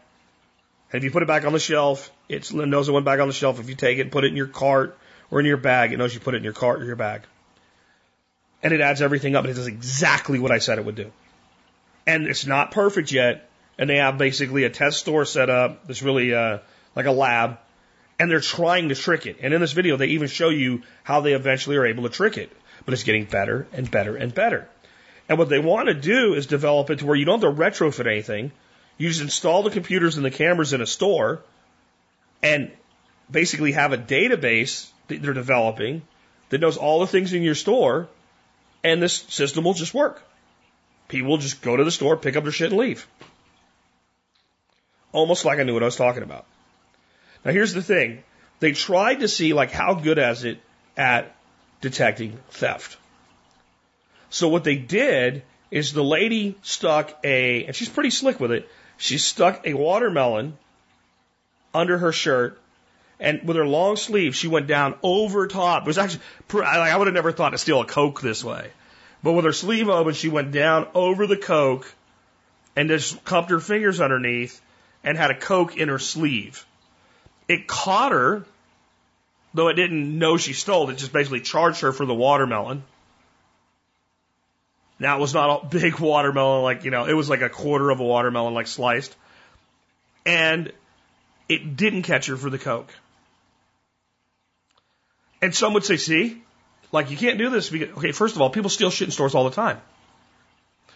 And 0.92 0.98
if 0.98 1.04
you 1.04 1.10
put 1.10 1.22
it 1.22 1.26
back 1.26 1.44
on 1.44 1.52
the 1.52 1.58
shelf, 1.58 2.10
it 2.28 2.52
knows 2.52 2.88
it 2.88 2.92
went 2.92 3.04
back 3.04 3.20
on 3.20 3.28
the 3.28 3.34
shelf. 3.34 3.60
If 3.60 3.68
you 3.68 3.74
take 3.74 3.98
it 3.98 4.02
and 4.02 4.12
put 4.12 4.24
it 4.24 4.28
in 4.28 4.36
your 4.36 4.46
cart 4.46 4.98
or 5.30 5.40
in 5.40 5.46
your 5.46 5.56
bag, 5.56 5.92
it 5.92 5.98
knows 5.98 6.14
you 6.14 6.20
put 6.20 6.34
it 6.34 6.38
in 6.38 6.44
your 6.44 6.52
cart 6.52 6.82
or 6.82 6.84
your 6.84 6.96
bag 6.96 7.22
and 8.62 8.72
it 8.72 8.80
adds 8.80 9.02
everything 9.02 9.36
up 9.36 9.44
and 9.44 9.52
it 9.52 9.54
does 9.54 9.66
exactly 9.66 10.38
what 10.38 10.50
I 10.50 10.58
said 10.58 10.78
it 10.78 10.84
would 10.84 10.94
do. 10.94 11.10
And 12.06 12.26
it's 12.26 12.46
not 12.46 12.70
perfect 12.70 13.12
yet. 13.12 13.48
And 13.78 13.88
they 13.88 13.96
have 13.96 14.18
basically 14.18 14.64
a 14.64 14.70
test 14.70 14.98
store 14.98 15.24
set 15.24 15.48
up 15.48 15.86
that's 15.86 16.02
really 16.02 16.34
uh, 16.34 16.58
like 16.94 17.06
a 17.06 17.12
lab, 17.12 17.58
and 18.18 18.30
they're 18.30 18.40
trying 18.40 18.90
to 18.90 18.94
trick 18.94 19.24
it. 19.24 19.38
And 19.40 19.54
in 19.54 19.60
this 19.62 19.72
video, 19.72 19.96
they 19.96 20.08
even 20.08 20.28
show 20.28 20.50
you 20.50 20.82
how 21.02 21.22
they 21.22 21.32
eventually 21.32 21.76
are 21.76 21.86
able 21.86 22.02
to 22.02 22.10
trick 22.10 22.36
it. 22.36 22.52
But 22.84 22.94
it's 22.94 23.04
getting 23.04 23.24
better 23.24 23.66
and 23.72 23.90
better 23.90 24.16
and 24.16 24.34
better. 24.34 24.68
And 25.28 25.38
what 25.38 25.48
they 25.48 25.58
want 25.58 25.88
to 25.88 25.94
do 25.94 26.34
is 26.34 26.46
develop 26.46 26.90
it 26.90 27.00
to 27.00 27.06
where 27.06 27.16
you 27.16 27.24
don't 27.24 27.40
have 27.42 27.54
to 27.54 27.60
retrofit 27.60 28.06
anything. 28.06 28.52
You 28.98 29.08
just 29.08 29.20
install 29.20 29.62
the 29.62 29.70
computers 29.70 30.16
and 30.16 30.24
the 30.24 30.30
cameras 30.30 30.72
in 30.72 30.80
a 30.80 30.86
store 30.86 31.40
and 32.42 32.72
basically 33.30 33.72
have 33.72 33.92
a 33.92 33.98
database 33.98 34.90
that 35.08 35.22
they're 35.22 35.32
developing 35.32 36.02
that 36.48 36.60
knows 36.60 36.76
all 36.76 37.00
the 37.00 37.06
things 37.06 37.32
in 37.32 37.42
your 37.42 37.54
store 37.54 38.08
and 38.82 39.02
this 39.02 39.14
system 39.14 39.64
will 39.64 39.74
just 39.74 39.94
work. 39.94 40.22
People 41.08 41.30
will 41.30 41.38
just 41.38 41.62
go 41.62 41.76
to 41.76 41.84
the 41.84 41.90
store, 41.90 42.16
pick 42.16 42.36
up 42.36 42.44
their 42.44 42.52
shit, 42.52 42.70
and 42.70 42.78
leave. 42.78 43.06
Almost 45.12 45.44
like 45.44 45.58
I 45.58 45.64
knew 45.64 45.74
what 45.74 45.82
I 45.82 45.86
was 45.86 45.96
talking 45.96 46.22
about. 46.22 46.46
Now 47.44 47.52
here's 47.52 47.72
the 47.72 47.82
thing. 47.82 48.22
They 48.60 48.72
tried 48.72 49.20
to 49.20 49.28
see 49.28 49.52
like 49.52 49.70
how 49.70 49.94
good 49.94 50.18
is 50.18 50.44
it 50.44 50.60
at 50.96 51.34
detecting 51.80 52.38
theft. 52.50 52.96
So 54.28 54.48
what 54.48 54.64
they 54.64 54.76
did 54.76 55.42
is 55.70 55.92
the 55.92 56.04
lady 56.04 56.56
stuck 56.62 57.18
a, 57.24 57.64
and 57.64 57.76
she's 57.76 57.88
pretty 57.88 58.10
slick 58.10 58.40
with 58.40 58.52
it, 58.52 58.68
she 58.96 59.18
stuck 59.18 59.66
a 59.66 59.74
watermelon 59.74 60.56
under 61.72 61.98
her 61.98 62.12
shirt 62.12 62.60
and 63.20 63.42
with 63.46 63.56
her 63.56 63.66
long 63.66 63.96
sleeve, 63.96 64.34
she 64.34 64.48
went 64.48 64.66
down 64.66 64.94
over 65.02 65.46
top. 65.46 65.82
It 65.82 65.86
was 65.86 65.98
actually, 65.98 66.22
I 66.64 66.96
would 66.96 67.06
have 67.06 67.14
never 67.14 67.32
thought 67.32 67.50
to 67.50 67.58
steal 67.58 67.82
a 67.82 67.86
Coke 67.86 68.22
this 68.22 68.42
way. 68.42 68.70
But 69.22 69.32
with 69.32 69.44
her 69.44 69.52
sleeve 69.52 69.90
open, 69.90 70.14
she 70.14 70.30
went 70.30 70.52
down 70.52 70.88
over 70.94 71.26
the 71.26 71.36
Coke 71.36 71.92
and 72.74 72.88
just 72.88 73.22
cupped 73.24 73.50
her 73.50 73.60
fingers 73.60 74.00
underneath 74.00 74.58
and 75.04 75.18
had 75.18 75.30
a 75.30 75.38
Coke 75.38 75.76
in 75.76 75.90
her 75.90 75.98
sleeve. 75.98 76.64
It 77.46 77.66
caught 77.66 78.12
her, 78.12 78.46
though 79.54 79.68
it 79.68 79.74
didn't 79.74 80.18
know 80.18 80.36
she 80.36 80.52
stole 80.52 80.88
it, 80.90 80.98
just 80.98 81.12
basically 81.12 81.40
charged 81.40 81.80
her 81.80 81.92
for 81.92 82.06
the 82.06 82.14
watermelon. 82.14 82.84
Now 84.98 85.16
it 85.16 85.20
was 85.20 85.34
not 85.34 85.64
a 85.64 85.66
big 85.66 85.98
watermelon, 85.98 86.62
like, 86.62 86.84
you 86.84 86.90
know, 86.90 87.06
it 87.06 87.14
was 87.14 87.30
like 87.30 87.40
a 87.40 87.48
quarter 87.48 87.90
of 87.90 88.00
a 88.00 88.04
watermelon, 88.04 88.54
like 88.54 88.66
sliced. 88.66 89.16
And 90.26 90.72
it 91.48 91.76
didn't 91.76 92.02
catch 92.02 92.26
her 92.26 92.36
for 92.36 92.50
the 92.50 92.58
Coke. 92.58 92.92
And 95.42 95.54
some 95.54 95.72
would 95.72 95.84
say, 95.84 95.96
see, 95.96 96.42
like 96.92 97.10
you 97.10 97.16
can't 97.16 97.38
do 97.38 97.48
this 97.48 97.70
because, 97.70 97.96
okay, 97.96 98.12
first 98.12 98.36
of 98.36 98.42
all, 98.42 98.50
people 98.50 98.70
steal 98.70 98.90
shit 98.90 99.08
in 99.08 99.12
stores 99.12 99.34
all 99.34 99.44
the 99.44 99.56
time. 99.56 99.80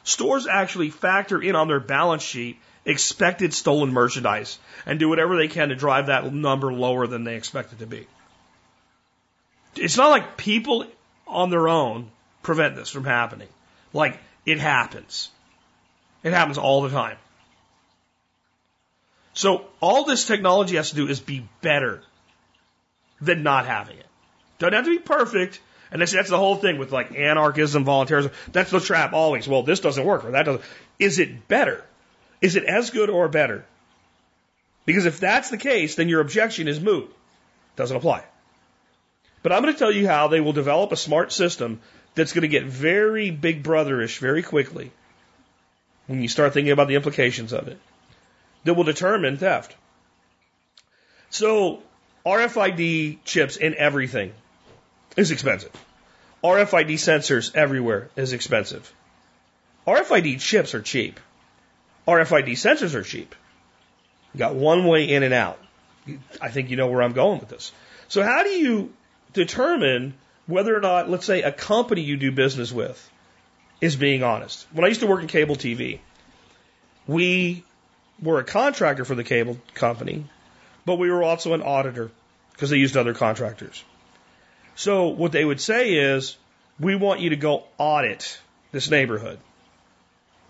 Stores 0.02 0.46
actually 0.46 0.90
factor 0.90 1.40
in 1.40 1.56
on 1.56 1.66
their 1.66 1.80
balance 1.80 2.22
sheet 2.22 2.58
expected 2.84 3.54
stolen 3.54 3.90
merchandise 3.90 4.58
and 4.84 4.98
do 4.98 5.08
whatever 5.08 5.36
they 5.36 5.48
can 5.48 5.70
to 5.70 5.74
drive 5.74 6.06
that 6.06 6.30
number 6.32 6.70
lower 6.70 7.06
than 7.06 7.24
they 7.24 7.36
expect 7.36 7.72
it 7.72 7.78
to 7.78 7.86
be. 7.86 8.06
It's 9.76 9.96
not 9.96 10.10
like 10.10 10.36
people 10.36 10.86
on 11.26 11.50
their 11.50 11.68
own 11.68 12.10
prevent 12.42 12.76
this 12.76 12.90
from 12.90 13.04
happening. 13.04 13.48
Like 13.92 14.18
it 14.46 14.58
happens. 14.58 15.30
It 16.22 16.32
happens 16.32 16.58
all 16.58 16.82
the 16.82 16.90
time. 16.90 17.16
So 19.34 19.66
all 19.80 20.04
this 20.04 20.26
technology 20.26 20.76
has 20.76 20.90
to 20.90 20.96
do 20.96 21.08
is 21.08 21.20
be 21.20 21.46
better 21.60 22.02
than 23.20 23.42
not 23.42 23.66
having 23.66 23.98
it. 23.98 24.06
Doesn't 24.58 24.74
have 24.74 24.84
to 24.84 24.90
be 24.90 25.02
perfect. 25.02 25.60
And 25.90 26.00
that's, 26.00 26.12
that's 26.12 26.30
the 26.30 26.38
whole 26.38 26.56
thing 26.56 26.78
with 26.78 26.92
like 26.92 27.14
anarchism, 27.14 27.84
voluntarism. 27.84 28.32
That's 28.52 28.70
the 28.70 28.80
trap 28.80 29.12
always. 29.12 29.46
Well, 29.46 29.62
this 29.62 29.80
doesn't 29.80 30.04
work 30.04 30.24
or 30.24 30.32
that 30.32 30.44
doesn't. 30.44 30.64
Is 30.98 31.18
it 31.18 31.48
better? 31.48 31.84
Is 32.40 32.56
it 32.56 32.64
as 32.64 32.90
good 32.90 33.10
or 33.10 33.28
better? 33.28 33.64
Because 34.86 35.06
if 35.06 35.20
that's 35.20 35.50
the 35.50 35.56
case, 35.56 35.94
then 35.94 36.08
your 36.08 36.20
objection 36.20 36.68
is 36.68 36.80
moot. 36.80 37.12
Doesn't 37.76 37.96
apply. 37.96 38.24
But 39.44 39.52
I'm 39.52 39.60
going 39.60 39.74
to 39.74 39.78
tell 39.78 39.92
you 39.92 40.08
how 40.08 40.28
they 40.28 40.40
will 40.40 40.54
develop 40.54 40.90
a 40.90 40.96
smart 40.96 41.30
system 41.30 41.80
that's 42.14 42.32
going 42.32 42.42
to 42.42 42.48
get 42.48 42.64
very 42.64 43.30
big 43.30 43.62
brotherish 43.62 44.18
very 44.18 44.42
quickly 44.42 44.90
when 46.06 46.22
you 46.22 46.28
start 46.28 46.54
thinking 46.54 46.72
about 46.72 46.88
the 46.88 46.94
implications 46.94 47.52
of 47.52 47.68
it 47.68 47.78
that 48.64 48.72
will 48.72 48.84
determine 48.84 49.36
theft. 49.36 49.76
So 51.28 51.82
RFID 52.24 53.18
chips 53.26 53.56
in 53.56 53.74
everything 53.74 54.32
is 55.14 55.30
expensive. 55.30 55.72
RFID 56.42 56.94
sensors 56.94 57.54
everywhere 57.54 58.08
is 58.16 58.32
expensive. 58.32 58.90
RFID 59.86 60.40
chips 60.40 60.74
are 60.74 60.80
cheap. 60.80 61.20
RFID 62.08 62.52
sensors 62.52 62.94
are 62.94 63.02
cheap. 63.02 63.34
You 64.32 64.38
got 64.38 64.54
one 64.54 64.86
way 64.86 65.10
in 65.10 65.22
and 65.22 65.34
out. 65.34 65.58
I 66.40 66.48
think 66.48 66.70
you 66.70 66.76
know 66.76 66.86
where 66.86 67.02
I'm 67.02 67.12
going 67.12 67.40
with 67.40 67.50
this. 67.50 67.72
So 68.08 68.22
how 68.22 68.42
do 68.42 68.48
you 68.48 68.94
determine 69.34 70.14
whether 70.46 70.74
or 70.76 70.80
not, 70.80 71.10
let's 71.10 71.26
say, 71.26 71.42
a 71.42 71.52
company 71.52 72.00
you 72.00 72.16
do 72.16 72.32
business 72.32 72.72
with 72.72 73.10
is 73.80 73.96
being 73.96 74.22
honest. 74.22 74.66
When 74.72 74.84
I 74.84 74.88
used 74.88 75.00
to 75.00 75.06
work 75.06 75.20
in 75.20 75.28
cable 75.28 75.56
TV, 75.56 76.00
we 77.06 77.64
were 78.22 78.38
a 78.38 78.44
contractor 78.44 79.04
for 79.04 79.14
the 79.14 79.24
cable 79.24 79.58
company, 79.74 80.24
but 80.86 80.96
we 80.96 81.10
were 81.10 81.22
also 81.22 81.52
an 81.54 81.62
auditor 81.62 82.10
because 82.52 82.70
they 82.70 82.78
used 82.78 82.96
other 82.96 83.14
contractors. 83.14 83.84
So 84.76 85.08
what 85.08 85.32
they 85.32 85.44
would 85.44 85.60
say 85.60 85.94
is, 85.94 86.36
we 86.80 86.96
want 86.96 87.20
you 87.20 87.30
to 87.30 87.36
go 87.36 87.64
audit 87.78 88.38
this 88.72 88.90
neighborhood. 88.90 89.38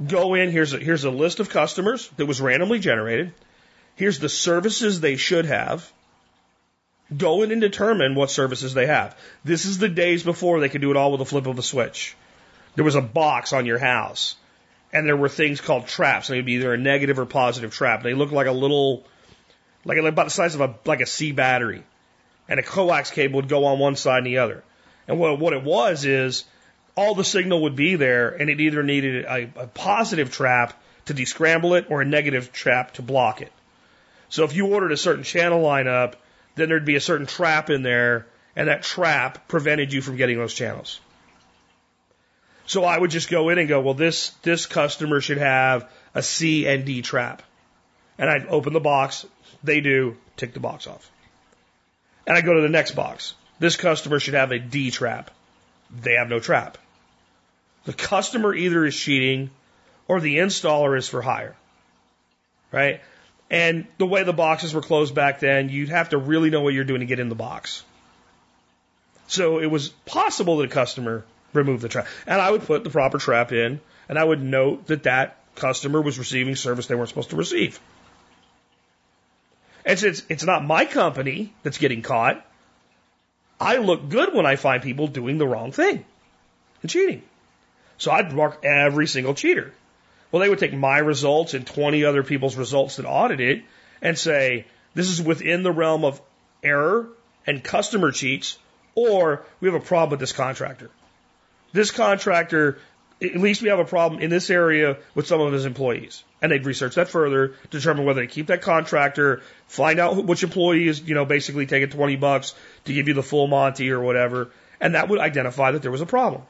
Go 0.06 0.34
in, 0.34 0.50
here's 0.50 0.72
a, 0.72 0.78
here's 0.78 1.04
a 1.04 1.10
list 1.10 1.40
of 1.40 1.50
customers 1.50 2.08
that 2.16 2.26
was 2.26 2.40
randomly 2.40 2.78
generated. 2.78 3.32
Here's 3.96 4.18
the 4.18 4.28
services 4.28 5.00
they 5.00 5.16
should 5.16 5.44
have. 5.44 5.90
Go 7.16 7.42
in 7.42 7.52
and 7.52 7.60
determine 7.60 8.14
what 8.14 8.30
services 8.30 8.74
they 8.74 8.86
have. 8.86 9.16
This 9.44 9.64
is 9.64 9.78
the 9.78 9.88
days 9.88 10.22
before 10.22 10.60
they 10.60 10.68
could 10.68 10.80
do 10.80 10.90
it 10.90 10.96
all 10.96 11.12
with 11.12 11.20
a 11.20 11.24
flip 11.24 11.46
of 11.46 11.58
a 11.58 11.62
switch. 11.62 12.16
There 12.76 12.84
was 12.84 12.94
a 12.94 13.02
box 13.02 13.52
on 13.52 13.66
your 13.66 13.78
house, 13.78 14.36
and 14.92 15.06
there 15.06 15.16
were 15.16 15.28
things 15.28 15.60
called 15.60 15.86
traps. 15.86 16.28
They'd 16.28 16.44
be 16.44 16.54
either 16.54 16.74
a 16.74 16.78
negative 16.78 17.18
or 17.18 17.26
positive 17.26 17.72
trap. 17.72 18.02
They 18.02 18.14
looked 18.14 18.32
like 18.32 18.46
a 18.46 18.52
little, 18.52 19.04
like 19.84 19.98
about 19.98 20.24
the 20.24 20.30
size 20.30 20.54
of 20.54 20.60
a 20.60 20.74
like 20.84 21.00
a 21.00 21.06
C 21.06 21.32
battery, 21.32 21.84
and 22.48 22.58
a 22.58 22.62
coax 22.62 23.10
cable 23.10 23.36
would 23.36 23.48
go 23.48 23.66
on 23.66 23.78
one 23.78 23.96
side 23.96 24.18
and 24.18 24.26
the 24.26 24.38
other. 24.38 24.64
And 25.06 25.18
what 25.18 25.38
what 25.38 25.52
it 25.52 25.62
was 25.62 26.04
is 26.04 26.44
all 26.96 27.14
the 27.14 27.24
signal 27.24 27.62
would 27.62 27.76
be 27.76 27.96
there, 27.96 28.30
and 28.30 28.50
it 28.50 28.60
either 28.60 28.82
needed 28.82 29.24
a, 29.24 29.50
a 29.56 29.66
positive 29.66 30.32
trap 30.32 30.80
to 31.06 31.14
descramble 31.14 31.78
it 31.78 31.86
or 31.90 32.00
a 32.00 32.04
negative 32.04 32.52
trap 32.52 32.94
to 32.94 33.02
block 33.02 33.42
it. 33.42 33.52
So 34.28 34.44
if 34.44 34.54
you 34.54 34.66
ordered 34.66 34.92
a 34.92 34.96
certain 34.96 35.22
channel 35.24 35.62
lineup, 35.62 36.14
then 36.54 36.68
there'd 36.68 36.84
be 36.84 36.96
a 36.96 37.00
certain 37.00 37.26
trap 37.26 37.70
in 37.70 37.82
there, 37.82 38.26
and 38.56 38.68
that 38.68 38.82
trap 38.82 39.48
prevented 39.48 39.92
you 39.92 40.00
from 40.00 40.16
getting 40.16 40.38
those 40.38 40.54
channels. 40.54 41.00
So 42.66 42.84
I 42.84 42.98
would 42.98 43.10
just 43.10 43.28
go 43.28 43.50
in 43.50 43.58
and 43.58 43.68
go, 43.68 43.80
well, 43.80 43.94
this 43.94 44.30
this 44.42 44.66
customer 44.66 45.20
should 45.20 45.38
have 45.38 45.90
a 46.14 46.22
C 46.22 46.66
and 46.66 46.84
D 46.84 47.02
trap, 47.02 47.42
and 48.18 48.30
I'd 48.30 48.46
open 48.46 48.72
the 48.72 48.80
box. 48.80 49.26
They 49.62 49.80
do. 49.80 50.16
Tick 50.36 50.52
the 50.54 50.60
box 50.60 50.86
off. 50.86 51.10
And 52.26 52.36
I 52.36 52.40
go 52.40 52.54
to 52.54 52.62
the 52.62 52.68
next 52.68 52.92
box. 52.92 53.34
This 53.58 53.76
customer 53.76 54.18
should 54.18 54.34
have 54.34 54.50
a 54.50 54.58
D 54.58 54.90
trap. 54.90 55.30
They 55.90 56.14
have 56.14 56.28
no 56.28 56.40
trap. 56.40 56.78
The 57.84 57.92
customer 57.92 58.54
either 58.54 58.84
is 58.84 58.96
cheating 58.96 59.50
or 60.08 60.20
the 60.20 60.38
installer 60.38 60.96
is 60.96 61.08
for 61.08 61.22
hire. 61.22 61.54
Right? 62.72 63.00
And 63.50 63.86
the 63.98 64.06
way 64.06 64.22
the 64.24 64.32
boxes 64.32 64.74
were 64.74 64.80
closed 64.80 65.14
back 65.14 65.40
then, 65.40 65.68
you'd 65.68 65.90
have 65.90 66.10
to 66.10 66.18
really 66.18 66.50
know 66.50 66.62
what 66.62 66.74
you're 66.74 66.84
doing 66.84 67.00
to 67.00 67.06
get 67.06 67.20
in 67.20 67.28
the 67.28 67.34
box. 67.34 67.84
So 69.26 69.58
it 69.58 69.66
was 69.66 69.88
possible 69.88 70.58
that 70.58 70.64
a 70.64 70.68
customer 70.68 71.24
removed 71.52 71.82
the 71.82 71.88
trap. 71.88 72.06
And 72.26 72.40
I 72.40 72.50
would 72.50 72.62
put 72.62 72.84
the 72.84 72.90
proper 72.90 73.18
trap 73.18 73.52
in, 73.52 73.80
and 74.08 74.18
I 74.18 74.24
would 74.24 74.42
note 74.42 74.86
that 74.86 75.04
that 75.04 75.38
customer 75.54 76.00
was 76.00 76.18
receiving 76.18 76.56
service 76.56 76.86
they 76.86 76.94
weren't 76.94 77.08
supposed 77.08 77.30
to 77.30 77.36
receive. 77.36 77.80
And 79.84 79.98
since 79.98 80.22
it's 80.28 80.44
not 80.44 80.64
my 80.64 80.84
company 80.84 81.52
that's 81.62 81.78
getting 81.78 82.02
caught, 82.02 82.44
I 83.60 83.76
look 83.76 84.08
good 84.08 84.34
when 84.34 84.46
I 84.46 84.56
find 84.56 84.82
people 84.82 85.06
doing 85.06 85.38
the 85.38 85.46
wrong 85.46 85.72
thing 85.72 86.04
and 86.82 86.90
cheating. 86.90 87.22
So 87.98 88.10
I'd 88.10 88.32
mark 88.32 88.64
every 88.64 89.06
single 89.06 89.34
cheater. 89.34 89.72
Well, 90.34 90.40
they 90.40 90.48
would 90.48 90.58
take 90.58 90.74
my 90.74 90.98
results 90.98 91.54
and 91.54 91.64
20 91.64 92.04
other 92.04 92.24
people's 92.24 92.56
results 92.56 92.96
that 92.96 93.06
audited 93.06 93.62
and 94.02 94.18
say, 94.18 94.66
this 94.92 95.08
is 95.08 95.22
within 95.22 95.62
the 95.62 95.70
realm 95.70 96.04
of 96.04 96.20
error 96.60 97.06
and 97.46 97.62
customer 97.62 98.10
cheats, 98.10 98.58
or 98.96 99.44
we 99.60 99.68
have 99.68 99.80
a 99.80 99.86
problem 99.86 100.10
with 100.10 100.18
this 100.18 100.32
contractor. 100.32 100.90
This 101.72 101.92
contractor, 101.92 102.78
at 103.22 103.36
least 103.36 103.62
we 103.62 103.68
have 103.68 103.78
a 103.78 103.84
problem 103.84 104.20
in 104.20 104.28
this 104.28 104.50
area 104.50 104.96
with 105.14 105.28
some 105.28 105.40
of 105.40 105.52
his 105.52 105.66
employees. 105.66 106.24
And 106.42 106.50
they'd 106.50 106.66
research 106.66 106.96
that 106.96 107.08
further, 107.08 107.54
determine 107.70 108.04
whether 108.04 108.22
to 108.22 108.26
keep 108.26 108.48
that 108.48 108.60
contractor, 108.60 109.40
find 109.68 110.00
out 110.00 110.16
which 110.24 110.42
employee 110.42 110.88
is, 110.88 111.00
you 111.00 111.14
know, 111.14 111.24
basically 111.24 111.66
taking 111.66 111.90
20 111.90 112.16
bucks 112.16 112.56
to 112.86 112.92
give 112.92 113.06
you 113.06 113.14
the 113.14 113.22
full 113.22 113.46
Monty 113.46 113.92
or 113.92 114.00
whatever. 114.00 114.50
And 114.80 114.96
that 114.96 115.08
would 115.08 115.20
identify 115.20 115.70
that 115.70 115.82
there 115.82 115.92
was 115.92 116.00
a 116.00 116.06
problem. 116.06 116.42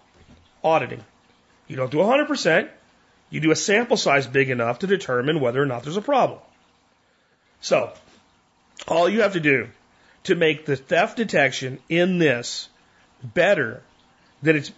Auditing. 0.62 1.04
You 1.68 1.76
don't 1.76 1.90
do 1.90 1.98
100%. 1.98 2.70
You 3.34 3.40
do 3.40 3.50
a 3.50 3.56
sample 3.56 3.96
size 3.96 4.28
big 4.28 4.48
enough 4.48 4.78
to 4.78 4.86
determine 4.86 5.40
whether 5.40 5.60
or 5.60 5.66
not 5.66 5.82
there's 5.82 5.96
a 5.96 6.00
problem. 6.00 6.38
So, 7.60 7.92
all 8.86 9.08
you 9.08 9.22
have 9.22 9.32
to 9.32 9.40
do 9.40 9.70
to 10.22 10.36
make 10.36 10.66
the 10.66 10.76
theft 10.76 11.16
detection 11.16 11.80
in 11.88 12.18
this 12.18 12.68
better 13.24 13.82
than 14.40 14.54
it's 14.54 14.70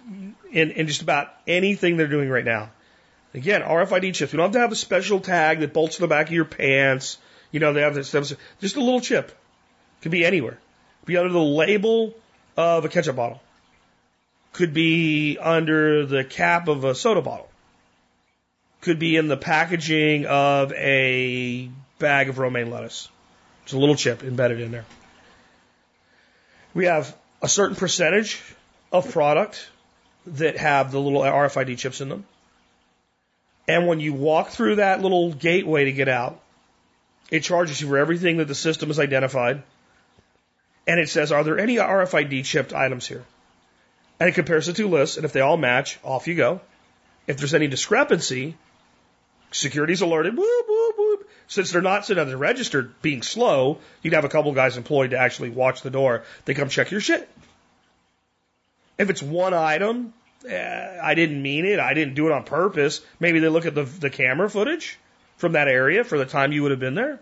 in, 0.51 0.71
in 0.71 0.87
just 0.87 1.03
about 1.03 1.29
anything 1.47 1.99
they're 1.99 2.07
doing 2.07 2.31
right 2.31 2.47
now. 2.47 2.71
Again, 3.35 3.61
RFID 3.61 4.15
chips. 4.15 4.33
We 4.33 4.39
don't 4.39 4.47
have 4.47 4.53
to 4.53 4.61
have 4.61 4.73
a 4.73 4.77
special 4.77 5.21
tag 5.21 5.61
that 5.61 5.75
bolts 5.75 5.97
to 5.97 6.01
the 6.01 6.09
back 6.09 6.29
of 6.29 6.33
your 6.33 6.47
pants. 6.47 7.19
You 7.51 7.61
know, 7.61 7.75
they 7.75 7.83
have 7.83 7.95
this 7.95 8.09
stuff. 8.09 8.33
Just 8.63 8.77
a 8.77 8.81
little 8.81 9.03
chip. 9.03 9.37
Could 10.01 10.13
be 10.13 10.25
anywhere. 10.25 10.59
Could 11.01 11.09
be 11.09 11.19
under 11.19 11.31
the 11.31 11.39
label 11.39 12.15
of 12.57 12.87
a 12.87 12.89
ketchup 12.89 13.17
bottle. 13.17 13.43
Could 14.55 14.73
be 14.73 15.37
under 15.39 16.07
the 16.07 16.25
cap 16.25 16.69
of 16.69 16.85
a 16.85 16.95
soda 16.95 17.21
bottle 17.21 17.51
could 18.87 18.99
be 19.01 19.17
in 19.17 19.27
the 19.27 19.37
packaging 19.37 20.27
of 20.27 20.73
a 20.73 21.69
bag 21.99 22.29
of 22.29 22.39
romaine 22.39 22.71
lettuce. 22.71 23.09
It's 23.65 23.73
a 23.73 23.79
little 23.79 23.97
chip 23.97 24.23
embedded 24.23 24.61
in 24.61 24.71
there. 24.71 24.85
We 26.73 26.85
have 26.85 27.13
a 27.43 27.49
certain 27.49 27.75
percentage 27.75 28.41
of 28.93 29.11
product 29.11 29.69
that 30.27 30.57
have 30.59 30.93
the 30.93 31.01
little 31.01 31.23
RFID 31.23 31.77
chips 31.79 32.01
in 32.01 32.09
them. 32.09 32.27
And 33.67 33.89
when 33.89 33.99
you 33.99 34.15
walk 34.15 34.51
through 34.51 34.77
that 34.77 35.03
little 35.03 35.33
gateway 35.33 35.87
to 35.87 35.93
get 35.93 36.09
out, 36.09 36.41
it 37.29 37.41
charges 37.43 37.81
you 37.81 37.89
for 37.89 37.99
everything 37.99 38.37
that 38.37 38.47
the 38.47 38.55
system 38.55 38.89
has 38.89 39.01
identified. 39.01 39.65
And 40.87 41.01
it 41.01 41.09
says, 41.09 41.33
are 41.33 41.43
there 41.43 41.59
any 41.59 41.75
RFID 41.77 42.45
chipped 42.45 42.73
items 42.73 43.05
here? 43.05 43.25
And 44.21 44.29
it 44.29 44.37
compares 44.37 44.67
the 44.67 44.73
two 44.73 44.87
lists. 44.87 45.17
And 45.17 45.25
if 45.25 45.33
they 45.33 45.41
all 45.41 45.57
match, 45.57 45.99
off 46.05 46.29
you 46.29 46.37
go. 46.37 46.61
If 47.27 47.39
there's 47.39 47.55
any 47.55 47.67
discrepancy, 47.67 48.55
Security's 49.51 50.01
alerted. 50.01 50.37
Whoop, 50.37 50.67
whoop, 50.69 50.95
whoop. 50.99 51.31
Since 51.49 51.73
they're 51.73 51.83
not 51.83 52.05
sitting 52.05 52.27
they're 52.27 52.37
registered 52.37 53.01
being 53.03 53.23
slow, 53.23 53.79
you'd 54.03 54.15
have 54.15 54.25
a 54.25 54.29
couple 54.29 54.53
guys 54.53 54.77
employed 54.77 55.11
to 55.11 55.19
actually 55.19 55.51
watch 55.51 55.83
the 55.83 55.91
door. 55.91 56.25
They 56.45 56.55
come 56.55 56.69
check 56.69 56.91
your 56.91 57.01
shit. 57.01 57.29
If 58.99 59.11
it's 59.11 59.23
one 59.23 59.55
item, 59.55 60.13
eh, 60.49 60.99
I 61.03 61.15
didn't 61.15 61.41
mean 61.41 61.65
it. 61.65 61.79
I 61.79 61.95
didn't 61.95 62.15
do 62.15 62.27
it 62.27 62.33
on 62.33 62.45
purpose. 62.45 63.03
Maybe 63.21 63.39
they 63.39 63.49
look 63.49 63.67
at 63.67 63.75
the, 63.75 63.85
the 63.85 64.11
camera 64.11 64.51
footage 64.51 64.99
from 65.37 65.53
that 65.53 65.69
area 65.69 66.03
for 66.03 66.19
the 66.19 66.27
time 66.27 66.53
you 66.53 66.63
would 66.63 66.71
have 66.71 66.81
been 66.81 66.95
there, 66.95 67.21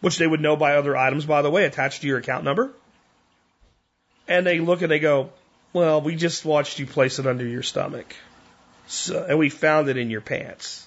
which 0.00 0.18
they 0.18 0.26
would 0.26 0.40
know 0.40 0.56
by 0.56 0.76
other 0.76 0.96
items, 0.96 1.24
by 1.24 1.42
the 1.42 1.50
way, 1.50 1.64
attached 1.64 2.02
to 2.02 2.06
your 2.06 2.18
account 2.18 2.44
number. 2.44 2.70
And 4.28 4.46
they 4.46 4.58
look 4.58 4.82
and 4.82 4.90
they 4.90 4.98
go, 4.98 5.30
well, 5.72 6.00
we 6.00 6.16
just 6.16 6.44
watched 6.44 6.78
you 6.78 6.86
place 6.86 7.18
it 7.18 7.26
under 7.26 7.46
your 7.46 7.62
stomach. 7.62 8.14
So, 8.86 9.24
and 9.28 9.38
we 9.38 9.48
found 9.48 9.88
it 9.88 9.96
in 9.96 10.10
your 10.10 10.20
pants. 10.20 10.85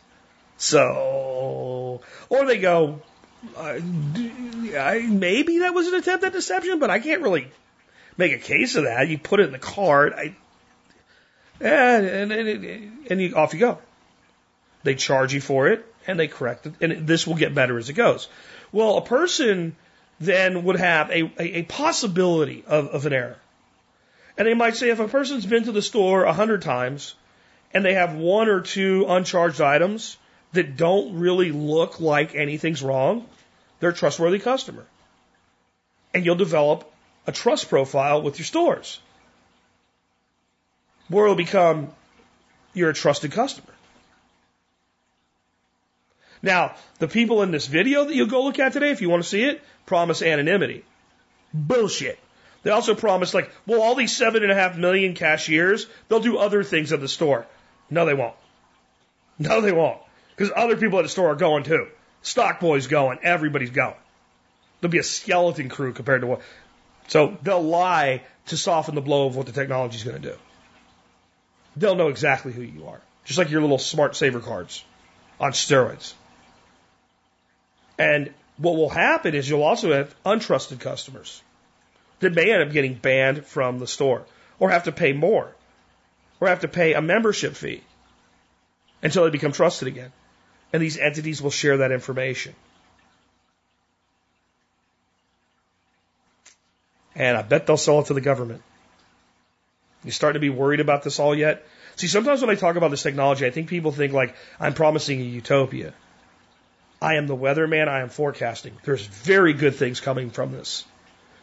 So, 0.60 2.02
or 2.28 2.46
they 2.46 2.60
go, 2.60 3.02
uh, 3.56 3.80
I, 3.80 5.08
maybe 5.10 5.60
that 5.60 5.74
was 5.74 5.88
an 5.88 5.96
attempt 5.96 6.26
at 6.26 6.34
deception, 6.34 6.80
but 6.80 6.90
I 6.90 7.00
can't 7.00 7.22
really 7.22 7.48
make 8.18 8.34
a 8.34 8.38
case 8.38 8.76
of 8.76 8.84
that. 8.84 9.08
You 9.08 9.18
put 9.18 9.40
it 9.40 9.44
in 9.44 9.52
the 9.54 9.58
cart, 9.58 10.14
I, 10.16 10.36
and, 11.62 12.06
and, 12.06 12.32
and, 12.32 13.08
and 13.10 13.22
you, 13.22 13.36
off 13.36 13.54
you 13.54 13.60
go. 13.62 13.78
They 14.84 14.96
charge 14.96 15.34
you 15.34 15.40
for 15.40 15.70
it, 15.70 15.86
and 16.06 16.20
they 16.20 16.28
correct 16.28 16.68
it, 16.68 16.74
and 16.82 17.08
this 17.08 17.26
will 17.26 17.36
get 17.36 17.56
better 17.56 17.78
as 17.78 17.90
it 17.90 17.94
goes. 17.94 18.28
Well, 18.74 18.98
a 18.98 19.06
person 19.06 19.78
then 20.20 20.66
would 20.66 20.76
have 20.76 21.10
a, 21.10 21.24
a, 21.40 21.60
a 21.60 21.64
possibility 21.64 22.66
of, 22.68 22.88
of 22.88 23.06
an 23.06 23.14
error. 23.14 23.38
And 24.38 24.46
they 24.46 24.54
might 24.54 24.76
say 24.76 24.90
if 24.90 25.00
a 25.00 25.08
person's 25.08 25.46
been 25.46 25.64
to 25.64 25.72
the 25.72 25.82
store 25.82 26.26
a 26.26 26.34
hundred 26.34 26.62
times 26.62 27.16
and 27.74 27.86
they 27.86 27.94
have 27.94 28.16
one 28.16 28.50
or 28.50 28.60
two 28.60 29.06
uncharged 29.08 29.62
items, 29.62 30.18
that 30.54 30.78
don't 30.78 31.20
really 31.20 31.52
look 31.52 32.00
like 32.00 32.36
anything's 32.36 32.82
wrong, 32.82 33.26
they're 33.80 33.92
a 33.92 33.94
trustworthy 33.94 34.40
customer. 34.40 34.86
And 36.14 36.26
you'll 36.26 36.36
develop 36.36 36.92
a 37.28 37.32
trust 37.32 37.70
profile 37.70 38.22
with 38.22 38.40
your 38.40 38.46
stores 38.46 39.00
where 41.08 41.26
it'll 41.26 41.36
become 41.36 41.90
you're 42.74 42.90
a 42.90 42.94
trusted 42.94 43.32
customer. 43.32 43.74
Now, 46.42 46.76
the 47.00 47.08
people 47.08 47.42
in 47.42 47.52
this 47.52 47.68
video 47.68 48.06
that 48.06 48.16
you'll 48.16 48.28
go 48.28 48.44
look 48.44 48.60
at 48.60 48.74
today, 48.74 48.92
if 48.92 49.02
you 49.02 49.10
want 49.10 49.24
to 49.24 49.30
see 49.30 49.44
it, 49.44 49.62
promise 49.86 50.22
anonymity. 50.22 50.86
Bullshit. 51.54 52.18
They 52.64 52.72
also 52.72 52.96
promise, 52.96 53.34
like, 53.34 53.52
well, 53.66 53.82
all 53.82 53.96
these 53.96 54.16
seven 54.16 54.44
and 54.44 54.52
a 54.52 54.56
half 54.56 54.78
million 54.78 55.16
cashiers, 55.16 55.88
they'll 56.08 56.20
do 56.20 56.38
other 56.38 56.64
things 56.64 56.94
at 56.94 57.02
the 57.02 57.08
store. 57.08 57.46
No, 57.90 58.06
they 58.06 58.14
won't. 58.14 58.36
No, 59.38 59.62
they 59.62 59.72
won't. 59.72 60.00
Because 60.40 60.54
other 60.56 60.78
people 60.78 61.00
at 61.00 61.02
the 61.02 61.10
store 61.10 61.32
are 61.32 61.36
going 61.36 61.66
too. 61.66 61.88
Stock 62.22 62.62
boys 62.62 62.88
going. 62.88 63.20
Everybody's 63.24 63.72
going. 63.72 63.98
There'll 64.80 64.90
be 64.90 65.00
a 65.00 65.04
skeleton 65.04 65.68
crew 65.68 65.92
compared 65.92 66.22
to 66.22 66.28
what. 66.28 66.42
So 67.10 67.38
they'll 67.44 67.62
lie 67.62 68.24
to 68.46 68.56
soften 68.56 68.96
the 68.96 69.02
blow 69.02 69.28
of 69.28 69.36
what 69.36 69.48
the 69.48 69.52
technology 69.52 69.98
is 69.98 70.06
going 70.06 70.22
to 70.22 70.30
do. 70.30 70.36
they'll 71.76 71.96
know 71.96 72.08
exactly 72.08 72.54
who 72.54 72.62
you 72.62 72.88
are. 72.88 73.02
Just 73.26 73.38
like 73.38 73.50
your 73.50 73.60
little 73.60 73.78
smart 73.78 74.16
saver 74.16 74.40
cards 74.40 74.86
on 75.42 75.52
steroids. 75.52 76.14
And 77.98 78.34
what 78.56 78.78
will 78.78 78.88
happen 78.88 79.36
is 79.36 79.50
you'll 79.50 79.64
also 79.64 79.92
have 79.92 80.16
untrusted 80.24 80.80
customers 80.80 81.44
that 82.22 82.34
may 82.34 82.54
end 82.54 82.64
up 82.64 82.72
getting 82.72 82.94
banned 82.94 83.46
from 83.46 83.78
the 83.78 83.88
store 83.88 84.24
or 84.58 84.70
have 84.70 84.86
to 84.86 84.94
pay 84.94 85.12
more 85.12 85.54
or 86.40 86.48
have 86.48 86.62
to 86.62 86.70
pay 86.70 86.94
a 86.94 87.02
membership 87.02 87.56
fee 87.56 87.84
until 89.04 89.26
they 89.26 89.32
become 89.32 89.52
trusted 89.52 89.90
again. 89.90 90.14
And 90.72 90.82
these 90.82 90.98
entities 90.98 91.42
will 91.42 91.52
share 91.52 91.78
that 91.78 91.92
information. 91.92 92.54
And 97.16 97.36
I 97.36 97.42
bet 97.42 97.68
they'll 97.68 97.78
sell 97.78 98.00
it 98.00 98.06
to 98.08 98.14
the 98.14 98.22
government. 98.22 98.62
You 100.04 100.12
starting 100.12 100.36
to 100.36 100.40
be 100.40 100.50
worried 100.50 100.80
about 100.80 101.04
this 101.04 101.20
all 101.20 101.36
yet? 101.36 101.66
See, 101.98 102.08
sometimes 102.08 102.40
when 102.40 102.50
I 102.50 102.56
talk 102.56 102.78
about 102.78 102.92
this 102.92 103.04
technology, 103.04 103.46
I 103.46 103.50
think 103.50 103.68
people 103.68 103.92
think 103.92 104.14
like 104.14 104.36
I'm 104.60 104.74
promising 104.74 105.20
a 105.20 105.24
utopia. 105.24 105.94
I 107.02 107.16
am 107.16 107.28
the 107.28 107.36
weatherman. 107.36 107.88
I 107.88 108.02
am 108.02 108.10
forecasting. 108.10 108.78
There's 108.84 109.06
very 109.06 109.54
good 109.54 109.76
things 109.76 110.00
coming 110.00 110.30
from 110.30 110.52
this. 110.52 110.86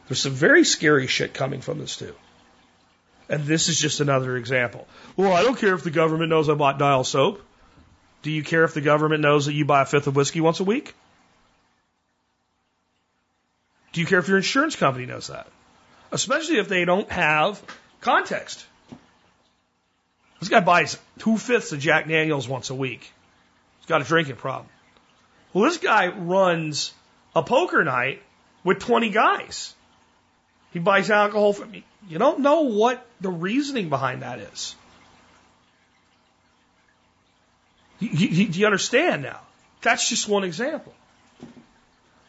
There's 0.08 0.20
some 0.20 0.32
very 0.32 0.64
scary 0.64 1.06
shit 1.06 1.34
coming 1.34 1.60
from 1.60 1.78
this 1.78 1.96
too. 1.96 2.14
And 3.28 3.44
this 3.44 3.68
is 3.68 3.78
just 3.78 4.00
another 4.00 4.36
example. 4.36 4.86
Well, 5.16 5.32
I 5.32 5.42
don't 5.42 5.58
care 5.58 5.74
if 5.74 5.82
the 5.82 5.90
government 5.90 6.30
knows 6.30 6.48
I 6.48 6.54
bought 6.54 6.78
dial 6.78 7.04
soap. 7.04 7.42
Do 8.26 8.32
you 8.32 8.42
care 8.42 8.64
if 8.64 8.74
the 8.74 8.80
government 8.80 9.22
knows 9.22 9.46
that 9.46 9.52
you 9.52 9.64
buy 9.64 9.82
a 9.82 9.84
fifth 9.84 10.08
of 10.08 10.16
whiskey 10.16 10.40
once 10.40 10.58
a 10.58 10.64
week? 10.64 10.92
Do 13.92 14.00
you 14.00 14.06
care 14.08 14.18
if 14.18 14.26
your 14.26 14.36
insurance 14.36 14.74
company 14.74 15.06
knows 15.06 15.28
that? 15.28 15.46
Especially 16.10 16.56
if 16.56 16.66
they 16.66 16.84
don't 16.84 17.08
have 17.08 17.62
context. 18.00 18.66
This 20.40 20.48
guy 20.48 20.58
buys 20.58 20.98
two 21.20 21.38
fifths 21.38 21.70
of 21.70 21.78
Jack 21.78 22.08
Daniels 22.08 22.48
once 22.48 22.70
a 22.70 22.74
week. 22.74 23.12
He's 23.78 23.86
got 23.86 24.00
a 24.00 24.04
drinking 24.04 24.34
problem. 24.34 24.66
Well, 25.52 25.62
this 25.62 25.78
guy 25.78 26.08
runs 26.08 26.92
a 27.36 27.44
poker 27.44 27.84
night 27.84 28.20
with 28.64 28.80
20 28.80 29.10
guys. 29.10 29.72
He 30.72 30.80
buys 30.80 31.12
alcohol 31.12 31.52
from 31.52 31.70
me. 31.70 31.84
You 32.08 32.18
don't 32.18 32.40
know 32.40 32.62
what 32.62 33.06
the 33.20 33.30
reasoning 33.30 33.88
behind 33.88 34.22
that 34.22 34.40
is. 34.40 34.74
Do 37.98 38.06
you, 38.06 38.46
you 38.46 38.66
understand 38.66 39.22
now? 39.22 39.40
That's 39.82 40.08
just 40.08 40.28
one 40.28 40.44
example. 40.44 40.94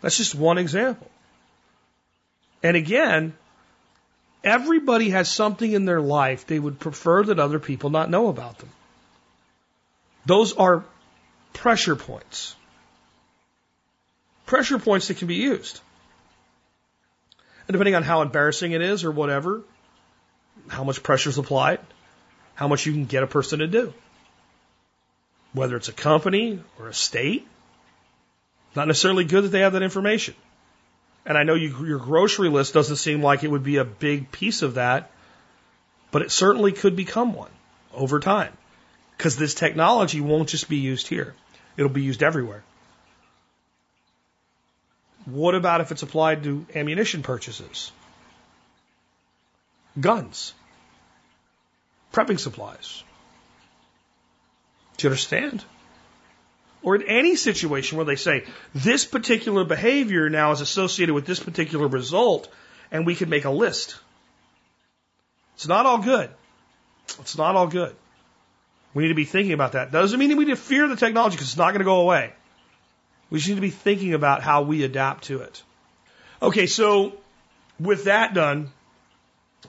That's 0.01 0.17
just 0.17 0.35
one 0.35 0.57
example. 0.57 1.09
And 2.63 2.77
again, 2.77 3.33
everybody 4.43 5.09
has 5.09 5.29
something 5.29 5.71
in 5.71 5.85
their 5.85 6.01
life 6.01 6.47
they 6.47 6.59
would 6.59 6.79
prefer 6.79 7.23
that 7.23 7.39
other 7.39 7.59
people 7.59 7.89
not 7.89 8.09
know 8.09 8.27
about 8.27 8.57
them. 8.59 8.69
Those 10.25 10.53
are 10.53 10.83
pressure 11.53 11.95
points. 11.95 12.55
Pressure 14.45 14.79
points 14.79 15.07
that 15.07 15.17
can 15.17 15.27
be 15.27 15.35
used. 15.35 15.79
And 17.67 17.73
depending 17.73 17.95
on 17.95 18.03
how 18.03 18.21
embarrassing 18.21 18.71
it 18.71 18.81
is 18.81 19.03
or 19.03 19.11
whatever, 19.11 19.61
how 20.67 20.83
much 20.83 21.03
pressure 21.03 21.29
is 21.29 21.37
applied, 21.37 21.79
how 22.55 22.67
much 22.67 22.85
you 22.85 22.93
can 22.93 23.05
get 23.05 23.23
a 23.23 23.27
person 23.27 23.59
to 23.59 23.67
do. 23.67 23.93
Whether 25.57 25.75
it's 25.75 25.89
a 25.89 25.93
company 25.93 26.61
or 26.79 26.87
a 26.87 26.93
state, 26.93 27.47
not 28.75 28.87
necessarily 28.87 29.23
good 29.23 29.43
that 29.43 29.49
they 29.49 29.61
have 29.61 29.73
that 29.73 29.81
information. 29.81 30.35
And 31.25 31.35
I 31.35 31.43
know 31.43 31.55
you, 31.55 31.85
your 31.85 31.97
grocery 31.97 32.47
list 32.47 32.75
doesn't 32.75 32.97
seem 32.97 33.23
like 33.23 33.43
it 33.43 33.49
would 33.49 33.63
be 33.63 33.77
a 33.77 33.83
big 33.83 34.31
piece 34.31 34.61
of 34.61 34.75
that, 34.75 35.09
but 36.11 36.21
it 36.21 36.31
certainly 36.31 36.71
could 36.71 36.95
become 36.95 37.33
one 37.33 37.49
over 37.91 38.19
time. 38.19 38.53
Because 39.17 39.35
this 39.35 39.55
technology 39.55 40.21
won't 40.21 40.49
just 40.49 40.69
be 40.69 40.77
used 40.77 41.07
here, 41.07 41.33
it'll 41.75 41.89
be 41.89 42.03
used 42.03 42.21
everywhere. 42.21 42.63
What 45.25 45.55
about 45.55 45.81
if 45.81 45.91
it's 45.91 46.03
applied 46.03 46.43
to 46.43 46.67
ammunition 46.75 47.23
purchases? 47.23 47.91
Guns. 49.99 50.53
Prepping 52.13 52.39
supplies. 52.39 53.03
Do 54.97 55.07
you 55.07 55.11
understand? 55.11 55.63
Or 56.81 56.95
in 56.95 57.03
any 57.03 57.35
situation 57.35 57.97
where 57.97 58.05
they 58.05 58.15
say, 58.15 58.45
this 58.73 59.05
particular 59.05 59.63
behavior 59.63 60.29
now 60.29 60.51
is 60.51 60.61
associated 60.61 61.13
with 61.13 61.25
this 61.25 61.39
particular 61.39 61.87
result, 61.87 62.47
and 62.91 63.05
we 63.05 63.15
can 63.15 63.29
make 63.29 63.45
a 63.45 63.49
list. 63.49 63.97
It's 65.55 65.67
not 65.67 65.85
all 65.85 65.99
good. 65.99 66.29
It's 67.19 67.37
not 67.37 67.55
all 67.55 67.67
good. 67.67 67.95
We 68.93 69.03
need 69.03 69.09
to 69.09 69.15
be 69.15 69.25
thinking 69.25 69.53
about 69.53 69.73
that. 69.73 69.91
Doesn't 69.91 70.19
mean 70.19 70.29
that 70.29 70.37
we 70.37 70.45
need 70.45 70.51
to 70.51 70.57
fear 70.57 70.87
the 70.87 70.95
technology 70.95 71.35
because 71.35 71.49
it's 71.49 71.57
not 71.57 71.71
going 71.71 71.79
to 71.79 71.85
go 71.85 72.01
away. 72.01 72.33
We 73.29 73.39
just 73.39 73.49
need 73.49 73.55
to 73.55 73.61
be 73.61 73.69
thinking 73.69 74.13
about 74.13 74.41
how 74.41 74.61
we 74.61 74.83
adapt 74.83 75.25
to 75.25 75.41
it. 75.41 75.61
Okay, 76.41 76.67
so 76.67 77.17
with 77.79 78.05
that 78.05 78.33
done, 78.33 78.71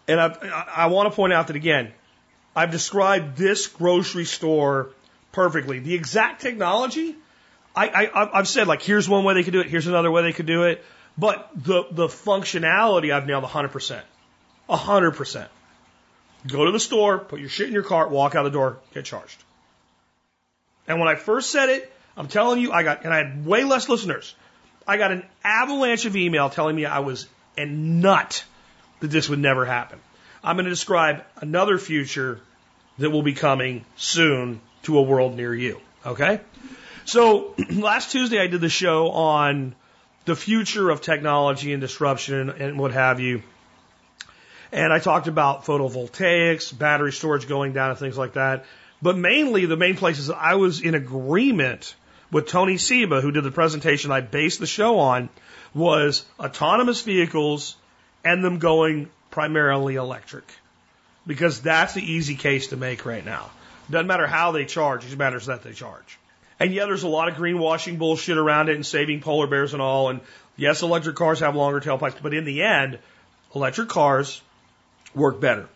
and 0.06 0.20
I, 0.20 0.64
I 0.76 0.86
want 0.86 1.10
to 1.10 1.16
point 1.16 1.32
out 1.32 1.48
that 1.48 1.56
again, 1.56 1.92
I've 2.54 2.70
described 2.70 3.36
this 3.36 3.66
grocery 3.66 4.24
store 4.24 4.90
perfectly. 5.32 5.78
The 5.78 5.94
exact 5.94 6.40
technology, 6.40 7.16
I, 7.74 7.88
I, 7.88 8.38
I've 8.38 8.48
said 8.48 8.66
like, 8.66 8.82
here's 8.82 9.08
one 9.08 9.24
way 9.24 9.34
they 9.34 9.42
could 9.42 9.52
do 9.52 9.60
it, 9.60 9.68
here's 9.68 9.86
another 9.86 10.10
way 10.10 10.22
they 10.22 10.32
could 10.32 10.46
do 10.46 10.64
it, 10.64 10.84
but 11.16 11.50
the, 11.54 11.84
the 11.90 12.06
functionality 12.06 13.12
I've 13.12 13.26
nailed 13.26 13.44
100%. 13.44 14.02
100%. 14.68 15.48
Go 16.46 16.64
to 16.64 16.72
the 16.72 16.80
store, 16.80 17.18
put 17.18 17.40
your 17.40 17.48
shit 17.48 17.66
in 17.66 17.74
your 17.74 17.82
cart, 17.82 18.10
walk 18.10 18.34
out 18.34 18.44
the 18.44 18.50
door, 18.50 18.78
get 18.94 19.04
charged. 19.04 19.42
And 20.86 20.98
when 20.98 21.08
I 21.08 21.16
first 21.16 21.50
said 21.50 21.68
it, 21.68 21.92
I'm 22.16 22.28
telling 22.28 22.60
you, 22.60 22.72
I 22.72 22.82
got, 22.82 23.04
and 23.04 23.12
I 23.12 23.18
had 23.18 23.44
way 23.44 23.64
less 23.64 23.88
listeners. 23.88 24.34
I 24.86 24.96
got 24.96 25.12
an 25.12 25.24
avalanche 25.44 26.06
of 26.06 26.16
email 26.16 26.48
telling 26.48 26.74
me 26.74 26.86
I 26.86 27.00
was 27.00 27.26
a 27.56 27.66
nut 27.66 28.44
that 29.00 29.08
this 29.08 29.28
would 29.28 29.38
never 29.38 29.64
happen. 29.64 30.00
I'm 30.42 30.56
going 30.56 30.64
to 30.64 30.70
describe 30.70 31.24
another 31.36 31.78
future 31.78 32.40
that 32.98 33.10
will 33.10 33.22
be 33.22 33.34
coming 33.34 33.84
soon 33.96 34.60
to 34.84 34.98
a 34.98 35.02
world 35.02 35.36
near 35.36 35.54
you. 35.54 35.80
Okay? 36.04 36.40
So 37.04 37.54
last 37.70 38.12
Tuesday 38.12 38.40
I 38.40 38.46
did 38.46 38.60
the 38.60 38.68
show 38.68 39.10
on 39.10 39.74
the 40.24 40.36
future 40.36 40.90
of 40.90 41.00
technology 41.00 41.72
and 41.72 41.80
disruption 41.80 42.50
and 42.50 42.78
what 42.78 42.92
have 42.92 43.20
you. 43.20 43.42
And 44.70 44.92
I 44.92 44.98
talked 44.98 45.26
about 45.26 45.64
photovoltaics, 45.64 46.76
battery 46.76 47.12
storage 47.12 47.48
going 47.48 47.72
down 47.72 47.90
and 47.90 47.98
things 47.98 48.18
like 48.18 48.34
that. 48.34 48.66
But 49.00 49.16
mainly 49.16 49.64
the 49.64 49.76
main 49.76 49.96
places 49.96 50.30
I 50.30 50.56
was 50.56 50.80
in 50.80 50.94
agreement 50.94 51.94
with 52.30 52.46
Tony 52.46 52.76
Seba, 52.76 53.20
who 53.20 53.30
did 53.30 53.44
the 53.44 53.50
presentation 53.50 54.10
I 54.10 54.20
based 54.20 54.60
the 54.60 54.66
show 54.66 54.98
on, 54.98 55.30
was 55.72 56.26
autonomous 56.38 57.00
vehicles 57.02 57.76
and 58.24 58.44
them 58.44 58.58
going 58.58 59.08
primarily 59.30 59.94
electric. 59.94 60.44
Because 61.26 61.60
that's 61.60 61.94
the 61.94 62.02
easy 62.02 62.34
case 62.34 62.68
to 62.68 62.76
make 62.76 63.06
right 63.06 63.24
now. 63.24 63.50
Doesn't 63.90 64.06
matter 64.06 64.26
how 64.26 64.52
they 64.52 64.64
charge, 64.64 65.04
it 65.04 65.08
just 65.08 65.18
matters 65.18 65.46
that 65.46 65.62
they 65.62 65.72
charge. 65.72 66.18
And 66.60 66.74
yeah, 66.74 66.86
there's 66.86 67.04
a 67.04 67.08
lot 67.08 67.28
of 67.28 67.34
greenwashing 67.34 67.98
bullshit 67.98 68.36
around 68.36 68.68
it 68.68 68.74
and 68.74 68.84
saving 68.84 69.20
polar 69.20 69.46
bears 69.46 69.72
and 69.72 69.82
all. 69.82 70.10
And 70.10 70.20
yes, 70.56 70.82
electric 70.82 71.16
cars 71.16 71.40
have 71.40 71.54
longer 71.54 71.80
tailpipes, 71.80 72.20
but 72.20 72.34
in 72.34 72.44
the 72.44 72.62
end, 72.62 72.98
electric 73.54 73.88
cars 73.88 74.40
work 75.14 75.40
better. 75.40 75.68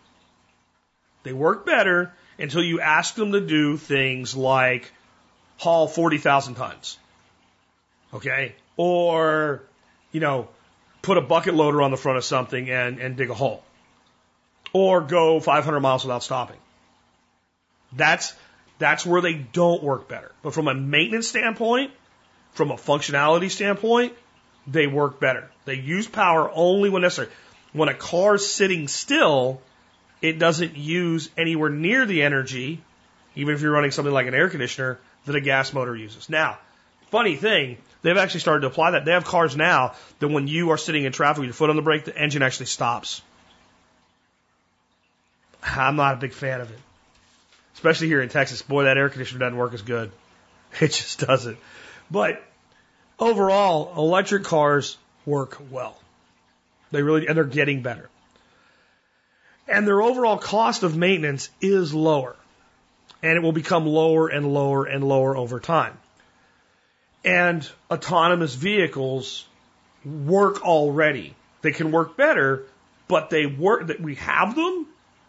They 1.23 1.33
work 1.33 1.65
better 1.65 2.13
until 2.37 2.63
you 2.63 2.81
ask 2.81 3.15
them 3.15 3.31
to 3.31 3.41
do 3.41 3.77
things 3.77 4.35
like 4.35 4.91
haul 5.57 5.87
40,000 5.87 6.55
tons. 6.55 6.97
Okay? 8.13 8.55
Or, 8.75 9.63
you 10.11 10.19
know, 10.19 10.49
put 11.01 11.17
a 11.17 11.21
bucket 11.21 11.53
loader 11.53 11.81
on 11.81 11.91
the 11.91 11.97
front 11.97 12.17
of 12.17 12.25
something 12.25 12.69
and, 12.69 12.99
and 12.99 13.15
dig 13.15 13.29
a 13.29 13.33
hole. 13.33 13.63
Or 14.73 15.01
go 15.01 15.39
500 15.39 15.79
miles 15.79 16.03
without 16.03 16.23
stopping. 16.23 16.57
That's, 17.95 18.33
that's 18.79 19.05
where 19.05 19.21
they 19.21 19.33
don't 19.33 19.83
work 19.83 20.07
better. 20.07 20.31
But 20.41 20.53
from 20.53 20.67
a 20.67 20.73
maintenance 20.73 21.27
standpoint, 21.27 21.91
from 22.51 22.71
a 22.71 22.75
functionality 22.75 23.49
standpoint, 23.49 24.13
they 24.67 24.87
work 24.87 25.19
better. 25.19 25.49
They 25.65 25.75
use 25.75 26.07
power 26.07 26.49
only 26.53 26.89
when 26.89 27.01
necessary. 27.01 27.29
When 27.73 27.89
a 27.89 27.93
car's 27.93 28.45
sitting 28.45 28.87
still, 28.87 29.61
it 30.21 30.39
doesn't 30.39 30.77
use 30.77 31.29
anywhere 31.37 31.69
near 31.69 32.05
the 32.05 32.21
energy, 32.23 32.81
even 33.35 33.55
if 33.55 33.61
you're 33.61 33.71
running 33.71 33.91
something 33.91 34.13
like 34.13 34.27
an 34.27 34.33
air 34.33 34.49
conditioner, 34.49 34.99
that 35.25 35.35
a 35.35 35.41
gas 35.41 35.73
motor 35.73 35.95
uses. 35.95 36.29
Now, 36.29 36.57
funny 37.09 37.35
thing, 37.35 37.77
they've 38.01 38.17
actually 38.17 38.41
started 38.41 38.61
to 38.61 38.67
apply 38.67 38.91
that. 38.91 39.05
They 39.05 39.11
have 39.11 39.25
cars 39.25 39.55
now 39.55 39.95
that 40.19 40.27
when 40.27 40.47
you 40.47 40.69
are 40.71 40.77
sitting 40.77 41.03
in 41.03 41.11
traffic 41.11 41.39
with 41.39 41.47
your 41.47 41.53
foot 41.53 41.69
on 41.69 41.75
the 41.75 41.81
brake, 41.81 42.05
the 42.05 42.17
engine 42.17 42.41
actually 42.41 42.67
stops. 42.67 43.21
I'm 45.63 45.95
not 45.95 46.15
a 46.15 46.17
big 46.17 46.33
fan 46.33 46.61
of 46.61 46.71
it. 46.71 46.79
Especially 47.83 48.07
here 48.07 48.21
in 48.21 48.29
Texas. 48.29 48.61
Boy, 48.61 48.85
that 48.85 48.95
air 48.95 49.09
conditioner 49.09 49.39
doesn't 49.39 49.57
work 49.57 49.73
as 49.73 49.81
good. 49.81 50.09
It 50.79 50.87
just 50.87 51.19
doesn't. 51.19 51.57
But 52.09 52.41
overall, 53.19 53.93
electric 53.97 54.45
cars 54.45 54.97
work 55.25 55.61
well. 55.69 55.99
They 56.91 57.01
really, 57.01 57.27
and 57.27 57.35
they're 57.35 57.43
getting 57.43 57.81
better. 57.81 58.09
And 59.67 59.85
their 59.85 60.01
overall 60.01 60.37
cost 60.37 60.83
of 60.83 60.95
maintenance 60.95 61.49
is 61.59 61.93
lower. 61.93 62.37
And 63.21 63.35
it 63.35 63.43
will 63.43 63.51
become 63.51 63.85
lower 63.85 64.29
and 64.29 64.53
lower 64.53 64.85
and 64.85 65.03
lower 65.03 65.35
over 65.35 65.59
time. 65.59 65.97
And 67.25 67.69
autonomous 67.91 68.55
vehicles 68.55 69.45
work 70.05 70.63
already. 70.63 71.35
They 71.61 71.73
can 71.73 71.91
work 71.91 72.15
better, 72.15 72.63
but 73.09 73.29
they 73.29 73.45
work, 73.45 73.87
that 73.87 73.99
we 73.99 74.15
have 74.15 74.55
them, 74.55 74.87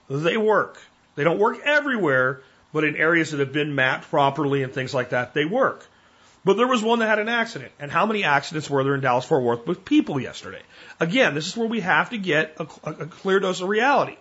they 0.09 0.37
work. 0.37 0.79
They 1.15 1.25
don't 1.25 1.39
work 1.39 1.61
everywhere, 1.65 2.41
but 2.73 2.85
in 2.85 2.97
areas 2.97 3.31
that 3.31 3.41
have 3.41 3.53
been 3.53 3.75
mapped 3.75 4.11
properly 4.11 4.63
and 4.63 4.73
things 4.73 4.93
like 4.93 5.11
that, 5.11 5.35
they 5.35 5.45
work. 5.45 5.87
But 6.45 6.59
there 6.59 6.67
was 6.67 6.83
one 6.83 6.99
that 6.99 7.07
had 7.07 7.19
an 7.19 7.29
accident. 7.29 7.73
And 7.79 7.91
how 7.91 8.05
many 8.05 8.25
accidents 8.25 8.69
were 8.69 8.85
there 8.85 8.95
in 8.95 9.01
Dallas 9.01 9.25
Fort 9.25 9.43
Worth 9.43 9.67
with 9.67 9.85
people 9.85 10.21
yesterday? 10.21 10.61
Again, 11.01 11.35
this 11.35 11.47
is 11.47 11.57
where 11.57 11.69
we 11.69 11.81
have 11.81 12.11
to 12.11 12.19
get 12.19 12.57
a, 12.59 12.91
a 12.91 13.07
clear 13.07 13.41
dose 13.41 13.63
of 13.63 13.69
reality. 13.69 14.17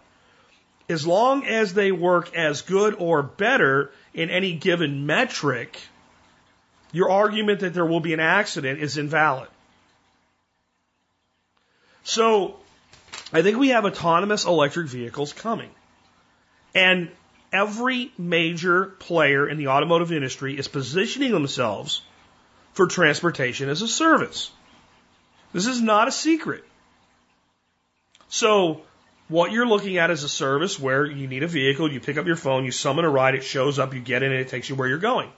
As 0.87 1.05
long 1.05 1.45
as 1.45 1.73
they 1.73 1.91
work 1.91 2.35
as 2.35 2.61
good 2.61 2.95
or 2.97 3.23
better 3.23 3.91
in 4.13 4.29
any 4.29 4.53
given 4.53 5.05
metric, 5.05 5.77
your 6.91 7.09
argument 7.09 7.61
that 7.61 7.73
there 7.73 7.85
will 7.85 7.99
be 7.99 8.13
an 8.13 8.19
accident 8.19 8.79
is 8.79 8.97
invalid. 8.97 9.49
So, 12.03 12.57
I 13.31 13.41
think 13.41 13.57
we 13.57 13.69
have 13.69 13.85
autonomous 13.85 14.45
electric 14.45 14.87
vehicles 14.87 15.33
coming. 15.33 15.71
And 16.73 17.09
every 17.51 18.11
major 18.17 18.85
player 18.85 19.47
in 19.47 19.57
the 19.57 19.67
automotive 19.67 20.11
industry 20.11 20.57
is 20.57 20.67
positioning 20.67 21.31
themselves 21.31 22.01
for 22.73 22.87
transportation 22.87 23.69
as 23.69 23.81
a 23.81 23.87
service. 23.87 24.51
This 25.53 25.67
is 25.67 25.81
not 25.81 26.07
a 26.07 26.11
secret. 26.11 26.63
So, 28.27 28.81
what 29.27 29.51
you're 29.51 29.67
looking 29.67 29.97
at 29.97 30.09
is 30.09 30.23
a 30.23 30.29
service 30.29 30.79
where 30.79 31.05
you 31.05 31.27
need 31.27 31.43
a 31.43 31.47
vehicle, 31.47 31.91
you 31.91 31.99
pick 31.99 32.17
up 32.17 32.25
your 32.25 32.35
phone, 32.35 32.65
you 32.65 32.71
summon 32.71 33.05
a 33.05 33.09
ride, 33.09 33.35
it 33.35 33.43
shows 33.43 33.77
up, 33.79 33.93
you 33.93 33.99
get 33.99 34.23
in 34.23 34.31
it, 34.31 34.41
it 34.41 34.47
takes 34.47 34.69
you 34.69 34.75
where 34.75 34.87
you're 34.87 34.97
going. 34.97 35.29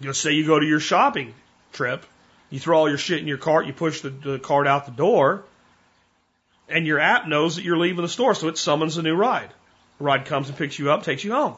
Let's 0.00 0.18
say 0.18 0.32
you 0.32 0.46
go 0.46 0.58
to 0.58 0.66
your 0.66 0.80
shopping 0.80 1.34
trip, 1.72 2.06
you 2.50 2.60
throw 2.60 2.78
all 2.78 2.88
your 2.88 2.98
shit 2.98 3.18
in 3.18 3.26
your 3.26 3.38
cart, 3.38 3.66
you 3.66 3.72
push 3.72 4.00
the, 4.00 4.10
the 4.10 4.38
cart 4.38 4.66
out 4.66 4.86
the 4.86 4.92
door, 4.92 5.44
and 6.68 6.86
your 6.86 6.98
app 7.00 7.26
knows 7.26 7.56
that 7.56 7.64
you're 7.64 7.76
leaving 7.76 8.02
the 8.02 8.08
store, 8.08 8.34
so 8.34 8.48
it 8.48 8.56
summons 8.56 8.96
a 8.96 9.02
new 9.02 9.14
ride. 9.14 9.50
Ride 10.02 10.26
comes 10.26 10.48
and 10.48 10.58
picks 10.58 10.78
you 10.78 10.90
up, 10.90 11.02
takes 11.02 11.24
you 11.24 11.32
home. 11.32 11.56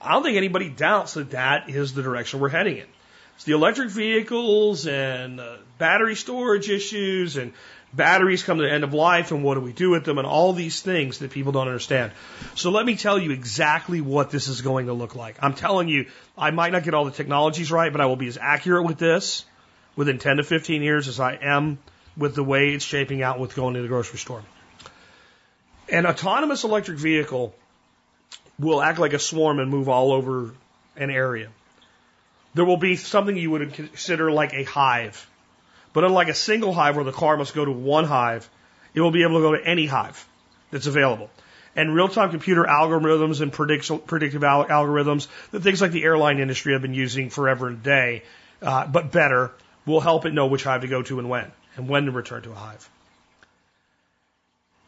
I 0.00 0.12
don't 0.12 0.22
think 0.22 0.36
anybody 0.36 0.68
doubts 0.68 1.14
that 1.14 1.30
that 1.30 1.70
is 1.70 1.94
the 1.94 2.02
direction 2.02 2.40
we're 2.40 2.48
heading 2.48 2.76
in. 2.76 2.86
It's 3.34 3.44
the 3.44 3.52
electric 3.52 3.90
vehicles 3.90 4.86
and 4.86 5.40
uh, 5.40 5.56
battery 5.78 6.16
storage 6.16 6.68
issues 6.68 7.36
and 7.36 7.52
batteries 7.92 8.42
come 8.42 8.58
to 8.58 8.64
the 8.64 8.72
end 8.72 8.84
of 8.84 8.92
life 8.92 9.30
and 9.32 9.42
what 9.42 9.54
do 9.54 9.60
we 9.60 9.72
do 9.72 9.90
with 9.90 10.04
them 10.04 10.18
and 10.18 10.26
all 10.26 10.52
these 10.52 10.80
things 10.80 11.18
that 11.18 11.30
people 11.30 11.52
don't 11.52 11.66
understand. 11.66 12.12
So 12.54 12.70
let 12.70 12.84
me 12.84 12.96
tell 12.96 13.18
you 13.18 13.30
exactly 13.30 14.00
what 14.00 14.30
this 14.30 14.48
is 14.48 14.60
going 14.60 14.86
to 14.86 14.92
look 14.92 15.14
like. 15.14 15.36
I'm 15.40 15.54
telling 15.54 15.88
you, 15.88 16.06
I 16.36 16.50
might 16.50 16.72
not 16.72 16.84
get 16.84 16.94
all 16.94 17.04
the 17.04 17.10
technologies 17.10 17.70
right, 17.70 17.90
but 17.90 18.00
I 18.00 18.06
will 18.06 18.16
be 18.16 18.28
as 18.28 18.38
accurate 18.40 18.84
with 18.84 18.98
this 18.98 19.44
within 19.96 20.18
10 20.18 20.36
to 20.38 20.44
15 20.44 20.82
years 20.82 21.08
as 21.08 21.18
I 21.18 21.38
am 21.40 21.78
with 22.16 22.34
the 22.34 22.44
way 22.44 22.70
it's 22.70 22.84
shaping 22.84 23.22
out 23.22 23.38
with 23.38 23.54
going 23.54 23.74
to 23.74 23.82
the 23.82 23.88
grocery 23.88 24.18
store. 24.18 24.42
An 25.90 26.06
autonomous 26.06 26.64
electric 26.64 26.98
vehicle 26.98 27.54
will 28.58 28.82
act 28.82 28.98
like 28.98 29.12
a 29.12 29.18
swarm 29.18 29.58
and 29.58 29.70
move 29.70 29.88
all 29.88 30.12
over 30.12 30.52
an 30.96 31.10
area. 31.10 31.48
There 32.54 32.64
will 32.64 32.76
be 32.76 32.96
something 32.96 33.36
you 33.36 33.50
would 33.52 33.72
consider 33.72 34.30
like 34.30 34.52
a 34.52 34.64
hive. 34.64 35.28
But 35.92 36.04
unlike 36.04 36.28
a 36.28 36.34
single 36.34 36.72
hive 36.72 36.96
where 36.96 37.04
the 37.04 37.12
car 37.12 37.36
must 37.36 37.54
go 37.54 37.64
to 37.64 37.70
one 37.70 38.04
hive, 38.04 38.48
it 38.94 39.00
will 39.00 39.10
be 39.10 39.22
able 39.22 39.36
to 39.36 39.40
go 39.40 39.56
to 39.56 39.66
any 39.66 39.86
hive 39.86 40.26
that's 40.70 40.86
available. 40.86 41.30
And 41.76 41.94
real-time 41.94 42.30
computer 42.30 42.64
algorithms 42.64 43.40
and 43.40 43.52
predictive 43.52 44.42
algorithms, 44.42 45.28
the 45.52 45.60
things 45.60 45.80
like 45.80 45.92
the 45.92 46.02
airline 46.02 46.40
industry 46.40 46.72
have 46.72 46.82
been 46.82 46.94
using 46.94 47.30
forever 47.30 47.68
and 47.68 47.78
a 47.78 47.82
day, 47.82 48.22
uh, 48.60 48.86
but 48.86 49.12
better, 49.12 49.52
will 49.86 50.00
help 50.00 50.26
it 50.26 50.34
know 50.34 50.46
which 50.46 50.64
hive 50.64 50.80
to 50.80 50.88
go 50.88 51.02
to 51.02 51.18
and 51.18 51.28
when, 51.28 51.50
and 51.76 51.88
when 51.88 52.06
to 52.06 52.10
return 52.10 52.42
to 52.42 52.50
a 52.50 52.54
hive. 52.54 52.90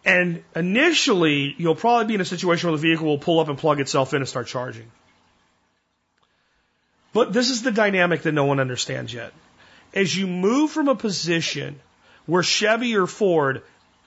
And 0.05 0.43
initially, 0.57 1.55
you'll 1.59 1.75
probably 1.75 2.07
be 2.07 2.15
in 2.15 2.21
a 2.21 2.25
situation 2.25 2.71
where 2.71 2.77
the 2.79 2.83
vehicle 2.83 3.07
will 3.07 3.19
pull 3.19 3.41
up 3.41 3.49
and 3.49 3.59
plug 3.59 3.81
itself 3.81 4.15
in 4.15 4.23
and 4.23 4.29
start 4.29 4.47
charging. 4.47 4.91
But 7.13 7.33
this 7.33 7.51
is 7.51 7.63
the 7.63 7.73
dynamic 7.73 8.23
that 8.23 8.33
no 8.33 8.45
one 8.45 8.61
understands 8.61 9.13
yet. 9.13 9.33
As 9.93 10.17
you 10.17 10.27
move 10.27 10.71
from 10.71 10.89
a 10.89 10.95
position 10.95 11.81
where 12.27 12.43
Chevy 12.43 12.97
or 12.97 13.07
Ford 13.07 13.63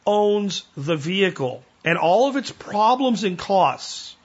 owns 0.06 0.64
the 0.76 0.96
vehicle 0.96 1.64
and 1.84 1.98
all 1.98 2.30
of 2.30 2.38
its 2.38 2.52
problems 2.52 3.24
and 3.24 3.38
costs 3.38 4.16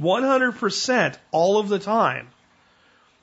100% 0.00 1.16
all 1.32 1.58
of 1.58 1.68
the 1.68 1.80
time, 1.80 2.28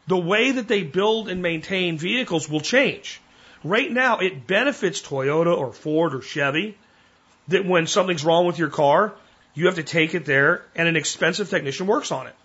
the 0.08 0.18
way 0.18 0.52
that 0.52 0.68
they 0.68 0.84
build 0.84 1.30
and 1.30 1.42
maintain 1.42 1.98
vehicles 1.98 2.50
will 2.50 2.60
change. 2.60 3.22
Right 3.64 3.92
now, 3.92 4.20
it 4.20 4.46
benefits 4.46 5.02
Toyota 5.02 5.58
or 5.58 5.74
Ford 5.74 6.14
or 6.14 6.22
Chevy 6.22 6.78
that 7.48 7.66
when 7.66 7.88
something's 7.88 8.26
wrong 8.26 8.46
with 8.46 8.58
your 8.58 8.70
car, 8.70 9.14
you 9.54 9.68
have 9.68 9.76
to 9.76 9.84
take 9.84 10.16
it 10.16 10.26
there 10.26 10.64
and 10.76 10.88
an 10.88 10.96
expensive 10.96 11.50
technician 11.50 11.88
works 11.88 12.12
on 12.12 12.28
it. 12.28 12.36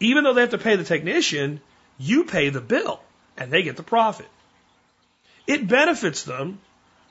Even 0.00 0.24
though 0.24 0.34
they 0.34 0.42
have 0.42 0.50
to 0.50 0.58
pay 0.58 0.76
the 0.76 0.84
technician, 0.84 1.60
you 1.98 2.24
pay 2.24 2.50
the 2.50 2.60
bill 2.60 3.00
and 3.36 3.50
they 3.50 3.62
get 3.62 3.76
the 3.76 3.82
profit. 3.82 4.28
It 5.46 5.66
benefits 5.68 6.24
them 6.24 6.58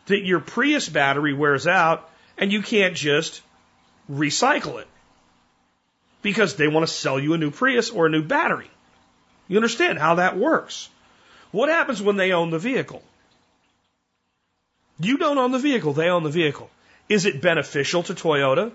that 0.07 0.25
your 0.25 0.39
Prius 0.39 0.89
battery 0.89 1.33
wears 1.33 1.65
out 1.67 2.09
and 2.37 2.51
you 2.51 2.61
can't 2.61 2.95
just 2.95 3.41
recycle 4.11 4.79
it 4.79 4.87
because 6.21 6.55
they 6.55 6.67
want 6.67 6.87
to 6.87 6.93
sell 6.93 7.19
you 7.19 7.33
a 7.33 7.37
new 7.37 7.51
Prius 7.51 7.89
or 7.89 8.07
a 8.07 8.09
new 8.09 8.23
battery. 8.23 8.69
You 9.47 9.57
understand 9.57 9.99
how 9.99 10.15
that 10.15 10.37
works. 10.37 10.89
What 11.51 11.69
happens 11.69 12.01
when 12.01 12.15
they 12.15 12.31
own 12.31 12.49
the 12.49 12.59
vehicle? 12.59 13.03
You 14.99 15.17
don't 15.17 15.37
own 15.37 15.51
the 15.51 15.59
vehicle, 15.59 15.93
they 15.93 16.09
own 16.09 16.23
the 16.23 16.29
vehicle. 16.29 16.69
Is 17.09 17.25
it 17.25 17.41
beneficial 17.41 18.03
to 18.03 18.13
Toyota 18.13 18.71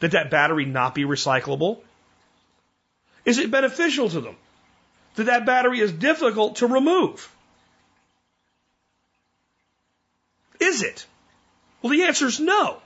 that 0.00 0.12
that 0.12 0.30
battery 0.30 0.64
not 0.64 0.94
be 0.94 1.04
recyclable? 1.04 1.80
Is 3.24 3.38
it 3.38 3.50
beneficial 3.50 4.08
to 4.10 4.20
them 4.20 4.36
that 5.16 5.24
that 5.24 5.46
battery 5.46 5.80
is 5.80 5.92
difficult 5.92 6.56
to 6.56 6.66
remove? 6.66 7.30
Is 10.60 10.82
it? 10.82 11.06
Well, 11.82 11.92
the 11.92 12.04
answer 12.04 12.26
is 12.26 12.40
no. 12.40 12.78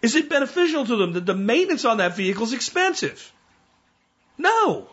Is 0.00 0.16
it 0.16 0.28
beneficial 0.28 0.84
to 0.84 0.96
them 0.96 1.12
that 1.12 1.26
the 1.26 1.34
maintenance 1.34 1.84
on 1.84 1.98
that 1.98 2.16
vehicle 2.16 2.44
is 2.44 2.52
expensive? 2.52 3.32
No. 4.36 4.88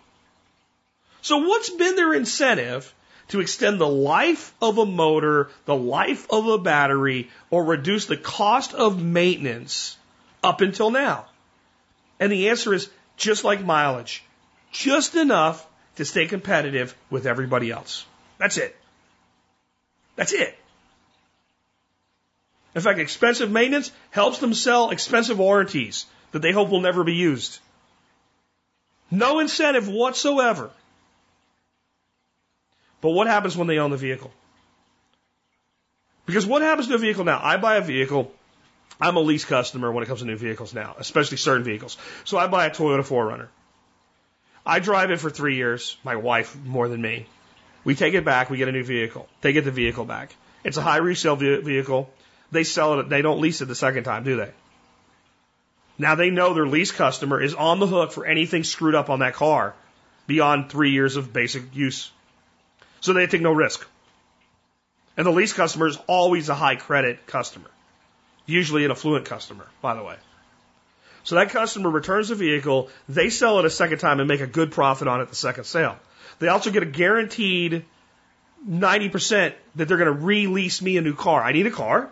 So 1.22 1.38
what's 1.38 1.70
been 1.70 1.96
their 1.96 2.14
incentive 2.14 2.94
to 3.30 3.40
extend 3.40 3.80
the 3.80 3.88
life 3.88 4.54
of 4.62 4.78
a 4.78 4.86
motor, 4.86 5.50
the 5.66 5.76
life 5.76 6.28
of 6.30 6.48
a 6.48 6.58
battery, 6.58 7.30
or 7.50 7.64
reduce 7.64 8.06
the 8.06 8.18
cost 8.18 8.74
of 8.74 9.02
maintenance 9.02 9.98
up 10.44 10.62
until 10.62 10.92
now? 10.92 11.26
And 12.20 12.32
the 12.32 12.50
answer 12.50 12.74
is 12.74 12.90
just 13.18 13.44
like 13.44 13.64
mileage, 13.64 14.24
just 14.72 15.16
enough 15.16 15.66
to 15.96 16.06
stay 16.06 16.28
competitive 16.28 16.96
with 17.10 17.26
everybody 17.26 17.72
else. 17.72 18.06
That's 18.38 18.58
it. 18.58 18.76
That's 20.16 20.34
it. 20.34 20.58
In 22.76 22.82
fact, 22.82 23.00
expensive 23.00 23.52
maintenance 23.52 23.92
helps 24.12 24.40
them 24.40 24.54
sell 24.54 24.92
expensive 24.92 25.38
warranties 25.38 26.06
that 26.32 26.42
they 26.42 26.52
hope 26.52 26.70
will 26.70 26.82
never 26.82 27.04
be 27.04 27.16
used. 27.16 27.60
No 29.12 29.40
incentive 29.40 29.88
whatsoever 29.88 30.70
but 33.02 33.12
what 33.12 33.28
happens 33.28 33.56
when 33.56 33.68
they 33.68 33.80
own 33.80 33.92
the 33.92 33.98
vehicle? 33.98 34.32
Because 36.26 36.46
what 36.46 36.62
happens 36.62 36.88
to 36.88 36.96
a 36.96 36.98
vehicle 36.98 37.24
now? 37.24 37.40
I 37.42 37.58
buy 37.58 37.78
a 37.78 37.82
vehicle. 37.82 38.32
I'm 39.02 39.16
a 39.16 39.22
lease 39.22 39.46
customer 39.46 39.92
when 39.92 40.04
it 40.04 40.08
comes 40.08 40.20
to 40.20 40.26
new 40.26 40.36
vehicles 40.36 40.74
now, 40.74 40.96
especially 41.00 41.38
certain 41.38 41.64
vehicles. 41.64 41.98
So 42.26 42.38
I 42.38 42.48
buy 42.48 42.66
a 42.66 42.70
Toyota 42.70 43.02
4Runner. 43.02 43.48
I 44.66 44.80
drive 44.80 45.10
it 45.10 45.20
for 45.20 45.30
three 45.30 45.56
years. 45.56 45.98
My 46.04 46.18
wife 46.18 46.56
more 46.56 46.88
than 46.88 47.02
me. 47.02 47.26
We 47.84 47.96
take 47.96 48.14
it 48.14 48.26
back. 48.26 48.50
We 48.50 48.58
get 48.58 48.68
a 48.68 48.72
new 48.72 48.84
vehicle. 48.84 49.28
They 49.42 49.54
get 49.54 49.64
the 49.64 49.72
vehicle 49.72 50.06
back. 50.06 50.36
It's 50.64 50.78
a 50.78 50.82
high 50.82 50.98
resale 50.98 51.38
vehicle. 51.38 52.10
They 52.52 52.64
sell 52.64 53.00
it. 53.00 53.10
They 53.10 53.22
don't 53.22 53.40
lease 53.40 53.62
it 53.62 53.66
the 53.66 53.76
second 53.76 54.04
time, 54.04 54.24
do 54.24 54.36
they? 54.36 54.52
Now 55.98 56.16
they 56.16 56.30
know 56.30 56.54
their 56.54 56.68
lease 56.68 56.92
customer 56.92 57.42
is 57.42 57.54
on 57.54 57.80
the 57.80 57.88
hook 57.88 58.12
for 58.12 58.26
anything 58.26 58.64
screwed 58.64 58.96
up 58.96 59.10
on 59.10 59.20
that 59.20 59.34
car 59.34 59.74
beyond 60.28 60.70
three 60.70 60.92
years 60.92 61.16
of 61.16 61.34
basic 61.34 61.76
use. 61.76 62.12
So 63.02 63.14
they 63.14 63.28
take 63.28 63.42
no 63.42 63.54
risk. 63.54 63.86
And 65.18 65.26
the 65.26 65.32
lease 65.32 65.54
customer 65.54 65.88
is 65.88 65.98
always 66.08 66.50
a 66.50 66.56
high 66.56 66.76
credit 66.76 67.28
customer, 67.28 67.70
usually 68.46 68.86
an 68.86 68.92
affluent 68.92 69.26
customer, 69.26 69.66
by 69.82 69.96
the 69.96 70.04
way. 70.04 70.16
So 71.24 71.36
that 71.36 71.50
customer 71.50 71.90
returns 71.90 72.30
the 72.30 72.36
vehicle, 72.36 72.90
they 73.08 73.30
sell 73.30 73.60
it 73.60 73.66
a 73.66 73.70
second 73.70 74.00
time 74.00 74.20
and 74.20 74.28
make 74.28 74.42
a 74.42 74.48
good 74.48 74.72
profit 74.72 75.08
on 75.08 75.22
it 75.22 75.28
the 75.28 75.36
second 75.36 75.66
sale. 75.66 75.98
They 76.40 76.48
also 76.48 76.72
get 76.72 76.84
a 76.84 76.86
guaranteed 76.86 77.86
90% 78.68 79.54
that 79.76 79.88
they're 79.88 79.98
going 79.98 80.18
to 80.18 80.26
release 80.26 80.82
me 80.82 80.98
a 80.98 81.02
new 81.02 81.16
car. 81.16 81.44
I 81.44 81.52
need 81.52 81.68
a 81.68 81.72
car. 81.72 82.10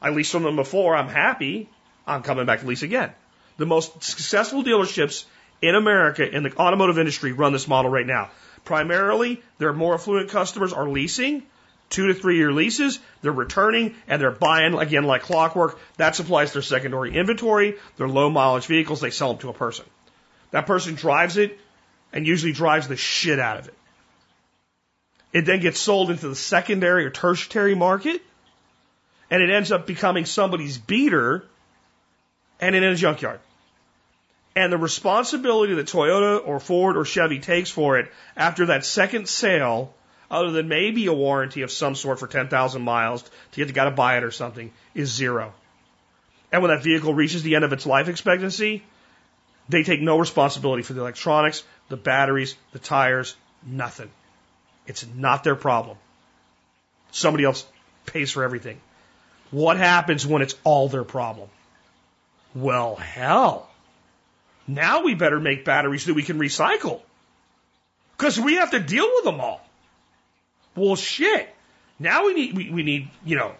I 0.00 0.10
leased 0.10 0.32
from 0.32 0.42
them 0.42 0.56
before. 0.56 0.96
I'm 0.96 1.08
happy. 1.08 1.68
I'm 2.06 2.22
coming 2.22 2.46
back 2.46 2.60
to 2.60 2.66
lease 2.66 2.82
again. 2.82 3.12
The 3.58 3.66
most 3.66 4.02
successful 4.02 4.64
dealerships 4.64 5.24
in 5.60 5.74
America 5.74 6.28
in 6.28 6.42
the 6.42 6.56
automotive 6.56 6.98
industry 6.98 7.32
run 7.32 7.52
this 7.52 7.68
model 7.68 7.90
right 7.90 8.06
now. 8.06 8.30
Primarily, 8.70 9.42
their 9.58 9.72
more 9.72 9.94
affluent 9.94 10.30
customers 10.30 10.72
are 10.72 10.88
leasing, 10.88 11.42
two 11.88 12.06
to 12.06 12.14
three 12.14 12.36
year 12.36 12.52
leases, 12.52 13.00
they're 13.20 13.32
returning, 13.32 13.96
and 14.06 14.22
they're 14.22 14.30
buying 14.30 14.78
again 14.78 15.02
like 15.02 15.22
clockwork. 15.22 15.76
That 15.96 16.14
supplies 16.14 16.52
their 16.52 16.62
secondary 16.62 17.16
inventory, 17.16 17.78
their 17.96 18.06
low 18.06 18.30
mileage 18.30 18.66
vehicles, 18.66 19.00
they 19.00 19.10
sell 19.10 19.30
them 19.30 19.38
to 19.38 19.48
a 19.48 19.52
person. 19.52 19.86
That 20.52 20.68
person 20.68 20.94
drives 20.94 21.36
it 21.36 21.58
and 22.12 22.24
usually 22.28 22.52
drives 22.52 22.86
the 22.86 22.96
shit 22.96 23.40
out 23.40 23.58
of 23.58 23.66
it. 23.66 23.74
It 25.32 25.46
then 25.46 25.58
gets 25.58 25.80
sold 25.80 26.12
into 26.12 26.28
the 26.28 26.36
secondary 26.36 27.06
or 27.06 27.10
tertiary 27.10 27.74
market, 27.74 28.22
and 29.32 29.42
it 29.42 29.50
ends 29.50 29.72
up 29.72 29.84
becoming 29.84 30.26
somebody's 30.26 30.78
beater 30.78 31.44
and 32.60 32.76
in 32.76 32.84
a 32.84 32.94
junkyard. 32.94 33.40
And 34.56 34.72
the 34.72 34.78
responsibility 34.78 35.74
that 35.74 35.86
Toyota 35.86 36.46
or 36.46 36.58
Ford 36.58 36.96
or 36.96 37.04
Chevy 37.04 37.38
takes 37.38 37.70
for 37.70 37.98
it 37.98 38.10
after 38.36 38.66
that 38.66 38.84
second 38.84 39.28
sale, 39.28 39.94
other 40.30 40.50
than 40.50 40.68
maybe 40.68 41.06
a 41.06 41.12
warranty 41.12 41.62
of 41.62 41.70
some 41.70 41.94
sort 41.94 42.18
for 42.18 42.26
10,000 42.26 42.82
miles 42.82 43.22
to 43.22 43.56
get 43.56 43.66
the 43.66 43.72
guy 43.72 43.84
to 43.84 43.90
buy 43.90 44.16
it 44.16 44.24
or 44.24 44.30
something, 44.30 44.72
is 44.94 45.12
zero. 45.12 45.52
And 46.52 46.62
when 46.62 46.70
that 46.70 46.82
vehicle 46.82 47.14
reaches 47.14 47.42
the 47.42 47.54
end 47.54 47.64
of 47.64 47.72
its 47.72 47.86
life 47.86 48.08
expectancy, 48.08 48.82
they 49.68 49.84
take 49.84 50.00
no 50.00 50.18
responsibility 50.18 50.82
for 50.82 50.94
the 50.94 51.00
electronics, 51.00 51.62
the 51.88 51.96
batteries, 51.96 52.56
the 52.72 52.80
tires, 52.80 53.36
nothing. 53.64 54.10
It's 54.86 55.06
not 55.14 55.44
their 55.44 55.54
problem. 55.54 55.96
Somebody 57.12 57.44
else 57.44 57.64
pays 58.06 58.32
for 58.32 58.42
everything. 58.42 58.80
What 59.52 59.76
happens 59.76 60.26
when 60.26 60.42
it's 60.42 60.56
all 60.64 60.88
their 60.88 61.04
problem? 61.04 61.48
Well, 62.54 62.96
hell. 62.96 63.69
Now 64.70 65.02
we 65.02 65.14
better 65.14 65.40
make 65.40 65.64
batteries 65.64 66.04
that 66.04 66.14
we 66.14 66.22
can 66.22 66.38
recycle. 66.38 67.00
Because 68.16 68.38
we 68.38 68.54
have 68.54 68.70
to 68.70 68.78
deal 68.78 69.08
with 69.16 69.24
them 69.24 69.40
all. 69.40 69.60
Well, 70.76 70.94
shit. 70.94 71.52
Now 71.98 72.26
we 72.26 72.34
need, 72.34 72.56
we, 72.56 72.70
we 72.70 72.82
need, 72.84 73.08
you 73.24 73.36
know, 73.36 73.52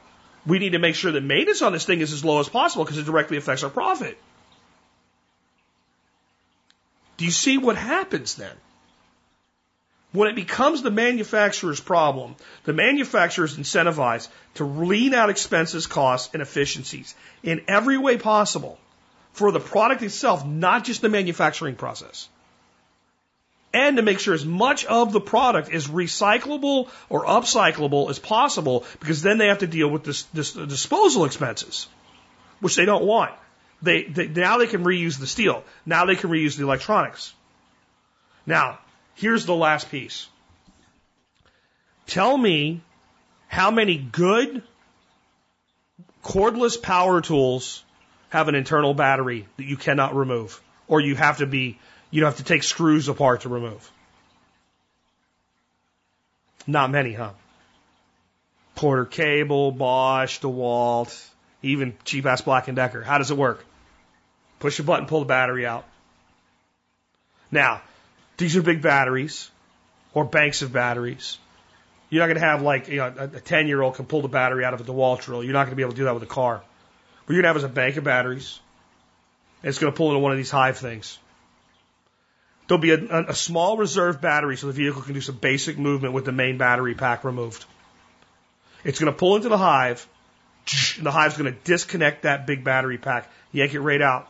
we 0.47 0.61
need 0.61 0.71
to 0.71 0.79
make 0.79 0.95
sure 0.95 1.11
that 1.11 1.23
maintenance 1.23 1.63
on 1.63 1.73
this 1.73 1.85
thing 1.85 2.01
is 2.01 2.13
as 2.13 2.25
low 2.25 2.39
as 2.39 2.49
possible 2.49 2.85
because 2.85 2.99
it 2.99 3.07
directly 3.07 3.39
affects 3.39 3.65
our 3.65 3.71
profit. 3.71 4.17
Do 7.17 7.25
you 7.25 7.33
see 7.33 7.59
what 7.59 7.77
happens 7.77 8.37
then? 8.37 8.55
When 10.13 10.29
it 10.29 10.37
becomes 10.37 10.83
the 10.83 10.91
manufacturer's 10.93 11.81
problem, 11.81 12.37
the 12.65 12.73
manufacturer 12.73 13.45
is 13.45 13.57
incentivized 13.57 14.29
to 14.55 14.65
lean 14.65 15.13
out 15.15 15.29
expenses, 15.29 15.87
costs, 15.89 16.33
and 16.33 16.41
efficiencies 16.41 17.15
in 17.43 17.63
every 17.67 17.99
way 17.99 18.17
possible 18.17 18.79
for 19.33 19.53
the 19.53 19.61
product 19.61 20.03
itself, 20.03 20.47
not 20.47 20.85
just 20.85 21.03
the 21.03 21.09
manufacturing 21.09 21.77
process. 21.77 22.29
And 23.73 23.97
to 23.99 24.03
make 24.03 24.19
sure 24.19 24.35
as 24.35 24.45
much 24.45 24.85
of 24.85 25.13
the 25.13 25.21
product 25.21 25.71
is 25.71 25.87
recyclable 25.87 26.89
or 27.09 27.25
upcyclable 27.25 28.11
as 28.11 28.19
possible, 28.19 28.85
because 28.99 29.23
then 29.23 29.39
they 29.39 29.47
have 29.47 29.59
to 29.59 29.69
deal 29.69 29.89
with 29.89 30.03
this, 30.03 30.25
this 30.35 30.53
disposal 30.53 31.25
expenses, 31.25 31.87
which 32.61 32.75
they 32.75 32.85
don't 32.85 33.05
want. 33.05 33.33
They, 33.81 34.03
they, 34.03 34.27
now 34.27 34.59
they 34.59 34.67
can 34.67 34.85
reuse 34.85 35.19
the 35.19 35.27
steel. 35.27 35.63
Now 35.87 36.05
they 36.05 36.17
can 36.17 36.31
reuse 36.31 36.57
the 36.57 36.65
electronics. 36.65 37.33
Now, 38.45 38.81
Here's 39.21 39.45
the 39.45 39.55
last 39.55 39.91
piece. 39.91 40.29
Tell 42.07 42.39
me 42.39 42.81
how 43.49 43.71
many 43.71 43.99
good 43.99 44.63
cordless 46.25 46.81
power 46.81 47.21
tools 47.21 47.85
have 48.31 48.49
an 48.49 48.55
internal 48.55 48.95
battery 48.95 49.47
that 49.57 49.65
you 49.65 49.77
cannot 49.77 50.15
remove, 50.15 50.61
or 50.89 51.01
you 51.01 51.15
have 51.17 51.39
to 51.39 51.47
be, 51.47 51.79
you 52.11 52.25
have 52.25 52.37
to 52.37 52.45
take 52.45 52.63
screws 52.63 53.09
apart 53.09 53.43
to 53.43 53.49
remove. 53.49 53.91
Not 56.67 56.91
many, 56.91 57.13
huh? 57.13 57.33
Porter 58.77 59.05
Cable, 59.05 59.73
Bosch, 59.73 60.41
DeWalt, 60.41 61.29
even 61.63 61.95
cheap 62.05 62.25
ass 62.25 62.41
Black 62.41 62.69
and 62.69 62.77
Decker. 62.77 63.03
How 63.03 63.19
does 63.19 63.31
it 63.31 63.37
work? 63.37 63.65
Push 64.61 64.79
a 64.79 64.83
button, 64.83 65.07
pull 65.07 65.21
the 65.21 65.27
battery 65.27 65.67
out. 65.67 65.85
Now, 67.51 67.83
these 68.37 68.57
are 68.57 68.63
big 68.63 68.81
batteries 68.81 69.51
or 70.15 70.25
banks 70.25 70.63
of 70.63 70.73
batteries. 70.73 71.39
You're 72.09 72.21
not 72.21 72.27
going 72.27 72.41
to 72.41 72.47
have 72.47 72.63
like 72.63 72.89
you 72.89 72.99
know, 72.99 73.13
a 73.19 73.41
10 73.41 73.67
year 73.67 73.83
old 73.83 73.97
can 73.97 74.07
pull 74.07 74.23
the 74.23 74.29
battery 74.29 74.65
out 74.65 74.75
of 74.75 74.81
a 74.81 74.85
DeWalt 74.85 75.23
drill. 75.23 75.43
You're 75.43 75.53
not 75.53 75.65
going 75.65 75.71
to 75.71 75.77
be 75.77 75.83
able 75.83 75.93
to 75.93 75.99
do 75.99 76.05
that 76.05 76.15
with 76.15 76.23
a 76.23 76.27
car. 76.27 76.63
What 77.31 77.35
you're 77.35 77.43
going 77.45 77.55
to 77.55 77.61
have 77.61 77.71
is 77.71 77.71
a 77.71 77.73
bank 77.73 77.97
of 77.97 78.03
batteries. 78.03 78.59
It's 79.63 79.79
going 79.79 79.93
to 79.93 79.97
pull 79.97 80.09
into 80.09 80.19
one 80.19 80.33
of 80.33 80.37
these 80.37 80.51
hive 80.51 80.79
things. 80.79 81.17
There'll 82.67 82.81
be 82.81 82.91
a, 82.91 83.29
a 83.29 83.35
small 83.37 83.77
reserve 83.77 84.21
battery 84.21 84.57
so 84.57 84.67
the 84.67 84.73
vehicle 84.73 85.03
can 85.03 85.15
do 85.15 85.21
some 85.21 85.37
basic 85.37 85.79
movement 85.79 86.13
with 86.13 86.25
the 86.25 86.33
main 86.33 86.59
battery 86.59 86.97
pack 86.97 87.23
removed. 87.23 87.65
It's 88.83 88.99
going 88.99 89.13
to 89.13 89.17
pull 89.17 89.37
into 89.37 89.49
the 89.49 89.57
hive. 89.57 90.09
And 90.97 91.07
the 91.07 91.13
hive's 91.13 91.37
going 91.37 91.55
to 91.55 91.57
disconnect 91.63 92.25
that 92.25 92.49
big 92.49 92.65
battery 92.65 92.99
pack, 92.99 93.31
yank 93.53 93.75
it 93.75 93.81
right 93.81 94.03
out. 94.03 94.27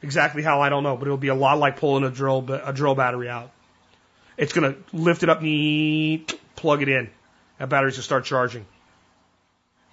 Exactly 0.00 0.42
how 0.42 0.62
I 0.62 0.70
don't 0.70 0.82
know, 0.82 0.96
but 0.96 1.06
it'll 1.06 1.18
be 1.18 1.28
a 1.28 1.34
lot 1.34 1.58
like 1.58 1.76
pulling 1.76 2.04
a 2.04 2.10
drill 2.10 2.42
a 2.50 2.72
drill 2.72 2.94
battery 2.94 3.28
out. 3.28 3.50
It's 4.38 4.54
going 4.54 4.72
to 4.72 4.96
lift 4.96 5.24
it 5.24 5.28
up, 5.28 5.40
plug 6.56 6.80
it 6.80 6.88
in, 6.88 7.10
and 7.60 7.68
batteries 7.68 7.96
will 7.98 8.02
start 8.02 8.24
charging. 8.24 8.64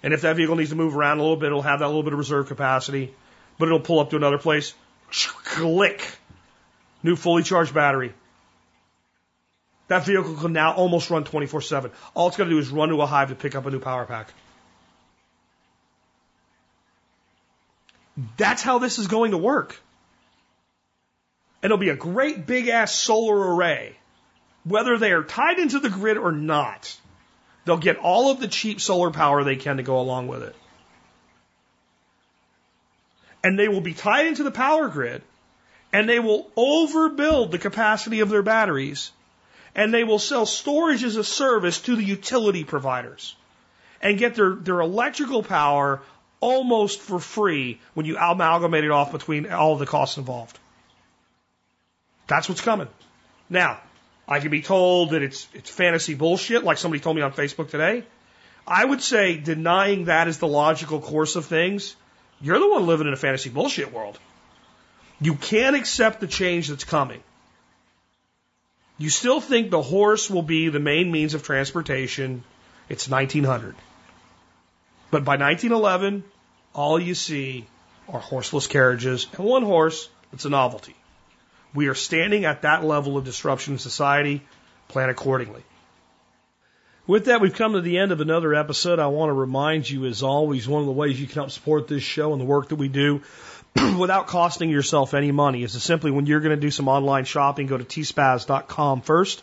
And 0.02 0.12
if 0.12 0.22
that 0.22 0.36
vehicle 0.36 0.56
needs 0.56 0.70
to 0.70 0.76
move 0.76 0.96
around 0.96 1.18
a 1.18 1.22
little 1.22 1.36
bit, 1.36 1.46
it'll 1.46 1.62
have 1.62 1.80
that 1.80 1.86
little 1.86 2.02
bit 2.02 2.12
of 2.12 2.18
reserve 2.18 2.48
capacity, 2.48 3.14
but 3.58 3.66
it'll 3.66 3.80
pull 3.80 4.00
up 4.00 4.10
to 4.10 4.16
another 4.16 4.38
place. 4.38 4.74
Click, 5.10 6.18
new 7.02 7.16
fully 7.16 7.42
charged 7.42 7.74
battery. 7.74 8.12
That 9.88 10.06
vehicle 10.06 10.34
can 10.36 10.52
now 10.52 10.72
almost 10.72 11.10
run 11.10 11.24
24/7. 11.24 11.92
All 12.14 12.28
it's 12.28 12.36
got 12.36 12.44
to 12.44 12.50
do 12.50 12.58
is 12.58 12.70
run 12.70 12.88
to 12.88 13.02
a 13.02 13.06
hive 13.06 13.28
to 13.28 13.34
pick 13.34 13.54
up 13.54 13.66
a 13.66 13.70
new 13.70 13.78
power 13.78 14.06
pack. 14.06 14.32
That's 18.36 18.62
how 18.62 18.78
this 18.78 18.98
is 18.98 19.06
going 19.06 19.30
to 19.32 19.38
work. 19.38 19.80
And 21.62 21.70
it'll 21.70 21.78
be 21.78 21.90
a 21.90 21.96
great 21.96 22.46
big 22.46 22.68
ass 22.68 22.94
solar 22.94 23.54
array. 23.54 23.96
Whether 24.64 24.98
they 24.98 25.12
are 25.12 25.24
tied 25.24 25.58
into 25.58 25.78
the 25.78 25.90
grid 25.90 26.16
or 26.16 26.32
not, 26.32 26.96
they'll 27.64 27.76
get 27.76 27.96
all 27.96 28.30
of 28.30 28.40
the 28.40 28.48
cheap 28.48 28.80
solar 28.80 29.10
power 29.10 29.44
they 29.44 29.56
can 29.56 29.76
to 29.76 29.82
go 29.82 30.00
along 30.00 30.28
with 30.28 30.42
it. 30.42 30.56
And 33.44 33.58
they 33.58 33.68
will 33.68 33.80
be 33.80 33.94
tied 33.94 34.26
into 34.26 34.44
the 34.44 34.50
power 34.50 34.88
grid 34.88 35.22
and 35.92 36.08
they 36.08 36.18
will 36.18 36.50
overbuild 36.56 37.50
the 37.50 37.58
capacity 37.58 38.20
of 38.20 38.28
their 38.28 38.42
batteries 38.42 39.10
and 39.74 39.92
they 39.92 40.04
will 40.04 40.18
sell 40.18 40.46
storage 40.46 41.02
as 41.02 41.16
a 41.16 41.24
service 41.24 41.80
to 41.82 41.96
the 41.96 42.04
utility 42.04 42.64
providers 42.64 43.34
and 44.00 44.18
get 44.18 44.34
their, 44.34 44.50
their 44.50 44.80
electrical 44.80 45.42
power 45.42 46.02
almost 46.40 47.00
for 47.00 47.18
free 47.18 47.80
when 47.94 48.04
you 48.04 48.16
amalgamate 48.16 48.84
it 48.84 48.90
off 48.90 49.12
between 49.12 49.50
all 49.50 49.74
of 49.74 49.78
the 49.78 49.86
costs 49.86 50.18
involved. 50.18 50.58
That's 52.26 52.48
what's 52.48 52.60
coming. 52.60 52.88
Now, 53.48 53.80
I 54.26 54.40
can 54.40 54.50
be 54.50 54.62
told 54.62 55.10
that 55.10 55.22
it's 55.22 55.48
it's 55.52 55.70
fantasy 55.70 56.14
bullshit, 56.14 56.64
like 56.64 56.78
somebody 56.78 57.00
told 57.00 57.16
me 57.16 57.22
on 57.22 57.32
Facebook 57.32 57.70
today. 57.70 58.04
I 58.66 58.84
would 58.84 59.02
say 59.02 59.36
denying 59.36 60.04
that 60.04 60.28
is 60.28 60.38
the 60.38 60.46
logical 60.46 61.00
course 61.00 61.36
of 61.36 61.46
things. 61.46 61.96
You're 62.40 62.58
the 62.58 62.68
one 62.68 62.86
living 62.86 63.06
in 63.06 63.12
a 63.12 63.16
fantasy 63.16 63.50
bullshit 63.50 63.92
world. 63.92 64.18
You 65.20 65.34
can't 65.34 65.76
accept 65.76 66.20
the 66.20 66.26
change 66.26 66.68
that's 66.68 66.84
coming. 66.84 67.22
You 68.98 69.10
still 69.10 69.40
think 69.40 69.70
the 69.70 69.82
horse 69.82 70.30
will 70.30 70.42
be 70.42 70.68
the 70.68 70.80
main 70.80 71.10
means 71.10 71.34
of 71.34 71.42
transportation. 71.42 72.44
It's 72.88 73.08
1900. 73.08 73.74
But 75.10 75.24
by 75.24 75.36
1911, 75.36 76.24
all 76.74 77.00
you 77.00 77.14
see 77.14 77.66
are 78.08 78.20
horseless 78.20 78.66
carriages 78.66 79.26
and 79.36 79.44
one 79.44 79.62
horse 79.62 80.08
that's 80.30 80.44
a 80.44 80.50
novelty. 80.50 80.94
We 81.74 81.88
are 81.88 81.94
standing 81.94 82.44
at 82.44 82.62
that 82.62 82.84
level 82.84 83.16
of 83.16 83.24
disruption 83.24 83.74
in 83.74 83.78
society. 83.78 84.42
Plan 84.88 85.08
accordingly. 85.08 85.62
With 87.06 87.24
that, 87.24 87.40
we've 87.40 87.54
come 87.54 87.72
to 87.72 87.80
the 87.80 87.98
end 87.98 88.12
of 88.12 88.20
another 88.20 88.54
episode. 88.54 88.98
I 88.98 89.08
want 89.08 89.30
to 89.30 89.34
remind 89.34 89.90
you, 89.90 90.04
as 90.06 90.22
always, 90.22 90.68
one 90.68 90.82
of 90.82 90.86
the 90.86 90.92
ways 90.92 91.20
you 91.20 91.26
can 91.26 91.34
help 91.34 91.50
support 91.50 91.88
this 91.88 92.02
show 92.02 92.32
and 92.32 92.40
the 92.40 92.44
work 92.44 92.68
that 92.68 92.76
we 92.76 92.88
do 92.88 93.22
without 93.98 94.28
costing 94.28 94.70
yourself 94.70 95.12
any 95.14 95.32
money 95.32 95.62
is 95.62 95.72
to 95.72 95.80
simply, 95.80 96.10
when 96.10 96.26
you're 96.26 96.40
going 96.40 96.54
to 96.54 96.60
do 96.60 96.70
some 96.70 96.88
online 96.88 97.24
shopping, 97.24 97.66
go 97.66 97.76
to 97.76 97.84
tspaz.com 97.84 99.00
first. 99.00 99.42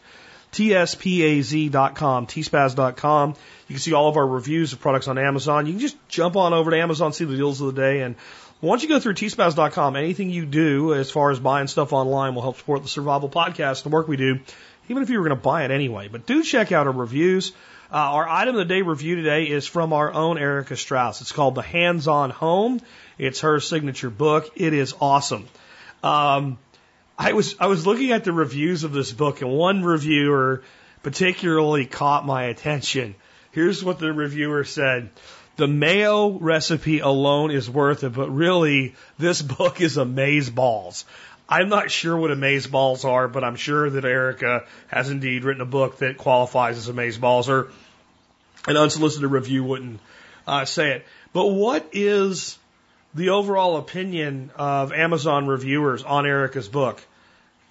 TSPAZ.com, 0.51 2.27
tspaz.com. 2.27 3.29
You 3.67 3.73
can 3.75 3.79
see 3.79 3.93
all 3.93 4.09
of 4.09 4.17
our 4.17 4.25
reviews 4.25 4.73
of 4.73 4.79
products 4.79 5.07
on 5.07 5.17
Amazon. 5.17 5.67
You 5.67 5.73
can 5.73 5.79
just 5.79 5.97
jump 6.07 6.35
on 6.35 6.53
over 6.53 6.71
to 6.71 6.77
Amazon, 6.77 7.13
see 7.13 7.25
the 7.25 7.35
deals 7.35 7.61
of 7.61 7.75
the 7.75 7.81
day, 7.81 8.01
and 8.01 8.15
once 8.61 8.83
you 8.83 8.89
go 8.89 8.99
through 8.99 9.13
tspaz.com, 9.13 9.95
anything 9.95 10.29
you 10.29 10.45
do 10.45 10.93
as 10.93 11.09
far 11.11 11.31
as 11.31 11.39
buying 11.39 11.67
stuff 11.67 11.93
online 11.93 12.35
will 12.35 12.41
help 12.41 12.57
support 12.57 12.83
the 12.83 12.89
survival 12.89 13.29
podcast, 13.29 13.83
the 13.83 13.89
work 13.89 14.07
we 14.07 14.17
do 14.17 14.39
even 14.89 15.03
if 15.03 15.09
you 15.09 15.19
were 15.19 15.27
going 15.27 15.37
to 15.37 15.41
buy 15.41 15.63
it 15.63 15.71
anyway. 15.71 16.07
But 16.07 16.25
do 16.25 16.43
check 16.43 16.71
out 16.71 16.87
our 16.87 16.93
reviews. 16.93 17.53
Uh, 17.91 17.97
our 17.97 18.27
item 18.27 18.55
of 18.55 18.67
the 18.67 18.73
day 18.73 18.81
review 18.81 19.15
today 19.15 19.45
is 19.45 19.65
from 19.65 19.93
our 19.93 20.11
own 20.11 20.37
Erica 20.37 20.75
Strauss. 20.75 21.21
It's 21.21 21.31
called 21.31 21.55
The 21.55 21.61
Hands 21.61 22.07
on 22.07 22.31
Home. 22.31 22.81
It's 23.17 23.41
her 23.41 23.59
signature 23.59 24.09
book. 24.09 24.51
It 24.55 24.73
is 24.73 24.93
awesome. 24.99 25.47
Um, 26.03 26.57
I 27.17 27.33
was 27.33 27.55
I 27.59 27.67
was 27.67 27.85
looking 27.85 28.11
at 28.11 28.23
the 28.23 28.31
reviews 28.31 28.83
of 28.83 28.93
this 28.93 29.11
book, 29.11 29.41
and 29.41 29.51
one 29.51 29.83
reviewer 29.83 30.63
particularly 31.03 31.85
caught 31.85 32.25
my 32.25 32.43
attention. 32.43 33.15
Here's 33.51 33.83
what 33.83 33.99
the 33.99 34.13
reviewer 34.13 34.63
said. 34.63 35.09
The 35.59 35.67
mayo 35.67 36.29
recipe 36.29 36.99
alone 36.99 37.51
is 37.51 37.69
worth 37.69 38.05
it, 38.05 38.13
but 38.13 38.29
really, 38.29 38.95
this 39.17 39.41
book 39.41 39.81
is 39.81 39.97
amaze 39.97 40.49
balls. 40.49 41.03
I'm 41.49 41.67
not 41.67 41.91
sure 41.91 42.15
what 42.15 42.31
amaze 42.31 42.65
balls 42.65 43.03
are, 43.03 43.27
but 43.27 43.43
I'm 43.43 43.57
sure 43.57 43.89
that 43.89 44.05
Erica 44.05 44.63
has 44.87 45.09
indeed 45.09 45.43
written 45.43 45.61
a 45.61 45.65
book 45.65 45.97
that 45.97 46.17
qualifies 46.17 46.77
as 46.77 46.87
amaze 46.87 47.17
balls, 47.17 47.49
or 47.49 47.71
an 48.67 48.77
unsolicited 48.77 49.29
review 49.29 49.65
wouldn't 49.65 49.99
uh, 50.47 50.63
say 50.63 50.91
it. 50.91 51.05
But 51.33 51.47
what 51.47 51.89
is 51.91 52.57
the 53.13 53.31
overall 53.31 53.75
opinion 53.75 54.51
of 54.55 54.93
Amazon 54.93 55.45
reviewers 55.45 56.03
on 56.03 56.25
Erica's 56.25 56.69
book? 56.69 57.05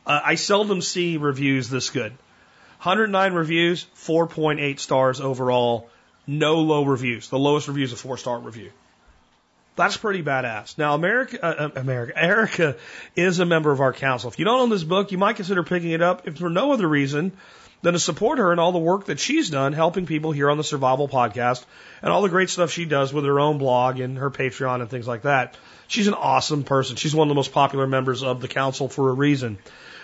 Uh, 0.06 0.20
I 0.22 0.34
seldom 0.34 0.82
see 0.82 1.16
reviews 1.16 1.70
this 1.70 1.88
good. 1.88 2.12
109 2.82 3.32
reviews, 3.32 3.86
4.8 3.96 4.78
stars 4.78 5.22
overall, 5.22 5.88
no 6.28 6.60
low 6.60 6.84
reviews. 6.84 7.28
The 7.30 7.38
lowest 7.38 7.66
review 7.66 7.84
is 7.84 7.92
a 7.92 7.96
four 7.96 8.16
star 8.18 8.38
review. 8.38 8.70
That's 9.74 9.96
pretty 9.96 10.22
badass. 10.22 10.76
Now, 10.76 10.94
America, 10.94 11.42
uh, 11.42 11.70
America, 11.76 12.12
Erica 12.22 12.76
is 13.16 13.38
a 13.38 13.46
member 13.46 13.72
of 13.72 13.80
our 13.80 13.92
council. 13.92 14.30
If 14.30 14.38
you 14.38 14.44
don't 14.44 14.60
own 14.60 14.70
this 14.70 14.84
book, 14.84 15.10
you 15.12 15.18
might 15.18 15.36
consider 15.36 15.62
picking 15.62 15.90
it 15.90 16.02
up, 16.02 16.28
if 16.28 16.38
for 16.38 16.50
no 16.50 16.72
other 16.72 16.86
reason 16.86 17.32
than 17.82 17.92
to 17.92 17.98
support 17.98 18.38
her 18.38 18.50
and 18.50 18.60
all 18.60 18.72
the 18.72 18.78
work 18.78 19.06
that 19.06 19.20
she's 19.20 19.50
done 19.50 19.72
helping 19.72 20.04
people 20.04 20.32
here 20.32 20.50
on 20.50 20.56
the 20.56 20.64
Survival 20.64 21.08
Podcast 21.08 21.64
and 22.02 22.12
all 22.12 22.22
the 22.22 22.28
great 22.28 22.50
stuff 22.50 22.72
she 22.72 22.84
does 22.84 23.12
with 23.12 23.24
her 23.24 23.38
own 23.38 23.58
blog 23.58 24.00
and 24.00 24.18
her 24.18 24.30
Patreon 24.30 24.80
and 24.80 24.90
things 24.90 25.06
like 25.06 25.22
that. 25.22 25.56
She's 25.86 26.08
an 26.08 26.14
awesome 26.14 26.64
person. 26.64 26.96
She's 26.96 27.14
one 27.14 27.28
of 27.28 27.30
the 27.30 27.36
most 27.36 27.52
popular 27.52 27.86
members 27.86 28.22
of 28.22 28.40
the 28.40 28.48
council 28.48 28.88
for 28.88 29.10
a 29.10 29.12
reason. 29.12 29.58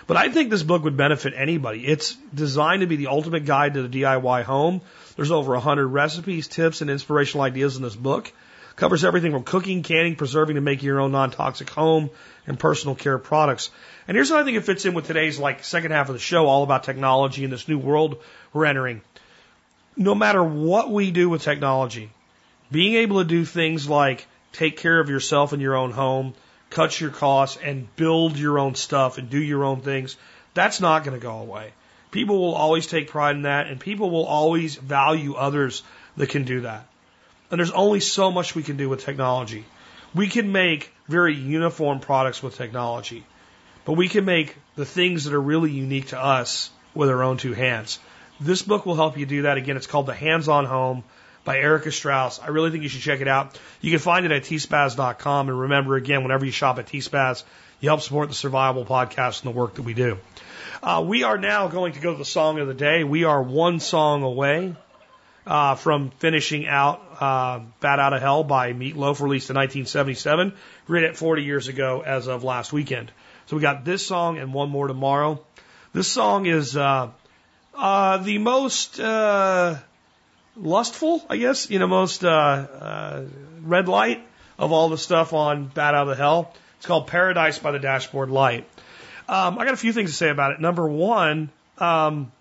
But 0.07 0.17
I 0.17 0.29
think 0.29 0.49
this 0.49 0.63
book 0.63 0.83
would 0.83 0.97
benefit 0.97 1.33
anybody. 1.35 1.85
It's 1.85 2.15
designed 2.33 2.81
to 2.81 2.87
be 2.87 2.95
the 2.95 3.07
ultimate 3.07 3.45
guide 3.45 3.73
to 3.73 3.87
the 3.87 4.01
DIY 4.01 4.43
home. 4.43 4.81
There's 5.15 5.31
over 5.31 5.53
100 5.53 5.87
recipes, 5.87 6.47
tips, 6.47 6.81
and 6.81 6.89
inspirational 6.91 7.43
ideas 7.43 7.75
in 7.75 7.81
this 7.81 7.95
book. 7.95 8.31
Covers 8.75 9.05
everything 9.05 9.31
from 9.31 9.43
cooking, 9.43 9.83
canning, 9.83 10.15
preserving 10.15 10.55
to 10.55 10.61
making 10.61 10.85
your 10.85 10.99
own 10.99 11.13
non-toxic 11.13 11.69
home 11.69 12.09
and 12.45 12.59
personal 12.59 12.93
care 12.93 13.17
products. 13.17 13.71
And 14.07 14.15
here's 14.15 14.29
how 14.29 14.37
I 14.37 14.43
think 14.43 14.57
it 14.57 14.65
fits 14.65 14.85
in 14.85 14.93
with 14.93 15.07
today's 15.07 15.39
like 15.39 15.63
second 15.63 15.91
half 15.91 16.09
of 16.09 16.13
the 16.13 16.19
show, 16.19 16.47
all 16.47 16.63
about 16.63 16.83
technology 16.83 17.43
and 17.45 17.53
this 17.53 17.67
new 17.67 17.77
world 17.77 18.21
we're 18.51 18.65
entering. 18.65 19.01
No 19.95 20.13
matter 20.13 20.43
what 20.43 20.91
we 20.91 21.11
do 21.11 21.29
with 21.29 21.41
technology, 21.41 22.11
being 22.69 22.95
able 22.95 23.19
to 23.19 23.25
do 23.25 23.45
things 23.45 23.87
like 23.87 24.27
take 24.51 24.77
care 24.77 24.99
of 24.99 25.09
yourself 25.09 25.53
in 25.53 25.61
your 25.61 25.75
own 25.75 25.91
home, 25.91 26.33
cut 26.75 26.99
your 26.99 27.09
costs, 27.09 27.57
and 27.63 27.93
build 27.95 28.37
your 28.37 28.59
own 28.59 28.75
stuff 28.75 29.17
and 29.17 29.29
do 29.29 29.41
your 29.41 29.63
own 29.63 29.81
things, 29.81 30.17
that's 30.53 30.81
not 30.81 31.05
going 31.05 31.17
to 31.17 31.23
go 31.23 31.39
away. 31.39 31.71
People 32.11 32.37
will 32.37 32.53
always 32.53 32.85
take 32.85 33.09
pride 33.09 33.35
in 33.35 33.43
that, 33.43 33.67
and 33.67 33.79
people 33.79 34.09
will 34.09 34.25
always 34.25 34.75
value 34.75 35.35
others 35.35 35.83
that 36.17 36.29
can 36.29 36.43
do 36.43 36.61
that. 36.61 36.85
And 37.49 37.59
there's 37.59 37.71
only 37.71 38.01
so 38.01 38.29
much 38.29 38.55
we 38.55 38.63
can 38.63 38.77
do 38.77 38.89
with 38.89 39.05
technology. 39.05 39.63
We 40.13 40.27
can 40.27 40.51
make 40.51 40.91
very 41.07 41.35
uniform 41.35 41.99
products 41.99 42.43
with 42.43 42.57
technology, 42.57 43.25
but 43.85 43.93
we 43.93 44.09
can 44.09 44.25
make 44.25 44.55
the 44.75 44.85
things 44.85 45.23
that 45.23 45.33
are 45.33 45.41
really 45.41 45.71
unique 45.71 46.07
to 46.07 46.21
us 46.21 46.71
with 46.93 47.09
our 47.09 47.23
own 47.23 47.37
two 47.37 47.53
hands. 47.53 47.99
This 48.39 48.61
book 48.61 48.85
will 48.85 48.95
help 48.95 49.17
you 49.17 49.25
do 49.25 49.43
that. 49.43 49.57
Again, 49.57 49.77
it's 49.77 49.87
called 49.87 50.07
The 50.07 50.13
Hands 50.13 50.47
on 50.49 50.65
Home 50.65 51.03
by 51.45 51.59
Erica 51.59 51.91
Strauss. 51.91 52.39
I 52.39 52.47
really 52.47 52.71
think 52.71 52.83
you 52.83 52.89
should 52.89 53.01
check 53.01 53.21
it 53.21 53.27
out. 53.27 53.57
You 53.79 53.91
can 53.91 53.99
find 53.99 54.25
it 54.25 54.31
at 54.31 54.43
tspaz.com. 54.43 55.47
And 55.47 55.59
remember, 55.61 55.95
again, 55.95 56.23
whenever 56.23 56.43
you 56.43 56.51
shop 56.51 56.79
at 56.79 56.87
tspaz, 56.87 57.43
you 57.79 57.87
help 57.87 58.01
support 58.01 58.27
the 58.27 58.35
Survival 58.35 58.83
Podcast 58.83 59.43
and 59.43 59.53
the 59.53 59.57
work 59.57 59.75
that 59.75 59.83
we 59.83 59.93
do. 59.93 60.17
Uh, 60.83 61.05
we 61.07 61.23
are 61.23 61.37
now 61.37 61.67
going 61.67 61.93
to 61.93 61.99
go 62.01 62.11
to 62.11 62.17
the 62.17 62.25
song 62.25 62.59
of 62.59 62.67
the 62.67 62.73
day. 62.73 63.03
We 63.03 63.23
are 63.23 63.41
one 63.41 63.79
song 63.79 64.23
away 64.23 64.75
uh, 65.45 65.75
from 65.75 66.09
finishing 66.09 66.67
out 66.67 67.01
uh, 67.19 67.59
Bat 67.79 67.99
Out 67.99 68.13
of 68.13 68.21
Hell 68.21 68.43
by 68.43 68.73
Meatloaf, 68.73 69.21
released 69.21 69.49
in 69.49 69.55
1977, 69.55 70.53
written 70.87 71.11
it 71.11 71.17
40 71.17 71.43
years 71.43 71.67
ago 71.67 72.01
as 72.05 72.27
of 72.27 72.43
last 72.43 72.73
weekend. 72.73 73.11
So 73.45 73.55
we 73.55 73.61
got 73.61 73.85
this 73.85 74.05
song 74.05 74.39
and 74.39 74.53
one 74.53 74.69
more 74.69 74.87
tomorrow. 74.87 75.43
This 75.93 76.07
song 76.07 76.45
is 76.47 76.75
uh, 76.75 77.11
uh, 77.75 78.17
the 78.17 78.39
most 78.39 78.99
uh, 78.99 79.77
lustful, 80.57 81.23
I 81.29 81.37
guess, 81.37 81.69
you 81.69 81.79
know, 81.79 81.87
most 81.87 82.23
uh, 82.23 82.29
uh, 82.29 83.25
red 83.61 83.87
light 83.87 84.25
of 84.57 84.71
all 84.71 84.89
the 84.89 84.97
stuff 84.97 85.33
on 85.33 85.65
Bat 85.67 85.95
Out 85.95 86.01
of 86.03 86.07
the 86.09 86.15
Hell. 86.15 86.53
It's 86.77 86.85
called 86.85 87.07
Paradise 87.07 87.59
by 87.59 87.71
the 87.71 87.79
Dashboard 87.79 88.29
Light. 88.29 88.67
Um, 89.27 89.57
I 89.57 89.65
got 89.65 89.73
a 89.73 89.77
few 89.77 89.91
things 89.91 90.11
to 90.11 90.15
say 90.15 90.29
about 90.29 90.51
it. 90.51 90.59
Number 90.59 90.87
one, 90.87 91.49
um, 91.77 92.31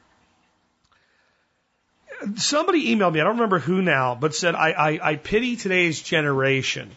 somebody 2.36 2.94
emailed 2.94 3.12
me, 3.12 3.20
I 3.20 3.24
don't 3.24 3.36
remember 3.36 3.58
who 3.58 3.82
now, 3.82 4.14
but 4.14 4.34
said, 4.34 4.54
I, 4.54 4.70
I, 4.70 5.10
I 5.10 5.16
pity 5.16 5.56
today's 5.56 6.00
generation 6.00 6.90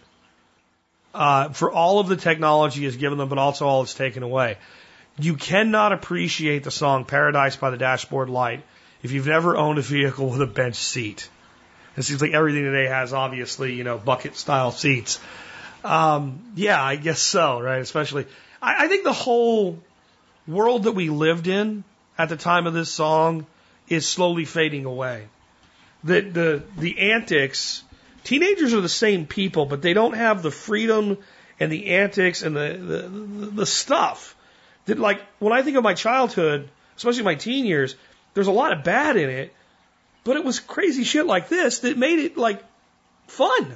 uh, 1.14 1.50
for 1.50 1.72
all 1.72 2.00
of 2.00 2.08
the 2.08 2.16
technology 2.16 2.84
has 2.84 2.98
given 2.98 3.18
them, 3.18 3.30
but 3.30 3.38
also 3.38 3.66
all 3.66 3.82
it's 3.84 3.94
taken 3.94 4.24
away. 4.24 4.58
You 5.20 5.36
cannot 5.36 5.94
appreciate 5.94 6.64
the 6.64 6.72
song 6.72 7.06
Paradise 7.06 7.56
by 7.56 7.72
the 7.72 7.78
Dashboard 7.78 8.30
Light 8.30 8.64
if 9.08 9.14
you've 9.14 9.28
never 9.28 9.56
owned 9.56 9.80
a 9.80 9.82
vehicle 9.82 10.30
with 10.30 10.42
a 10.42 10.46
bench 10.46 10.76
seat. 10.76 11.30
It 11.96 12.04
seems 12.04 12.22
like 12.22 12.34
everything 12.34 12.64
today 12.64 12.88
has 12.88 13.14
obviously, 13.14 13.74
you 13.74 13.86
know, 13.86 13.98
bucket 13.98 14.36
style 14.36 14.72
seats. 14.72 15.22
Um, 15.82 16.52
yeah, 16.56 16.84
I 16.84 16.98
guess 16.98 17.22
so, 17.22 17.62
right? 17.62 17.80
Especially, 17.80 18.26
I, 18.62 18.84
I 18.84 18.88
think 18.90 19.06
the 19.06 19.14
whole 19.14 19.80
world 20.46 20.84
that 20.84 20.92
we 20.92 21.10
lived 21.10 21.48
in 21.48 21.86
at 22.18 22.28
the 22.28 22.36
time 22.36 22.68
of 22.68 22.74
this 22.74 22.92
song 22.92 23.46
is 23.88 24.06
slowly 24.06 24.44
fading 24.44 24.84
away. 24.84 25.28
The, 26.04 26.20
the, 26.20 26.64
the 26.78 27.14
antics, 27.14 27.84
teenagers 28.26 28.74
are 28.74 28.82
the 28.82 28.90
same 28.90 29.26
people, 29.26 29.66
but 29.66 29.82
they 29.82 29.94
don't 29.94 30.16
have 30.16 30.44
the 30.44 30.52
freedom 30.52 31.18
and 31.62 31.72
the 31.72 31.88
antics 31.96 32.44
and 32.44 32.58
the, 32.58 32.78
the, 32.78 33.46
the 33.48 33.66
stuff 33.66 34.36
that 34.86 35.00
like, 35.00 35.22
when 35.40 35.54
I 35.54 35.62
think 35.62 35.78
of 35.78 35.84
my 35.84 35.94
childhood, 35.94 36.68
especially 36.98 37.24
my 37.24 37.36
teen 37.36 37.66
years, 37.66 37.96
there's 38.38 38.46
a 38.46 38.52
lot 38.52 38.72
of 38.72 38.84
bad 38.84 39.18
in 39.18 39.32
it, 39.32 39.52
but 40.24 40.38
it 40.38 40.46
was 40.46 40.60
crazy 40.60 41.04
shit 41.04 41.26
like 41.26 41.50
this 41.50 41.80
that 41.80 41.98
made 41.98 42.20
it 42.20 42.38
like 42.38 42.64
fun. 43.26 43.76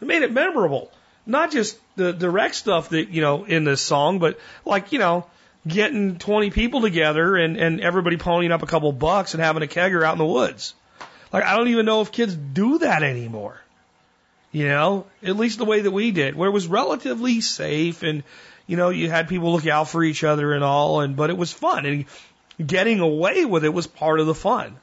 It 0.00 0.08
made 0.08 0.22
it 0.22 0.32
memorable. 0.32 0.90
Not 1.26 1.52
just 1.52 1.78
the 1.94 2.12
direct 2.12 2.56
stuff 2.56 2.88
that, 2.88 3.10
you 3.10 3.22
know, 3.22 3.44
in 3.44 3.62
this 3.62 3.80
song, 3.80 4.18
but 4.18 4.40
like, 4.64 4.90
you 4.90 4.98
know, 4.98 5.26
getting 5.64 6.18
20 6.18 6.50
people 6.50 6.80
together 6.80 7.36
and, 7.36 7.56
and 7.56 7.80
everybody 7.80 8.16
ponying 8.16 8.50
up 8.50 8.64
a 8.64 8.66
couple 8.66 8.90
bucks 8.90 9.34
and 9.34 9.40
having 9.40 9.62
a 9.62 9.68
kegger 9.68 10.02
out 10.02 10.14
in 10.14 10.18
the 10.18 10.26
woods. 10.26 10.74
Like, 11.32 11.44
I 11.44 11.56
don't 11.56 11.68
even 11.68 11.86
know 11.86 12.00
if 12.00 12.10
kids 12.10 12.34
do 12.34 12.78
that 12.78 13.04
anymore. 13.04 13.60
You 14.50 14.66
know, 14.66 15.06
at 15.22 15.36
least 15.36 15.58
the 15.58 15.64
way 15.64 15.82
that 15.82 15.92
we 15.92 16.10
did, 16.10 16.34
where 16.34 16.48
it 16.48 16.52
was 16.52 16.66
relatively 16.66 17.40
safe 17.42 18.02
and, 18.02 18.24
you 18.66 18.76
know, 18.76 18.88
you 18.88 19.08
had 19.08 19.28
people 19.28 19.52
look 19.52 19.68
out 19.68 19.88
for 19.88 20.02
each 20.02 20.24
other 20.24 20.52
and 20.52 20.64
all, 20.64 21.00
and, 21.00 21.14
but 21.14 21.30
it 21.30 21.36
was 21.36 21.52
fun 21.52 21.86
and 21.86 22.06
getting 22.64 23.00
away 23.00 23.44
with 23.44 23.64
it 23.64 23.72
was 23.72 23.86
part 23.86 24.20
of 24.20 24.26
the 24.26 24.34
fun 24.34 24.76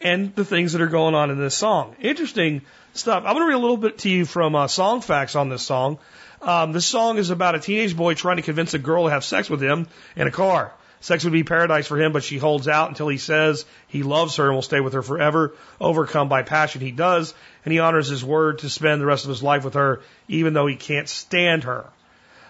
and 0.00 0.34
the 0.34 0.44
things 0.44 0.72
that 0.72 0.82
are 0.82 0.86
going 0.86 1.14
on 1.14 1.30
in 1.30 1.38
this 1.38 1.56
song. 1.56 1.96
Interesting 2.00 2.62
stuff. 2.94 3.24
I'm 3.26 3.34
going 3.34 3.46
to 3.46 3.48
read 3.48 3.54
a 3.54 3.58
little 3.58 3.76
bit 3.76 3.98
to 3.98 4.10
you 4.10 4.24
from 4.24 4.54
uh, 4.54 4.66
Songfacts 4.66 5.38
on 5.38 5.48
this 5.48 5.62
song. 5.62 5.98
Um, 6.42 6.72
this 6.72 6.86
song 6.86 7.18
is 7.18 7.30
about 7.30 7.54
a 7.54 7.60
teenage 7.60 7.96
boy 7.96 8.14
trying 8.14 8.36
to 8.36 8.42
convince 8.42 8.74
a 8.74 8.78
girl 8.78 9.04
to 9.04 9.10
have 9.10 9.24
sex 9.24 9.48
with 9.48 9.62
him 9.62 9.88
in 10.14 10.26
a 10.26 10.30
car. 10.30 10.72
Sex 11.00 11.24
would 11.24 11.32
be 11.32 11.44
paradise 11.44 11.86
for 11.86 12.00
him, 12.00 12.12
but 12.12 12.24
she 12.24 12.38
holds 12.38 12.68
out 12.68 12.88
until 12.88 13.08
he 13.08 13.18
says 13.18 13.64
he 13.86 14.02
loves 14.02 14.36
her 14.36 14.46
and 14.46 14.54
will 14.54 14.62
stay 14.62 14.80
with 14.80 14.94
her 14.94 15.02
forever. 15.02 15.54
Overcome 15.80 16.28
by 16.28 16.42
passion, 16.42 16.80
he 16.80 16.90
does, 16.90 17.34
and 17.64 17.72
he 17.72 17.78
honors 17.78 18.08
his 18.08 18.24
word 18.24 18.60
to 18.60 18.68
spend 18.68 19.00
the 19.00 19.06
rest 19.06 19.24
of 19.24 19.28
his 19.28 19.42
life 19.42 19.64
with 19.64 19.74
her, 19.74 20.00
even 20.28 20.54
though 20.54 20.66
he 20.66 20.76
can't 20.76 21.08
stand 21.08 21.64
her. 21.64 21.86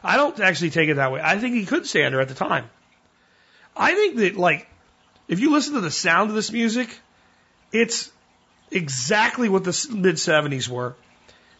I 0.02 0.16
don't 0.16 0.38
actually 0.40 0.70
take 0.70 0.88
it 0.88 0.94
that 0.94 1.12
way. 1.12 1.20
I 1.22 1.38
think 1.38 1.54
he 1.54 1.66
could 1.66 1.86
stand 1.86 2.14
her 2.14 2.20
at 2.20 2.28
the 2.28 2.34
time. 2.34 2.70
I 3.76 3.94
think 3.94 4.16
that, 4.16 4.36
like, 4.36 4.66
if 5.28 5.40
you 5.40 5.52
listen 5.52 5.74
to 5.74 5.80
the 5.80 5.90
sound 5.90 6.30
of 6.30 6.36
this 6.36 6.50
music, 6.50 6.88
it's 7.72 8.10
exactly 8.70 9.48
what 9.48 9.64
the 9.64 9.88
mid 9.92 10.16
70s 10.16 10.68
were. 10.68 10.94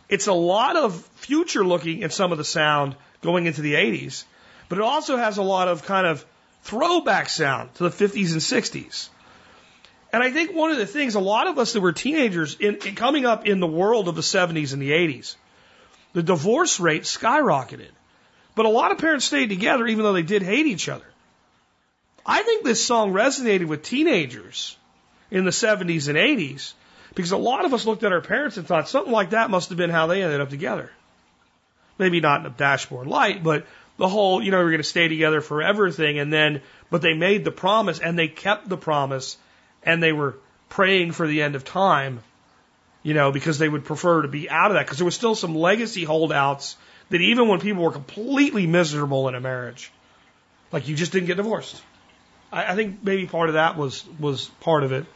It's 0.09 0.27
a 0.27 0.33
lot 0.33 0.77
of 0.77 1.05
future 1.17 1.65
looking 1.65 2.01
in 2.01 2.11
some 2.11 2.33
of 2.33 2.39
the 2.39 2.45
sound 2.45 2.97
going 3.23 3.47
into 3.47 3.61
the 3.61 3.75
80s, 3.75 4.25
but 4.69 4.79
it 4.79 4.83
also 4.83 5.17
has 5.17 5.39
a 5.39 5.43
lot 5.43 5.69
of 5.69 5.85
kind 5.85 6.07
of 6.07 6.25
throwback 6.63 7.29
sound 7.29 7.75
to 7.75 7.85
the 7.85 7.91
50s 7.91 8.33
and 8.33 8.41
60s. 8.41 9.09
And 10.13 10.23
I 10.23 10.31
think 10.31 10.55
one 10.55 10.71
of 10.71 10.79
the 10.79 10.87
things, 10.87 11.17
a 11.17 11.21
lot 11.21 11.49
of 11.49 11.59
us 11.59 11.73
that 11.73 11.81
were 11.81 11.93
teenagers 11.93 12.57
in, 12.59 12.77
in 12.77 12.95
coming 12.95 13.27
up 13.27 13.47
in 13.47 13.61
the 13.61 13.67
world 13.67 14.09
of 14.09 14.15
the 14.15 14.23
70s 14.23 14.73
and 14.73 14.81
the 14.81 14.91
80s, 14.91 15.35
the 16.13 16.23
divorce 16.23 16.81
rate 16.81 17.03
skyrocketed. 17.03 17.91
But 18.55 18.67
a 18.67 18.71
lot 18.71 18.93
of 18.93 18.99
parents 18.99 19.27
stayed 19.27 19.49
together 19.49 19.87
even 19.87 20.05
though 20.05 20.15
they 20.15 20.23
did 20.23 20.43
hate 20.43 20.67
each 20.67 20.89
other. 20.89 21.05
I 22.27 22.43
think 22.43 22.65
this 22.65 22.85
song 22.85 23.13
resonated 23.13 23.67
with 23.67 23.85
teenagers 23.85 24.77
in 25.31 25.45
the 25.45 25.53
70s 25.53 26.09
and 26.09 26.19
80s 26.19 26.73
because 27.15 27.31
a 27.31 27.37
lot 27.37 27.65
of 27.65 27.73
us 27.73 27.87
looked 27.87 28.03
at 28.03 28.13
our 28.13 28.21
parents 28.21 28.57
and 28.57 28.67
thought 28.67 28.89
something 28.89 29.13
like 29.13 29.31
that 29.31 29.49
must 29.49 29.69
have 29.69 29.79
been 29.79 29.91
how 29.91 30.09
they 30.09 30.23
ended 30.23 30.41
up 30.41 30.51
together. 30.51 30.91
Maybe 31.99 32.21
not 32.21 32.41
in 32.41 32.47
a 32.47 32.51
dashboard 32.51 33.07
light, 33.07 33.45
but 33.45 33.65
the 33.97 34.09
whole, 34.09 34.43
you 34.43 34.51
know, 34.51 34.59
we're 34.59 34.71
going 34.71 34.79
to 34.79 34.83
stay 34.83 35.07
together 35.07 35.41
forever 35.41 35.91
thing. 35.91 36.19
And 36.19 36.33
then, 36.33 36.63
but 36.91 37.01
they 37.01 37.15
made 37.15 37.45
the 37.45 37.53
promise 37.53 38.01
and 38.01 38.19
they 38.19 38.29
kept 38.29 38.69
the 38.69 38.77
promise 38.77 39.39
and 39.85 40.03
they 40.03 40.13
were 40.13 40.37
praying 40.69 41.13
for 41.13 41.29
the 41.29 41.43
end 41.43 41.55
of 41.55 41.65
time, 41.65 42.21
you 43.05 43.15
know, 43.15 43.31
because 43.31 43.59
they 43.59 43.69
would 43.69 43.85
prefer 43.85 44.23
to 44.23 44.29
be 44.29 44.51
out 44.51 44.73
of 44.73 44.75
that 44.75 44.85
because 44.85 44.99
there 44.99 45.05
was 45.05 45.15
still 45.15 45.37
some 45.37 45.55
legacy 45.55 46.03
holdouts 46.03 46.77
that 47.11 47.21
even 47.21 47.47
when 47.47 47.61
people 47.61 47.85
were 47.85 47.93
completely 47.93 48.67
miserable 48.67 49.29
in 49.29 49.37
a 49.37 49.41
marriage, 49.41 49.93
like 50.73 50.89
you 50.89 50.97
just 50.97 51.13
didn't 51.13 51.29
get 51.29 51.37
divorced. 51.37 51.81
I, 52.53 52.73
I 52.73 52.75
think 52.75 53.03
maybe 53.03 53.27
part 53.27 53.49
of 53.49 53.55
that 53.55 53.77
was 53.77 54.05
was 54.19 54.47
part 54.61 54.85
of 54.85 54.93
it. 54.93 55.07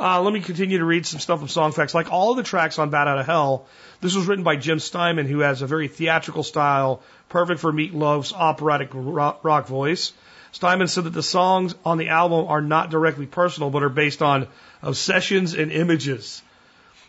Uh, 0.00 0.22
let 0.22 0.32
me 0.32 0.40
continue 0.40 0.78
to 0.78 0.84
read 0.84 1.06
some 1.06 1.18
stuff 1.18 1.40
from 1.40 1.48
Songfacts. 1.48 1.92
Like 1.92 2.12
all 2.12 2.34
the 2.34 2.44
tracks 2.44 2.78
on 2.78 2.90
Bat 2.90 3.08
Out 3.08 3.18
of 3.18 3.26
Hell, 3.26 3.66
this 4.00 4.14
was 4.14 4.26
written 4.26 4.44
by 4.44 4.54
Jim 4.54 4.78
Steinman, 4.78 5.26
who 5.26 5.40
has 5.40 5.60
a 5.60 5.66
very 5.66 5.88
theatrical 5.88 6.44
style, 6.44 7.02
perfect 7.28 7.60
for 7.60 7.72
Meat 7.72 7.94
Loaf's 7.94 8.32
operatic 8.32 8.90
rock, 8.92 9.40
rock 9.42 9.66
voice. 9.66 10.12
Steinman 10.52 10.88
said 10.88 11.04
that 11.04 11.10
the 11.10 11.22
songs 11.22 11.74
on 11.84 11.98
the 11.98 12.08
album 12.10 12.46
are 12.46 12.60
not 12.60 12.90
directly 12.90 13.26
personal, 13.26 13.70
but 13.70 13.82
are 13.82 13.88
based 13.88 14.22
on 14.22 14.46
obsessions 14.82 15.54
and 15.54 15.72
images. 15.72 16.42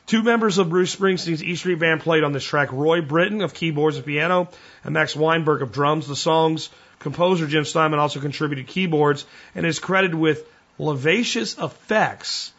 Two 0.07 0.23
members 0.23 0.57
of 0.57 0.69
Bruce 0.69 0.95
Springsteen's 0.95 1.43
E 1.43 1.55
Street 1.55 1.77
Band 1.77 2.01
played 2.01 2.23
on 2.23 2.31
this 2.31 2.43
track, 2.43 2.71
Roy 2.71 3.01
Bittan 3.01 3.43
of 3.43 3.53
keyboards 3.53 3.97
and 3.97 4.05
piano, 4.05 4.49
and 4.83 4.93
Max 4.93 5.15
Weinberg 5.15 5.61
of 5.61 5.71
drums. 5.71 6.07
The 6.07 6.15
song's 6.15 6.69
composer, 6.99 7.47
Jim 7.47 7.65
Steinman, 7.65 7.99
also 7.99 8.19
contributed 8.19 8.67
keyboards 8.67 9.26
and 9.55 9.65
is 9.65 9.80
credited 9.80 10.15
with 10.15 10.47
Lascivious 10.77 11.57
Effects, 11.57 12.51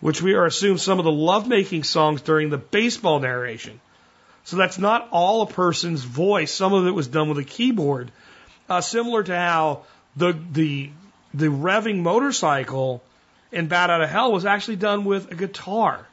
which 0.00 0.22
we 0.22 0.34
are 0.34 0.46
assumed 0.46 0.80
some 0.80 0.98
of 0.98 1.04
the 1.04 1.12
lovemaking 1.12 1.82
songs 1.82 2.22
during 2.22 2.50
the 2.50 2.58
baseball 2.58 3.20
narration. 3.20 3.80
So 4.44 4.56
that's 4.56 4.78
not 4.78 5.08
all 5.10 5.42
a 5.42 5.46
person's 5.46 6.04
voice. 6.04 6.52
Some 6.52 6.72
of 6.72 6.86
it 6.86 6.92
was 6.92 7.08
done 7.08 7.28
with 7.28 7.38
a 7.38 7.44
keyboard, 7.44 8.12
uh, 8.68 8.80
similar 8.80 9.22
to 9.24 9.36
how 9.36 9.82
the 10.16 10.38
the 10.52 10.90
the 11.34 11.46
revving 11.46 11.98
motorcycle 11.98 13.02
in 13.50 13.66
Bat 13.66 13.90
Out 13.90 14.02
of 14.02 14.08
Hell 14.08 14.32
was 14.32 14.46
actually 14.46 14.76
done 14.76 15.04
with 15.04 15.32
a 15.32 15.34
guitar. 15.34 16.06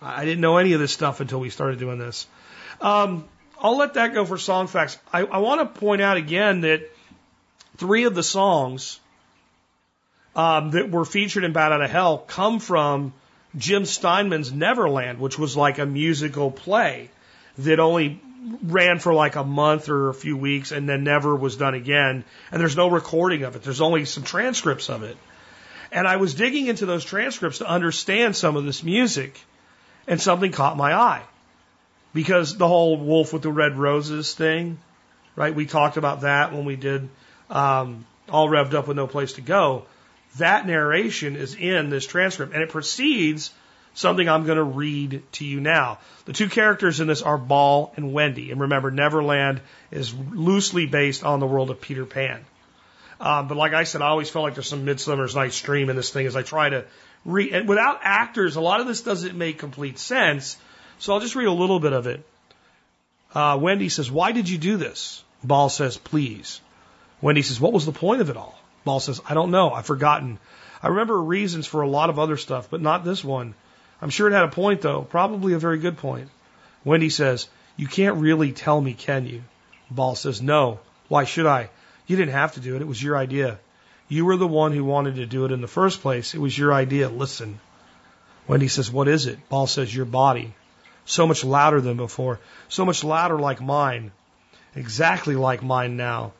I 0.00 0.24
didn't 0.24 0.40
know 0.40 0.58
any 0.58 0.72
of 0.72 0.80
this 0.80 0.92
stuff 0.92 1.20
until 1.20 1.40
we 1.40 1.50
started 1.50 1.78
doing 1.78 1.98
this. 1.98 2.26
Um, 2.80 3.24
I'll 3.60 3.76
let 3.76 3.94
that 3.94 4.14
go 4.14 4.24
for 4.24 4.38
song 4.38 4.66
facts. 4.66 4.98
I, 5.12 5.20
I 5.20 5.38
want 5.38 5.60
to 5.60 5.80
point 5.80 6.02
out 6.02 6.16
again 6.16 6.62
that 6.62 6.90
three 7.76 8.04
of 8.04 8.14
the 8.14 8.22
songs 8.22 9.00
um, 10.34 10.70
that 10.72 10.90
were 10.90 11.04
featured 11.04 11.44
in 11.44 11.52
Bat 11.52 11.72
Out 11.72 11.82
of 11.82 11.90
Hell 11.90 12.18
come 12.18 12.58
from 12.58 13.12
Jim 13.56 13.84
Steinman's 13.84 14.52
Neverland, 14.52 15.18
which 15.18 15.38
was 15.38 15.56
like 15.56 15.78
a 15.78 15.86
musical 15.86 16.50
play 16.50 17.10
that 17.58 17.80
only 17.80 18.20
ran 18.62 18.98
for 18.98 19.14
like 19.14 19.36
a 19.36 19.44
month 19.44 19.88
or 19.88 20.08
a 20.08 20.14
few 20.14 20.36
weeks 20.36 20.72
and 20.72 20.88
then 20.88 21.04
never 21.04 21.36
was 21.36 21.56
done 21.56 21.74
again. 21.74 22.24
And 22.50 22.60
there's 22.60 22.76
no 22.76 22.88
recording 22.88 23.44
of 23.44 23.56
it. 23.56 23.62
There's 23.62 23.80
only 23.80 24.04
some 24.04 24.24
transcripts 24.24 24.88
of 24.88 25.02
it. 25.02 25.16
And 25.92 26.08
I 26.08 26.16
was 26.16 26.34
digging 26.34 26.66
into 26.66 26.86
those 26.86 27.04
transcripts 27.04 27.58
to 27.58 27.68
understand 27.68 28.34
some 28.34 28.56
of 28.56 28.64
this 28.64 28.82
music 28.82 29.38
and 30.06 30.20
something 30.20 30.50
caught 30.50 30.76
my 30.76 30.94
eye 30.94 31.22
because 32.14 32.56
the 32.56 32.66
whole 32.66 32.96
wolf 32.96 33.32
with 33.32 33.42
the 33.42 33.52
red 33.52 33.76
roses 33.76 34.34
thing, 34.34 34.78
right? 35.36 35.54
We 35.54 35.66
talked 35.66 35.98
about 35.98 36.22
that 36.22 36.52
when 36.52 36.64
we 36.64 36.76
did, 36.76 37.08
um, 37.52 38.06
all 38.28 38.48
revved 38.48 38.74
up 38.74 38.88
with 38.88 38.96
no 38.96 39.06
place 39.06 39.34
to 39.34 39.40
go. 39.40 39.84
That 40.38 40.66
narration 40.66 41.36
is 41.36 41.54
in 41.54 41.90
this 41.90 42.06
transcript 42.06 42.54
and 42.54 42.62
it 42.62 42.70
precedes 42.70 43.52
something 43.94 44.26
I'm 44.26 44.46
going 44.46 44.56
to 44.56 44.64
read 44.64 45.22
to 45.32 45.44
you 45.44 45.60
now. 45.60 45.98
The 46.24 46.32
two 46.32 46.48
characters 46.48 47.00
in 47.00 47.06
this 47.06 47.20
are 47.20 47.36
Baal 47.36 47.92
and 47.96 48.14
Wendy. 48.14 48.50
And 48.50 48.62
remember, 48.62 48.90
Neverland 48.90 49.60
is 49.90 50.14
loosely 50.14 50.86
based 50.86 51.22
on 51.24 51.40
the 51.40 51.46
world 51.46 51.70
of 51.70 51.80
Peter 51.80 52.06
Pan. 52.06 52.44
Um, 53.20 53.48
but 53.48 53.56
like 53.56 53.74
I 53.74 53.84
said, 53.84 54.00
I 54.00 54.06
always 54.06 54.30
felt 54.30 54.44
like 54.44 54.54
there's 54.54 54.66
some 54.66 54.86
Midsummer's 54.86 55.36
Night's 55.36 55.60
Dream 55.60 55.90
in 55.90 55.96
this 55.96 56.10
thing 56.10 56.26
as 56.26 56.34
I 56.34 56.42
try 56.42 56.70
to 56.70 56.86
read. 57.24 57.52
And 57.52 57.68
without 57.68 58.00
actors, 58.02 58.56
a 58.56 58.60
lot 58.60 58.80
of 58.80 58.86
this 58.86 59.02
doesn't 59.02 59.36
make 59.36 59.58
complete 59.58 59.98
sense. 59.98 60.56
So 60.98 61.12
I'll 61.12 61.20
just 61.20 61.36
read 61.36 61.46
a 61.46 61.52
little 61.52 61.78
bit 61.78 61.92
of 61.92 62.06
it. 62.06 62.26
Uh, 63.34 63.58
Wendy 63.60 63.90
says, 63.90 64.10
Why 64.10 64.32
did 64.32 64.48
you 64.48 64.58
do 64.58 64.76
this? 64.76 65.22
Baal 65.44 65.68
says, 65.68 65.98
Please. 65.98 66.60
Wendy 67.22 67.42
says, 67.42 67.60
What 67.60 67.72
was 67.72 67.86
the 67.86 67.92
point 67.92 68.20
of 68.20 68.28
it 68.28 68.36
all? 68.36 68.58
Baal 68.84 69.00
says, 69.00 69.20
I 69.26 69.34
don't 69.34 69.52
know. 69.52 69.70
I've 69.70 69.86
forgotten. 69.86 70.38
I 70.82 70.88
remember 70.88 71.22
reasons 71.22 71.66
for 71.66 71.82
a 71.82 71.88
lot 71.88 72.10
of 72.10 72.18
other 72.18 72.36
stuff, 72.36 72.68
but 72.68 72.82
not 72.82 73.04
this 73.04 73.24
one. 73.24 73.54
I'm 74.02 74.10
sure 74.10 74.28
it 74.28 74.32
had 74.32 74.42
a 74.42 74.48
point, 74.48 74.80
though. 74.80 75.02
Probably 75.02 75.52
a 75.52 75.58
very 75.60 75.78
good 75.78 75.96
point. 75.96 76.28
Wendy 76.84 77.08
says, 77.08 77.48
You 77.76 77.86
can't 77.86 78.16
really 78.16 78.50
tell 78.50 78.80
me, 78.80 78.92
can 78.92 79.26
you? 79.26 79.44
Baal 79.90 80.16
says, 80.16 80.42
No. 80.42 80.80
Why 81.08 81.24
should 81.24 81.46
I? 81.46 81.70
You 82.08 82.16
didn't 82.16 82.34
have 82.34 82.54
to 82.54 82.60
do 82.60 82.74
it. 82.74 82.82
It 82.82 82.88
was 82.88 83.02
your 83.02 83.16
idea. 83.16 83.60
You 84.08 84.24
were 84.24 84.36
the 84.36 84.48
one 84.48 84.72
who 84.72 84.84
wanted 84.84 85.16
to 85.16 85.26
do 85.26 85.44
it 85.44 85.52
in 85.52 85.60
the 85.60 85.68
first 85.68 86.02
place. 86.02 86.34
It 86.34 86.40
was 86.40 86.58
your 86.58 86.72
idea. 86.72 87.08
Listen. 87.08 87.60
Wendy 88.48 88.66
says, 88.66 88.90
What 88.90 89.06
is 89.06 89.26
it? 89.26 89.48
Baal 89.48 89.68
says, 89.68 89.94
Your 89.94 90.06
body. 90.06 90.54
So 91.04 91.26
much 91.28 91.44
louder 91.44 91.80
than 91.80 91.96
before. 91.96 92.40
So 92.68 92.84
much 92.84 93.04
louder 93.04 93.38
like 93.38 93.60
mine. 93.60 94.10
Exactly 94.74 95.36
like 95.36 95.62
mine 95.62 95.96
now. 95.96 96.32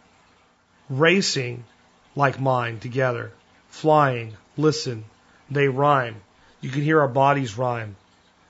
Racing 0.93 1.64
like 2.14 2.39
mine 2.39 2.78
together. 2.78 3.32
Flying. 3.70 4.36
Listen. 4.59 5.06
They 5.51 5.66
rhyme. 5.66 6.16
You 6.60 6.69
can 6.69 6.82
hear 6.82 7.01
our 7.01 7.09
bodies 7.09 7.56
rhyme. 7.56 7.97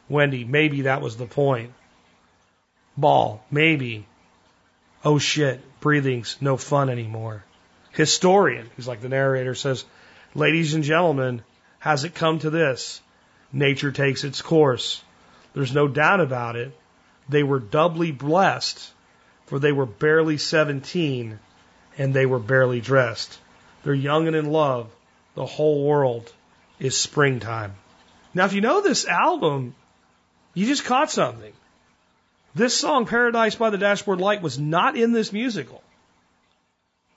Wendy, 0.09 0.43
maybe 0.43 0.83
that 0.83 1.01
was 1.01 1.17
the 1.17 1.27
point. 1.27 1.73
Baal, 2.97 3.45
maybe. 3.49 4.07
Oh 5.05 5.21
shit, 5.21 5.61
breathing's 5.81 6.37
no 6.41 6.57
fun 6.57 6.91
anymore. 6.91 7.45
Historian, 7.93 8.69
who's 8.75 8.89
like 8.89 9.03
the 9.03 9.09
narrator, 9.09 9.55
says, 9.55 9.85
Ladies 10.35 10.75
and 10.75 10.83
gentlemen, 10.83 11.45
has 11.79 12.03
it 12.03 12.17
come 12.17 12.41
to 12.41 12.51
this? 12.51 13.01
Nature 13.53 13.93
takes 13.93 14.25
its 14.25 14.43
course. 14.43 15.01
There's 15.55 15.73
no 15.73 15.87
doubt 15.87 16.19
about 16.21 16.57
it. 16.57 16.77
They 17.29 17.45
were 17.45 17.61
doubly 17.61 18.11
blessed, 18.11 18.93
for 19.47 19.61
they 19.61 19.71
were 19.71 19.87
barely 19.87 20.39
17 20.39 21.39
and 21.99 22.15
they 22.15 22.27
were 22.27 22.39
barely 22.39 22.81
dressed. 22.81 23.39
They're 23.83 23.95
young 23.95 24.27
and 24.27 24.37
in 24.37 24.51
love. 24.51 24.91
The 25.35 25.47
whole 25.47 25.85
world 25.85 26.33
is 26.79 26.97
springtime. 26.97 27.75
Now, 28.35 28.45
if 28.45 28.53
you 28.53 28.61
know 28.61 28.81
this 28.81 29.07
album, 29.07 29.75
you 30.55 30.67
just 30.67 30.85
caught 30.85 31.11
something. 31.11 31.53
This 32.55 32.77
song, 32.77 33.07
Paradise 33.07 33.55
by 33.55 33.71
the 33.71 33.79
Dashboard 33.79 34.21
Light, 34.21 34.43
was 34.43 34.59
not 34.59 34.97
in 34.97 35.13
this 35.13 35.33
musical. 35.33 35.83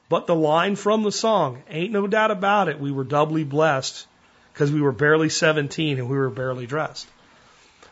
But 0.08 0.28
the 0.28 0.36
line 0.36 0.76
from 0.76 1.04
the 1.04 1.12
song, 1.12 1.64
ain't 1.70 1.92
no 1.92 2.08
doubt 2.08 2.32
about 2.32 2.70
it, 2.70 2.80
we 2.80 2.92
were 2.92 3.04
doubly 3.04 3.44
blessed 3.44 4.08
because 4.54 4.72
we 4.72 4.82
were 4.82 4.92
barely 4.92 5.30
17 5.30 5.98
and 5.98 6.10
we 6.10 6.18
were 6.18 6.30
barely 6.30 6.68
dressed. 6.68 7.08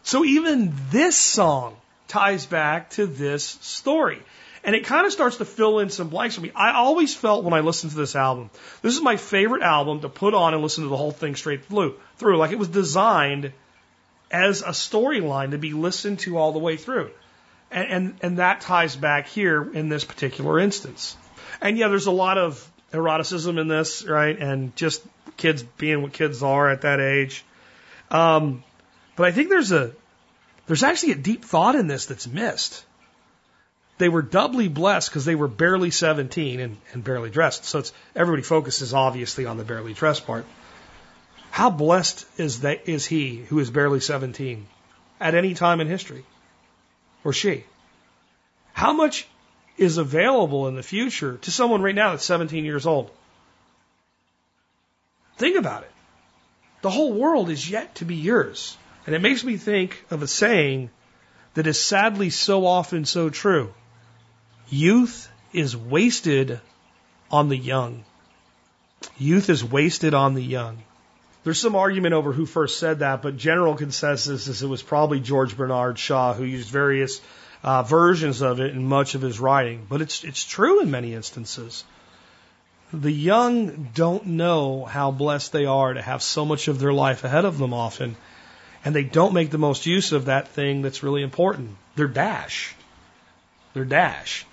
So 0.04 0.24
even 0.24 0.74
this 0.92 1.16
song 1.16 1.76
ties 2.08 2.46
back 2.46 2.92
to 2.92 3.06
this 3.06 3.44
story. 3.44 4.22
And 4.64 4.76
it 4.76 4.86
kind 4.86 5.06
of 5.06 5.12
starts 5.12 5.38
to 5.38 5.46
fill 5.46 5.80
in 5.80 5.90
some 5.90 6.08
blanks 6.08 6.36
for 6.36 6.42
me. 6.42 6.52
I 6.56 6.72
always 6.72 7.14
felt 7.14 7.44
when 7.44 7.54
I 7.54 7.60
listened 7.60 7.92
to 7.92 7.98
this 7.98 8.16
album, 8.16 8.50
this 8.82 8.96
is 8.96 9.02
my 9.02 9.18
favorite 9.18 9.62
album 9.62 10.00
to 10.02 10.10
put 10.10 10.34
on 10.34 10.54
and 10.54 10.64
listen 10.64 10.86
to 10.86 10.90
the 10.90 10.96
whole 10.96 11.12
thing 11.12 11.36
straight 11.36 11.66
through. 11.66 11.96
Through, 12.16 12.38
like 12.38 12.52
it 12.52 12.60
was 12.60 12.70
designed 12.70 13.52
as 14.32 14.62
a 14.62 14.70
storyline 14.70 15.52
to 15.52 15.58
be 15.58 15.74
listened 15.74 16.20
to 16.20 16.38
all 16.38 16.54
the 16.54 16.60
way 16.60 16.78
through, 16.78 17.12
and, 17.72 17.88
and 17.90 18.16
and 18.22 18.38
that 18.40 18.62
ties 18.62 18.96
back 18.96 19.28
here 19.28 19.70
in 19.74 19.90
this 19.90 20.06
particular 20.06 20.60
instance. 20.60 21.18
And 21.62 21.78
yeah, 21.78 21.90
there's 21.90 22.08
a 22.08 22.12
lot 22.12 22.38
of 22.38 22.72
eroticism 22.94 23.58
in 23.58 23.68
this, 23.68 24.06
right? 24.06 24.38
And 24.38 24.76
just 24.76 25.04
kids 25.36 25.62
being 25.64 26.02
what 26.02 26.14
kids 26.14 26.42
are 26.42 26.70
at 26.70 26.82
that 26.82 27.00
age. 27.00 27.44
Um, 28.10 28.64
but 29.16 29.28
I 29.28 29.32
think 29.32 29.50
there's 29.50 29.72
a 29.74 29.92
there's 30.68 30.84
actually 30.84 31.12
a 31.12 31.16
deep 31.16 31.44
thought 31.44 31.76
in 31.76 31.88
this 31.88 32.06
that's 32.06 32.28
missed 32.28 32.86
they 34.04 34.10
were 34.10 34.22
doubly 34.22 34.68
blessed 34.68 35.10
because 35.10 35.24
they 35.24 35.34
were 35.34 35.48
barely 35.48 35.90
17 35.90 36.60
and, 36.60 36.76
and 36.92 37.06
barely 37.06 37.30
dressed. 37.30 37.64
So 37.64 37.80
it's 37.80 37.94
everybody 38.14 38.44
focuses 38.44 38.94
obviously 38.94 39.46
on 39.46 39.56
the 39.56 39.64
barely 39.64 39.94
dressed 39.94 40.28
part. 40.28 40.46
How 41.52 41.70
blessed 41.70 42.26
is 42.38 42.60
that 42.62 42.90
is 42.90 43.06
he 43.06 43.38
who 43.38 43.60
is 43.60 43.72
barely 43.72 44.02
17 44.02 44.68
at 45.22 45.36
any 45.36 45.54
time 45.54 45.80
in 45.80 45.88
history? 45.88 46.26
Or 47.24 47.32
she? 47.32 47.64
How 48.74 48.92
much 48.92 49.26
is 49.78 49.98
available 49.98 50.68
in 50.68 50.76
the 50.76 50.84
future 50.84 51.38
to 51.38 51.50
someone 51.50 51.82
right 51.82 51.96
now 51.96 52.10
that's 52.10 52.26
17 52.26 52.66
years 52.66 52.86
old? 52.86 53.10
Think 55.38 55.58
about 55.58 55.84
it. 55.84 55.92
The 56.82 56.90
whole 56.90 57.14
world 57.14 57.50
is 57.50 57.70
yet 57.70 57.96
to 57.96 58.04
be 58.04 58.16
yours. 58.16 58.76
And 59.06 59.16
it 59.16 59.22
makes 59.22 59.46
me 59.46 59.56
think 59.56 60.04
of 60.12 60.24
a 60.24 60.28
saying 60.28 60.90
that 61.54 61.68
is 61.68 61.82
sadly 61.82 62.32
so 62.32 62.66
often 62.66 63.06
so 63.06 63.30
true. 63.30 63.74
Youth 64.70 65.30
is 65.52 65.76
wasted 65.78 66.60
on 67.32 67.50
the 67.50 67.58
young. 67.58 68.06
Youth 69.18 69.50
is 69.50 69.64
wasted 69.64 70.14
on 70.14 70.34
the 70.34 70.44
young. 70.44 70.84
There's 71.44 71.60
some 71.60 71.76
argument 71.76 72.14
over 72.14 72.32
who 72.32 72.46
first 72.46 72.80
said 72.80 73.00
that, 73.00 73.22
but 73.22 73.36
general 73.36 73.76
consensus 73.76 74.48
is 74.48 74.64
it 74.64 74.68
was 74.68 74.82
probably 74.82 75.20
George 75.20 75.58
Bernard 75.58 76.00
Shaw 76.00 76.34
who 76.34 76.46
used 76.46 76.70
various 76.70 77.20
uh, 77.64 77.84
versions 77.84 78.42
of 78.42 78.60
it 78.60 78.72
in 78.72 78.86
much 78.86 79.16
of 79.16 79.22
his 79.22 79.40
writing. 79.40 79.86
But 79.90 80.02
it's 80.02 80.24
it's 80.24 80.46
true 80.46 80.82
in 80.82 80.90
many 80.90 81.14
instances. 81.14 81.84
The 82.94 83.12
young 83.12 83.90
don't 83.94 84.26
know 84.28 84.86
how 84.86 85.12
blessed 85.12 85.52
they 85.52 85.66
are 85.66 85.94
to 85.94 86.02
have 86.02 86.22
so 86.22 86.46
much 86.46 86.68
of 86.68 86.80
their 86.80 86.94
life 86.94 87.24
ahead 87.24 87.44
of 87.44 87.58
them 87.58 87.74
often, 87.74 88.16
and 88.86 88.96
they 88.96 89.04
don't 89.04 89.34
make 89.34 89.50
the 89.50 89.58
most 89.58 89.86
use 89.86 90.12
of 90.12 90.26
that 90.26 90.50
thing 90.50 90.82
that's 90.82 91.04
really 91.04 91.24
important. 91.24 91.76
Their 91.96 92.08
dash. 92.08 92.76
Their 93.74 93.86
dash. 93.86 94.46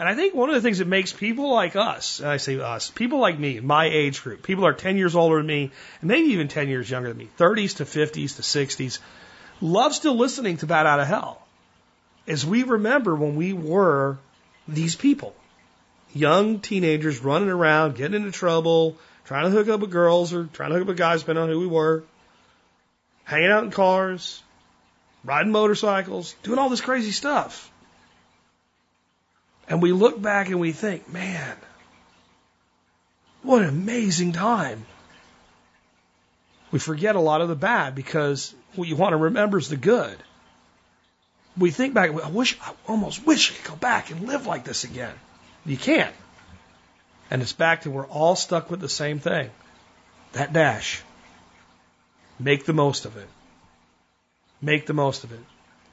And 0.00 0.08
I 0.08 0.14
think 0.14 0.34
one 0.34 0.48
of 0.48 0.54
the 0.54 0.62
things 0.62 0.78
that 0.78 0.88
makes 0.88 1.12
people 1.12 1.52
like 1.52 1.76
us, 1.76 2.20
and 2.20 2.28
I 2.30 2.38
say 2.38 2.58
us, 2.58 2.88
people 2.88 3.18
like 3.18 3.38
me, 3.38 3.60
my 3.60 3.84
age 3.84 4.22
group, 4.22 4.42
people 4.42 4.66
are 4.66 4.72
10 4.72 4.96
years 4.96 5.14
older 5.14 5.36
than 5.36 5.46
me, 5.46 5.70
and 6.00 6.08
maybe 6.08 6.28
even 6.28 6.48
10 6.48 6.68
years 6.68 6.90
younger 6.90 7.10
than 7.10 7.18
me, 7.18 7.28
30s 7.38 7.76
to 7.76 7.84
50s 7.84 8.36
to 8.36 8.42
60s, 8.42 8.98
love 9.60 9.94
still 9.94 10.16
listening 10.16 10.56
to 10.56 10.66
Bat 10.66 10.86
Out 10.86 11.00
of 11.00 11.06
Hell. 11.06 11.46
As 12.26 12.46
we 12.46 12.62
remember 12.62 13.14
when 13.14 13.36
we 13.36 13.52
were 13.52 14.16
these 14.66 14.96
people, 14.96 15.34
young 16.14 16.60
teenagers 16.60 17.20
running 17.22 17.50
around, 17.50 17.96
getting 17.96 18.14
into 18.14 18.32
trouble, 18.32 18.96
trying 19.26 19.44
to 19.44 19.50
hook 19.50 19.68
up 19.68 19.80
with 19.80 19.90
girls 19.90 20.32
or 20.32 20.46
trying 20.46 20.70
to 20.70 20.76
hook 20.76 20.84
up 20.84 20.88
with 20.88 20.96
guys, 20.96 21.20
depending 21.20 21.44
on 21.44 21.50
who 21.50 21.60
we 21.60 21.66
were, 21.66 22.04
hanging 23.24 23.50
out 23.50 23.64
in 23.64 23.70
cars, 23.70 24.42
riding 25.24 25.52
motorcycles, 25.52 26.34
doing 26.42 26.58
all 26.58 26.70
this 26.70 26.80
crazy 26.80 27.10
stuff. 27.10 27.70
And 29.70 29.80
we 29.80 29.92
look 29.92 30.20
back 30.20 30.48
and 30.48 30.58
we 30.58 30.72
think, 30.72 31.08
man, 31.08 31.56
what 33.42 33.62
an 33.62 33.68
amazing 33.68 34.32
time. 34.32 34.84
We 36.72 36.80
forget 36.80 37.14
a 37.14 37.20
lot 37.20 37.40
of 37.40 37.48
the 37.48 37.54
bad 37.54 37.94
because 37.94 38.52
what 38.74 38.88
you 38.88 38.96
want 38.96 39.12
to 39.12 39.16
remember 39.16 39.58
is 39.58 39.68
the 39.68 39.76
good. 39.76 40.16
We 41.56 41.70
think 41.70 41.94
back, 41.94 42.10
I 42.10 42.30
wish, 42.30 42.58
I 42.60 42.72
almost 42.88 43.24
wish 43.24 43.52
I 43.52 43.54
could 43.54 43.70
go 43.70 43.76
back 43.76 44.10
and 44.10 44.26
live 44.26 44.44
like 44.46 44.64
this 44.64 44.82
again. 44.82 45.14
You 45.64 45.76
can't. 45.76 46.14
And 47.30 47.40
it's 47.40 47.52
back 47.52 47.82
to 47.82 47.90
we're 47.90 48.06
all 48.06 48.34
stuck 48.34 48.70
with 48.70 48.80
the 48.80 48.88
same 48.88 49.20
thing. 49.20 49.50
That 50.32 50.52
dash. 50.52 51.02
Make 52.40 52.66
the 52.66 52.72
most 52.72 53.04
of 53.04 53.16
it. 53.16 53.28
Make 54.60 54.86
the 54.86 54.94
most 54.94 55.22
of 55.22 55.32
it. 55.32 55.40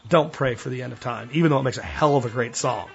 Don't 0.10 0.34
pray 0.34 0.56
for 0.56 0.70
the 0.70 0.82
end 0.82 0.94
of 0.94 1.00
time, 1.00 1.30
even 1.34 1.52
though 1.52 1.60
it 1.60 1.64
makes 1.64 1.78
a 1.78 1.84
hell 1.84 2.16
of 2.16 2.26
a 2.26 2.30
great 2.30 2.56
song. 2.56 2.90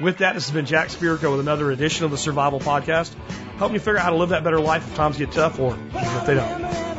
With 0.00 0.18
that, 0.18 0.34
this 0.34 0.46
has 0.46 0.54
been 0.54 0.64
Jack 0.64 0.88
Spirko 0.88 1.30
with 1.30 1.40
another 1.40 1.70
edition 1.70 2.06
of 2.06 2.10
the 2.10 2.16
Survival 2.16 2.58
Podcast. 2.58 3.12
Help 3.58 3.72
you 3.72 3.78
figure 3.78 3.98
out 3.98 4.04
how 4.04 4.10
to 4.10 4.16
live 4.16 4.30
that 4.30 4.42
better 4.42 4.58
life 4.58 4.88
if 4.88 4.94
times 4.94 5.18
get 5.18 5.30
tough 5.30 5.60
or 5.60 5.74
even 5.74 5.96
if 5.96 6.26
they 6.26 6.34
don't. 6.34 6.89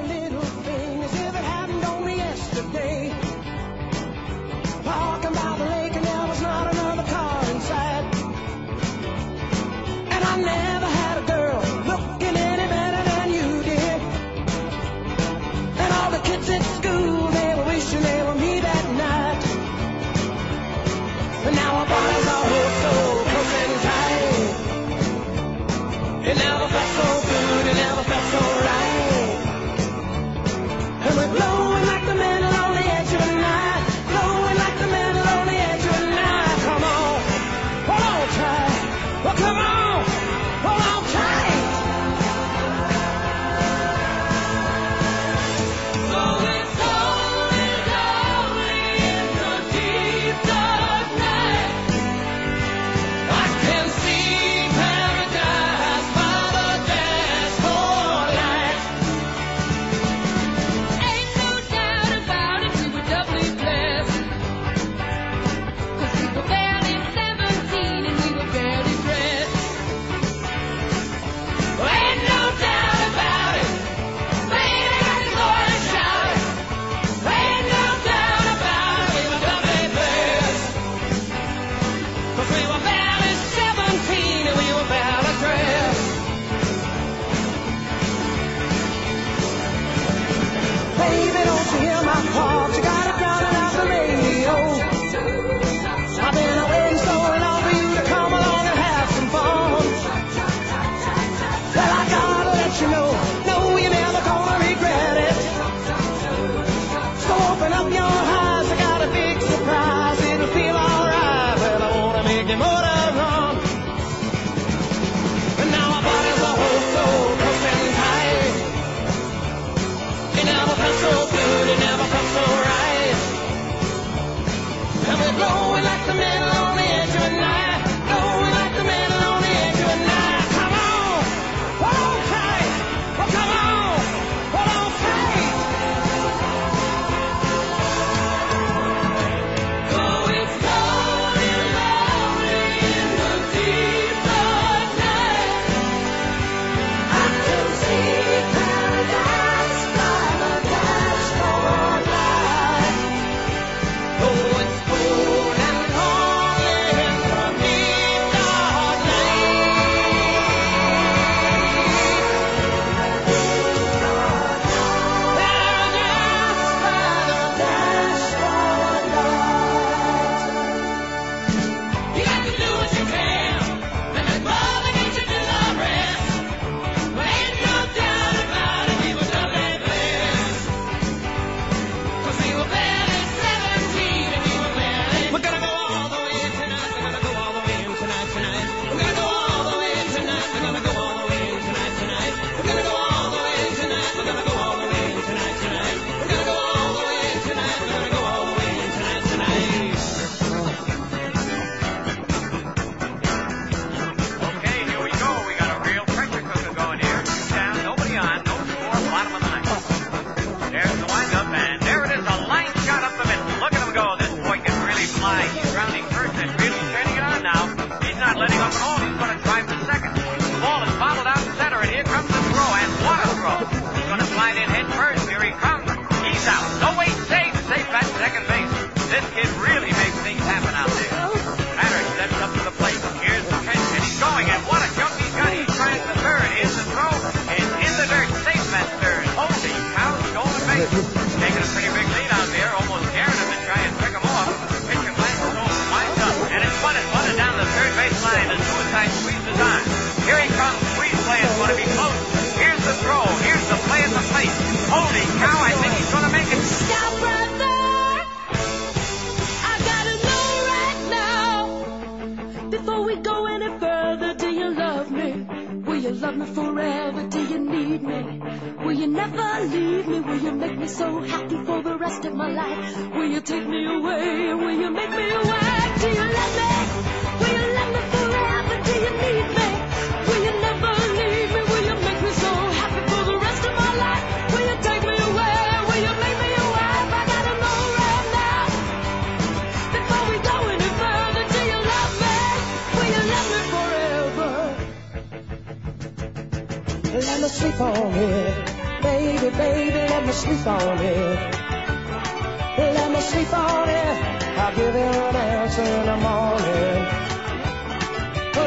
Sleep 303.31 303.53
on 303.53 303.87
it. 303.87 304.15
I'll 304.61 304.75
give 304.75 304.93
you 305.01 305.11
an 305.29 305.35
answer 305.35 305.87
in 305.99 306.05
the 306.11 306.17
morning. 306.27 306.99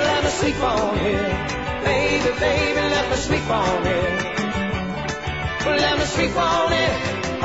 Let 0.09 0.21
me 0.25 0.31
sleep 0.41 0.61
on 0.73 0.99
it. 1.13 1.27
Baby, 1.85 2.31
baby, 2.41 2.83
let 2.95 3.07
me 3.11 3.17
sleep 3.29 3.49
on 3.63 3.87
it. 3.99 4.13
Let 5.85 5.95
me 6.01 6.07
sleep 6.17 6.37
on 6.37 6.73
it. 6.85 6.95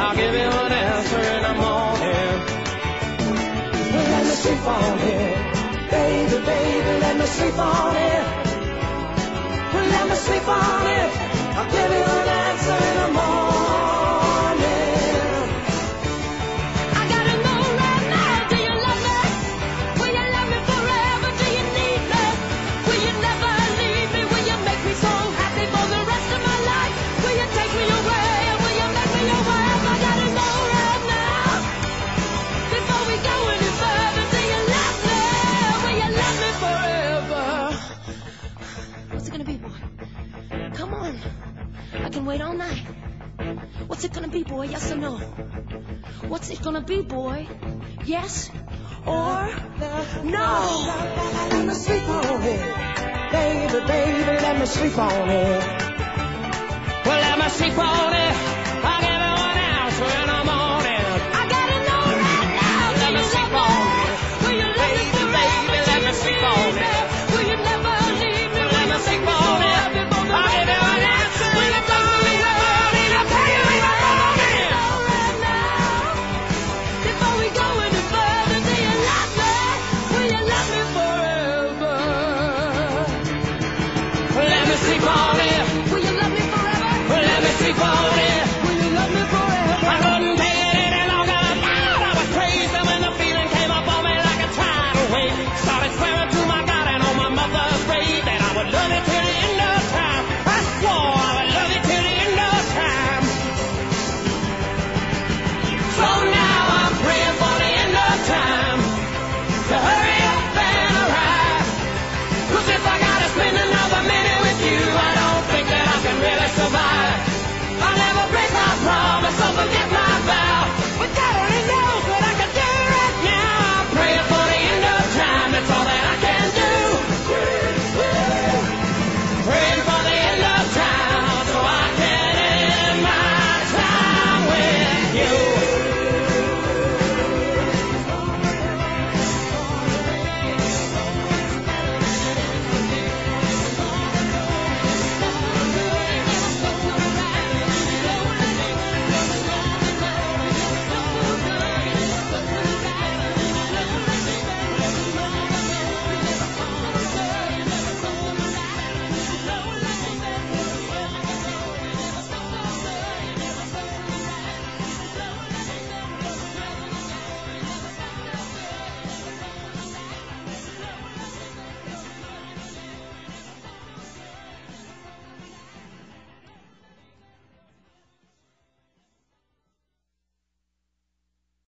I'll 0.02 0.16
give 0.22 0.34
you 0.42 0.50
an 0.66 0.74
answer 0.88 1.22
in 1.36 1.42
the 1.48 1.56
morning. 1.66 2.36
Let 4.14 4.24
me 4.30 4.36
sleep 4.44 4.66
on 4.78 5.00
it. 5.14 5.36
Baby, 5.92 6.38
baby, 6.52 6.92
let 7.06 7.16
me 7.20 7.26
sleep 7.38 7.58
on 7.60 7.96
it. 8.12 8.26
Let 9.94 10.06
me 10.10 10.16
sleep 10.28 10.48
on 10.48 10.84
it. 11.00 11.10
I'll 11.58 11.72
give 11.76 11.92
you 11.98 12.06
an 12.20 12.28
answer 12.44 12.78
in 12.90 12.96
the 12.96 13.08
morning. 13.08 13.19
Be, 44.44 44.50
boy? 44.50 44.66
Yes 44.66 44.92
or 44.92 44.96
no? 44.96 45.18
What's 46.28 46.50
it 46.50 46.62
gonna 46.62 46.82
be, 46.82 47.02
boy? 47.02 47.48
Yes 48.06 48.50
or 49.06 49.50
no? 50.24 50.94
Let 51.52 51.66
me 51.66 51.74
sleep 51.74 52.08
on 52.10 52.44
it. 52.44 53.32
Baby, 53.32 53.88
baby, 53.88 54.42
let 54.42 54.60
me 54.60 54.66
sleep 54.66 54.98
on 54.98 55.30
it. 55.30 55.64
Well, 57.06 57.22
let 57.22 57.40
me 57.40 57.50
sleep 57.50 57.78
on 57.78 58.14
it. 58.14 58.59